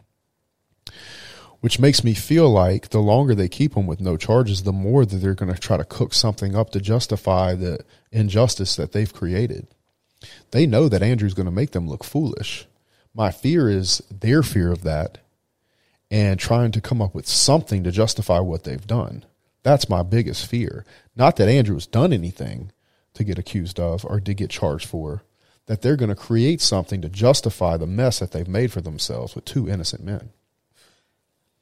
which 1.65 1.79
makes 1.79 2.03
me 2.03 2.13
feel 2.13 2.47
like 2.47 2.89
the 2.89 2.99
longer 2.99 3.33
they 3.33 3.49
keep 3.49 3.73
them 3.73 3.87
with 3.87 3.99
no 3.99 4.17
charges, 4.17 4.61
the 4.61 4.71
more 4.71 5.03
that 5.03 5.15
they're 5.15 5.33
going 5.33 5.51
to 5.51 5.59
try 5.59 5.75
to 5.75 5.83
cook 5.83 6.13
something 6.13 6.55
up 6.55 6.69
to 6.69 6.79
justify 6.79 7.55
the 7.55 7.83
injustice 8.11 8.75
that 8.75 8.91
they've 8.91 9.11
created. 9.11 9.65
They 10.51 10.67
know 10.67 10.87
that 10.87 11.01
Andrew's 11.01 11.33
going 11.33 11.47
to 11.47 11.51
make 11.51 11.71
them 11.71 11.87
look 11.87 12.03
foolish. 12.03 12.67
My 13.15 13.31
fear 13.31 13.67
is 13.67 13.97
their 14.11 14.43
fear 14.43 14.71
of 14.71 14.83
that 14.83 15.17
and 16.11 16.39
trying 16.39 16.71
to 16.71 16.81
come 16.81 17.01
up 17.01 17.15
with 17.15 17.25
something 17.25 17.83
to 17.83 17.89
justify 17.89 18.37
what 18.41 18.63
they've 18.63 18.85
done. 18.85 19.25
That's 19.63 19.89
my 19.89 20.03
biggest 20.03 20.45
fear. 20.45 20.85
Not 21.15 21.35
that 21.37 21.49
Andrew's 21.49 21.87
done 21.87 22.13
anything 22.13 22.73
to 23.15 23.23
get 23.23 23.39
accused 23.39 23.79
of 23.79 24.05
or 24.05 24.19
to 24.19 24.35
get 24.35 24.51
charged 24.51 24.85
for, 24.85 25.23
that 25.65 25.81
they're 25.81 25.95
going 25.95 26.09
to 26.09 26.15
create 26.15 26.61
something 26.61 27.01
to 27.01 27.09
justify 27.09 27.75
the 27.75 27.87
mess 27.87 28.19
that 28.19 28.33
they've 28.33 28.47
made 28.47 28.71
for 28.71 28.81
themselves 28.81 29.33
with 29.33 29.45
two 29.45 29.67
innocent 29.67 30.03
men 30.03 30.29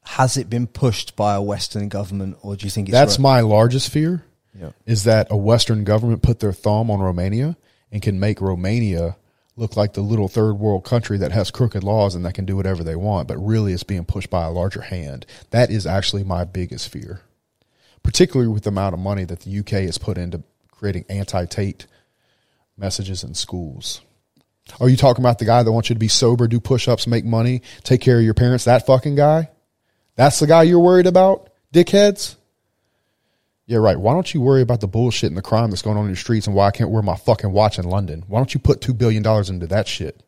has 0.05 0.37
it 0.37 0.49
been 0.49 0.67
pushed 0.67 1.15
by 1.15 1.35
a 1.35 1.41
Western 1.41 1.89
government, 1.89 2.37
or 2.41 2.55
do 2.55 2.65
you 2.65 2.69
think 2.69 2.89
that's 2.89 3.17
right? 3.17 3.23
my 3.23 3.39
largest 3.41 3.89
fear? 3.89 4.23
Yeah. 4.59 4.71
Is 4.85 5.05
that 5.05 5.27
a 5.31 5.37
Western 5.37 5.83
government 5.83 6.21
put 6.21 6.39
their 6.39 6.53
thumb 6.53 6.91
on 6.91 6.99
Romania 6.99 7.57
and 7.91 8.01
can 8.01 8.19
make 8.19 8.41
Romania 8.41 9.15
look 9.55 9.75
like 9.75 9.93
the 9.93 10.01
little 10.01 10.27
third 10.27 10.53
world 10.53 10.83
country 10.83 11.17
that 11.19 11.31
has 11.31 11.51
crooked 11.51 11.83
laws 11.83 12.15
and 12.15 12.25
that 12.25 12.33
can 12.33 12.45
do 12.45 12.55
whatever 12.55 12.83
they 12.83 12.95
want, 12.95 13.27
but 13.27 13.37
really 13.37 13.73
it's 13.73 13.83
being 13.83 14.05
pushed 14.05 14.29
by 14.29 14.45
a 14.45 14.51
larger 14.51 14.81
hand. 14.81 15.25
That 15.51 15.69
is 15.69 15.85
actually 15.85 16.23
my 16.23 16.43
biggest 16.43 16.89
fear, 16.89 17.21
particularly 18.01 18.51
with 18.51 18.63
the 18.63 18.69
amount 18.69 18.93
of 18.93 18.99
money 18.99 19.25
that 19.25 19.41
the 19.41 19.59
UK 19.59 19.85
has 19.85 19.97
put 19.97 20.17
into 20.17 20.43
creating 20.71 21.05
anti 21.09 21.45
Tate 21.45 21.87
messages 22.77 23.23
in 23.23 23.33
schools. 23.35 24.01
Are 24.79 24.89
you 24.89 24.97
talking 24.97 25.23
about 25.23 25.39
the 25.39 25.45
guy 25.45 25.61
that 25.61 25.71
wants 25.71 25.89
you 25.89 25.95
to 25.95 25.99
be 25.99 26.07
sober, 26.07 26.47
do 26.47 26.59
push 26.59 26.87
ups, 26.87 27.05
make 27.05 27.25
money, 27.25 27.61
take 27.83 28.01
care 28.01 28.17
of 28.17 28.23
your 28.23 28.33
parents? 28.33 28.65
That 28.65 28.85
fucking 28.85 29.15
guy? 29.15 29.49
That's 30.15 30.39
the 30.39 30.47
guy 30.47 30.63
you're 30.63 30.79
worried 30.79 31.07
about, 31.07 31.49
dickheads? 31.73 32.35
Yeah, 33.65 33.77
right. 33.77 33.97
Why 33.97 34.13
don't 34.13 34.33
you 34.33 34.41
worry 34.41 34.61
about 34.61 34.81
the 34.81 34.87
bullshit 34.87 35.29
and 35.29 35.37
the 35.37 35.41
crime 35.41 35.69
that's 35.69 35.81
going 35.81 35.97
on 35.97 36.03
in 36.03 36.09
your 36.09 36.17
streets 36.17 36.47
and 36.47 36.55
why 36.55 36.67
I 36.67 36.71
can't 36.71 36.89
wear 36.89 37.01
my 37.01 37.15
fucking 37.15 37.51
watch 37.51 37.79
in 37.79 37.85
London? 37.85 38.23
Why 38.27 38.39
don't 38.39 38.53
you 38.53 38.59
put 38.59 38.81
two 38.81 38.93
billion 38.93 39.23
dollars 39.23 39.49
into 39.49 39.67
that 39.67 39.87
shit? 39.87 40.21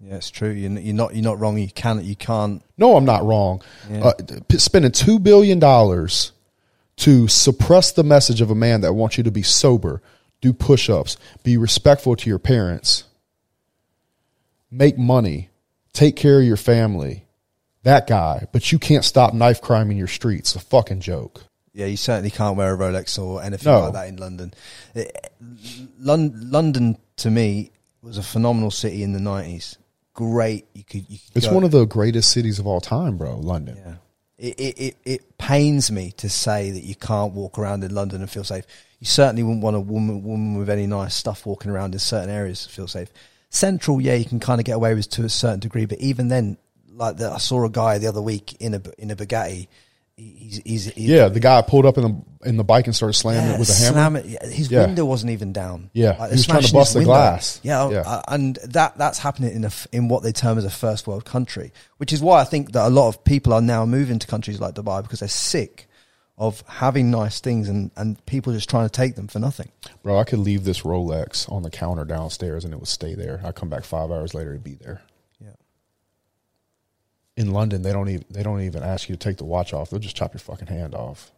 Yeah, 0.00 0.16
it's 0.16 0.30
true. 0.30 0.50
You're, 0.50 0.78
you're 0.78 0.94
not 0.94 1.14
you're 1.14 1.24
not 1.24 1.38
wrong. 1.38 1.56
You 1.56 1.68
can't. 1.68 2.04
you 2.04 2.16
can't. 2.16 2.62
No, 2.76 2.96
I'm 2.96 3.06
not 3.06 3.24
wrong. 3.24 3.62
Yeah. 3.90 4.04
Uh, 4.04 4.12
spending 4.58 4.92
two 4.92 5.18
billion 5.18 5.58
dollars 5.58 6.32
to 6.96 7.26
suppress 7.28 7.92
the 7.92 8.04
message 8.04 8.40
of 8.40 8.50
a 8.50 8.54
man 8.54 8.82
that 8.82 8.92
wants 8.92 9.16
you 9.16 9.24
to 9.24 9.30
be 9.30 9.42
sober, 9.42 10.02
do 10.40 10.52
push-ups, 10.52 11.16
be 11.42 11.56
respectful 11.56 12.14
to 12.16 12.28
your 12.28 12.38
parents, 12.38 13.04
make 14.70 14.98
money, 14.98 15.48
take 15.92 16.14
care 16.14 16.38
of 16.38 16.46
your 16.46 16.56
family, 16.56 17.23
that 17.84 18.06
guy, 18.06 18.46
but 18.52 18.72
you 18.72 18.78
can't 18.78 19.04
stop 19.04 19.32
knife 19.32 19.60
crime 19.60 19.90
in 19.90 19.96
your 19.96 20.08
streets. 20.08 20.54
A 20.56 20.60
fucking 20.60 21.00
joke. 21.00 21.44
Yeah, 21.72 21.86
you 21.86 21.96
certainly 21.96 22.30
can't 22.30 22.56
wear 22.56 22.74
a 22.74 22.78
Rolex 22.78 23.18
or 23.18 23.42
anything 23.42 23.72
no. 23.72 23.80
like 23.80 23.92
that 23.94 24.08
in 24.08 24.16
London. 24.16 24.54
It, 24.94 25.32
London, 25.98 26.50
London 26.50 26.98
to 27.16 27.30
me 27.30 27.72
was 28.00 28.18
a 28.18 28.22
phenomenal 28.22 28.70
city 28.70 29.02
in 29.02 29.12
the 29.12 29.20
nineties. 29.20 29.76
Great, 30.12 30.66
you 30.74 30.84
could. 30.84 31.08
You 31.08 31.18
could 31.18 31.36
it's 31.36 31.46
go. 31.46 31.54
one 31.54 31.64
of 31.64 31.72
the 31.72 31.84
greatest 31.86 32.30
cities 32.30 32.58
of 32.58 32.66
all 32.66 32.80
time, 32.80 33.16
bro. 33.16 33.36
London. 33.36 33.76
Yeah, 33.76 33.94
it 34.38 34.60
it 34.60 34.78
it, 34.78 34.96
it 35.04 35.38
pains 35.38 35.90
me 35.90 36.12
to 36.18 36.28
say 36.28 36.70
that 36.70 36.84
you 36.84 36.94
can't 36.94 37.32
walk 37.32 37.58
around 37.58 37.82
in 37.82 37.92
London 37.92 38.20
and 38.20 38.30
feel 38.30 38.44
safe. 38.44 38.64
You 39.00 39.06
certainly 39.06 39.42
wouldn't 39.42 39.62
want 39.62 39.76
a 39.76 39.80
woman 39.80 40.22
woman 40.22 40.56
with 40.56 40.70
any 40.70 40.86
nice 40.86 41.14
stuff 41.14 41.44
walking 41.44 41.72
around 41.72 41.94
in 41.94 41.98
certain 41.98 42.30
areas 42.30 42.64
to 42.64 42.70
feel 42.70 42.86
safe. 42.86 43.08
Central, 43.50 44.00
yeah, 44.00 44.14
you 44.14 44.24
can 44.24 44.40
kind 44.40 44.60
of 44.60 44.64
get 44.64 44.76
away 44.76 44.94
with 44.94 45.08
to 45.10 45.24
a 45.24 45.28
certain 45.28 45.60
degree, 45.60 45.86
but 45.86 45.98
even 45.98 46.28
then, 46.28 46.56
like 46.94 47.16
the, 47.16 47.30
I 47.30 47.38
saw 47.38 47.64
a 47.64 47.70
guy 47.70 47.98
the 47.98 48.06
other 48.08 48.22
week 48.22 48.54
in 48.60 48.74
a 48.74 48.82
in 48.98 49.10
a 49.10 49.16
Bugatti. 49.16 49.68
He's, 50.16 50.58
he's, 50.64 50.84
he's 50.92 51.08
Yeah, 51.08 51.26
the 51.26 51.40
guy 51.40 51.60
pulled 51.62 51.84
up 51.86 51.98
in 51.98 52.04
the 52.04 52.48
in 52.48 52.56
the 52.56 52.62
bike 52.62 52.86
and 52.86 52.94
started 52.94 53.14
slamming 53.14 53.48
yeah, 53.50 53.54
it 53.56 53.58
with 53.58 53.68
a 53.68 53.72
hammer. 53.74 53.92
slam 53.92 54.16
it. 54.16 54.42
His 54.52 54.70
Yeah. 54.70 54.86
window 54.86 55.04
wasn't 55.04 55.32
even 55.32 55.52
down. 55.52 55.90
Yeah, 55.92 56.10
Like, 56.16 56.30
he 56.30 56.36
was 56.36 56.46
trying 56.46 56.62
to 56.62 56.72
bust 56.72 56.92
the 56.92 57.00
window. 57.00 57.14
glass. 57.14 57.58
Yeah, 57.64 57.90
Yeah. 57.90 58.00
uh, 58.06 58.22
and 58.28 58.56
that 58.64 58.96
that's 58.96 59.18
happening 59.18 59.52
in 59.56 59.64
a 59.64 59.70
in 59.90 60.06
what 60.06 60.22
they 60.22 60.30
term 60.30 60.56
as 60.56 60.64
a 60.64 60.70
first 60.70 61.08
world 61.08 61.24
country, 61.24 61.72
which 61.96 62.12
is 62.12 62.20
why 62.22 62.40
I 62.40 62.44
think 62.44 62.70
that 62.72 62.86
a 62.86 62.90
lot 62.90 63.08
of 63.08 63.24
people 63.24 63.52
are 63.52 63.60
now 63.60 63.84
moving 63.84 64.20
to 64.20 64.26
countries 64.28 64.60
like 64.60 64.74
Dubai 64.74 65.02
because 65.02 65.18
they're 65.18 65.28
sick 65.28 65.88
of 66.38 66.62
having 66.68 67.10
nice 67.10 67.40
things 67.40 67.68
and 67.68 67.90
and 67.96 68.24
people 68.24 68.52
just 68.52 68.70
trying 68.70 68.86
to 68.86 68.92
take 68.92 69.16
them 69.16 69.26
for 69.26 69.40
nothing. 69.40 69.70
Bro, 70.04 70.18
I 70.20 70.22
could 70.24 70.38
leave 70.38 70.62
this 70.62 70.82
Rolex 70.82 71.50
on 71.50 71.64
the 71.64 71.70
counter 71.70 72.04
downstairs 72.04 72.64
and 72.64 72.72
it 72.72 72.78
would 72.78 72.86
stay 72.88 73.14
there. 73.16 73.40
I 73.44 73.50
come 73.50 73.68
back 73.68 73.82
five 73.82 74.12
hours 74.12 74.32
later, 74.32 74.50
it'd 74.50 74.62
be 74.62 74.74
there. 74.74 75.02
Yeah. 77.36 77.42
In 77.42 77.52
London, 77.52 77.82
they 77.82 77.92
don't 77.92 78.08
even 78.08 78.24
they 78.30 78.42
don't 78.42 78.60
even 78.62 78.82
ask 78.82 79.08
you 79.08 79.16
to 79.16 79.18
take 79.18 79.38
the 79.38 79.44
watch 79.44 79.72
off. 79.72 79.90
They'll 79.90 80.00
just 80.00 80.16
chop 80.16 80.32
your 80.34 80.40
fucking 80.40 80.68
hand 80.68 80.94
off. 80.94 81.30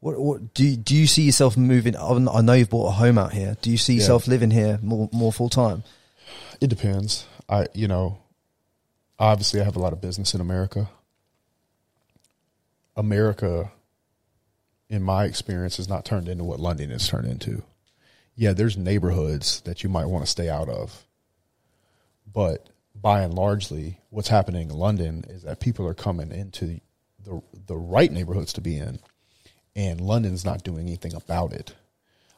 What, 0.00 0.18
what 0.20 0.54
do 0.54 0.64
you, 0.64 0.76
do 0.76 0.94
you 0.94 1.06
see 1.08 1.22
yourself 1.22 1.56
moving? 1.56 1.96
I 1.96 2.40
know 2.40 2.52
you've 2.52 2.70
bought 2.70 2.88
a 2.88 2.92
home 2.92 3.18
out 3.18 3.32
here. 3.32 3.56
Do 3.62 3.70
you 3.70 3.76
see 3.76 3.94
Yeah. 3.94 4.00
yourself 4.00 4.26
living 4.28 4.50
here 4.52 4.78
more 4.82 5.08
more 5.12 5.32
full 5.32 5.48
time? 5.48 5.82
It 6.60 6.68
depends. 6.68 7.26
I 7.48 7.66
you 7.74 7.88
know, 7.88 8.18
obviously 9.18 9.60
I 9.60 9.64
have 9.64 9.76
a 9.76 9.80
lot 9.80 9.92
of 9.92 10.00
business 10.00 10.34
in 10.34 10.40
America. 10.40 10.88
America, 12.96 13.70
in 14.88 15.02
my 15.02 15.24
experience, 15.24 15.76
has 15.76 15.88
not 15.88 16.04
turned 16.04 16.28
into 16.28 16.44
what 16.44 16.58
London 16.60 16.90
has 16.90 17.06
turned 17.08 17.28
into. 17.28 17.62
Yeah, 18.34 18.52
there's 18.52 18.76
neighborhoods 18.76 19.60
that 19.62 19.82
you 19.82 19.88
might 19.88 20.06
want 20.06 20.24
to 20.24 20.30
stay 20.30 20.48
out 20.48 20.68
of. 20.68 21.04
But 22.32 22.68
by 23.00 23.22
and 23.22 23.34
largely, 23.34 24.00
what's 24.10 24.28
happening 24.28 24.70
in 24.70 24.76
London 24.76 25.24
is 25.28 25.42
that 25.42 25.60
people 25.60 25.86
are 25.86 25.94
coming 25.94 26.32
into 26.32 26.80
the 27.24 27.42
the 27.66 27.76
right 27.76 28.10
neighborhoods 28.10 28.52
to 28.54 28.60
be 28.60 28.76
in, 28.76 28.98
and 29.76 30.00
London's 30.00 30.44
not 30.44 30.64
doing 30.64 30.86
anything 30.86 31.14
about 31.14 31.52
it. 31.52 31.74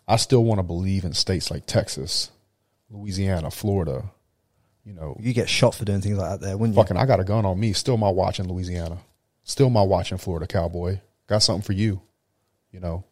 I 0.09 0.17
still 0.17 0.45
want 0.45 0.59
to 0.59 0.65
believe 0.65 1.05
in 1.05 1.13
states 1.13 1.51
like 1.51 1.67
Texas, 1.67 2.31
Louisiana, 2.91 3.51
Florida. 3.51 4.11
You 4.85 4.95
know, 4.95 5.17
You 5.21 5.33
get 5.33 5.49
shot 5.49 5.75
for 5.75 5.85
doing 5.85 6.01
things 6.01 6.19
like 6.19 6.31
that 6.31 6.41
there, 6.45 6.57
wouldn't 6.57 6.75
you? 6.75 6.83
fucking, 6.83 6.97
I 6.97 7.07
got 7.07 7.21
a 7.21 7.25
gun 7.25 7.45
on 7.45 7.61
me. 7.61 7.73
Still 7.73 7.97
my 7.97 8.09
watch 8.09 8.41
in 8.41 8.49
Louisiana. 8.49 8.99
Still 9.45 9.71
my 9.71 9.83
watch 9.83 10.11
in 10.11 10.19
Florida, 10.19 10.47
cowboy. 10.47 10.99
Got 11.29 11.43
something 11.43 11.63
for 11.63 11.75
you. 11.75 12.01
You 12.73 12.81
know, 12.81 13.05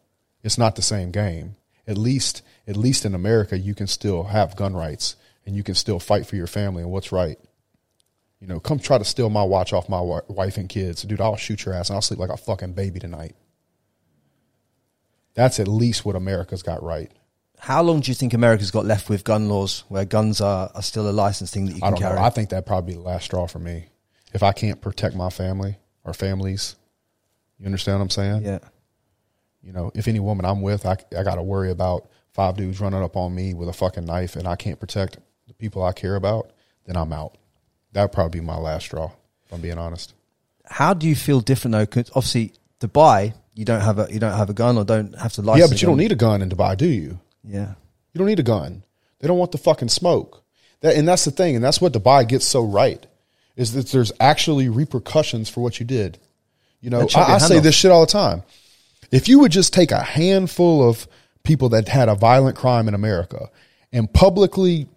it's 0.43 0.57
not 0.57 0.75
the 0.75 0.81
same 0.81 1.11
game. 1.11 1.55
At 1.87 1.97
least, 1.97 2.41
at 2.67 2.75
least 2.75 3.05
in 3.05 3.15
America, 3.15 3.57
you 3.57 3.75
can 3.75 3.87
still 3.87 4.23
have 4.25 4.55
gun 4.55 4.75
rights 4.75 5.15
and 5.45 5.55
you 5.55 5.63
can 5.63 5.75
still 5.75 5.99
fight 5.99 6.25
for 6.25 6.35
your 6.35 6.47
family 6.47 6.83
and 6.83 6.91
what's 6.91 7.11
right. 7.11 7.37
You 8.39 8.47
know, 8.47 8.59
come 8.59 8.79
try 8.79 8.97
to 8.97 9.03
steal 9.05 9.29
my 9.29 9.43
watch 9.43 9.73
off 9.73 9.89
my 9.89 9.99
wife 10.27 10.57
and 10.57 10.69
kids, 10.69 11.03
dude. 11.03 11.19
I'll 11.19 11.35
shoot 11.35 11.65
your 11.65 11.73
ass 11.75 11.89
and 11.89 11.95
I'll 11.95 12.01
sleep 12.01 12.19
like 12.19 12.29
a 12.29 12.37
fucking 12.37 12.73
baby 12.73 12.99
tonight. 12.99 13.35
That's 15.33 15.59
at 15.59 15.67
least 15.67 16.05
what 16.05 16.15
America's 16.15 16.63
got 16.63 16.81
right. 16.83 17.11
How 17.59 17.81
long 17.83 17.99
do 17.99 18.09
you 18.09 18.15
think 18.15 18.33
America's 18.33 18.71
got 18.71 18.85
left 18.85 19.09
with 19.09 19.25
gun 19.25 19.49
laws 19.49 19.83
where 19.89 20.05
guns 20.05 20.39
are, 20.39 20.71
are 20.73 20.81
still 20.81 21.09
a 21.09 21.11
licensed 21.11 21.53
thing 21.53 21.65
that 21.65 21.73
you 21.73 21.77
I 21.79 21.87
can 21.87 21.91
don't 21.91 22.01
carry? 22.01 22.15
know. 22.15 22.21
I 22.21 22.29
think 22.29 22.49
that 22.49 22.65
probably 22.65 22.93
be 22.93 22.97
the 22.97 23.03
last 23.03 23.25
straw 23.25 23.47
for 23.47 23.59
me. 23.59 23.89
If 24.33 24.43
I 24.43 24.53
can't 24.53 24.79
protect 24.79 25.15
my 25.15 25.29
family 25.29 25.77
or 26.05 26.13
families, 26.13 26.75
you 27.57 27.65
understand 27.65 27.99
what 27.99 28.03
I'm 28.03 28.09
saying? 28.09 28.43
yeah. 28.43 28.59
You 29.61 29.73
know, 29.73 29.91
if 29.93 30.07
any 30.07 30.21
woman 30.21 30.45
I'm 30.45 30.61
with, 30.61 30.85
I, 30.85 30.95
I 31.17 31.23
got 31.23 31.35
to 31.35 31.43
worry 31.43 31.69
about 31.69 32.07
five 32.31 32.55
dudes 32.55 32.79
running 32.79 33.03
up 33.03 33.17
on 33.17 33.35
me 33.35 33.53
with 33.53 33.67
a 33.67 33.73
fucking 33.73 34.05
knife 34.05 34.37
and 34.37 34.47
I 34.47 34.55
can't 34.55 34.79
protect 34.79 35.17
people 35.59 35.83
I 35.83 35.91
care 35.91 36.15
about, 36.15 36.51
then 36.85 36.97
I'm 36.97 37.13
out. 37.13 37.37
That'd 37.91 38.11
probably 38.11 38.39
be 38.39 38.45
my 38.45 38.57
last 38.57 38.85
straw, 38.85 39.11
if 39.45 39.53
I'm 39.53 39.61
being 39.61 39.77
honest. 39.77 40.13
How 40.65 40.93
do 40.93 41.07
you 41.07 41.15
feel 41.15 41.41
different 41.41 41.73
though? 41.73 41.85
Because 41.85 42.09
obviously, 42.15 42.53
Dubai, 42.79 43.33
you 43.53 43.65
don't 43.65 43.81
have 43.81 43.99
a 43.99 44.07
you 44.11 44.19
don't 44.19 44.35
have 44.35 44.49
a 44.49 44.53
gun 44.53 44.77
or 44.77 44.85
don't 44.85 45.17
have 45.17 45.33
to 45.33 45.41
license. 45.41 45.61
yeah, 45.61 45.73
but 45.73 45.81
you 45.81 45.87
don't 45.87 45.97
need 45.97 46.11
a 46.11 46.15
gun 46.15 46.41
in 46.41 46.49
Dubai, 46.49 46.77
do 46.77 46.87
you? 46.87 47.19
Yeah. 47.43 47.73
You 48.13 48.19
don't 48.19 48.27
need 48.27 48.39
a 48.39 48.43
gun. 48.43 48.83
They 49.19 49.27
don't 49.27 49.37
want 49.37 49.51
the 49.51 49.57
fucking 49.57 49.89
smoke. 49.89 50.43
That, 50.81 50.95
and 50.95 51.07
that's 51.07 51.25
the 51.25 51.31
thing, 51.31 51.55
and 51.55 51.63
that's 51.63 51.81
what 51.81 51.91
Dubai 51.93 52.27
gets 52.27 52.45
so 52.45 52.63
right, 52.63 53.05
is 53.55 53.73
that 53.73 53.87
there's 53.87 54.11
actually 54.19 54.69
repercussions 54.69 55.49
for 55.49 55.61
what 55.61 55.79
you 55.79 55.85
did. 55.85 56.17
You 56.79 56.89
know, 56.89 57.07
I, 57.15 57.33
I 57.33 57.37
say 57.39 57.57
off. 57.57 57.63
this 57.63 57.75
shit 57.75 57.91
all 57.91 58.01
the 58.01 58.11
time. 58.11 58.43
If 59.11 59.27
you 59.27 59.39
would 59.39 59.51
just 59.51 59.73
take 59.73 59.91
a 59.91 60.01
handful 60.01 60.87
of 60.87 61.07
people 61.43 61.69
that 61.69 61.89
had 61.89 62.07
a 62.07 62.15
violent 62.15 62.55
crime 62.55 62.87
in 62.87 62.93
America 62.93 63.49
and 63.91 64.11
publicly 64.13 64.87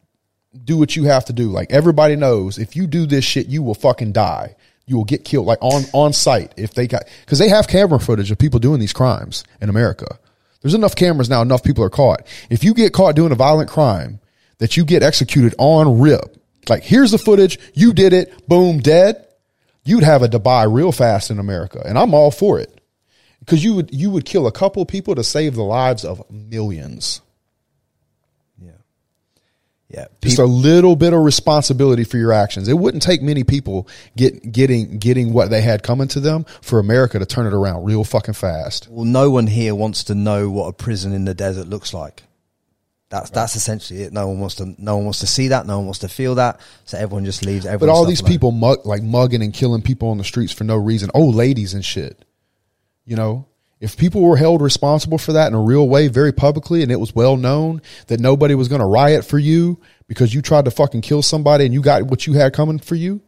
do 0.64 0.76
what 0.76 0.96
you 0.96 1.04
have 1.04 1.24
to 1.26 1.32
do, 1.32 1.48
like 1.50 1.72
everybody 1.72 2.16
knows, 2.16 2.58
if 2.58 2.76
you 2.76 2.86
do 2.86 3.06
this 3.06 3.24
shit, 3.24 3.46
you 3.46 3.62
will 3.62 3.74
fucking 3.74 4.12
die. 4.12 4.56
You 4.86 4.96
will 4.96 5.04
get 5.04 5.24
killed, 5.24 5.46
like 5.46 5.62
on 5.62 5.84
on 5.92 6.12
site. 6.12 6.52
If 6.56 6.74
they 6.74 6.86
got, 6.86 7.04
because 7.20 7.38
they 7.38 7.48
have 7.48 7.68
camera 7.68 8.00
footage 8.00 8.30
of 8.30 8.38
people 8.38 8.58
doing 8.58 8.80
these 8.80 8.92
crimes 8.92 9.44
in 9.60 9.68
America. 9.68 10.18
There's 10.60 10.74
enough 10.74 10.96
cameras 10.96 11.30
now. 11.30 11.40
Enough 11.42 11.62
people 11.62 11.84
are 11.84 11.90
caught. 11.90 12.26
If 12.50 12.64
you 12.64 12.74
get 12.74 12.92
caught 12.92 13.16
doing 13.16 13.32
a 13.32 13.36
violent 13.36 13.70
crime, 13.70 14.20
that 14.58 14.76
you 14.76 14.84
get 14.84 15.02
executed 15.02 15.54
on 15.58 16.00
rip. 16.00 16.36
Like 16.68 16.82
here's 16.82 17.10
the 17.10 17.18
footage. 17.18 17.58
You 17.74 17.92
did 17.92 18.12
it. 18.12 18.46
Boom, 18.48 18.78
dead. 18.78 19.26
You'd 19.84 20.04
have 20.04 20.22
a 20.22 20.28
Dubai 20.28 20.72
real 20.72 20.92
fast 20.92 21.30
in 21.30 21.38
America, 21.38 21.82
and 21.84 21.98
I'm 21.98 22.14
all 22.14 22.30
for 22.30 22.60
it 22.60 22.80
because 23.40 23.64
you 23.64 23.74
would 23.74 23.92
you 23.92 24.10
would 24.10 24.24
kill 24.24 24.46
a 24.46 24.52
couple 24.52 24.84
people 24.86 25.14
to 25.16 25.24
save 25.24 25.54
the 25.54 25.64
lives 25.64 26.04
of 26.04 26.22
millions. 26.30 27.20
Yeah. 29.92 30.00
Yeah. 30.00 30.06
Just 30.22 30.38
a 30.38 30.46
little 30.46 30.96
bit 30.96 31.12
of 31.12 31.20
responsibility 31.20 32.04
for 32.04 32.16
your 32.16 32.32
actions. 32.32 32.68
It 32.68 32.74
wouldn't 32.74 33.02
take 33.02 33.22
many 33.22 33.44
people 33.44 33.88
get 34.16 34.50
getting 34.50 34.98
getting 34.98 35.32
what 35.32 35.50
they 35.50 35.60
had 35.60 35.82
coming 35.82 36.08
to 36.08 36.20
them 36.20 36.44
for 36.62 36.78
America 36.78 37.18
to 37.18 37.26
turn 37.26 37.46
it 37.46 37.52
around 37.52 37.84
real 37.84 38.02
fucking 38.02 38.34
fast. 38.34 38.88
well, 38.90 39.04
no 39.04 39.30
one 39.30 39.46
here 39.46 39.74
wants 39.74 40.04
to 40.04 40.14
know 40.14 40.50
what 40.50 40.68
a 40.68 40.72
prison 40.72 41.12
in 41.12 41.24
the 41.24 41.34
desert 41.34 41.68
looks 41.68 41.92
like. 41.92 42.22
That's 43.10 43.28
that's 43.28 43.56
essentially 43.56 44.04
it. 44.04 44.12
No 44.14 44.28
one 44.28 44.40
wants 44.40 44.54
to. 44.54 44.74
No 44.78 44.96
one 44.96 45.04
wants 45.04 45.18
to 45.18 45.26
see 45.26 45.48
that. 45.48 45.66
No 45.66 45.76
one 45.76 45.86
wants 45.86 45.98
to 45.98 46.08
feel 46.08 46.36
that. 46.36 46.60
So 46.86 46.96
everyone 46.96 47.26
just 47.26 47.44
leaves. 47.44 47.66
But 47.66 47.90
all 47.90 48.06
these 48.06 48.22
alone. 48.22 48.32
people 48.32 48.52
mug, 48.52 48.86
like 48.86 49.02
mugging 49.02 49.42
and 49.42 49.52
killing 49.52 49.82
people 49.82 50.08
on 50.08 50.16
the 50.16 50.24
streets 50.24 50.50
for 50.50 50.64
no 50.64 50.76
reason. 50.76 51.10
Old 51.12 51.34
ladies 51.34 51.74
and 51.74 51.84
shit. 51.84 52.24
You 53.04 53.16
know, 53.16 53.46
if 53.82 53.96
people 53.96 54.22
were 54.22 54.36
held 54.36 54.62
responsible 54.62 55.18
for 55.18 55.32
that 55.32 55.48
in 55.48 55.54
a 55.54 55.60
real 55.60 55.88
way, 55.88 56.06
very 56.06 56.32
publicly, 56.32 56.84
and 56.84 56.92
it 56.92 57.00
was 57.00 57.16
well 57.16 57.36
known 57.36 57.82
that 58.06 58.20
nobody 58.20 58.54
was 58.54 58.68
going 58.68 58.80
to 58.80 58.86
riot 58.86 59.24
for 59.24 59.40
you 59.40 59.80
because 60.06 60.32
you 60.32 60.40
tried 60.40 60.66
to 60.66 60.70
fucking 60.70 61.00
kill 61.00 61.20
somebody 61.20 61.64
and 61.64 61.74
you 61.74 61.82
got 61.82 62.04
what 62.04 62.24
you 62.24 62.34
had 62.34 62.52
coming 62.52 62.78
for 62.78 62.94
you, 62.94 63.20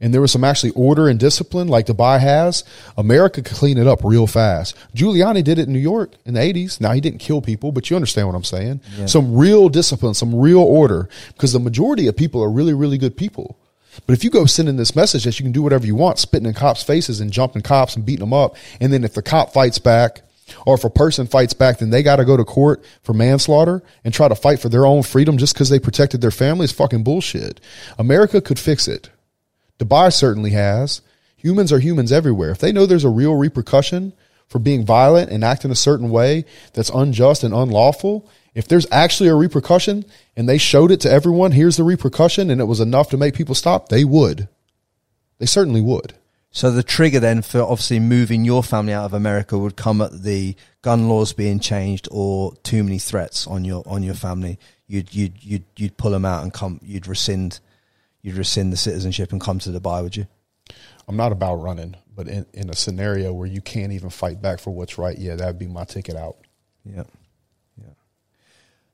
and 0.00 0.14
there 0.14 0.22
was 0.22 0.32
some 0.32 0.42
actually 0.42 0.72
order 0.72 1.06
and 1.06 1.20
discipline 1.20 1.68
like 1.68 1.84
Dubai 1.84 2.18
has, 2.18 2.64
America 2.96 3.42
could 3.42 3.56
clean 3.56 3.76
it 3.76 3.86
up 3.86 4.02
real 4.02 4.26
fast. 4.26 4.74
Giuliani 4.96 5.44
did 5.44 5.58
it 5.58 5.66
in 5.66 5.74
New 5.74 5.78
York 5.78 6.14
in 6.24 6.32
the 6.32 6.40
80s. 6.40 6.80
Now, 6.80 6.92
he 6.92 7.02
didn't 7.02 7.18
kill 7.18 7.42
people, 7.42 7.70
but 7.70 7.90
you 7.90 7.96
understand 7.96 8.26
what 8.26 8.36
I'm 8.36 8.42
saying. 8.42 8.80
Some 9.06 9.36
real 9.36 9.68
discipline, 9.68 10.14
some 10.14 10.34
real 10.34 10.62
order, 10.62 11.10
because 11.28 11.52
the 11.52 11.60
majority 11.60 12.06
of 12.06 12.16
people 12.16 12.42
are 12.42 12.50
really, 12.50 12.72
really 12.72 12.96
good 12.96 13.18
people. 13.18 13.58
But 14.06 14.14
if 14.14 14.24
you 14.24 14.30
go 14.30 14.46
sending 14.46 14.76
this 14.76 14.96
message 14.96 15.24
that 15.24 15.38
you 15.38 15.44
can 15.44 15.52
do 15.52 15.62
whatever 15.62 15.86
you 15.86 15.94
want, 15.94 16.18
spitting 16.18 16.46
in 16.46 16.54
cops' 16.54 16.82
faces 16.82 17.20
and 17.20 17.32
jumping 17.32 17.62
cops 17.62 17.96
and 17.96 18.04
beating 18.04 18.20
them 18.20 18.32
up, 18.32 18.56
and 18.80 18.92
then 18.92 19.04
if 19.04 19.14
the 19.14 19.22
cop 19.22 19.52
fights 19.52 19.78
back, 19.78 20.22
or 20.66 20.74
if 20.74 20.84
a 20.84 20.90
person 20.90 21.26
fights 21.26 21.54
back, 21.54 21.78
then 21.78 21.90
they 21.90 22.02
got 22.02 22.16
to 22.16 22.24
go 22.24 22.36
to 22.36 22.44
court 22.44 22.84
for 23.02 23.12
manslaughter 23.12 23.82
and 24.04 24.12
try 24.12 24.28
to 24.28 24.34
fight 24.34 24.60
for 24.60 24.68
their 24.68 24.86
own 24.86 25.02
freedom 25.02 25.38
just 25.38 25.54
because 25.54 25.70
they 25.70 25.78
protected 25.78 26.20
their 26.20 26.30
family 26.30 26.64
is 26.64 26.72
fucking 26.72 27.02
bullshit. 27.02 27.60
America 27.98 28.40
could 28.40 28.58
fix 28.58 28.86
it. 28.86 29.10
Dubai 29.78 30.12
certainly 30.12 30.50
has. 30.50 31.00
Humans 31.36 31.72
are 31.72 31.78
humans 31.78 32.12
everywhere. 32.12 32.50
If 32.50 32.58
they 32.58 32.72
know 32.72 32.86
there's 32.86 33.04
a 33.04 33.10
real 33.10 33.34
repercussion 33.34 34.12
for 34.48 34.58
being 34.58 34.84
violent 34.84 35.30
and 35.30 35.42
acting 35.42 35.70
a 35.70 35.76
certain 35.76 36.10
way 36.10 36.44
that's 36.74 36.90
unjust 36.90 37.42
and 37.42 37.54
unlawful, 37.54 38.28
if 38.54 38.68
there's 38.68 38.86
actually 38.90 39.28
a 39.28 39.34
repercussion 39.34 40.04
and 40.36 40.48
they 40.48 40.58
showed 40.58 40.90
it 40.90 41.00
to 41.00 41.10
everyone, 41.10 41.52
here's 41.52 41.76
the 41.76 41.84
repercussion, 41.84 42.50
and 42.50 42.60
it 42.60 42.64
was 42.64 42.80
enough 42.80 43.10
to 43.10 43.16
make 43.16 43.34
people 43.34 43.54
stop, 43.54 43.88
they 43.88 44.04
would. 44.04 44.48
They 45.38 45.46
certainly 45.46 45.80
would. 45.80 46.14
So 46.50 46.70
the 46.70 46.84
trigger 46.84 47.18
then 47.18 47.42
for 47.42 47.62
obviously 47.62 47.98
moving 47.98 48.44
your 48.44 48.62
family 48.62 48.92
out 48.92 49.06
of 49.06 49.12
America 49.12 49.58
would 49.58 49.74
come 49.74 50.00
at 50.00 50.22
the 50.22 50.54
gun 50.82 51.08
laws 51.08 51.32
being 51.32 51.58
changed 51.58 52.06
or 52.12 52.54
too 52.62 52.84
many 52.84 53.00
threats 53.00 53.44
on 53.48 53.64
your 53.64 53.82
on 53.86 54.04
your 54.04 54.14
family. 54.14 54.60
You'd 54.86 55.12
you'd 55.12 55.42
you'd 55.42 55.64
you'd 55.76 55.96
pull 55.96 56.12
them 56.12 56.24
out 56.24 56.44
and 56.44 56.52
come. 56.52 56.78
You'd 56.80 57.08
rescind. 57.08 57.58
You'd 58.22 58.36
rescind 58.36 58.72
the 58.72 58.76
citizenship 58.76 59.32
and 59.32 59.40
come 59.40 59.58
to 59.58 59.70
Dubai. 59.70 60.04
Would 60.04 60.16
you? 60.16 60.28
I'm 61.08 61.16
not 61.16 61.32
about 61.32 61.56
running, 61.56 61.96
but 62.14 62.28
in, 62.28 62.46
in 62.54 62.70
a 62.70 62.76
scenario 62.76 63.32
where 63.32 63.48
you 63.48 63.60
can't 63.60 63.92
even 63.92 64.10
fight 64.10 64.40
back 64.40 64.60
for 64.60 64.70
what's 64.70 64.96
right, 64.96 65.18
yeah, 65.18 65.34
that'd 65.34 65.58
be 65.58 65.66
my 65.66 65.84
ticket 65.84 66.16
out. 66.16 66.36
Yeah, 66.84 67.02
yeah. 67.02 67.23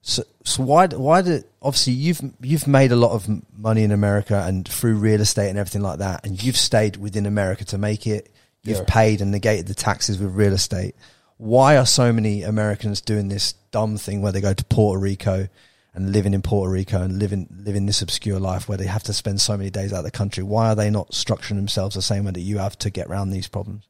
So, 0.02 0.22
so 0.44 0.62
why 0.62 0.86
why 0.86 1.20
did 1.22 1.44
obviously 1.60 1.92
you've 1.92 2.20
you've 2.40 2.66
made 2.66 2.90
a 2.90 2.96
lot 2.96 3.12
of 3.12 3.28
money 3.56 3.82
in 3.82 3.92
America 3.92 4.42
and 4.46 4.66
through 4.66 4.94
real 4.94 5.20
estate 5.20 5.50
and 5.50 5.58
everything 5.58 5.82
like 5.82 5.98
that, 5.98 6.24
and 6.24 6.42
you've 6.42 6.56
stayed 6.56 6.96
within 6.96 7.26
America 7.26 7.64
to 7.66 7.78
make 7.78 8.06
it. 8.06 8.30
You've 8.62 8.78
Yeah. 8.78 8.84
paid 8.86 9.20
and 9.20 9.30
negated 9.30 9.66
the 9.66 9.74
taxes 9.74 10.18
with 10.18 10.32
real 10.34 10.52
estate. 10.52 10.94
Why 11.36 11.76
are 11.78 11.86
so 11.86 12.12
many 12.12 12.42
Americans 12.42 13.00
doing 13.00 13.28
this 13.28 13.54
dumb 13.70 13.96
thing 13.96 14.20
where 14.20 14.32
they 14.32 14.40
go 14.42 14.52
to 14.52 14.64
Puerto 14.66 14.98
Rico 15.00 15.48
and 15.94 16.12
living 16.12 16.34
in 16.34 16.42
Puerto 16.42 16.70
Rico 16.70 17.02
and 17.02 17.18
living 17.18 17.46
living 17.64 17.86
this 17.86 18.00
obscure 18.02 18.38
life 18.40 18.68
where 18.68 18.78
they 18.78 18.86
have 18.86 19.02
to 19.04 19.12
spend 19.12 19.40
so 19.40 19.56
many 19.56 19.70
days 19.70 19.92
out 19.92 19.98
of 20.00 20.04
the 20.04 20.10
country? 20.10 20.42
Why 20.42 20.68
are 20.70 20.74
they 20.74 20.90
not 20.90 21.10
structuring 21.12 21.56
themselves 21.56 21.94
the 21.94 22.02
same 22.02 22.24
way 22.24 22.32
that 22.32 22.40
you 22.40 22.58
have 22.58 22.78
to 22.78 22.90
get 22.90 23.06
around 23.08 23.30
these 23.30 23.48
problems? 23.48 23.84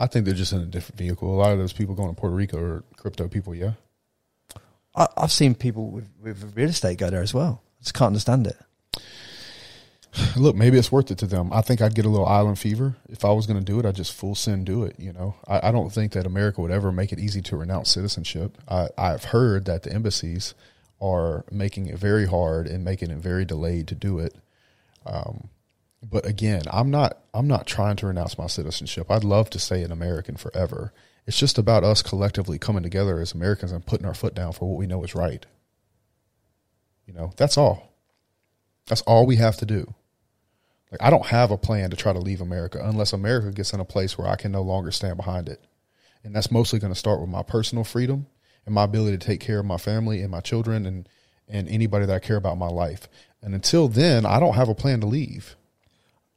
I 0.00 0.06
think 0.06 0.24
they're 0.24 0.34
just 0.34 0.52
in 0.52 0.60
a 0.60 0.66
different 0.66 0.98
vehicle. 0.98 1.32
A 1.32 1.36
lot 1.36 1.52
of 1.52 1.58
those 1.58 1.72
people 1.72 1.94
going 1.94 2.14
to 2.14 2.20
Puerto 2.20 2.34
Rico 2.34 2.58
are 2.58 2.84
crypto 2.96 3.28
people. 3.28 3.54
Yeah, 3.54 3.72
I, 4.96 5.06
I've 5.16 5.32
seen 5.32 5.54
people 5.54 5.90
with, 5.90 6.08
with 6.20 6.56
real 6.56 6.70
estate 6.70 6.98
go 6.98 7.10
there 7.10 7.22
as 7.22 7.34
well. 7.34 7.62
I 7.80 7.82
just 7.82 7.94
can't 7.94 8.08
understand 8.08 8.46
it. 8.46 8.56
look, 10.36 10.56
maybe 10.56 10.78
it's 10.78 10.92
worth 10.92 11.10
it 11.10 11.18
to 11.18 11.26
them. 11.26 11.52
I 11.52 11.60
think 11.60 11.80
I'd 11.80 11.94
get 11.94 12.06
a 12.06 12.08
little 12.08 12.26
island 12.26 12.58
fever 12.58 12.96
if 13.08 13.24
I 13.24 13.32
was 13.32 13.46
going 13.46 13.58
to 13.58 13.64
do 13.64 13.78
it. 13.78 13.86
I'd 13.86 13.94
just 13.94 14.12
full 14.12 14.34
send 14.34 14.66
do 14.66 14.84
it. 14.84 14.98
You 14.98 15.12
know, 15.12 15.34
I, 15.46 15.68
I 15.68 15.72
don't 15.72 15.92
think 15.92 16.12
that 16.12 16.26
America 16.26 16.60
would 16.60 16.70
ever 16.70 16.92
make 16.92 17.12
it 17.12 17.18
easy 17.18 17.42
to 17.42 17.56
renounce 17.56 17.90
citizenship. 17.90 18.58
I, 18.68 18.88
I've 18.96 19.24
heard 19.24 19.64
that 19.66 19.82
the 19.82 19.92
embassies 19.92 20.54
are 21.00 21.44
making 21.50 21.86
it 21.86 21.98
very 21.98 22.26
hard 22.26 22.66
and 22.66 22.84
making 22.84 23.10
it 23.10 23.18
very 23.18 23.44
delayed 23.44 23.88
to 23.88 23.94
do 23.94 24.18
it. 24.18 24.34
Um, 25.04 25.48
but 26.02 26.26
again, 26.26 26.62
I'm 26.70 26.90
not. 26.90 27.18
I'm 27.34 27.48
not 27.48 27.66
trying 27.66 27.96
to 27.96 28.06
renounce 28.06 28.38
my 28.38 28.46
citizenship. 28.46 29.10
I'd 29.10 29.24
love 29.24 29.50
to 29.50 29.58
stay 29.58 29.82
an 29.82 29.92
American 29.92 30.36
forever. 30.36 30.92
It's 31.26 31.38
just 31.38 31.58
about 31.58 31.84
us 31.84 32.02
collectively 32.02 32.58
coming 32.58 32.82
together 32.82 33.18
as 33.18 33.32
Americans 33.32 33.72
and 33.72 33.84
putting 33.84 34.06
our 34.06 34.14
foot 34.14 34.34
down 34.34 34.52
for 34.52 34.68
what 34.68 34.78
we 34.78 34.86
know 34.86 35.02
is 35.02 35.14
right. 35.14 35.44
You 37.06 37.14
know, 37.14 37.32
that's 37.36 37.58
all. 37.58 37.92
That's 38.86 39.02
all 39.02 39.26
we 39.26 39.36
have 39.36 39.56
to 39.56 39.66
do. 39.66 39.92
Like 40.90 41.02
I 41.02 41.10
don't 41.10 41.26
have 41.26 41.50
a 41.50 41.58
plan 41.58 41.90
to 41.90 41.96
try 41.96 42.12
to 42.12 42.18
leave 42.18 42.40
America 42.40 42.80
unless 42.82 43.12
America 43.12 43.50
gets 43.50 43.72
in 43.72 43.80
a 43.80 43.84
place 43.84 44.16
where 44.16 44.28
I 44.28 44.36
can 44.36 44.52
no 44.52 44.62
longer 44.62 44.92
stand 44.92 45.16
behind 45.16 45.48
it. 45.48 45.60
And 46.22 46.34
that's 46.34 46.50
mostly 46.50 46.78
going 46.78 46.92
to 46.92 46.98
start 46.98 47.20
with 47.20 47.28
my 47.28 47.42
personal 47.42 47.84
freedom 47.84 48.26
and 48.64 48.74
my 48.74 48.84
ability 48.84 49.18
to 49.18 49.26
take 49.26 49.40
care 49.40 49.58
of 49.58 49.66
my 49.66 49.78
family 49.78 50.22
and 50.22 50.30
my 50.30 50.40
children 50.40 50.86
and 50.86 51.08
and 51.48 51.68
anybody 51.68 52.06
that 52.06 52.14
I 52.14 52.18
care 52.18 52.36
about 52.36 52.54
in 52.54 52.58
my 52.58 52.68
life. 52.68 53.08
And 53.40 53.54
until 53.54 53.86
then, 53.86 54.26
I 54.26 54.40
don't 54.40 54.54
have 54.54 54.68
a 54.68 54.74
plan 54.74 55.00
to 55.00 55.06
leave. 55.06 55.54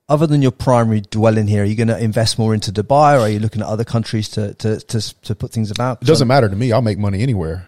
Other 0.09 0.25
than 0.25 0.41
your 0.41 0.51
primary 0.51 1.01
dwelling 1.01 1.45
here, 1.45 1.61
are 1.61 1.65
you 1.65 1.75
going 1.75 1.87
to 1.89 2.03
invest 2.03 2.39
more 2.39 2.55
into 2.55 2.71
Dubai, 2.71 3.15
or 3.15 3.19
are 3.19 3.29
you 3.29 3.39
looking 3.39 3.61
at 3.61 3.67
other 3.67 3.85
countries 3.85 4.27
to 4.29 4.55
to 4.55 4.79
to, 4.79 5.21
to 5.21 5.35
put 5.35 5.51
things 5.51 5.69
about? 5.69 6.01
It 6.01 6.05
doesn't 6.05 6.27
matter 6.27 6.49
to 6.49 6.55
me. 6.55 6.71
I'll 6.71 6.81
make 6.81 6.97
money 6.97 7.21
anywhere. 7.21 7.67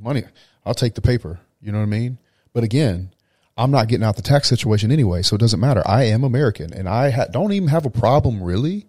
Money, 0.00 0.24
I'll 0.64 0.74
take 0.74 0.94
the 0.94 1.02
paper. 1.02 1.40
You 1.60 1.72
know 1.72 1.78
what 1.78 1.84
I 1.84 1.88
mean? 1.88 2.18
But 2.54 2.64
again, 2.64 3.10
I'm 3.56 3.70
not 3.70 3.88
getting 3.88 4.04
out 4.04 4.16
the 4.16 4.22
tax 4.22 4.48
situation 4.48 4.90
anyway, 4.90 5.22
so 5.22 5.36
it 5.36 5.40
doesn't 5.40 5.60
matter. 5.60 5.82
I 5.84 6.04
am 6.04 6.24
American, 6.24 6.72
and 6.72 6.88
I 6.88 7.10
ha- 7.10 7.26
don't 7.30 7.52
even 7.52 7.68
have 7.68 7.84
a 7.84 7.90
problem 7.90 8.42
really 8.42 8.86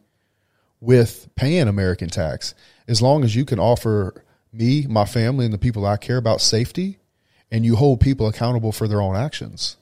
with 0.79 1.27
paying 1.35 1.67
American 1.67 2.09
tax 2.09 2.53
as 2.87 3.01
long 3.01 3.23
as 3.23 3.35
you 3.35 3.43
can 3.43 3.59
offer 3.59 4.23
me, 4.53 4.85
my 4.87 5.05
family, 5.05 5.43
and 5.43 5.53
the 5.53 5.57
people 5.57 5.85
I 5.85 5.97
care 5.97 6.17
about 6.17 6.39
safety, 6.39 6.99
and 7.51 7.65
you 7.65 7.75
hold 7.75 7.99
people 7.99 8.27
accountable 8.27 8.71
for 8.71 8.87
their 8.87 9.01
own 9.01 9.17
actions. 9.17 9.75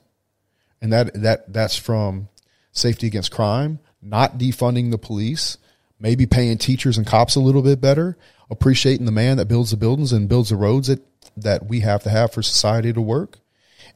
And 0.82 0.92
that 0.92 1.14
that 1.22 1.54
that's 1.54 1.76
from 1.76 2.30
safety 2.74 3.08
against 3.08 3.32
crime, 3.32 3.80
not 4.02 4.38
defunding 4.38 4.92
the 4.92 4.98
police, 4.98 5.58
maybe 6.00 6.26
paying 6.26 6.58
teachers 6.58 6.98
and 6.98 7.08
cops 7.08 7.36
a 7.36 7.40
little 7.40 7.62
bit 7.62 7.80
better, 7.80 8.18
appreciating 8.50 9.06
the 9.06 9.12
man 9.12 9.38
that 9.38 9.48
builds 9.48 9.72
the 9.72 9.78
buildings 9.78 10.12
and 10.12 10.28
builds 10.28 10.50
the 10.50 10.58
roads 10.58 10.88
that 10.88 11.00
that 11.38 11.66
we 11.68 11.80
have 11.80 12.04
to 12.04 12.10
have 12.10 12.32
for 12.32 12.44
society 12.44 12.94
to 12.94 13.02
work 13.02 13.40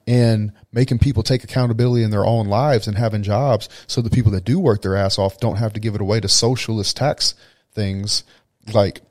and 0.07 0.53
making 0.71 0.97
people 0.97 1.21
take 1.21 1.43
accountability 1.43 2.03
in 2.03 2.09
their 2.09 2.25
own 2.25 2.47
lives 2.47 2.87
and 2.87 2.97
having 2.97 3.21
jobs 3.21 3.67
so 3.85 4.01
the 4.01 4.09
people 4.09 4.31
that 4.31 4.45
do 4.45 4.57
work 4.57 4.81
their 4.81 4.95
ass 4.95 5.19
off 5.19 5.37
don't 5.39 5.57
have 5.57 5.73
to 5.73 5.79
give 5.79 5.93
it 5.93 6.01
away 6.01 6.19
to 6.19 6.27
socialist 6.27 6.97
tax 6.97 7.35
things 7.73 8.23
like 8.73 9.01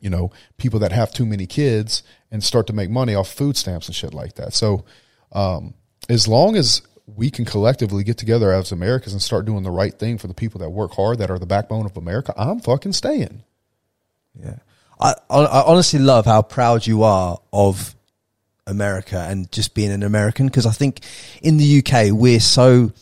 you 0.00 0.10
know 0.10 0.32
people 0.56 0.80
that 0.80 0.90
have 0.90 1.12
too 1.12 1.26
many 1.26 1.46
kids 1.46 2.02
and 2.34 2.42
start 2.42 2.66
to 2.66 2.72
make 2.72 2.90
money 2.90 3.14
off 3.14 3.32
food 3.32 3.56
stamps 3.56 3.86
and 3.86 3.94
shit 3.94 4.12
like 4.12 4.34
that. 4.34 4.52
So 4.52 4.84
um, 5.30 5.72
as 6.08 6.26
long 6.26 6.56
as 6.56 6.82
we 7.06 7.30
can 7.30 7.44
collectively 7.44 8.02
get 8.02 8.16
together 8.16 8.52
as 8.52 8.72
Americans 8.72 9.12
and 9.12 9.22
start 9.22 9.44
doing 9.44 9.62
the 9.62 9.70
right 9.70 9.98
thing 9.98 10.18
for 10.18 10.26
the 10.26 10.34
people 10.34 10.60
that 10.60 10.70
work 10.70 10.92
hard 10.92 11.18
that 11.18 11.30
are 11.30 11.38
the 11.38 11.46
backbone 11.46 11.86
of 11.86 11.96
America, 11.96 12.32
I'm 12.36 12.60
fucking 12.60 12.92
staying. 12.92 13.42
Yeah. 14.42 14.56
I, 14.98 15.14
I 15.28 15.62
honestly 15.66 15.98
love 15.98 16.24
how 16.24 16.42
proud 16.42 16.86
you 16.86 17.02
are 17.02 17.38
of 17.52 17.94
America 18.66 19.18
and 19.28 19.50
just 19.52 19.74
being 19.74 19.90
an 19.90 20.02
American 20.02 20.46
because 20.46 20.66
I 20.66 20.72
think 20.72 21.00
in 21.42 21.56
the 21.58 21.78
UK 21.78 22.12
we're 22.12 22.40
so. 22.40 22.92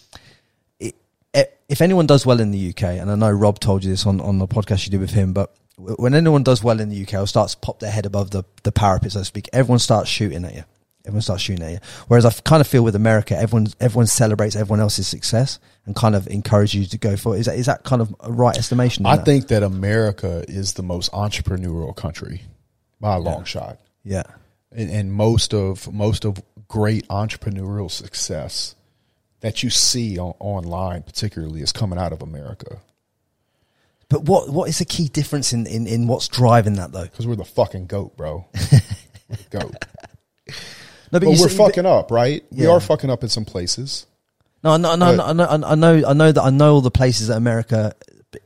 If 1.69 1.81
anyone 1.81 2.07
does 2.07 2.27
well 2.27 2.41
in 2.41 2.51
the 2.51 2.69
UK, 2.69 2.83
and 2.83 3.11
I 3.11 3.15
know 3.15 3.31
Rob 3.31 3.59
told 3.59 3.83
you 3.83 3.91
this 3.91 4.05
on, 4.05 4.21
on 4.21 4.39
the 4.39 4.47
podcast 4.47 4.85
you 4.85 4.91
did 4.91 5.01
with 5.01 5.13
him, 5.13 5.33
but 5.33 5.57
when 5.79 6.13
anyone 6.13 6.43
does 6.43 6.63
well 6.63 6.81
in 6.81 6.91
the 6.91 7.03
UK 7.03 7.15
or 7.15 7.27
starts 7.27 7.55
to 7.55 7.61
pop 7.61 7.81
their 7.81 7.91
head 7.91 8.05
above 8.05 8.31
the, 8.31 8.45
the 8.63 8.73
parapet, 8.73 9.13
so 9.13 9.21
to 9.21 9.25
speak, 9.25 9.49
everyone 9.55 9.79
starts 9.79 10.11
shooting 10.11 10.45
at 10.45 10.55
you. 10.55 10.65
Everyone 11.05 11.23
starts 11.23 11.43
shooting 11.43 11.65
at 11.65 11.73
you. 11.73 11.79
Whereas 12.09 12.25
I 12.25 12.31
kind 12.31 12.61
of 12.61 12.67
feel 12.67 12.85
with 12.85 12.95
America, 12.95 13.37
everyone 13.37 13.67
everyone 13.81 14.07
celebrates 14.07 14.55
everyone 14.57 14.81
else's 14.81 15.07
success 15.09 15.59
and 15.87 15.97
kind 15.97 16.15
of 16.15 16.29
encourages 16.29 16.75
you 16.77 16.87
to 16.87 16.99
go 16.99 17.17
for 17.17 17.35
it. 17.37 17.41
Is 17.41 17.47
that 17.47 17.59
is 17.59 17.67
that 17.67 17.83
kind 17.85 18.01
of 18.03 18.15
a 18.21 18.31
right 18.31 18.57
estimation? 18.57 19.05
I 19.07 19.17
that? 19.17 19.25
think 19.25 19.49
that 19.49 19.63
America 19.63 20.45
is 20.49 20.75
the 20.75 20.83
most 20.83 21.11
entrepreneurial 21.13 21.95
country 21.97 22.43
by 23.01 23.17
a 23.17 23.19
long 23.19 23.45
shot. 23.45 23.79
Yeah. 24.05 24.23
and, 24.71 24.91
and 24.91 25.13
most 25.13 25.53
of 25.55 25.93
most 25.93 26.25
of 26.25 26.41
great 26.69 27.07
entrepreneurial 27.09 27.91
success 27.91 28.75
that 29.41 29.63
you 29.65 29.71
see 29.71 30.19
on, 30.19 30.35
online, 30.39 31.03
particularly, 31.03 31.63
is 31.63 31.73
coming 31.73 31.99
out 31.99 32.13
of 32.13 32.23
America 32.23 32.79
But 34.09 34.23
what 34.23 34.49
what 34.51 34.69
is 34.69 34.79
the 34.79 34.85
key 34.85 35.09
difference 35.09 35.53
in, 35.53 35.67
in, 35.67 35.87
in 35.89 36.07
what's 36.07 36.29
driving 36.29 36.75
that 36.75 36.93
though? 36.93 37.03
because 37.05 37.27
we're 37.27 37.35
the 37.37 37.45
fucking 37.45 37.87
goat, 37.87 38.17
bro. 38.17 38.47
Goat. 39.51 39.75
No, 41.13 41.21
But 41.21 41.29
you 41.29 41.41
we're 41.41 41.49
see- 41.49 41.57
fucking 41.59 41.87
up, 41.87 42.11
right? 42.11 42.43
We 42.51 42.67
are 42.67 42.81
fucking 42.81 43.11
up 43.11 43.23
in 43.23 43.29
some 43.29 43.45
places. 43.45 44.07
No, 44.65 44.77
no, 44.77 44.95
no, 44.97 45.17
but- 45.17 45.17
no, 45.17 45.25
I 45.25 45.33
know, 45.33 45.65
I 45.65 45.75
know, 45.75 46.09
I 46.09 46.13
know 46.15 46.33
that 46.33 46.43
I 46.43 46.51
know 46.51 46.75
all 46.75 46.81
the 46.81 46.91
places 46.91 47.29
that 47.29 47.37
America 47.37 47.95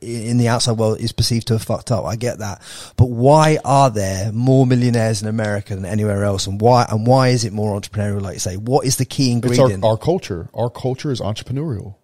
in 0.01 0.37
the 0.37 0.49
outside 0.49 0.73
world 0.77 0.99
is 0.99 1.13
perceived 1.13 1.47
to 1.47 1.53
have 1.53 1.63
fucked 1.63 1.91
up. 1.91 2.03
I 2.03 2.17
get 2.17 2.39
that, 2.39 2.61
but 2.97 3.05
why 3.05 3.57
are 3.63 3.89
there 3.89 4.33
more 4.33 4.67
millionaires 4.67 5.21
in 5.21 5.29
America 5.29 5.75
than 5.75 5.85
anywhere 5.85 6.25
else, 6.25 6.45
and 6.45 6.59
why 6.59 6.85
and 6.89 7.07
why 7.07 7.29
is 7.29 7.45
it 7.45 7.53
more 7.53 7.79
entrepreneurial? 7.79 8.21
Like 8.21 8.33
you 8.33 8.39
say, 8.39 8.57
what 8.57 8.85
is 8.85 8.97
the 8.97 9.05
key 9.05 9.31
ingredient? 9.31 9.71
It's 9.71 9.83
our, 9.83 9.91
our 9.91 9.97
culture. 9.97 10.49
Our 10.53 10.69
culture 10.69 11.11
is 11.11 11.21
entrepreneurial. 11.21 11.95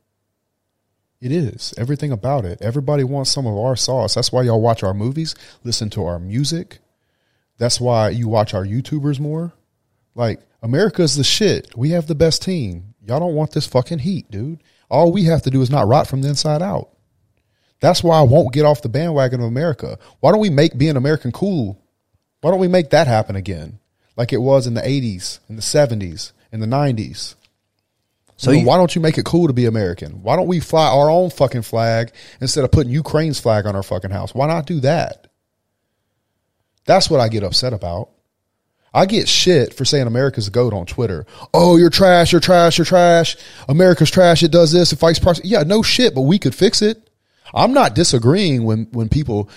It 1.20 1.32
is 1.32 1.74
everything 1.78 2.12
about 2.12 2.46
it. 2.46 2.62
Everybody 2.62 3.04
wants 3.04 3.32
some 3.32 3.48
of 3.48 3.58
our 3.58 3.76
sauce. 3.76 4.14
That's 4.16 4.32
why 4.32 4.44
y'all 4.44 4.62
watch 4.62 4.84
our 4.84 4.94
movies, 4.94 5.36
listen 5.64 5.90
to 5.92 6.06
our 6.06 6.20
music. 6.20 6.80
That's 7.58 7.82
why 7.82 8.10
you 8.10 8.28
watch 8.28 8.54
our 8.54 8.66
YouTubers 8.66 9.20
more. 9.20 9.54
Like 10.16 10.42
America's 10.64 11.16
the 11.16 11.24
shit. 11.24 11.78
We 11.78 11.92
have 11.92 12.08
the 12.08 12.16
best 12.16 12.42
team. 12.42 12.96
Y'all 13.06 13.20
don't 13.20 13.36
want 13.36 13.52
this 13.52 13.68
fucking 13.68 14.00
heat, 14.00 14.32
dude. 14.32 14.64
All 14.90 15.12
we 15.12 15.26
have 15.26 15.42
to 15.44 15.50
do 15.52 15.62
is 15.62 15.70
not 15.70 15.88
rot 15.88 16.08
from 16.08 16.22
the 16.22 16.30
inside 16.30 16.62
out. 16.62 16.90
That's 17.82 18.02
why 18.02 18.18
I 18.18 18.22
won't 18.22 18.54
get 18.54 18.64
off 18.66 18.82
the 18.82 18.88
bandwagon 18.90 19.42
of 19.42 19.48
America. 19.48 20.00
Why 20.22 20.32
don't 20.32 20.40
we 20.40 20.50
make 20.50 20.78
being 20.78 20.96
American 20.96 21.34
cool? 21.34 21.80
Why 22.42 22.52
don't 22.52 22.62
we 22.62 22.70
make 22.70 22.92
that 22.92 23.08
happen 23.08 23.36
again? 23.36 23.80
Like 24.16 24.32
it 24.32 24.38
was 24.38 24.66
in 24.68 24.74
the 24.74 24.82
80s, 24.82 25.40
in 25.50 25.58
the 25.58 25.62
70s, 25.62 26.32
in 26.52 26.62
the 26.62 26.66
90s. 26.66 27.36
So 28.38 28.52
you- 28.52 28.66
why 28.66 28.78
don't 28.78 28.96
you 28.96 29.02
make 29.02 29.18
it 29.18 29.26
cool 29.26 29.48
to 29.48 29.54
be 29.54 29.66
American? 29.66 30.24
Why 30.24 30.36
don't 30.38 30.48
we 30.48 30.60
fly 30.62 30.88
our 30.88 31.10
own 31.10 31.30
fucking 31.30 31.64
flag 31.64 32.12
instead 32.40 32.64
of 32.64 32.72
putting 32.72 32.92
Ukraine's 32.92 33.40
flag 33.40 33.66
on 33.66 33.76
our 33.76 33.84
fucking 33.84 34.12
house? 34.12 34.34
Why 34.34 34.48
not 34.48 34.66
do 34.66 34.80
that? 34.82 35.28
That's 36.86 37.10
what 37.10 37.20
I 37.20 37.28
get 37.30 37.44
upset 37.44 37.74
about. 37.74 38.10
I 38.94 39.06
get 39.06 39.28
shit 39.28 39.74
for 39.74 39.86
saying 39.86 40.06
America's 40.06 40.48
a 40.48 40.52
goat 40.52 40.74
on 40.74 40.86
Twitter. 40.86 41.26
Oh, 41.54 41.78
you're 41.78 41.90
trash, 41.90 42.32
you're 42.32 42.42
trash, 42.42 42.78
you're 42.78 42.86
trash. 42.86 43.36
America's 43.68 44.12
trash, 44.12 44.44
it 44.44 44.52
does 44.52 44.72
this, 44.72 44.94
it 44.94 45.00
fights 45.00 45.20
price. 45.20 45.42
Yeah, 45.44 45.64
no 45.64 45.82
shit, 45.82 46.14
but 46.14 46.22
we 46.22 46.38
could 46.38 46.54
fix 46.54 46.82
it. 46.82 47.10
I'm 47.54 47.74
not 47.74 47.96
disagreeing 47.96 48.64
when, 48.64 48.88
when 48.92 49.10
people 49.10 49.50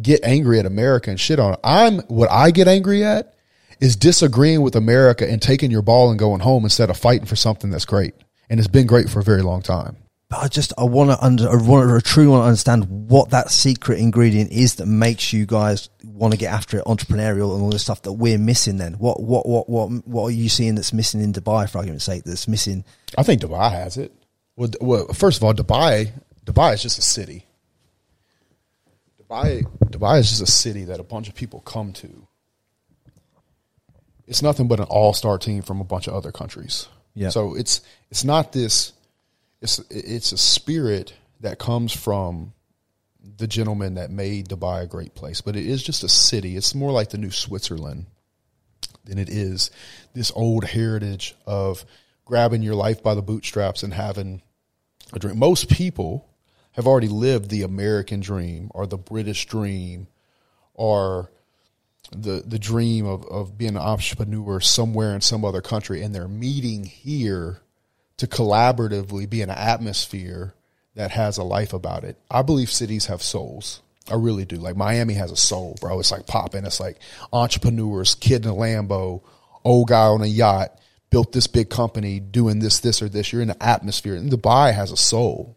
get 0.00 0.24
angry 0.24 0.58
at 0.58 0.66
America 0.66 1.10
and 1.10 1.18
shit 1.18 1.38
on 1.38 1.54
it. 1.54 1.60
I'm 1.64 2.00
what 2.00 2.30
I 2.30 2.50
get 2.50 2.68
angry 2.68 3.04
at 3.04 3.34
is 3.80 3.96
disagreeing 3.96 4.62
with 4.62 4.76
America 4.76 5.28
and 5.28 5.40
taking 5.40 5.70
your 5.70 5.82
ball 5.82 6.10
and 6.10 6.18
going 6.18 6.40
home 6.40 6.64
instead 6.64 6.90
of 6.90 6.96
fighting 6.96 7.26
for 7.26 7.36
something 7.36 7.70
that's 7.70 7.84
great. 7.84 8.14
And 8.48 8.60
it's 8.60 8.68
been 8.68 8.86
great 8.86 9.08
for 9.08 9.20
a 9.20 9.24
very 9.24 9.42
long 9.42 9.62
time. 9.62 9.96
But 10.32 10.44
I 10.44 10.48
just 10.48 10.72
I 10.78 10.84
want 10.84 11.10
to 11.10 11.22
under 11.22 11.46
I 11.46 11.56
want 11.56 11.90
to 11.90 12.00
truly 12.00 12.30
want 12.30 12.40
to 12.44 12.46
understand 12.46 12.86
what 12.88 13.28
that 13.30 13.50
secret 13.50 13.98
ingredient 13.98 14.50
is 14.50 14.76
that 14.76 14.86
makes 14.86 15.30
you 15.34 15.44
guys 15.44 15.90
want 16.04 16.32
to 16.32 16.38
get 16.38 16.50
after 16.50 16.78
it, 16.78 16.86
entrepreneurial 16.86 17.52
and 17.52 17.62
all 17.62 17.68
this 17.68 17.82
stuff 17.82 18.00
that 18.02 18.12
we're 18.12 18.38
missing. 18.38 18.78
Then 18.78 18.94
what 18.94 19.22
what 19.22 19.46
what 19.46 19.68
what 19.68 19.88
what 20.08 20.24
are 20.24 20.30
you 20.30 20.48
seeing 20.48 20.74
that's 20.74 20.94
missing 20.94 21.20
in 21.20 21.34
Dubai, 21.34 21.68
for 21.68 21.76
argument's 21.76 22.06
sake? 22.06 22.24
That's 22.24 22.48
missing. 22.48 22.82
I 23.18 23.24
think 23.24 23.42
Dubai 23.42 23.72
has 23.72 23.98
it. 23.98 24.10
Well, 24.56 24.68
d- 24.68 24.78
well, 24.80 25.06
first 25.08 25.36
of 25.36 25.44
all, 25.44 25.52
Dubai, 25.52 26.12
Dubai 26.46 26.72
is 26.72 26.82
just 26.82 26.98
a 26.98 27.02
city. 27.02 27.44
Dubai, 29.22 29.64
Dubai 29.84 30.18
is 30.18 30.30
just 30.30 30.40
a 30.40 30.46
city 30.46 30.84
that 30.84 30.98
a 30.98 31.04
bunch 31.04 31.28
of 31.28 31.34
people 31.34 31.60
come 31.60 31.92
to. 31.92 32.26
It's 34.26 34.40
nothing 34.40 34.66
but 34.66 34.80
an 34.80 34.86
all-star 34.86 35.36
team 35.36 35.60
from 35.60 35.82
a 35.82 35.84
bunch 35.84 36.06
of 36.06 36.14
other 36.14 36.32
countries. 36.32 36.88
Yeah. 37.12 37.28
So 37.28 37.54
it's 37.54 37.82
it's 38.10 38.24
not 38.24 38.52
this. 38.52 38.94
It's 39.62 39.78
it's 39.90 40.32
a 40.32 40.38
spirit 40.38 41.14
that 41.40 41.58
comes 41.58 41.92
from 41.92 42.52
the 43.36 43.46
gentleman 43.46 43.94
that 43.94 44.10
made 44.10 44.48
Dubai 44.48 44.82
a 44.82 44.86
great 44.86 45.14
place, 45.14 45.40
but 45.40 45.54
it 45.54 45.64
is 45.64 45.82
just 45.82 46.02
a 46.02 46.08
city. 46.08 46.56
It's 46.56 46.74
more 46.74 46.90
like 46.90 47.10
the 47.10 47.18
new 47.18 47.30
Switzerland 47.30 48.06
than 49.04 49.18
it 49.18 49.28
is 49.28 49.70
this 50.14 50.32
old 50.34 50.64
heritage 50.64 51.36
of 51.46 51.84
grabbing 52.24 52.62
your 52.62 52.74
life 52.74 53.02
by 53.02 53.14
the 53.14 53.22
bootstraps 53.22 53.84
and 53.84 53.94
having 53.94 54.42
a 55.12 55.20
dream. 55.20 55.38
Most 55.38 55.70
people 55.70 56.28
have 56.72 56.86
already 56.86 57.08
lived 57.08 57.48
the 57.48 57.62
American 57.62 58.18
dream 58.20 58.68
or 58.74 58.86
the 58.86 58.98
British 58.98 59.46
dream 59.46 60.08
or 60.74 61.30
the 62.10 62.42
the 62.44 62.58
dream 62.58 63.06
of, 63.06 63.24
of 63.26 63.56
being 63.56 63.76
an 63.76 63.82
entrepreneur 63.82 64.58
somewhere 64.58 65.14
in 65.14 65.20
some 65.20 65.44
other 65.44 65.60
country 65.60 66.02
and 66.02 66.12
they're 66.12 66.26
meeting 66.26 66.84
here 66.84 67.60
to 68.22 68.28
collaboratively 68.28 69.28
be 69.28 69.42
in 69.42 69.50
an 69.50 69.58
atmosphere 69.58 70.54
that 70.94 71.10
has 71.10 71.38
a 71.38 71.42
life 71.42 71.72
about 71.72 72.04
it. 72.04 72.16
I 72.30 72.42
believe 72.42 72.70
cities 72.70 73.06
have 73.06 73.20
souls. 73.20 73.82
I 74.08 74.14
really 74.14 74.44
do. 74.44 74.58
Like 74.58 74.76
Miami 74.76 75.14
has 75.14 75.32
a 75.32 75.36
soul, 75.36 75.76
bro. 75.80 75.98
It's 75.98 76.12
like 76.12 76.28
popping. 76.28 76.64
It's 76.64 76.78
like 76.78 77.00
entrepreneurs, 77.32 78.14
kid 78.14 78.44
in 78.44 78.50
a 78.52 78.54
Lambo, 78.54 79.22
old 79.64 79.88
guy 79.88 80.04
on 80.04 80.22
a 80.22 80.26
yacht, 80.26 80.80
built 81.10 81.32
this 81.32 81.48
big 81.48 81.68
company 81.68 82.20
doing 82.20 82.60
this, 82.60 82.78
this, 82.78 83.02
or 83.02 83.08
this. 83.08 83.32
You're 83.32 83.42
in 83.42 83.48
the 83.48 83.60
atmosphere. 83.60 84.14
And 84.14 84.30
Dubai 84.30 84.72
has 84.72 84.92
a 84.92 84.96
soul. 84.96 85.56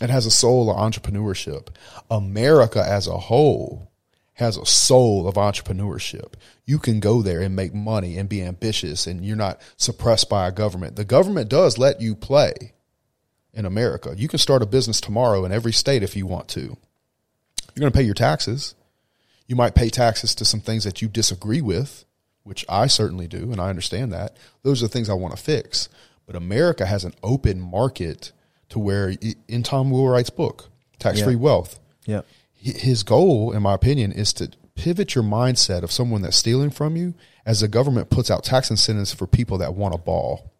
It 0.00 0.08
has 0.08 0.24
a 0.24 0.30
soul 0.30 0.70
of 0.70 0.78
entrepreneurship. 0.78 1.68
America 2.10 2.82
as 2.82 3.06
a 3.06 3.18
whole 3.18 3.90
has 4.36 4.56
a 4.58 4.66
soul 4.66 5.26
of 5.26 5.36
entrepreneurship. 5.36 6.34
You 6.66 6.78
can 6.78 7.00
go 7.00 7.22
there 7.22 7.40
and 7.40 7.56
make 7.56 7.72
money 7.74 8.18
and 8.18 8.28
be 8.28 8.42
ambitious 8.42 9.06
and 9.06 9.24
you're 9.24 9.34
not 9.36 9.60
suppressed 9.78 10.28
by 10.28 10.46
a 10.46 10.52
government. 10.52 10.96
The 10.96 11.06
government 11.06 11.48
does 11.48 11.78
let 11.78 12.02
you 12.02 12.14
play 12.14 12.74
in 13.54 13.64
America. 13.64 14.14
You 14.16 14.28
can 14.28 14.38
start 14.38 14.60
a 14.60 14.66
business 14.66 15.00
tomorrow 15.00 15.46
in 15.46 15.52
every 15.52 15.72
state 15.72 16.02
if 16.02 16.14
you 16.14 16.26
want 16.26 16.48
to. 16.48 16.60
You're 16.60 17.80
going 17.80 17.92
to 17.92 17.96
pay 17.96 18.04
your 18.04 18.14
taxes. 18.14 18.74
You 19.46 19.56
might 19.56 19.74
pay 19.74 19.88
taxes 19.88 20.34
to 20.34 20.44
some 20.44 20.60
things 20.60 20.84
that 20.84 21.00
you 21.00 21.08
disagree 21.08 21.62
with, 21.62 22.04
which 22.42 22.64
I 22.68 22.88
certainly 22.88 23.26
do, 23.26 23.52
and 23.52 23.60
I 23.60 23.70
understand 23.70 24.12
that. 24.12 24.36
Those 24.62 24.82
are 24.82 24.86
the 24.86 24.92
things 24.92 25.08
I 25.08 25.14
want 25.14 25.34
to 25.34 25.42
fix. 25.42 25.88
But 26.26 26.36
America 26.36 26.84
has 26.84 27.04
an 27.04 27.14
open 27.22 27.58
market 27.58 28.32
to 28.68 28.78
where, 28.78 29.14
in 29.48 29.62
Tom 29.62 29.90
Wheelwright's 29.90 30.30
book, 30.30 30.68
Tax 30.98 31.22
Free 31.22 31.34
Yeah. 31.34 31.38
Wealth, 31.40 31.80
Yeah. 32.04 32.20
His 32.56 33.02
goal, 33.02 33.52
in 33.52 33.62
my 33.62 33.74
opinion, 33.74 34.12
is 34.12 34.32
to 34.34 34.50
pivot 34.74 35.14
your 35.14 35.24
mindset 35.24 35.82
of 35.82 35.90
someone 35.92 36.22
that's 36.22 36.36
stealing 36.36 36.70
from 36.70 36.96
you 36.96 37.14
as 37.46 37.60
the 37.60 37.68
government 37.68 38.10
puts 38.10 38.30
out 38.30 38.44
tax 38.44 38.70
incentives 38.70 39.14
for 39.14 39.26
people 39.26 39.58
that 39.58 39.74
want 39.74 39.94
a 39.94 39.98
ball. 39.98 40.50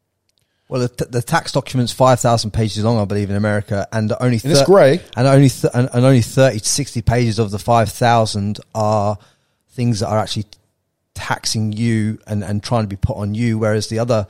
Well, 0.69 0.89
the, 0.89 1.05
the 1.05 1.23
tax 1.23 1.53
document's 1.53 1.93
five 1.93 2.19
thousand 2.19 2.51
pages 2.53 2.83
long, 2.85 2.99
I 2.99 3.05
believe, 3.05 3.31
in 3.31 3.37
America, 3.37 3.87
and 3.93 4.13
only 4.21 4.41
And 4.43 4.53
it's 4.53 4.65
grey. 4.65 5.01
and 5.17 5.27
only 5.29 5.49
th- 5.49 5.73
and, 5.75 5.89
and 5.93 6.05
only 6.05 6.23
thirty 6.23 6.59
to 6.59 6.69
sixty 6.69 7.03
pages 7.03 7.39
of 7.39 7.51
the 7.53 7.59
five 7.59 7.91
thousand 7.91 8.59
are 8.75 9.17
things 9.71 10.01
that 10.01 10.09
are 10.09 10.19
actually 10.19 10.47
taxing 11.15 11.73
you 11.73 12.19
and 12.27 12.43
and 12.43 12.63
trying 12.65 12.83
to 12.83 12.89
be 12.89 12.97
put 12.97 13.17
on 13.17 13.35
you, 13.35 13.59
whereas 13.59 13.89
the 13.89 14.01
other 14.01 14.27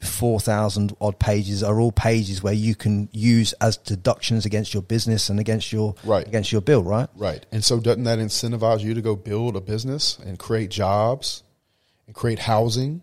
four 0.00 0.38
thousand 0.40 0.94
odd 1.00 1.18
pages 1.18 1.62
are 1.62 1.80
all 1.80 1.90
pages 1.92 2.42
where 2.42 2.52
you 2.52 2.74
can 2.74 3.08
use 3.12 3.52
as 3.54 3.76
deductions 3.78 4.44
against 4.44 4.74
your 4.74 4.82
business 4.82 5.30
and 5.30 5.40
against 5.40 5.72
your 5.72 5.94
Right. 6.04 6.26
against 6.26 6.52
your 6.52 6.60
bill, 6.60 6.82
right? 6.82 7.08
Right. 7.16 7.44
And 7.50 7.64
so 7.64 7.80
doesn't 7.80 8.04
that 8.04 8.18
incentivize 8.18 8.80
you 8.80 8.92
to 8.94 9.00
go 9.02 9.16
build 9.16 9.56
a 9.56 9.60
business 9.60 10.18
and 10.18 10.38
create 10.38 10.70
jobs 10.70 11.42
and 12.06 12.14
create 12.14 12.40
housing? 12.40 13.02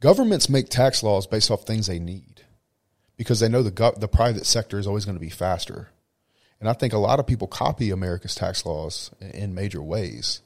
Governments 0.00 0.48
make 0.48 0.68
tax 0.68 1.02
laws 1.02 1.26
based 1.26 1.50
off 1.50 1.64
things 1.64 1.86
they 1.88 1.98
need 1.98 2.42
because 3.16 3.40
they 3.40 3.48
know 3.48 3.62
the 3.62 3.72
gov- 3.72 3.98
the 4.00 4.08
private 4.08 4.46
sector 4.46 4.78
is 4.78 4.86
always 4.86 5.04
going 5.04 5.16
to 5.16 5.20
be 5.20 5.28
faster. 5.30 5.88
And 6.60 6.68
I 6.68 6.74
think 6.74 6.92
a 6.92 6.98
lot 6.98 7.18
of 7.18 7.26
people 7.26 7.48
copy 7.48 7.90
America's 7.90 8.34
tax 8.34 8.64
laws 8.64 9.10
in, 9.20 9.30
in 9.30 9.54
major 9.54 9.82
ways. 9.82 10.42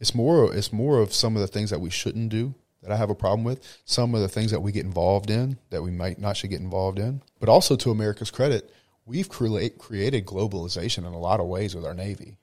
It's 0.00 0.14
more 0.14 0.54
it's 0.54 0.72
more 0.72 0.98
of 1.00 1.12
some 1.12 1.36
of 1.36 1.40
the 1.42 1.46
things 1.46 1.70
that 1.70 1.80
we 1.80 1.90
shouldn't 1.90 2.30
do 2.30 2.54
that 2.86 2.94
I 2.94 2.96
have 2.96 3.10
a 3.10 3.14
problem 3.14 3.44
with, 3.44 3.80
some 3.84 4.14
of 4.14 4.20
the 4.20 4.28
things 4.28 4.50
that 4.52 4.60
we 4.60 4.72
get 4.72 4.84
involved 4.84 5.30
in 5.30 5.58
that 5.70 5.82
we 5.82 5.90
might 5.90 6.18
not 6.18 6.36
should 6.36 6.50
get 6.50 6.60
involved 6.60 6.98
in. 6.98 7.22
But 7.40 7.48
also 7.48 7.76
to 7.76 7.90
America's 7.90 8.30
credit, 8.30 8.72
we've 9.04 9.28
create, 9.28 9.78
created 9.78 10.24
globalization 10.24 10.98
in 10.98 11.12
a 11.12 11.18
lot 11.18 11.40
of 11.40 11.46
ways 11.46 11.74
with 11.74 11.84
our 11.84 11.94
navy 11.94 12.38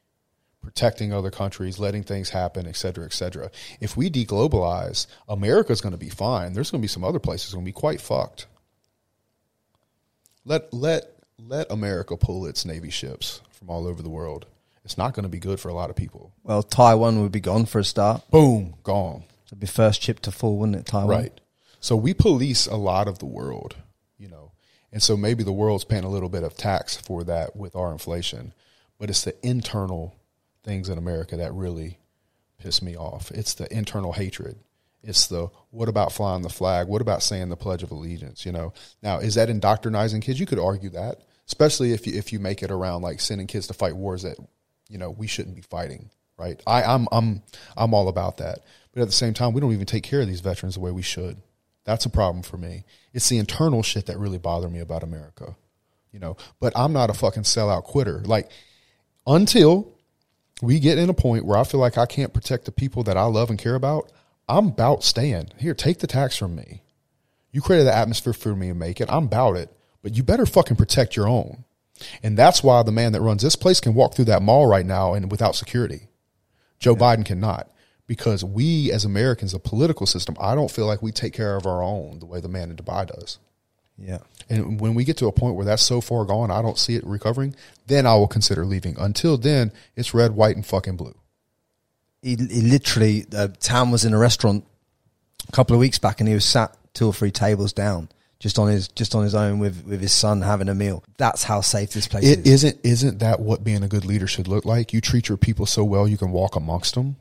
protecting 0.61 1.11
other 1.11 1.29
countries, 1.29 1.77
letting 1.77 2.03
things 2.03 2.29
happen, 2.29 2.65
et 2.65 2.77
cetera, 2.77 3.03
et 3.05 3.11
cetera. 3.13 3.51
If 3.81 3.97
we 3.97 4.09
deglobalize, 4.09 5.07
America's 5.27 5.81
going 5.81 5.91
to 5.91 5.97
be 5.97 6.09
fine. 6.09 6.53
There's 6.53 6.71
going 6.71 6.81
to 6.81 6.83
be 6.83 6.87
some 6.87 7.03
other 7.03 7.19
places 7.19 7.53
going 7.53 7.65
to 7.65 7.69
be 7.69 7.73
quite 7.73 7.99
fucked. 7.99 8.47
Let 10.45 10.73
let 10.73 11.11
let 11.37 11.69
America 11.69 12.17
pull 12.17 12.45
its 12.45 12.65
navy 12.65 12.89
ships 12.89 13.41
from 13.51 13.69
all 13.69 13.85
over 13.85 14.01
the 14.01 14.09
world. 14.09 14.45
It's 14.85 14.97
not 14.97 15.13
going 15.13 15.23
to 15.23 15.29
be 15.29 15.39
good 15.39 15.59
for 15.59 15.69
a 15.69 15.73
lot 15.73 15.89
of 15.89 15.95
people. 15.95 16.33
Well, 16.43 16.63
Taiwan 16.63 17.21
would 17.21 17.31
be 17.31 17.39
gone 17.39 17.65
for 17.65 17.79
a 17.79 17.83
start. 17.83 18.29
Boom, 18.31 18.75
gone. 18.83 19.23
Be 19.57 19.67
first 19.67 20.01
chip 20.01 20.19
to 20.21 20.31
fall, 20.31 20.57
wouldn't 20.57 20.77
it? 20.77 20.85
Taiwan, 20.85 21.09
Right. 21.09 21.41
So 21.79 21.97
we 21.97 22.13
police 22.13 22.65
a 22.65 22.77
lot 22.77 23.09
of 23.09 23.19
the 23.19 23.25
world, 23.25 23.75
you 24.17 24.29
know, 24.29 24.53
and 24.91 25.03
so 25.03 25.17
maybe 25.17 25.43
the 25.43 25.51
world's 25.51 25.83
paying 25.83 26.05
a 26.05 26.09
little 26.09 26.29
bit 26.29 26.43
of 26.43 26.55
tax 26.55 26.95
for 26.95 27.23
that 27.25 27.55
with 27.55 27.75
our 27.75 27.91
inflation, 27.91 28.53
but 28.97 29.09
it's 29.09 29.23
the 29.23 29.35
internal 29.45 30.15
things 30.63 30.87
in 30.87 30.97
America 30.97 31.35
that 31.35 31.53
really 31.53 31.97
piss 32.57 32.81
me 32.81 32.95
off. 32.95 33.31
It's 33.31 33.53
the 33.53 33.71
internal 33.75 34.13
hatred. 34.13 34.59
It's 35.03 35.27
the 35.27 35.49
what 35.71 35.89
about 35.89 36.13
flying 36.13 36.43
the 36.43 36.49
flag? 36.49 36.87
What 36.87 37.01
about 37.01 37.21
saying 37.21 37.49
the 37.49 37.57
Pledge 37.57 37.83
of 37.83 37.91
Allegiance? 37.91 38.45
You 38.45 38.53
know, 38.53 38.73
now 39.01 39.17
is 39.17 39.35
that 39.35 39.49
indoctrinizing 39.49 40.21
kids? 40.21 40.39
You 40.39 40.45
could 40.45 40.59
argue 40.59 40.91
that, 40.91 41.17
especially 41.47 41.91
if 41.91 42.07
you 42.07 42.17
if 42.17 42.31
you 42.31 42.39
make 42.39 42.63
it 42.63 42.71
around 42.71 43.01
like 43.01 43.19
sending 43.19 43.47
kids 43.47 43.67
to 43.67 43.73
fight 43.73 43.97
wars 43.97 44.21
that 44.23 44.37
you 44.87 44.97
know 44.97 45.09
we 45.09 45.27
shouldn't 45.27 45.55
be 45.55 45.61
fighting. 45.61 46.09
Right? 46.37 46.61
I, 46.65 46.83
I'm 46.83 47.07
I'm 47.11 47.43
I'm 47.75 47.93
all 47.93 48.07
about 48.07 48.37
that, 48.37 48.59
but 48.93 49.01
at 49.01 49.07
the 49.07 49.13
same 49.13 49.33
time, 49.33 49.53
we 49.53 49.61
don't 49.61 49.73
even 49.73 49.85
take 49.85 50.03
care 50.03 50.21
of 50.21 50.27
these 50.27 50.41
veterans 50.41 50.75
the 50.75 50.81
way 50.81 50.91
we 50.91 51.01
should. 51.01 51.37
That's 51.83 52.05
a 52.05 52.09
problem 52.09 52.43
for 52.43 52.57
me. 52.57 52.85
It's 53.13 53.27
the 53.27 53.39
internal 53.39 53.83
shit 53.83 54.05
that 54.05 54.17
really 54.17 54.37
bother 54.37 54.69
me 54.69 54.79
about 54.79 55.03
America. 55.03 55.55
You 56.11 56.19
know, 56.19 56.37
but 56.59 56.73
I'm 56.75 56.93
not 56.93 57.09
a 57.09 57.13
fucking 57.13 57.43
sellout 57.43 57.83
quitter. 57.83 58.19
Like 58.19 58.51
until 59.25 59.91
we 60.61 60.79
get 60.79 60.99
in 60.99 61.09
a 61.09 61.13
point 61.13 61.45
where 61.45 61.57
I 61.57 61.63
feel 61.63 61.79
like 61.79 61.97
I 61.97 62.05
can't 62.05 62.33
protect 62.33 62.65
the 62.65 62.71
people 62.71 63.03
that 63.03 63.17
I 63.17 63.23
love 63.23 63.49
and 63.49 63.57
care 63.57 63.75
about, 63.75 64.11
I'm 64.47 64.67
about 64.67 65.03
staying. 65.03 65.49
Here, 65.57 65.73
take 65.73 65.99
the 65.99 66.07
tax 66.07 66.37
from 66.37 66.55
me. 66.55 66.83
You 67.51 67.61
created 67.61 67.87
the 67.87 67.95
atmosphere 67.95 68.33
for 68.33 68.55
me 68.55 68.67
to 68.67 68.73
make 68.73 69.01
it. 69.01 69.11
I'm 69.11 69.25
about 69.25 69.57
it. 69.57 69.71
But 70.01 70.15
you 70.15 70.23
better 70.23 70.45
fucking 70.45 70.77
protect 70.77 71.15
your 71.15 71.27
own. 71.27 71.63
And 72.21 72.37
that's 72.37 72.63
why 72.63 72.83
the 72.83 72.91
man 72.91 73.13
that 73.13 73.21
runs 73.21 73.41
this 73.41 73.55
place 73.55 73.79
can 73.79 73.93
walk 73.93 74.13
through 74.13 74.25
that 74.25 74.41
mall 74.41 74.67
right 74.67 74.85
now 74.85 75.13
and 75.13 75.31
without 75.31 75.55
security. 75.55 76.09
Joe 76.79 76.95
Biden 76.95 77.25
cannot. 77.25 77.69
Because 78.13 78.43
we 78.43 78.91
as 78.91 79.05
Americans, 79.05 79.53
a 79.53 79.59
political 79.59 80.05
system, 80.05 80.35
I 80.39 80.53
don't 80.53 80.69
feel 80.69 80.85
like 80.85 81.01
we 81.01 81.11
take 81.11 81.33
care 81.33 81.55
of 81.55 81.65
our 81.65 81.81
own 81.81 82.19
the 82.19 82.27
way 82.27 82.39
the 82.39 82.47
man 82.57 82.69
in 82.69 82.75
Dubai 82.77 83.07
does. 83.07 83.39
Yeah. 83.97 84.19
And 84.49 84.79
when 84.79 84.93
we 84.93 85.03
get 85.03 85.17
to 85.17 85.27
a 85.27 85.31
point 85.31 85.55
where 85.55 85.65
that's 85.65 85.81
so 85.81 85.99
far 85.99 86.25
gone, 86.25 86.51
I 86.51 86.61
don't 86.61 86.77
see 86.77 86.95
it 86.95 87.03
recovering, 87.05 87.55
then 87.87 88.05
I 88.05 88.13
will 88.15 88.27
consider 88.27 88.65
leaving. 88.65 88.95
Until 88.99 89.37
then, 89.37 89.71
it's 89.95 90.13
red, 90.13 90.31
white, 90.35 90.55
and 90.55 90.65
fucking 90.65 90.97
blue. 90.97 91.15
he, 92.23 92.35
he 92.35 92.61
literally 92.61 93.25
uh, 93.35 93.49
Tam 93.59 93.91
was 93.91 94.05
in 94.05 94.13
a 94.13 94.17
restaurant 94.17 94.65
a 95.47 95.51
couple 95.51 95.75
of 95.75 95.79
weeks 95.79 95.99
back 95.99 96.19
and 96.19 96.27
he 96.27 96.33
was 96.33 96.45
sat 96.45 96.75
two 96.93 97.07
or 97.07 97.13
three 97.13 97.31
tables 97.31 97.73
down 97.73 98.09
just 98.39 98.57
on 98.59 98.67
his 98.69 98.87
just 98.89 99.13
on 99.15 99.23
his 99.23 99.35
own 99.35 99.59
with 99.59 99.85
with 99.85 100.01
his 100.01 100.11
son 100.11 100.41
having 100.41 100.69
a 100.69 100.75
meal 100.75 101.03
that's 101.17 101.43
how 101.43 101.61
safe 101.61 101.91
this 101.91 102.07
place 102.07 102.23
It 102.23 102.39
is 102.39 102.63
isn't 102.63 102.79
isn't 102.83 103.19
that 103.19 103.39
what 103.39 103.63
being 103.63 103.83
a 103.83 103.87
good 103.87 104.05
leader 104.05 104.27
should 104.27 104.47
look 104.47 104.65
like? 104.65 104.93
You 104.93 105.01
treat 105.01 105.27
your 105.29 105.37
people 105.37 105.65
so 105.65 105.83
well 105.83 106.07
you 106.07 106.17
can 106.17 106.31
walk 106.31 106.55
amongst 106.55 106.95
them. 106.95 107.17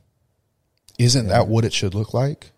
Isn't 0.99 1.27
that 1.27 1.47
what 1.47 1.65
it 1.65 1.73
should 1.73 1.93
look 1.93 2.13
like? 2.13 2.51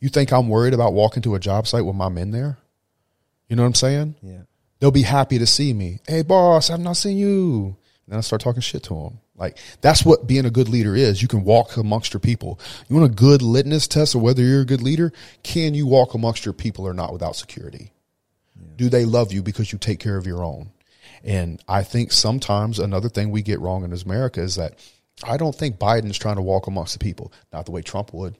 You 0.00 0.08
think 0.08 0.32
I'm 0.32 0.48
worried 0.48 0.74
about 0.74 0.92
walking 0.92 1.22
to 1.22 1.34
a 1.34 1.40
job 1.40 1.66
site 1.66 1.84
with 1.84 1.96
my 1.96 2.08
men 2.08 2.30
there? 2.30 2.58
You 3.48 3.56
know 3.56 3.62
what 3.62 3.68
I'm 3.68 3.74
saying? 3.74 4.14
yeah 4.22 4.42
They'll 4.78 4.90
be 4.90 5.02
happy 5.02 5.38
to 5.38 5.46
see 5.46 5.72
me. 5.72 6.00
Hey, 6.06 6.22
boss, 6.22 6.68
I've 6.68 6.80
not 6.80 6.98
seen 6.98 7.16
you. 7.16 7.64
And 7.64 8.12
then 8.12 8.18
I 8.18 8.20
start 8.20 8.42
talking 8.42 8.60
shit 8.60 8.82
to 8.84 8.94
them. 8.94 9.18
Like 9.36 9.58
that's 9.80 10.04
what 10.04 10.26
being 10.26 10.46
a 10.46 10.50
good 10.50 10.68
leader 10.68 10.94
is. 10.94 11.20
You 11.22 11.28
can 11.28 11.44
walk 11.44 11.76
amongst 11.76 12.12
your 12.12 12.20
people. 12.20 12.58
You 12.88 12.96
want 12.96 13.10
a 13.10 13.14
good 13.14 13.42
litmus 13.42 13.86
test 13.88 14.14
of 14.14 14.22
whether 14.22 14.42
you're 14.42 14.62
a 14.62 14.66
good 14.66 14.82
leader? 14.82 15.12
Can 15.42 15.74
you 15.74 15.86
walk 15.86 16.14
amongst 16.14 16.44
your 16.44 16.54
people 16.54 16.86
or 16.86 16.94
not 16.94 17.12
without 17.12 17.36
security? 17.36 17.92
Do 18.76 18.88
they 18.88 19.04
love 19.04 19.32
you 19.32 19.42
because 19.42 19.72
you 19.72 19.78
take 19.78 20.00
care 20.00 20.16
of 20.16 20.26
your 20.26 20.42
own? 20.42 20.70
And 21.24 21.62
I 21.68 21.82
think 21.82 22.12
sometimes 22.12 22.78
another 22.78 23.08
thing 23.08 23.30
we 23.30 23.42
get 23.42 23.60
wrong 23.60 23.84
in 23.84 23.92
America 23.92 24.40
is 24.40 24.56
that 24.56 24.78
I 25.24 25.36
don't 25.36 25.54
think 25.54 25.78
Biden's 25.78 26.18
trying 26.18 26.36
to 26.36 26.42
walk 26.42 26.66
amongst 26.66 26.92
the 26.92 26.98
people, 26.98 27.32
not 27.52 27.64
the 27.64 27.72
way 27.72 27.82
Trump 27.82 28.12
would. 28.12 28.36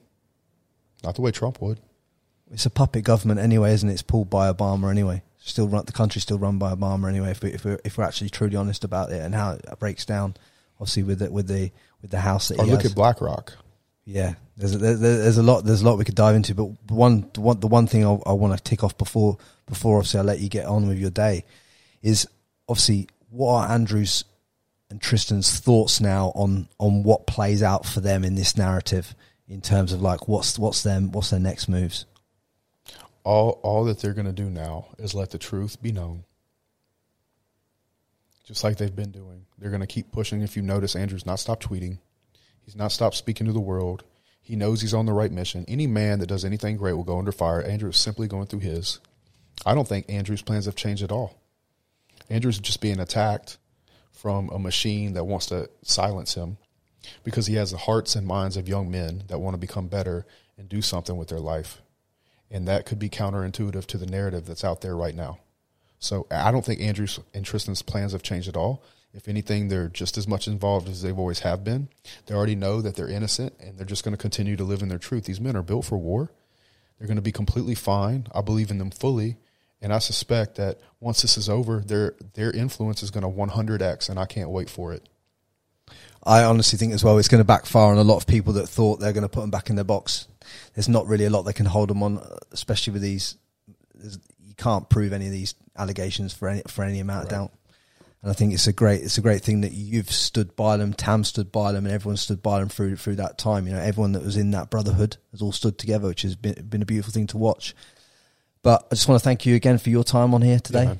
Not 1.03 1.15
the 1.15 1.21
way 1.21 1.31
Trump 1.31 1.61
would. 1.61 1.79
it's 2.51 2.65
a 2.65 2.69
puppet 2.69 3.03
government 3.03 3.39
anyway 3.39 3.73
isn't 3.73 3.89
it 3.89 3.93
it's 3.93 4.01
pulled 4.01 4.29
by 4.29 4.51
Obama 4.51 4.89
anyway 4.89 5.21
still 5.37 5.67
run 5.67 5.85
the 5.85 5.91
country's 5.91 6.23
still 6.23 6.39
run 6.39 6.57
by 6.57 6.73
Obama 6.73 7.07
anyway 7.09 7.31
if, 7.31 7.41
we, 7.43 7.51
if, 7.51 7.63
we're, 7.65 7.79
if 7.85 7.97
we're 7.97 8.03
actually 8.03 8.29
truly 8.29 8.55
honest 8.55 8.83
about 8.83 9.11
it 9.11 9.21
and 9.21 9.35
how 9.35 9.51
it 9.51 9.79
breaks 9.79 10.05
down 10.05 10.33
obviously 10.79 11.03
with 11.03 11.19
the, 11.19 11.29
with 11.31 11.47
the 11.47 11.71
with 12.01 12.11
the 12.11 12.19
house 12.19 12.47
that 12.49 12.59
Or 12.59 12.65
look 12.65 12.81
has. 12.83 12.91
at 12.91 12.95
BlackRock. 12.95 13.53
Yeah, 14.05 14.35
there's 14.55 14.73
a, 14.75 14.77
there's 14.77 15.37
a 15.37 15.43
lot 15.43 15.65
there's 15.65 15.81
a 15.81 15.85
lot 15.85 15.97
we 15.97 16.05
could 16.05 16.15
dive 16.15 16.35
into, 16.35 16.55
but 16.55 16.69
the 16.87 16.93
one 16.93 17.29
the 17.33 17.41
one 17.41 17.59
the 17.59 17.67
one 17.67 17.87
thing 17.87 18.05
I, 18.05 18.17
I 18.25 18.31
want 18.33 18.55
to 18.57 18.63
tick 18.63 18.83
off 18.83 18.97
before 18.97 19.37
before 19.67 19.97
obviously 19.97 20.19
I 20.19 20.23
let 20.23 20.39
you 20.39 20.47
get 20.49 20.65
on 20.65 20.87
with 20.87 20.97
your 20.99 21.09
day 21.11 21.43
is 22.01 22.27
obviously 22.69 23.07
what 23.29 23.53
are 23.65 23.71
Andrew's 23.71 24.23
and 24.89 25.01
Tristan's 25.01 25.59
thoughts 25.59 25.99
now 25.99 26.31
on 26.35 26.67
on 26.79 27.03
what 27.03 27.27
plays 27.27 27.61
out 27.61 27.85
for 27.85 27.99
them 27.99 28.23
in 28.23 28.35
this 28.35 28.57
narrative 28.57 29.15
in 29.47 29.61
terms 29.61 29.93
of 29.93 30.01
like 30.01 30.27
what's 30.27 30.57
what's 30.57 30.83
them 30.83 31.11
what's 31.11 31.29
their 31.29 31.39
next 31.39 31.67
moves. 31.67 32.05
All 33.23 33.59
all 33.63 33.85
that 33.85 33.99
they're 33.99 34.13
going 34.13 34.25
to 34.25 34.31
do 34.31 34.49
now 34.49 34.87
is 34.97 35.13
let 35.13 35.31
the 35.31 35.37
truth 35.37 35.81
be 35.81 35.91
known. 35.91 36.23
Just 38.45 38.63
like 38.63 38.77
they've 38.77 38.95
been 38.95 39.11
doing. 39.11 39.45
They're 39.57 39.71
going 39.71 39.81
to 39.81 39.87
keep 39.87 40.13
pushing. 40.13 40.41
If 40.41 40.55
you 40.55 40.61
notice, 40.61 40.95
Andrew's 40.95 41.25
not 41.25 41.39
stopped 41.39 41.67
tweeting. 41.67 41.97
He's 42.63 42.77
not 42.77 42.93
stopped 42.93 43.15
speaking 43.15 43.45
to 43.47 43.53
the 43.53 43.59
world. 43.59 44.05
He 44.41 44.55
knows 44.55 44.79
he's 44.79 44.93
on 44.93 45.05
the 45.05 45.11
right 45.11 45.31
mission. 45.31 45.65
Any 45.67 45.87
man 45.87 46.19
that 46.19 46.27
does 46.27 46.45
anything 46.45 46.77
great 46.77 46.93
will 46.93 47.03
go 47.03 47.19
under 47.19 47.33
fire. 47.33 47.61
Andrew 47.61 47.89
is 47.89 47.97
simply 47.97 48.29
going 48.29 48.47
through 48.47 48.61
his. 48.61 49.01
I 49.65 49.75
don't 49.75 49.87
think 49.87 50.05
Andrew's 50.07 50.41
plans 50.41 50.65
have 50.65 50.75
changed 50.75 51.03
at 51.03 51.11
all. 51.11 51.41
Andrew's 52.29 52.59
just 52.59 52.79
being 52.79 53.01
attacked 53.01 53.57
from 54.17 54.49
a 54.49 54.59
machine 54.59 55.13
that 55.13 55.25
wants 55.25 55.45
to 55.47 55.69
silence 55.83 56.33
him 56.33 56.57
because 57.23 57.47
he 57.47 57.55
has 57.55 57.71
the 57.71 57.77
hearts 57.77 58.15
and 58.15 58.25
minds 58.25 58.57
of 58.57 58.67
young 58.67 58.89
men 58.89 59.23
that 59.27 59.39
want 59.39 59.53
to 59.53 59.59
become 59.59 59.87
better 59.87 60.25
and 60.57 60.67
do 60.67 60.81
something 60.81 61.17
with 61.17 61.29
their 61.29 61.39
life. 61.39 61.81
And 62.49 62.67
that 62.67 62.85
could 62.85 62.99
be 62.99 63.09
counterintuitive 63.09 63.85
to 63.85 63.97
the 63.97 64.05
narrative 64.05 64.45
that's 64.45 64.63
out 64.63 64.81
there 64.81 64.95
right 64.95 65.15
now. 65.15 65.39
So 65.99 66.27
I 66.31 66.51
don't 66.51 66.65
think 66.65 66.81
Andrew's 66.81 67.19
and 67.33 67.45
Tristan's 67.45 67.81
plans 67.81 68.11
have 68.13 68.23
changed 68.23 68.47
at 68.47 68.57
all. 68.57 68.83
If 69.13 69.27
anything, 69.27 69.67
they're 69.67 69.87
just 69.87 70.17
as 70.17 70.27
much 70.27 70.47
involved 70.47 70.87
as 70.89 71.01
they've 71.01 71.17
always 71.17 71.39
have 71.39 71.63
been. 71.63 71.89
They 72.25 72.35
already 72.35 72.55
know 72.55 72.81
that 72.81 72.95
they're 72.95 73.07
innocent 73.07 73.53
and 73.59 73.77
they're 73.77 73.85
just 73.85 74.03
going 74.03 74.15
to 74.15 74.21
continue 74.21 74.55
to 74.55 74.63
live 74.63 74.81
in 74.81 74.89
their 74.89 74.97
truth. 74.97 75.25
These 75.25 75.41
men 75.41 75.55
are 75.55 75.63
built 75.63 75.85
for 75.85 75.97
war. 75.97 76.31
They're 76.97 77.07
going 77.07 77.15
to 77.15 77.21
be 77.21 77.31
completely 77.31 77.75
fine. 77.75 78.27
I 78.33 78.41
believe 78.41 78.71
in 78.71 78.77
them 78.77 78.91
fully. 78.91 79.37
And 79.81 79.93
I 79.93 79.99
suspect 79.99 80.55
that 80.55 80.79
once 80.99 81.21
this 81.21 81.37
is 81.37 81.49
over, 81.49 81.79
their 81.79 82.15
their 82.33 82.51
influence 82.51 83.03
is 83.03 83.11
going 83.11 83.23
to 83.23 83.29
100x, 83.29 84.09
and 84.09 84.19
I 84.19 84.25
can't 84.25 84.49
wait 84.49 84.69
for 84.69 84.93
it. 84.93 85.07
I 86.23 86.43
honestly 86.43 86.77
think 86.77 86.93
as 86.93 87.03
well 87.03 87.17
it's 87.17 87.27
going 87.27 87.39
to 87.39 87.45
backfire 87.45 87.91
on 87.91 87.97
a 87.97 88.03
lot 88.03 88.17
of 88.17 88.27
people 88.27 88.53
that 88.53 88.67
thought 88.67 88.99
they're 88.99 89.13
going 89.13 89.23
to 89.23 89.29
put 89.29 89.41
them 89.41 89.51
back 89.51 89.69
in 89.69 89.75
their 89.75 89.85
box. 89.85 90.27
There's 90.73 90.89
not 90.89 91.07
really 91.07 91.25
a 91.25 91.29
lot 91.29 91.43
they 91.43 91.53
can 91.53 91.65
hold 91.65 91.89
them 91.89 92.03
on, 92.03 92.21
especially 92.51 92.93
with 92.93 93.01
these. 93.01 93.37
You 94.03 94.55
can't 94.57 94.89
prove 94.89 95.13
any 95.13 95.27
of 95.27 95.31
these 95.31 95.55
allegations 95.77 96.33
for 96.33 96.49
any 96.49 96.63
for 96.67 96.83
any 96.83 96.99
amount 96.99 97.25
right. 97.25 97.33
of 97.33 97.39
doubt. 97.39 97.51
And 98.23 98.31
I 98.31 98.33
think 98.33 98.53
it's 98.53 98.67
a 98.67 98.73
great 98.73 99.03
it's 99.03 99.17
a 99.17 99.21
great 99.21 99.43
thing 99.43 99.61
that 99.61 99.73
you've 99.73 100.11
stood 100.11 100.55
by 100.55 100.77
them, 100.77 100.93
Tam 100.93 101.23
stood 101.23 101.51
by 101.51 101.71
them, 101.71 101.85
and 101.85 101.93
everyone 101.93 102.17
stood 102.17 102.41
by 102.41 102.59
them 102.59 102.69
through 102.69 102.95
through 102.95 103.17
that 103.17 103.37
time. 103.37 103.67
You 103.67 103.73
know, 103.73 103.79
everyone 103.79 104.13
that 104.13 104.23
was 104.23 104.37
in 104.37 104.51
that 104.51 104.71
brotherhood 104.71 105.17
has 105.31 105.41
all 105.41 105.51
stood 105.51 105.77
together, 105.77 106.07
which 106.07 106.23
has 106.23 106.35
been 106.35 106.67
been 106.67 106.81
a 106.81 106.85
beautiful 106.85 107.13
thing 107.13 107.27
to 107.27 107.37
watch. 107.37 107.75
But 108.67 108.85
I 108.91 108.95
just 108.95 109.07
want 109.07 109.21
to 109.21 109.23
thank 109.23 109.45
you 109.45 109.55
again 109.55 109.77
for 109.77 109.89
your 109.89 110.03
time 110.03 110.33
on 110.33 110.41
here 110.41 110.59
today, 110.59 110.83
yeah, 110.83 110.95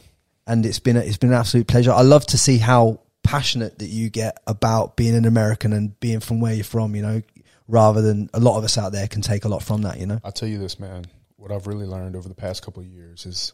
and 0.48 0.66
it's 0.66 0.80
been 0.80 0.96
a, 0.96 1.02
it's 1.02 1.18
been 1.18 1.32
an 1.32 1.36
absolute 1.36 1.68
pleasure. 1.68 1.92
I 1.92 2.02
love 2.02 2.26
to 2.28 2.38
see 2.38 2.60
how 2.60 3.02
passionate 3.24 3.80
that 3.80 3.88
you 3.88 4.10
get 4.10 4.38
about 4.48 4.96
being 4.96 5.16
an 5.16 5.26
American 5.26 5.74
and 5.74 6.00
being 6.00 6.22
from 6.22 6.40
where 6.40 6.54
you're 6.54 6.64
from. 6.64 6.96
You 6.96 7.02
know, 7.02 7.22
rather 7.68 8.02
than 8.02 8.30
a 8.34 8.40
lot 8.40 8.58
of 8.58 8.64
us 8.64 8.78
out 8.78 8.94
there 8.94 9.06
can 9.10 9.22
take 9.22 9.44
a 9.44 9.50
lot 9.50 9.64
from 9.64 9.82
that. 9.82 10.00
You 10.00 10.06
know, 10.06 10.22
I'll 10.24 10.32
tell 10.32 10.48
you 10.48 10.60
this, 10.60 10.80
man. 10.80 11.08
What 11.36 11.52
I've 11.52 11.68
really 11.68 11.86
learned 11.86 12.16
over 12.16 12.30
the 12.30 12.36
past 12.36 12.64
couple 12.64 12.84
of 12.84 12.88
years 12.88 13.26
is 13.26 13.52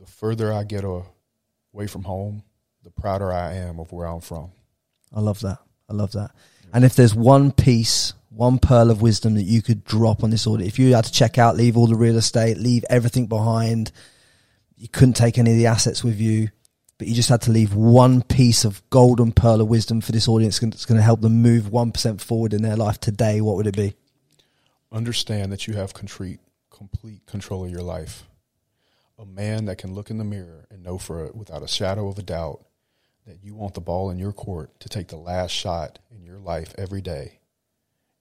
the 0.00 0.06
further 0.06 0.50
I 0.50 0.64
get 0.64 0.84
away 0.84 1.88
from 1.88 2.04
home, 2.04 2.44
the 2.84 2.90
prouder 2.90 3.30
I 3.30 3.56
am 3.56 3.78
of 3.80 3.92
where 3.92 4.06
I'm 4.06 4.22
from. 4.22 4.50
I 5.14 5.20
love 5.20 5.40
that. 5.40 5.58
I 5.90 5.92
love 5.92 6.12
that. 6.12 6.30
And 6.72 6.86
if 6.86 6.94
there's 6.94 7.14
one 7.14 7.52
piece, 7.52 8.14
one 8.34 8.58
pearl 8.58 8.90
of 8.90 9.02
wisdom 9.02 9.34
that 9.34 9.42
you 9.42 9.62
could 9.62 9.84
drop 9.84 10.24
on 10.24 10.30
this 10.30 10.46
audit, 10.46 10.66
if 10.66 10.78
you 10.78 10.94
had 10.94 11.04
to 11.04 11.12
check 11.12 11.38
out, 11.38 11.56
leave 11.56 11.76
all 11.76 11.86
the 11.86 11.94
real 11.94 12.16
estate, 12.16 12.56
leave 12.56 12.84
everything 12.88 13.26
behind, 13.26 13.92
you 14.76 14.88
couldn't 14.88 15.14
take 15.14 15.38
any 15.38 15.52
of 15.52 15.56
the 15.56 15.66
assets 15.66 16.02
with 16.02 16.18
you, 16.18 16.48
but 16.98 17.06
you 17.06 17.14
just 17.14 17.28
had 17.28 17.42
to 17.42 17.50
leave 17.50 17.74
one 17.74 18.22
piece 18.22 18.64
of 18.64 18.82
golden 18.90 19.32
pearl 19.32 19.60
of 19.60 19.68
wisdom 19.68 20.00
for 20.00 20.12
this 20.12 20.28
audience 20.28 20.58
that's 20.58 20.86
going 20.86 20.96
to 20.96 21.04
help 21.04 21.20
them 21.20 21.42
move 21.42 21.64
1% 21.64 22.20
forward 22.20 22.54
in 22.54 22.62
their 22.62 22.76
life 22.76 22.98
today, 22.98 23.40
what 23.40 23.56
would 23.56 23.66
it 23.66 23.76
be? 23.76 23.94
Understand 24.90 25.52
that 25.52 25.66
you 25.66 25.74
have 25.74 25.94
complete, 25.94 26.40
complete 26.70 27.26
control 27.26 27.64
of 27.64 27.70
your 27.70 27.82
life. 27.82 28.24
A 29.18 29.26
man 29.26 29.66
that 29.66 29.76
can 29.76 29.94
look 29.94 30.10
in 30.10 30.18
the 30.18 30.24
mirror 30.24 30.66
and 30.70 30.82
know 30.82 30.98
for 30.98 31.30
without 31.32 31.62
a 31.62 31.68
shadow 31.68 32.08
of 32.08 32.18
a 32.18 32.22
doubt 32.22 32.64
that 33.26 33.38
you 33.42 33.54
want 33.54 33.74
the 33.74 33.80
ball 33.80 34.10
in 34.10 34.18
your 34.18 34.32
court 34.32 34.80
to 34.80 34.88
take 34.88 35.08
the 35.08 35.16
last 35.16 35.52
shot 35.52 35.98
in 36.10 36.24
your 36.24 36.38
life 36.38 36.74
every 36.76 37.00
day 37.00 37.38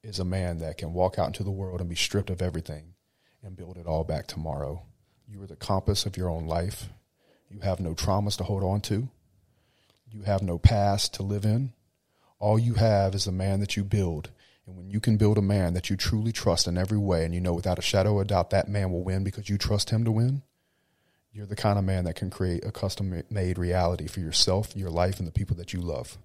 is 0.03 0.19
a 0.19 0.25
man 0.25 0.59
that 0.59 0.77
can 0.77 0.93
walk 0.93 1.19
out 1.19 1.27
into 1.27 1.43
the 1.43 1.51
world 1.51 1.79
and 1.79 1.89
be 1.89 1.95
stripped 1.95 2.29
of 2.29 2.41
everything 2.41 2.93
and 3.43 3.55
build 3.55 3.77
it 3.77 3.85
all 3.85 4.03
back 4.03 4.27
tomorrow. 4.27 4.83
You 5.27 5.41
are 5.43 5.47
the 5.47 5.55
compass 5.55 6.05
of 6.05 6.17
your 6.17 6.29
own 6.29 6.47
life. 6.47 6.89
You 7.49 7.59
have 7.59 7.79
no 7.79 7.93
traumas 7.93 8.37
to 8.37 8.43
hold 8.43 8.63
on 8.63 8.81
to. 8.81 9.09
You 10.09 10.23
have 10.23 10.41
no 10.41 10.57
past 10.57 11.13
to 11.15 11.23
live 11.23 11.45
in. 11.45 11.73
All 12.39 12.57
you 12.57 12.73
have 12.75 13.13
is 13.15 13.25
the 13.25 13.31
man 13.31 13.59
that 13.59 13.77
you 13.77 13.83
build. 13.83 14.31
And 14.65 14.75
when 14.75 14.89
you 14.89 14.99
can 14.99 15.17
build 15.17 15.37
a 15.37 15.41
man 15.41 15.73
that 15.73 15.89
you 15.89 15.95
truly 15.95 16.31
trust 16.31 16.67
in 16.67 16.77
every 16.77 16.97
way, 16.97 17.23
and 17.23 17.33
you 17.33 17.41
know 17.41 17.53
without 17.53 17.79
a 17.79 17.83
shadow 17.83 18.15
of 18.15 18.21
a 18.21 18.25
doubt 18.25 18.49
that 18.49 18.67
man 18.67 18.91
will 18.91 19.03
win 19.03 19.23
because 19.23 19.49
you 19.49 19.57
trust 19.57 19.89
him 19.89 20.03
to 20.05 20.11
win, 20.11 20.41
you're 21.31 21.45
the 21.45 21.55
kind 21.55 21.79
of 21.79 21.85
man 21.85 22.03
that 22.05 22.15
can 22.15 22.29
create 22.29 22.65
a 22.65 22.71
custom 22.71 23.23
made 23.29 23.57
reality 23.57 24.07
for 24.07 24.19
yourself, 24.19 24.75
your 24.75 24.89
life, 24.89 25.19
and 25.19 25.27
the 25.27 25.31
people 25.31 25.55
that 25.55 25.71
you 25.71 25.79
love. 25.79 26.17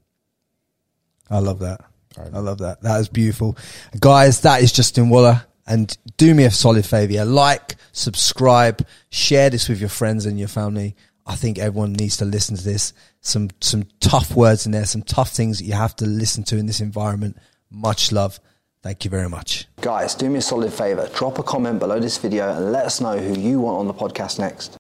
I 1.30 1.38
love 1.38 1.60
that. 1.60 1.80
Right. 2.16 2.30
I 2.32 2.38
love 2.38 2.58
that. 2.58 2.82
That 2.82 3.00
is 3.00 3.08
beautiful. 3.08 3.56
Guys, 3.98 4.40
that 4.42 4.62
is 4.62 4.72
Justin 4.72 5.08
Waller. 5.08 5.44
And 5.66 5.96
do 6.16 6.32
me 6.34 6.44
a 6.44 6.50
solid 6.50 6.86
favor. 6.86 7.24
Like, 7.24 7.74
subscribe, 7.92 8.86
share 9.10 9.50
this 9.50 9.68
with 9.68 9.80
your 9.80 9.88
friends 9.88 10.24
and 10.24 10.38
your 10.38 10.48
family. 10.48 10.94
I 11.26 11.34
think 11.34 11.58
everyone 11.58 11.92
needs 11.94 12.16
to 12.18 12.24
listen 12.24 12.56
to 12.56 12.62
this. 12.62 12.92
Some, 13.20 13.50
some 13.60 13.86
tough 13.98 14.36
words 14.36 14.64
in 14.64 14.72
there, 14.72 14.86
some 14.86 15.02
tough 15.02 15.30
things 15.30 15.58
that 15.58 15.64
you 15.64 15.72
have 15.72 15.96
to 15.96 16.06
listen 16.06 16.44
to 16.44 16.56
in 16.56 16.66
this 16.66 16.80
environment. 16.80 17.36
Much 17.68 18.12
love. 18.12 18.38
Thank 18.84 19.04
you 19.04 19.10
very 19.10 19.28
much. 19.28 19.66
Guys, 19.80 20.14
do 20.14 20.30
me 20.30 20.38
a 20.38 20.42
solid 20.42 20.72
favor. 20.72 21.10
Drop 21.14 21.40
a 21.40 21.42
comment 21.42 21.80
below 21.80 21.98
this 21.98 22.16
video 22.18 22.54
and 22.54 22.70
let 22.70 22.86
us 22.86 23.00
know 23.00 23.18
who 23.18 23.36
you 23.36 23.58
want 23.58 23.78
on 23.78 23.88
the 23.88 23.94
podcast 23.94 24.38
next. 24.38 24.78